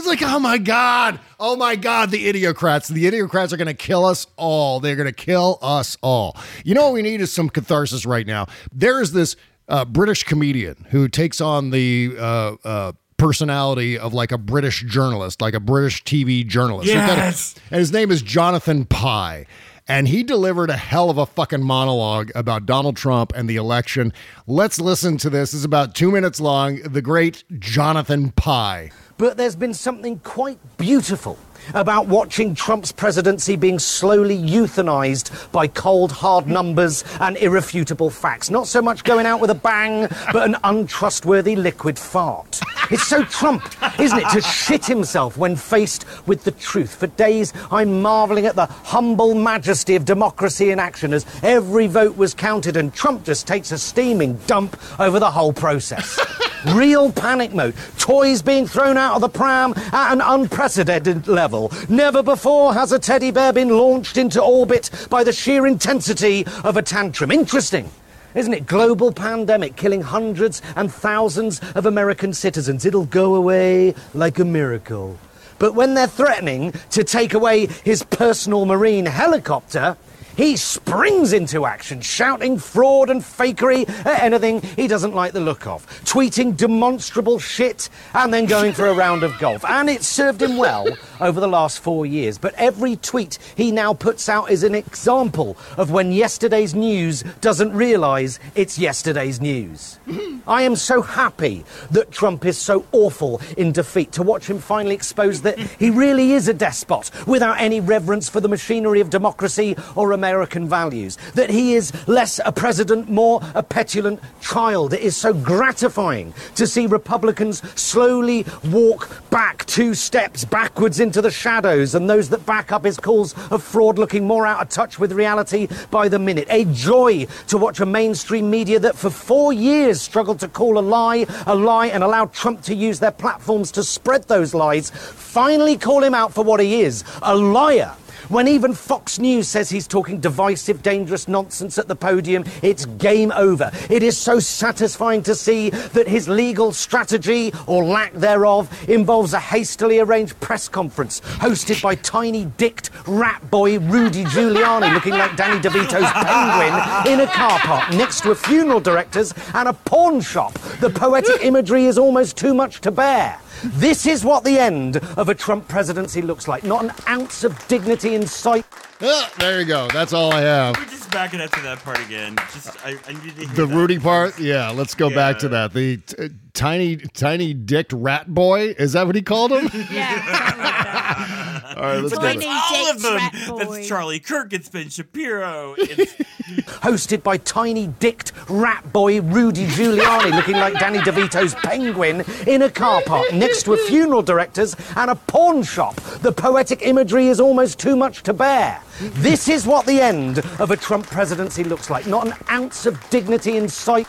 It's 0.00 0.08
like, 0.08 0.22
oh 0.22 0.38
my 0.38 0.56
god, 0.56 1.20
oh 1.38 1.56
my 1.56 1.76
god, 1.76 2.10
the 2.10 2.32
idiocrats. 2.32 2.88
The 2.88 3.04
idiocrats 3.04 3.52
are 3.52 3.58
going 3.58 3.68
to 3.68 3.74
kill 3.74 4.06
us 4.06 4.26
all. 4.38 4.80
They're 4.80 4.96
going 4.96 5.04
to 5.04 5.12
kill 5.12 5.58
us 5.60 5.98
all. 6.00 6.38
You 6.64 6.74
know 6.74 6.84
what 6.84 6.94
we 6.94 7.02
need 7.02 7.20
is 7.20 7.30
some 7.30 7.50
catharsis 7.50 8.06
right 8.06 8.26
now. 8.26 8.46
There 8.72 9.02
is 9.02 9.12
this 9.12 9.36
uh, 9.68 9.84
British 9.84 10.24
comedian 10.24 10.86
who 10.88 11.06
takes 11.06 11.38
on 11.42 11.68
the 11.68 12.14
uh, 12.18 12.56
uh, 12.64 12.92
personality 13.18 13.98
of 13.98 14.14
like 14.14 14.32
a 14.32 14.38
British 14.38 14.84
journalist, 14.84 15.42
like 15.42 15.52
a 15.52 15.60
British 15.60 16.02
TV 16.04 16.46
journalist. 16.46 16.88
Yes. 16.88 17.54
And 17.70 17.80
his 17.80 17.92
name 17.92 18.10
is 18.10 18.22
Jonathan 18.22 18.86
Pie. 18.86 19.44
And 19.86 20.08
he 20.08 20.22
delivered 20.22 20.70
a 20.70 20.76
hell 20.76 21.10
of 21.10 21.18
a 21.18 21.26
fucking 21.26 21.62
monologue 21.62 22.30
about 22.34 22.64
Donald 22.64 22.96
Trump 22.96 23.32
and 23.34 23.50
the 23.50 23.56
election. 23.56 24.14
Let's 24.46 24.80
listen 24.80 25.18
to 25.18 25.28
this. 25.28 25.52
It's 25.52 25.64
about 25.64 25.94
two 25.94 26.10
minutes 26.10 26.40
long. 26.40 26.76
The 26.76 27.02
great 27.02 27.44
Jonathan 27.58 28.30
Pie. 28.30 28.92
But 29.20 29.36
there's 29.36 29.54
been 29.54 29.74
something 29.74 30.18
quite 30.20 30.56
beautiful 30.78 31.36
about 31.74 32.06
watching 32.06 32.54
Trump's 32.54 32.92
presidency 32.92 33.56
being 33.56 33.78
slowly 33.78 34.36
euthanized 34.36 35.50
by 35.52 35.66
cold, 35.66 36.12
hard 36.12 36.46
numbers 36.46 37.04
and 37.20 37.36
irrefutable 37.36 38.10
facts. 38.10 38.50
Not 38.50 38.66
so 38.66 38.82
much 38.82 39.04
going 39.04 39.26
out 39.26 39.40
with 39.40 39.50
a 39.50 39.54
bang, 39.54 40.08
but 40.32 40.48
an 40.48 40.56
untrustworthy 40.64 41.56
liquid 41.56 41.98
fart. 41.98 42.60
It's 42.90 43.06
so 43.06 43.22
Trump, 43.24 43.62
isn't 44.00 44.18
it, 44.18 44.28
to 44.30 44.40
shit 44.40 44.84
himself 44.84 45.36
when 45.36 45.54
faced 45.54 46.04
with 46.26 46.44
the 46.44 46.50
truth. 46.50 46.96
For 46.96 47.06
days, 47.06 47.52
I'm 47.70 48.02
marveling 48.02 48.46
at 48.46 48.56
the 48.56 48.66
humble 48.66 49.34
majesty 49.34 49.94
of 49.94 50.04
democracy 50.04 50.70
in 50.70 50.80
action 50.80 51.12
as 51.12 51.24
every 51.42 51.86
vote 51.86 52.16
was 52.16 52.34
counted 52.34 52.76
and 52.76 52.92
Trump 52.92 53.24
just 53.24 53.46
takes 53.46 53.70
a 53.70 53.78
steaming 53.78 54.34
dump 54.46 54.76
over 54.98 55.20
the 55.20 55.30
whole 55.30 55.52
process. 55.52 56.18
Real 56.74 57.10
panic 57.10 57.54
mode. 57.54 57.74
Toys 57.98 58.42
being 58.42 58.66
thrown 58.66 58.96
out 58.96 59.14
of 59.14 59.20
the 59.20 59.28
pram 59.28 59.72
at 59.92 60.12
an 60.12 60.20
unprecedented 60.20 61.26
level. 61.26 61.49
Never 61.88 62.22
before 62.22 62.74
has 62.74 62.92
a 62.92 62.98
teddy 62.98 63.30
bear 63.30 63.52
been 63.52 63.70
launched 63.70 64.16
into 64.16 64.40
orbit 64.40 64.90
by 65.10 65.24
the 65.24 65.32
sheer 65.32 65.66
intensity 65.66 66.46
of 66.64 66.76
a 66.76 66.82
tantrum. 66.82 67.30
Interesting. 67.30 67.90
Isn't 68.34 68.54
it? 68.54 68.66
Global 68.66 69.12
pandemic 69.12 69.74
killing 69.74 70.02
hundreds 70.02 70.62
and 70.76 70.92
thousands 70.92 71.60
of 71.74 71.86
American 71.86 72.32
citizens. 72.32 72.86
It'll 72.86 73.06
go 73.06 73.34
away 73.34 73.94
like 74.14 74.38
a 74.38 74.44
miracle. 74.44 75.18
But 75.58 75.74
when 75.74 75.94
they're 75.94 76.06
threatening 76.06 76.72
to 76.90 77.02
take 77.02 77.34
away 77.34 77.66
his 77.66 78.04
personal 78.04 78.66
marine 78.66 79.06
helicopter, 79.06 79.96
he 80.36 80.56
springs 80.56 81.32
into 81.32 81.66
action, 81.66 82.00
shouting 82.00 82.58
fraud 82.58 83.10
and 83.10 83.20
fakery 83.20 83.86
at 84.06 84.22
anything 84.22 84.62
he 84.76 84.88
doesn't 84.88 85.14
like 85.14 85.32
the 85.32 85.40
look 85.40 85.66
of, 85.66 85.86
tweeting 86.04 86.56
demonstrable 86.56 87.38
shit, 87.38 87.90
and 88.14 88.32
then 88.32 88.46
going 88.46 88.72
for 88.72 88.86
a 88.86 88.94
round 88.94 89.22
of 89.22 89.38
golf. 89.38 89.64
And 89.64 89.90
it 89.90 90.02
served 90.02 90.40
him 90.40 90.56
well 90.56 90.86
over 91.20 91.40
the 91.40 91.48
last 91.48 91.80
four 91.80 92.06
years. 92.06 92.38
But 92.38 92.54
every 92.54 92.96
tweet 92.96 93.38
he 93.56 93.70
now 93.72 93.94
puts 93.94 94.28
out 94.28 94.50
is 94.50 94.62
an 94.62 94.74
example 94.74 95.56
of 95.76 95.90
when 95.90 96.12
yesterday's 96.12 96.74
news 96.74 97.22
doesn't 97.40 97.72
realise 97.72 98.38
it's 98.54 98.78
yesterday's 98.78 99.40
news. 99.40 99.98
I 100.46 100.62
am 100.62 100.76
so 100.76 101.02
happy 101.02 101.64
that 101.90 102.10
Trump 102.10 102.44
is 102.44 102.58
so 102.58 102.86
awful 102.92 103.40
in 103.56 103.72
defeat 103.72 104.12
to 104.12 104.22
watch 104.22 104.48
him 104.48 104.58
finally 104.58 104.94
expose 104.94 105.42
that 105.42 105.58
he 105.58 105.90
really 106.04 106.32
is 106.32 106.48
a 106.48 106.54
despot 106.54 107.10
without 107.26 107.60
any 107.60 107.80
reverence 107.80 108.28
for 108.28 108.40
the 108.40 108.48
machinery 108.48 109.00
of 109.00 109.10
democracy 109.10 109.76
or 109.94 110.12
American 110.12 110.68
values. 110.68 111.18
That 111.34 111.50
he 111.50 111.74
is 111.74 111.92
less 112.08 112.40
a 112.44 112.52
president, 112.52 113.08
more 113.10 113.40
a 113.54 113.62
petulant 113.62 114.20
child. 114.40 114.92
It 114.92 115.00
is 115.00 115.16
so 115.16 115.32
gratifying 115.34 116.32
to 116.54 116.66
see 116.66 116.86
Republicans 116.86 117.62
slowly 117.78 118.46
walk 118.64 119.30
back 119.30 119.64
two 119.66 119.94
steps 119.94 120.44
backwards 120.44 121.00
into 121.00 121.09
the 121.18 121.30
shadows 121.30 121.94
and 121.94 122.08
those 122.08 122.28
that 122.28 122.46
back 122.46 122.72
up 122.72 122.84
his 122.84 122.96
calls 122.96 123.34
of 123.50 123.62
fraud 123.62 123.98
looking 123.98 124.26
more 124.26 124.46
out 124.46 124.62
of 124.62 124.68
touch 124.68 124.98
with 124.98 125.12
reality 125.12 125.66
by 125.90 126.08
the 126.08 126.18
minute. 126.18 126.46
A 126.50 126.64
joy 126.66 127.26
to 127.48 127.58
watch 127.58 127.80
a 127.80 127.86
mainstream 127.86 128.50
media 128.50 128.78
that 128.78 128.96
for 128.96 129.10
four 129.10 129.52
years 129.52 130.00
struggled 130.00 130.38
to 130.40 130.48
call 130.48 130.78
a 130.78 130.80
lie 130.80 131.26
a 131.46 131.54
lie 131.54 131.86
and 131.86 132.04
allow 132.04 132.26
Trump 132.26 132.62
to 132.62 132.74
use 132.74 133.00
their 133.00 133.10
platforms 133.10 133.72
to 133.72 133.82
spread 133.82 134.24
those 134.24 134.54
lies, 134.54 134.90
finally 134.90 135.76
call 135.76 136.02
him 136.02 136.14
out 136.14 136.32
for 136.32 136.44
what 136.44 136.60
he 136.60 136.82
is 136.82 137.04
a 137.22 137.34
liar. 137.34 137.94
When 138.30 138.46
even 138.46 138.74
Fox 138.74 139.18
News 139.18 139.48
says 139.48 139.70
he's 139.70 139.88
talking 139.88 140.20
divisive, 140.20 140.84
dangerous 140.84 141.26
nonsense 141.26 141.78
at 141.78 141.88
the 141.88 141.96
podium, 141.96 142.44
it's 142.62 142.84
game 142.84 143.32
over. 143.32 143.72
It 143.90 144.04
is 144.04 144.16
so 144.16 144.38
satisfying 144.38 145.24
to 145.24 145.34
see 145.34 145.70
that 145.70 146.06
his 146.06 146.28
legal 146.28 146.70
strategy, 146.70 147.52
or 147.66 147.82
lack 147.82 148.12
thereof, 148.12 148.88
involves 148.88 149.32
a 149.32 149.40
hastily 149.40 149.98
arranged 149.98 150.38
press 150.38 150.68
conference 150.68 151.22
hosted 151.22 151.82
by 151.82 151.96
tiny 151.96 152.44
dicked 152.56 152.90
rat 153.08 153.50
boy 153.50 153.80
Rudy 153.80 154.22
Giuliani, 154.26 154.94
looking 154.94 155.14
like 155.14 155.34
Danny 155.34 155.60
DeVito's 155.60 156.12
penguin, 156.12 157.12
in 157.12 157.28
a 157.28 157.32
car 157.32 157.58
park 157.58 157.90
next 157.94 158.20
to 158.20 158.30
a 158.30 158.36
funeral 158.36 158.78
director's 158.78 159.34
and 159.54 159.68
a 159.68 159.72
pawn 159.72 160.20
shop. 160.20 160.52
The 160.78 160.90
poetic 160.90 161.44
imagery 161.44 161.86
is 161.86 161.98
almost 161.98 162.36
too 162.36 162.54
much 162.54 162.80
to 162.82 162.92
bear. 162.92 163.40
This 163.64 164.06
is 164.06 164.24
what 164.24 164.44
the 164.44 164.58
end 164.58 164.98
of 165.16 165.28
a 165.28 165.34
Trump 165.34 165.66
presidency 165.68 166.22
looks 166.22 166.46
like. 166.46 166.62
Not 166.64 166.84
an 166.84 166.92
ounce 167.08 167.42
of 167.44 167.66
dignity 167.66 168.14
in 168.14 168.20
in 168.20 168.26
sight. 168.26 168.66
Ah, 169.02 169.32
there 169.38 169.60
you 169.60 169.66
go. 169.66 169.88
That's 169.88 170.12
all 170.12 170.30
I 170.30 170.42
have. 170.42 170.76
We're 170.76 170.84
just 170.84 171.10
backing 171.10 171.40
up 171.40 171.50
to 171.52 171.60
that 171.62 171.78
part 171.78 171.98
again. 172.00 172.36
Just 172.52 172.76
I, 172.84 172.96
I 173.08 173.12
need 173.12 173.34
to 173.36 173.46
hear 173.46 173.54
The 173.54 173.66
that. 173.66 173.74
Rudy 173.74 173.98
part, 173.98 174.38
yeah. 174.38 174.70
Let's 174.70 174.94
go 174.94 175.08
back 175.08 175.38
to 175.38 175.48
that. 175.48 175.72
The 175.72 175.96
t- 175.96 176.28
tiny, 176.52 176.96
tiny 176.98 177.54
dicked 177.54 177.94
rat 177.94 178.32
boy. 178.34 178.74
Is 178.78 178.92
that 178.92 179.06
what 179.06 179.16
he 179.16 179.22
called 179.22 179.52
him? 179.52 179.70
All 181.80 181.86
right, 181.86 181.98
let's 182.02 182.14
But 182.14 182.20
go. 182.34 182.40
that's 182.40 182.46
all 182.46 182.90
of 182.90 183.02
them. 183.02 183.58
That's 183.58 183.88
Charlie 183.88 184.20
Kirk. 184.20 184.52
It's 184.52 184.68
Ben 184.68 184.90
Shapiro. 184.90 185.74
It's 185.78 186.12
Hosted 186.82 187.22
by 187.22 187.38
tiny 187.38 187.86
dicked 187.86 188.32
rat 188.50 188.92
boy 188.92 189.20
Rudy 189.22 189.66
Giuliani, 189.66 190.34
looking 190.34 190.56
like 190.56 190.74
Danny 190.74 190.98
DeVito's 190.98 191.54
penguin 191.54 192.22
in 192.46 192.62
a 192.62 192.70
car 192.70 193.00
park 193.06 193.32
next 193.32 193.62
to 193.62 193.72
a 193.72 193.76
funeral 193.78 194.20
director's 194.20 194.76
and 194.96 195.10
a 195.10 195.14
pawn 195.14 195.62
shop. 195.62 195.94
The 196.20 196.32
poetic 196.32 196.82
imagery 196.82 197.28
is 197.28 197.40
almost 197.40 197.78
too 197.78 197.96
much 197.96 198.22
to 198.24 198.34
bear. 198.34 198.82
This 199.00 199.48
is 199.48 199.66
what 199.66 199.86
the 199.86 200.00
end 200.02 200.38
of 200.58 200.70
a 200.70 200.76
Trump 200.76 201.06
presidency 201.06 201.64
looks 201.64 201.88
like. 201.88 202.06
Not 202.06 202.26
an 202.26 202.34
ounce 202.50 202.84
of 202.84 202.98
dignity 203.08 203.56
in 203.56 203.68
sight. 203.68 204.08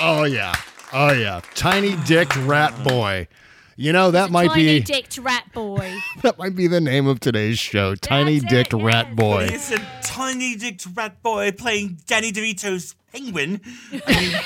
Oh 0.00 0.24
yeah, 0.24 0.54
oh 0.92 1.12
yeah. 1.12 1.40
Tiny 1.54 1.96
dicked 2.04 2.36
rat 2.36 2.74
boy. 2.84 3.26
You 3.80 3.92
know 3.92 4.10
that 4.10 4.32
might 4.32 4.52
be. 4.54 4.66
Tiny 4.66 4.78
be 4.80 4.84
dicked 4.84 5.18
rat 5.18 5.52
boy. 5.52 5.94
that 6.22 6.36
might 6.36 6.56
be 6.56 6.66
the 6.66 6.80
name 6.80 7.06
of 7.06 7.20
today's 7.20 7.60
show. 7.60 7.94
Tiny 7.94 8.40
dicked 8.40 8.72
rat 8.72 9.14
boy. 9.14 9.44
It's 9.52 9.70
a 9.70 9.78
tiny 10.02 10.56
dicked 10.56 10.88
rat 10.94 11.22
boy 11.22 11.52
playing 11.52 11.98
Danny 12.08 12.32
DeVito's 12.32 12.96
penguin. 13.12 13.60
I 14.04 14.20
mean, 14.20 14.40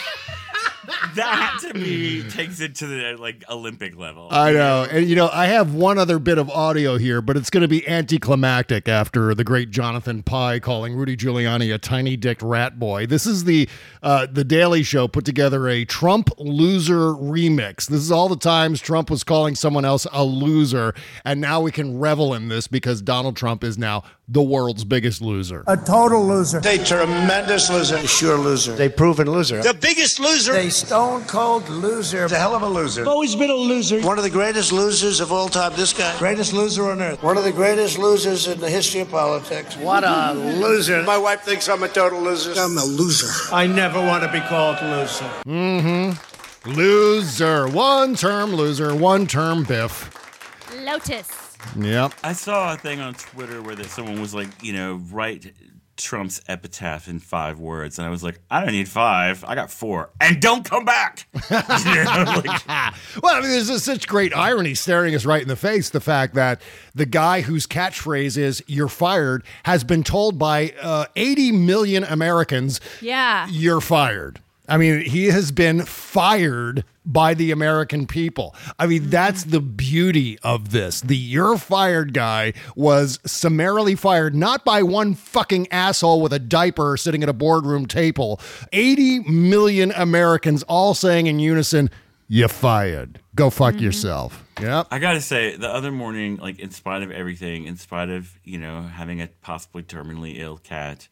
that 1.14 1.58
to 1.60 1.74
me 1.74 2.28
takes 2.30 2.60
it 2.60 2.74
to 2.76 2.86
the 2.86 3.16
like 3.18 3.44
Olympic 3.48 3.96
level. 3.96 4.28
I 4.30 4.52
know. 4.52 4.86
And 4.90 5.08
you 5.08 5.16
know, 5.16 5.28
I 5.32 5.46
have 5.46 5.74
one 5.74 5.98
other 5.98 6.18
bit 6.18 6.38
of 6.38 6.50
audio 6.50 6.98
here, 6.98 7.22
but 7.22 7.36
it's 7.36 7.50
going 7.50 7.62
to 7.62 7.68
be 7.68 7.86
anticlimactic 7.88 8.88
after 8.88 9.34
the 9.34 9.44
great 9.44 9.70
Jonathan 9.70 10.22
Pie 10.22 10.60
calling 10.60 10.94
Rudy 10.94 11.16
Giuliani 11.16 11.72
a 11.72 11.78
tiny 11.78 12.16
dick 12.16 12.38
rat 12.42 12.78
boy. 12.78 13.06
This 13.06 13.26
is 13.26 13.44
the 13.44 13.68
uh, 14.02 14.26
the 14.30 14.44
Daily 14.44 14.82
Show 14.82 15.08
put 15.08 15.24
together 15.24 15.68
a 15.68 15.84
Trump 15.84 16.30
loser 16.38 17.12
remix. 17.12 17.86
This 17.86 18.00
is 18.00 18.10
all 18.10 18.28
the 18.28 18.36
times 18.36 18.80
Trump 18.80 19.10
was 19.10 19.24
calling 19.24 19.54
someone 19.54 19.84
else 19.84 20.06
a 20.12 20.24
loser, 20.24 20.94
and 21.24 21.40
now 21.40 21.60
we 21.60 21.70
can 21.70 21.98
revel 21.98 22.34
in 22.34 22.48
this 22.48 22.66
because 22.66 23.02
Donald 23.02 23.36
Trump 23.36 23.62
is 23.62 23.78
now 23.78 24.02
the 24.32 24.42
world's 24.42 24.82
biggest 24.84 25.20
loser. 25.20 25.62
A 25.66 25.76
total 25.76 26.26
loser. 26.26 26.58
A 26.64 26.78
tremendous 26.78 27.68
loser. 27.70 27.96
A 27.96 28.06
sure 28.06 28.38
loser. 28.38 28.82
A 28.82 28.88
proven 28.88 29.30
loser. 29.30 29.62
The 29.62 29.74
biggest 29.74 30.18
loser. 30.18 30.54
A 30.54 30.70
stone 30.70 31.24
cold 31.24 31.68
loser. 31.68 32.24
a 32.24 32.28
hell 32.30 32.54
of 32.54 32.62
a 32.62 32.68
loser. 32.68 33.06
Always 33.06 33.36
been 33.36 33.50
a 33.50 33.54
loser. 33.54 34.00
One 34.00 34.16
of 34.16 34.24
the 34.24 34.30
greatest 34.30 34.72
losers 34.72 35.20
of 35.20 35.32
all 35.32 35.50
time. 35.50 35.72
This 35.76 35.92
guy. 35.92 36.18
Greatest 36.18 36.54
loser 36.54 36.90
on 36.90 37.02
earth. 37.02 37.22
One 37.22 37.36
of 37.36 37.44
the 37.44 37.52
greatest 37.52 37.98
losers 37.98 38.48
in 38.48 38.58
the 38.58 38.70
history 38.70 39.02
of 39.02 39.10
politics. 39.10 39.76
What 39.76 40.02
a 40.02 40.32
loser. 40.32 41.02
My 41.02 41.18
wife 41.18 41.42
thinks 41.42 41.68
I'm 41.68 41.82
a 41.82 41.88
total 41.88 42.20
loser. 42.20 42.54
I'm 42.56 42.78
a 42.78 42.84
loser. 42.84 43.54
I 43.54 43.66
never 43.66 44.00
want 44.00 44.24
to 44.24 44.32
be 44.32 44.40
called 44.40 44.80
loser. 44.80 45.28
Mm-hmm. 45.46 46.70
Loser. 46.70 47.68
One 47.68 48.14
term 48.14 48.54
loser, 48.54 48.94
one 48.94 49.26
term 49.26 49.64
biff. 49.64 50.10
Lotus. 50.80 51.41
Yep. 51.76 52.12
I 52.22 52.32
saw 52.32 52.74
a 52.74 52.76
thing 52.76 53.00
on 53.00 53.14
Twitter 53.14 53.62
where 53.62 53.74
that 53.74 53.86
someone 53.86 54.20
was 54.20 54.34
like, 54.34 54.48
you 54.62 54.72
know, 54.72 55.00
write 55.10 55.52
Trump's 55.96 56.40
epitaph 56.48 57.06
in 57.08 57.18
five 57.20 57.60
words, 57.60 57.98
and 57.98 58.06
I 58.06 58.10
was 58.10 58.22
like, 58.24 58.40
I 58.50 58.60
don't 58.60 58.72
need 58.72 58.88
five, 58.88 59.44
I 59.46 59.54
got 59.54 59.70
four, 59.70 60.10
and 60.20 60.40
don't 60.40 60.64
come 60.64 60.84
back. 60.84 61.28
You 61.50 62.04
know, 62.04 62.42
like- 62.44 62.66
Well, 63.22 63.34
I 63.36 63.40
mean, 63.40 63.50
there's 63.50 63.68
just 63.68 63.84
such 63.84 64.08
great 64.08 64.34
irony 64.34 64.74
staring 64.74 65.14
us 65.14 65.24
right 65.24 65.42
in 65.42 65.48
the 65.48 65.56
face. 65.56 65.90
The 65.90 66.00
fact 66.00 66.34
that 66.34 66.60
the 66.94 67.06
guy 67.06 67.42
whose 67.42 67.66
catchphrase 67.66 68.36
is 68.38 68.64
"You're 68.66 68.88
fired" 68.88 69.44
has 69.64 69.84
been 69.84 70.02
told 70.02 70.38
by 70.38 70.72
uh, 70.80 71.06
80 71.14 71.52
million 71.52 72.04
Americans, 72.04 72.80
Yeah. 73.00 73.46
"You're 73.50 73.80
fired." 73.82 74.40
I 74.68 74.78
mean, 74.78 75.02
he 75.02 75.26
has 75.26 75.52
been 75.52 75.82
fired 75.84 76.84
by 77.04 77.34
the 77.34 77.50
American 77.50 78.06
people. 78.06 78.54
I 78.78 78.86
mean, 78.86 79.10
that's 79.10 79.44
mm. 79.44 79.50
the 79.50 79.60
beauty 79.60 80.38
of 80.42 80.70
this. 80.70 81.00
The 81.00 81.16
you're 81.16 81.56
fired 81.56 82.14
guy 82.14 82.52
was 82.76 83.18
summarily 83.26 83.94
fired, 83.94 84.34
not 84.34 84.64
by 84.64 84.82
one 84.82 85.14
fucking 85.14 85.68
asshole 85.70 86.20
with 86.20 86.32
a 86.32 86.38
diaper 86.38 86.96
sitting 86.96 87.22
at 87.22 87.28
a 87.28 87.32
boardroom 87.32 87.86
table. 87.86 88.40
80 88.72 89.20
million 89.20 89.92
Americans 89.92 90.62
all 90.64 90.94
saying 90.94 91.26
in 91.26 91.38
unison, 91.38 91.90
you 92.28 92.48
fired. 92.48 93.20
Go 93.34 93.50
fuck 93.50 93.74
mm-hmm. 93.74 93.84
yourself. 93.84 94.42
Yep. 94.60 94.86
I 94.90 94.98
gotta 94.98 95.20
say, 95.20 95.56
the 95.56 95.68
other 95.68 95.92
morning, 95.92 96.36
like 96.36 96.58
in 96.58 96.70
spite 96.70 97.02
of 97.02 97.10
everything, 97.10 97.64
in 97.66 97.76
spite 97.76 98.08
of 98.08 98.38
you 98.44 98.58
know 98.58 98.82
having 98.82 99.20
a 99.20 99.28
possibly 99.42 99.82
terminally 99.82 100.38
ill 100.38 100.56
cat, 100.56 101.08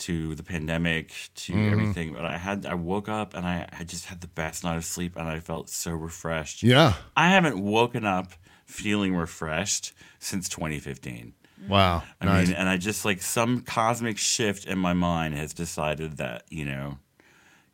to 0.00 0.34
the 0.34 0.42
pandemic, 0.42 1.12
to 1.36 1.52
Mhm. 1.52 1.72
everything, 1.72 2.12
but 2.12 2.24
I 2.24 2.36
had 2.38 2.66
I 2.66 2.74
woke 2.74 3.08
up 3.08 3.34
and 3.34 3.46
I, 3.46 3.66
I 3.78 3.84
just 3.84 4.06
had 4.06 4.20
the 4.20 4.26
best 4.28 4.64
night 4.64 4.76
of 4.76 4.84
sleep 4.84 5.16
and 5.16 5.28
I 5.28 5.40
felt 5.40 5.70
so 5.70 5.92
refreshed. 5.92 6.62
Yeah. 6.62 6.94
I 7.16 7.28
haven't 7.30 7.58
woken 7.58 8.04
up 8.04 8.32
feeling 8.66 9.14
refreshed 9.14 9.92
since 10.18 10.48
2015. 10.48 11.34
Wow. 11.68 12.02
I 12.20 12.24
Nice. 12.24 12.48
mean, 12.48 12.56
and 12.56 12.68
I 12.68 12.76
just 12.78 13.04
like 13.04 13.20
some 13.20 13.60
cosmic 13.60 14.16
shift 14.18 14.64
in 14.64 14.78
my 14.78 14.92
mind 14.94 15.34
has 15.34 15.52
decided 15.52 16.16
that 16.16 16.44
you 16.50 16.64
know, 16.64 16.98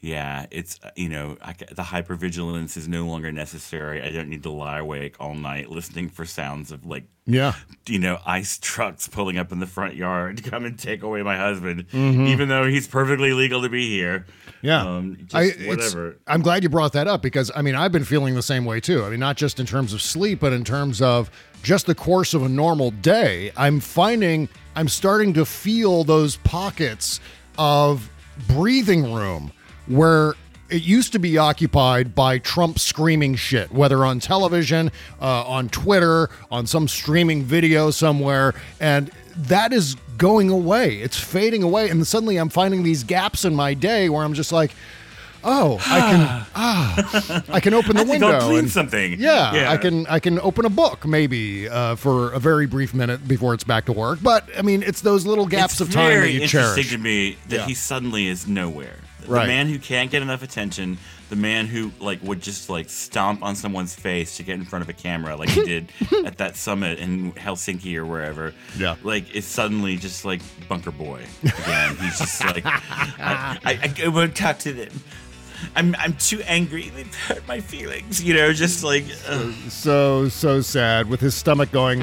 yeah, 0.07 0.47
it's 0.53 0.79
uh, 0.85 0.91
you 0.95 1.09
know, 1.09 1.37
I, 1.43 1.53
the 1.53 1.83
hypervigilance 1.83 2.77
is 2.77 2.87
no 2.87 3.07
longer 3.07 3.33
necessary. 3.33 4.01
I 4.03 4.11
don't 4.11 4.29
need 4.29 4.45
to 4.45 4.51
lie 4.51 4.79
awake 4.79 5.17
all 5.19 5.35
night 5.35 5.69
listening 5.69 6.11
for 6.11 6.25
sounds 6.25 6.71
of 6.71 6.87
like, 6.87 7.05
Yeah. 7.27 7.55
you 7.89 7.99
know, 7.99 8.19
ice 8.25 8.57
trucks 8.63 9.09
pulling 9.09 9.37
up 9.37 9.51
in 9.51 9.59
the 9.59 9.67
front 9.67 9.97
yard 9.97 10.37
to 10.39 10.49
come 10.49 10.65
and 10.65 10.79
take 10.79 11.03
away 11.03 11.23
my 11.23 11.37
husband, 11.37 11.87
Mhm. 11.93 12.29
even 12.29 12.49
though 12.49 12.67
he's 12.69 12.87
perfectly 12.87 13.33
legal 13.33 13.63
to 13.63 13.69
be 13.69 13.89
here. 13.89 14.27
Yeah. 14.63 14.83
um, 14.87 15.17
just 15.27 15.35
I, 15.35 15.67
whatever. 15.67 16.17
I'm 16.29 16.41
glad 16.41 16.63
you 16.63 16.69
brought 16.69 16.93
that 16.93 17.09
up 17.09 17.21
because 17.21 17.51
I 17.57 17.63
mean 17.63 17.75
I've 17.75 17.93
been 17.93 18.05
feeling 18.05 18.35
the 18.37 18.43
same 18.43 18.65
way 18.65 18.79
too. 18.81 19.03
I 19.05 19.11
mean 19.11 19.21
not 19.21 19.37
just 19.37 19.59
in 19.59 19.67
terms 19.67 19.93
of 19.93 20.01
sleep, 20.01 20.39
but 20.39 20.53
in 20.53 20.63
terms 20.63 21.03
of 21.03 21.31
just 21.65 21.87
the 21.87 21.95
course 21.97 22.33
of 22.33 22.45
a 22.45 22.49
normal 22.49 22.93
day. 22.93 23.51
I'm 23.57 23.81
finding 23.81 24.49
I'm 24.77 24.89
starting 24.89 25.33
to 25.35 25.45
feel 25.45 26.05
those 26.05 26.37
pockets 26.37 27.19
of 27.59 28.09
breathing 28.49 29.13
room 29.13 29.51
where 29.87 30.35
it 30.69 30.83
used 30.83 31.13
to 31.13 31.19
be 31.21 31.39
occupied 31.39 32.15
by 32.15 32.39
Trump 32.39 32.79
screaming 32.79 33.37
shit, 33.37 33.71
whether 33.73 34.05
on 34.05 34.19
television, 34.19 34.91
uh, 35.21 35.45
on 35.45 35.69
Twitter, 35.69 36.29
on 36.51 36.67
some 36.67 36.89
streaming 36.89 37.43
video 37.45 37.91
somewhere, 37.93 38.53
and 38.81 39.11
that 39.37 39.73
is 39.73 39.95
going 40.19 40.51
away. 40.51 40.97
It's 40.97 41.19
fading 41.21 41.63
away, 41.63 41.89
and 41.89 42.05
suddenly 42.07 42.37
I'm 42.37 42.49
finding 42.49 42.83
these 42.83 43.05
gaps 43.05 43.45
in 43.45 43.55
my 43.55 43.75
day 43.75 44.09
where 44.09 44.25
I'm 44.25 44.35
just 44.35 44.51
like, 44.51 44.73
oh, 45.45 45.77
I 45.87 46.01
can 46.01 46.47
ah, 46.57 47.45
I 47.51 47.61
can 47.61 47.73
open 47.75 47.95
the 47.97 48.05
go 48.05 48.11
window 48.11 48.41
clean 48.41 48.59
and 48.61 48.71
something. 48.71 49.21
Yeah, 49.21 49.55
Yeah. 49.55 49.71
I 49.71 49.77
can 49.77 50.05
I 50.09 50.19
can 50.19 50.41
open 50.41 50.65
a 50.65 50.71
book 50.71 51.07
maybe 51.07 51.69
uh, 51.69 51.95
for 51.95 52.33
a 52.33 52.41
very 52.41 52.67
brief 52.67 52.93
minute 52.93 53.29
before 53.29 53.55
it's 53.55 53.63
back 53.63 53.85
to 53.85 53.93
work. 53.93 54.19
But 54.21 54.49
I 54.59 54.63
mean, 54.63 54.83
it's 54.83 55.01
those 55.03 55.27
little 55.27 55.47
gaps 55.47 55.75
it's 55.75 55.83
of 55.83 55.93
time 55.93 56.09
that 56.09 56.15
very 56.15 56.43
interesting 56.43 56.85
to 56.87 56.99
me 56.99 57.37
that 57.51 57.57
Yeah. 57.57 57.67
he 57.67 57.75
suddenly 57.75 58.27
is 58.27 58.49
nowhere. 58.49 58.97
The 59.27 59.47
man 59.47 59.69
who 59.69 59.79
can't 59.79 60.11
get 60.11 60.23
enough 60.23 60.43
attention, 60.43 60.99
the 61.29 61.37
man 61.37 61.67
who 61.67 61.93
like 62.01 62.23
would 62.23 62.41
just 62.41 62.71
like 62.71 62.89
stomp 62.89 63.43
on 63.43 63.57
someone's 63.57 63.95
face 63.95 64.37
to 64.37 64.43
get 64.43 64.55
in 64.55 64.65
front 64.65 64.83
of 64.83 64.89
a 64.89 64.93
camera, 64.93 65.37
like 65.37 65.49
he 65.49 65.65
did 65.65 65.93
at 66.25 66.39
that 66.39 66.57
summit 66.57 66.99
in 66.99 67.33
Helsinki 67.33 67.97
or 67.97 68.07
wherever. 68.07 68.55
Yeah. 68.77 68.97
like 69.03 69.35
it's 69.35 69.47
suddenly 69.47 69.97
just 69.97 70.25
like 70.25 70.41
Bunker 70.69 70.93
Boy 70.93 71.25
again. 71.43 71.97
He's 71.97 72.19
just 72.19 72.45
like, 72.45 72.65
I, 72.65 73.59
I, 73.65 73.95
I 74.05 74.09
won't 74.09 74.37
talk 74.37 74.59
to 74.61 74.73
them. 74.73 74.93
I'm 75.75 75.95
I'm 75.97 76.15
too 76.15 76.43
angry. 76.43 76.91
They've 76.91 77.15
hurt 77.15 77.47
my 77.49 77.61
feelings. 77.61 78.23
You 78.23 78.35
know, 78.35 78.53
just 78.53 78.85
like. 78.85 79.05
ugh. 79.29 79.53
So 79.69 80.29
so 80.29 80.61
sad 80.61 81.09
with 81.09 81.21
his 81.21 81.35
stomach 81.35 81.73
going. 81.73 82.01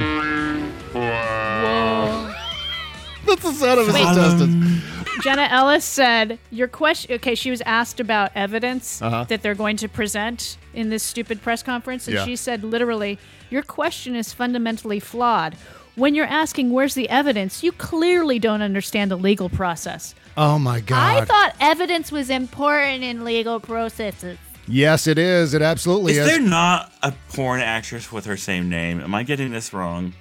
That's 3.27 3.41
the 3.43 3.53
sound 3.53 3.79
of 3.79 3.85
his 3.87 3.95
Wait. 3.95 4.07
intestines. 4.07 4.83
Jenna 5.23 5.43
Ellis 5.49 5.85
said, 5.85 6.39
"Your 6.51 6.67
question." 6.67 7.13
Okay, 7.15 7.35
she 7.35 7.51
was 7.51 7.61
asked 7.61 7.99
about 7.99 8.31
evidence 8.35 9.01
Uh-huh. 9.01 9.25
that 9.29 9.41
they're 9.41 9.55
going 9.55 9.77
to 9.77 9.87
present 9.87 10.57
in 10.73 10.89
this 10.89 11.03
stupid 11.03 11.41
press 11.41 11.61
conference, 11.63 12.07
and 12.07 12.15
Yeah. 12.17 12.25
she 12.25 12.35
said, 12.35 12.63
literally, 12.63 13.19
"Your 13.49 13.61
question 13.61 14.15
is 14.15 14.33
fundamentally 14.33 14.99
flawed. 14.99 15.55
When 15.95 16.15
you're 16.15 16.25
asking 16.25 16.71
where's 16.71 16.95
the 16.95 17.07
evidence, 17.09 17.61
you 17.63 17.71
clearly 17.71 18.39
don't 18.39 18.63
understand 18.63 19.11
the 19.11 19.15
legal 19.15 19.49
process." 19.49 20.15
Oh 20.35 20.57
my 20.57 20.79
god. 20.79 21.21
I 21.21 21.25
thought 21.25 21.55
evidence 21.59 22.11
was 22.11 22.31
important 22.31 23.03
in 23.03 23.23
legal 23.23 23.59
processes. 23.59 24.39
yes, 24.67 25.05
it 25.05 25.19
is. 25.19 25.53
It 25.53 25.61
absolutely 25.61 26.13
Is 26.13 26.19
is. 26.19 26.25
there 26.27 26.41
not 26.41 26.91
a 27.03 27.13
porn 27.33 27.59
actress 27.61 28.11
with 28.11 28.25
her 28.25 28.35
same 28.37 28.67
name? 28.69 28.99
Am 28.99 29.13
I 29.13 29.21
getting 29.23 29.51
this 29.51 29.71
wrong? 29.73 30.13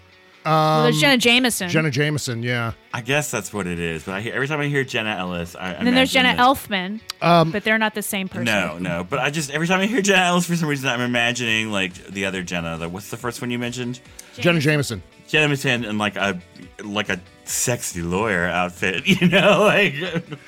Well, 0.45 0.83
there's 0.85 0.97
Um, 0.97 1.01
Jenna 1.01 1.17
Jameson. 1.19 1.69
Jenna 1.71 1.91
Jameson, 1.91 2.43
yeah. 2.43 2.73
I 2.93 3.01
guess 3.01 3.31
that's 3.31 3.53
what 3.53 3.67
it 3.67 3.79
is. 3.79 4.03
But 4.05 4.15
I 4.17 4.21
hear, 4.21 4.35
every 4.35 4.49
time 4.49 4.61
I 4.61 4.67
hear 4.69 4.85
Jenna 4.85 5.17
Ellis, 5.17 5.55
I 5.55 5.71
and 5.73 5.87
then 5.87 5.95
there's 5.95 6.13
Jenna 6.13 6.35
that- 6.37 6.39
Elfman, 6.45 7.01
Um, 7.21 7.51
but 7.53 7.65
they're 7.65 7.79
not 7.79 7.95
the 7.95 8.03
same 8.03 8.29
person. 8.29 8.45
No, 8.45 8.79
no. 8.79 9.05
But 9.09 9.19
I 9.21 9.31
just 9.31 9.51
every 9.51 9.67
time 9.67 9.81
I 9.81 9.87
hear 9.87 10.03
Jenna 10.03 10.23
Ellis, 10.27 10.47
for 10.47 10.57
some 10.57 10.69
reason, 10.69 10.89
I'm 10.89 11.01
imagining 11.01 11.71
like 11.71 11.95
the 12.09 12.27
other 12.27 12.43
Jenna. 12.43 12.77
The, 12.79 12.89
what's 12.89 13.11
the 13.11 13.17
first 13.17 13.41
one 13.41 13.51
you 13.51 13.59
mentioned? 13.59 14.01
Jenna 14.39 14.61
Jameson. 14.61 15.03
Jenna 15.29 15.47
Jameson 15.49 15.85
and 15.85 15.99
like 15.99 16.17
a 16.17 16.39
like 16.85 17.09
a 17.09 17.19
sexy 17.53 18.03
lawyer 18.03 18.47
outfit. 18.47 19.03
You 19.13 19.29
know, 19.29 19.65
like 19.65 19.95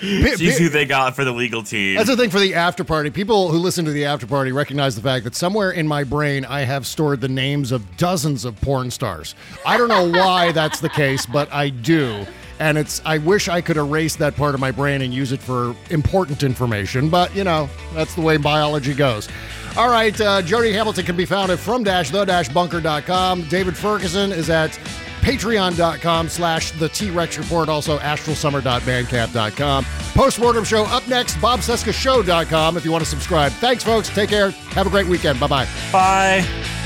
she's 0.00 0.58
who 0.58 0.68
they 0.70 0.86
got 0.86 1.14
for 1.14 1.22
the 1.24 1.32
legal 1.32 1.62
team. 1.62 1.96
That's 1.96 2.08
the 2.08 2.16
thing 2.16 2.30
for 2.30 2.40
the 2.40 2.54
after 2.54 2.82
party. 2.82 3.10
People 3.10 3.50
who 3.50 3.58
listen 3.58 3.84
to 3.84 3.90
the 3.90 4.06
after 4.06 4.26
party 4.26 4.52
recognize 4.52 4.96
the 4.96 5.02
fact 5.02 5.24
that 5.24 5.34
somewhere 5.34 5.70
in 5.70 5.86
my 5.86 6.02
brain 6.02 6.44
I 6.46 6.62
have 6.62 6.86
stored 6.86 7.20
the 7.20 7.28
names 7.28 7.72
of 7.72 7.96
dozens 7.98 8.44
of 8.46 8.58
porn 8.62 8.90
stars. 8.90 9.34
I 9.66 9.76
don't 9.76 9.88
know 9.88 10.10
why 10.10 10.52
that's 10.52 10.80
the 10.80 10.88
case, 10.88 11.26
but 11.26 11.52
I 11.52 11.68
do. 11.68 12.26
And 12.58 12.78
it's 12.78 13.02
I 13.04 13.18
wish 13.18 13.48
I 13.48 13.60
could 13.60 13.76
erase 13.76 14.16
that 14.16 14.34
part 14.34 14.54
of 14.54 14.60
my 14.60 14.70
brain 14.70 15.02
and 15.02 15.12
use 15.12 15.30
it 15.32 15.40
for 15.40 15.76
important 15.90 16.42
information, 16.42 17.10
but 17.10 17.34
you 17.36 17.44
know, 17.44 17.68
that's 17.92 18.14
the 18.14 18.22
way 18.22 18.38
biology 18.38 18.94
goes. 18.94 19.28
All 19.76 19.90
right, 19.90 20.18
uh, 20.20 20.40
Jody 20.40 20.72
Hamilton 20.72 21.04
can 21.04 21.16
be 21.16 21.26
found 21.26 21.50
at 21.50 21.58
from-the-bunker.com. 21.58 23.42
David 23.48 23.76
Ferguson 23.76 24.30
is 24.30 24.48
at 24.48 24.78
patreon.com 25.24 26.28
slash 26.28 26.70
the 26.72 26.88
T-Rex 26.88 27.38
report, 27.38 27.68
also 27.68 27.98
astralsummer.bandcamp.com. 27.98 29.84
Postmortem 30.14 30.64
show 30.64 30.84
up 30.84 31.08
next, 31.08 31.36
bobseskashow.com 31.36 32.76
if 32.76 32.84
you 32.84 32.92
want 32.92 33.02
to 33.02 33.10
subscribe. 33.10 33.50
Thanks, 33.52 33.82
folks. 33.82 34.08
Take 34.10 34.28
care. 34.28 34.50
Have 34.50 34.86
a 34.86 34.90
great 34.90 35.06
weekend. 35.06 35.40
Bye-bye. 35.40 35.66
Bye. 35.90 36.83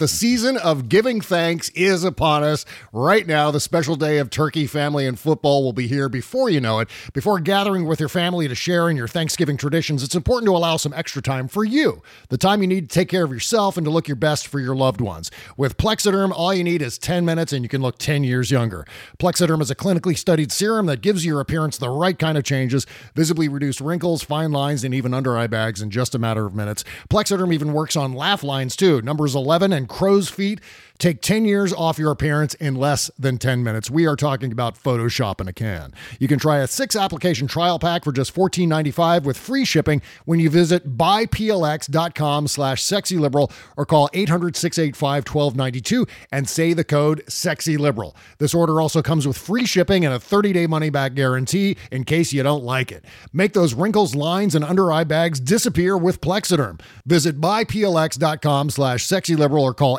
The 0.00 0.08
season 0.08 0.56
of 0.56 0.88
giving 0.88 1.20
thanks 1.20 1.68
is 1.74 2.04
upon 2.04 2.42
us. 2.42 2.64
Right 2.90 3.26
now, 3.26 3.50
the 3.50 3.60
special 3.60 3.96
day 3.96 4.16
of 4.16 4.30
turkey, 4.30 4.66
family, 4.66 5.06
and 5.06 5.18
football 5.18 5.62
will 5.62 5.74
be 5.74 5.88
here 5.88 6.08
before 6.08 6.48
you 6.48 6.58
know 6.58 6.78
it. 6.78 6.88
Before 7.12 7.38
gathering 7.38 7.84
with 7.84 8.00
your 8.00 8.08
family 8.08 8.48
to 8.48 8.54
share 8.54 8.88
in 8.88 8.96
your 8.96 9.06
Thanksgiving 9.06 9.58
traditions, 9.58 10.02
it's 10.02 10.14
important 10.14 10.46
to 10.46 10.56
allow 10.56 10.78
some 10.78 10.94
extra 10.94 11.20
time 11.20 11.48
for 11.48 11.64
you. 11.64 12.02
The 12.30 12.38
time 12.38 12.62
you 12.62 12.66
need 12.66 12.88
to 12.88 12.94
take 12.94 13.10
care 13.10 13.24
of 13.24 13.30
yourself 13.30 13.76
and 13.76 13.84
to 13.84 13.90
look 13.90 14.08
your 14.08 14.16
best 14.16 14.48
for 14.48 14.58
your 14.58 14.74
loved 14.74 15.02
ones. 15.02 15.30
With 15.58 15.76
Plexiderm, 15.76 16.32
all 16.34 16.54
you 16.54 16.64
need 16.64 16.80
is 16.80 16.96
10 16.96 17.26
minutes 17.26 17.52
and 17.52 17.62
you 17.62 17.68
can 17.68 17.82
look 17.82 17.98
10 17.98 18.24
years 18.24 18.50
younger. 18.50 18.86
Plexiderm 19.18 19.60
is 19.60 19.70
a 19.70 19.76
clinically 19.76 20.16
studied 20.16 20.50
serum 20.50 20.86
that 20.86 21.02
gives 21.02 21.26
your 21.26 21.40
appearance 21.40 21.76
the 21.76 21.90
right 21.90 22.18
kind 22.18 22.38
of 22.38 22.44
changes, 22.44 22.86
visibly 23.14 23.48
reduced 23.48 23.82
wrinkles, 23.82 24.22
fine 24.22 24.50
lines, 24.50 24.82
and 24.82 24.94
even 24.94 25.12
under 25.12 25.36
eye 25.36 25.46
bags 25.46 25.82
in 25.82 25.90
just 25.90 26.14
a 26.14 26.18
matter 26.18 26.46
of 26.46 26.54
minutes. 26.54 26.84
Plexiderm 27.10 27.52
even 27.52 27.74
works 27.74 27.96
on 27.96 28.14
laugh 28.14 28.42
lines 28.42 28.74
too. 28.74 29.02
Numbers 29.02 29.34
11 29.34 29.74
and 29.74 29.89
crow's 29.90 30.28
feet 30.28 30.60
take 31.00 31.22
10 31.22 31.46
years 31.46 31.72
off 31.72 31.98
your 31.98 32.10
appearance 32.10 32.54
in 32.54 32.74
less 32.74 33.10
than 33.18 33.38
10 33.38 33.64
minutes. 33.64 33.90
We 33.90 34.06
are 34.06 34.16
talking 34.16 34.52
about 34.52 34.80
Photoshop 34.80 35.40
in 35.40 35.48
a 35.48 35.52
can. 35.52 35.92
You 36.18 36.28
can 36.28 36.38
try 36.38 36.58
a 36.58 36.66
six 36.66 36.94
application 36.94 37.46
trial 37.46 37.78
pack 37.78 38.04
for 38.04 38.12
just 38.12 38.34
$14.95 38.34 39.24
with 39.24 39.38
free 39.38 39.64
shipping 39.64 40.02
when 40.26 40.40
you 40.40 40.50
visit 40.50 40.96
buyplx.com 40.96 42.48
slash 42.48 42.82
sexyliberal 42.82 43.50
or 43.76 43.86
call 43.86 44.08
800-685-1292 44.12 46.08
and 46.30 46.48
say 46.48 46.74
the 46.74 46.84
code 46.84 47.24
sexyliberal. 47.26 48.14
This 48.38 48.54
order 48.54 48.80
also 48.80 49.00
comes 49.00 49.26
with 49.26 49.38
free 49.38 49.64
shipping 49.64 50.04
and 50.04 50.14
a 50.14 50.18
30-day 50.18 50.66
money-back 50.66 51.14
guarantee 51.14 51.78
in 51.90 52.04
case 52.04 52.32
you 52.32 52.42
don't 52.42 52.62
like 52.62 52.92
it. 52.92 53.06
Make 53.32 53.54
those 53.54 53.72
wrinkles, 53.72 54.14
lines, 54.14 54.54
and 54.54 54.64
under 54.64 54.92
eye 54.92 55.04
bags 55.04 55.40
disappear 55.40 55.96
with 55.96 56.20
Plexiderm. 56.20 56.80
Visit 57.06 57.40
buyplx.com 57.40 58.68
slash 58.68 59.06
sexyliberal 59.06 59.62
or 59.62 59.72
call 59.72 59.98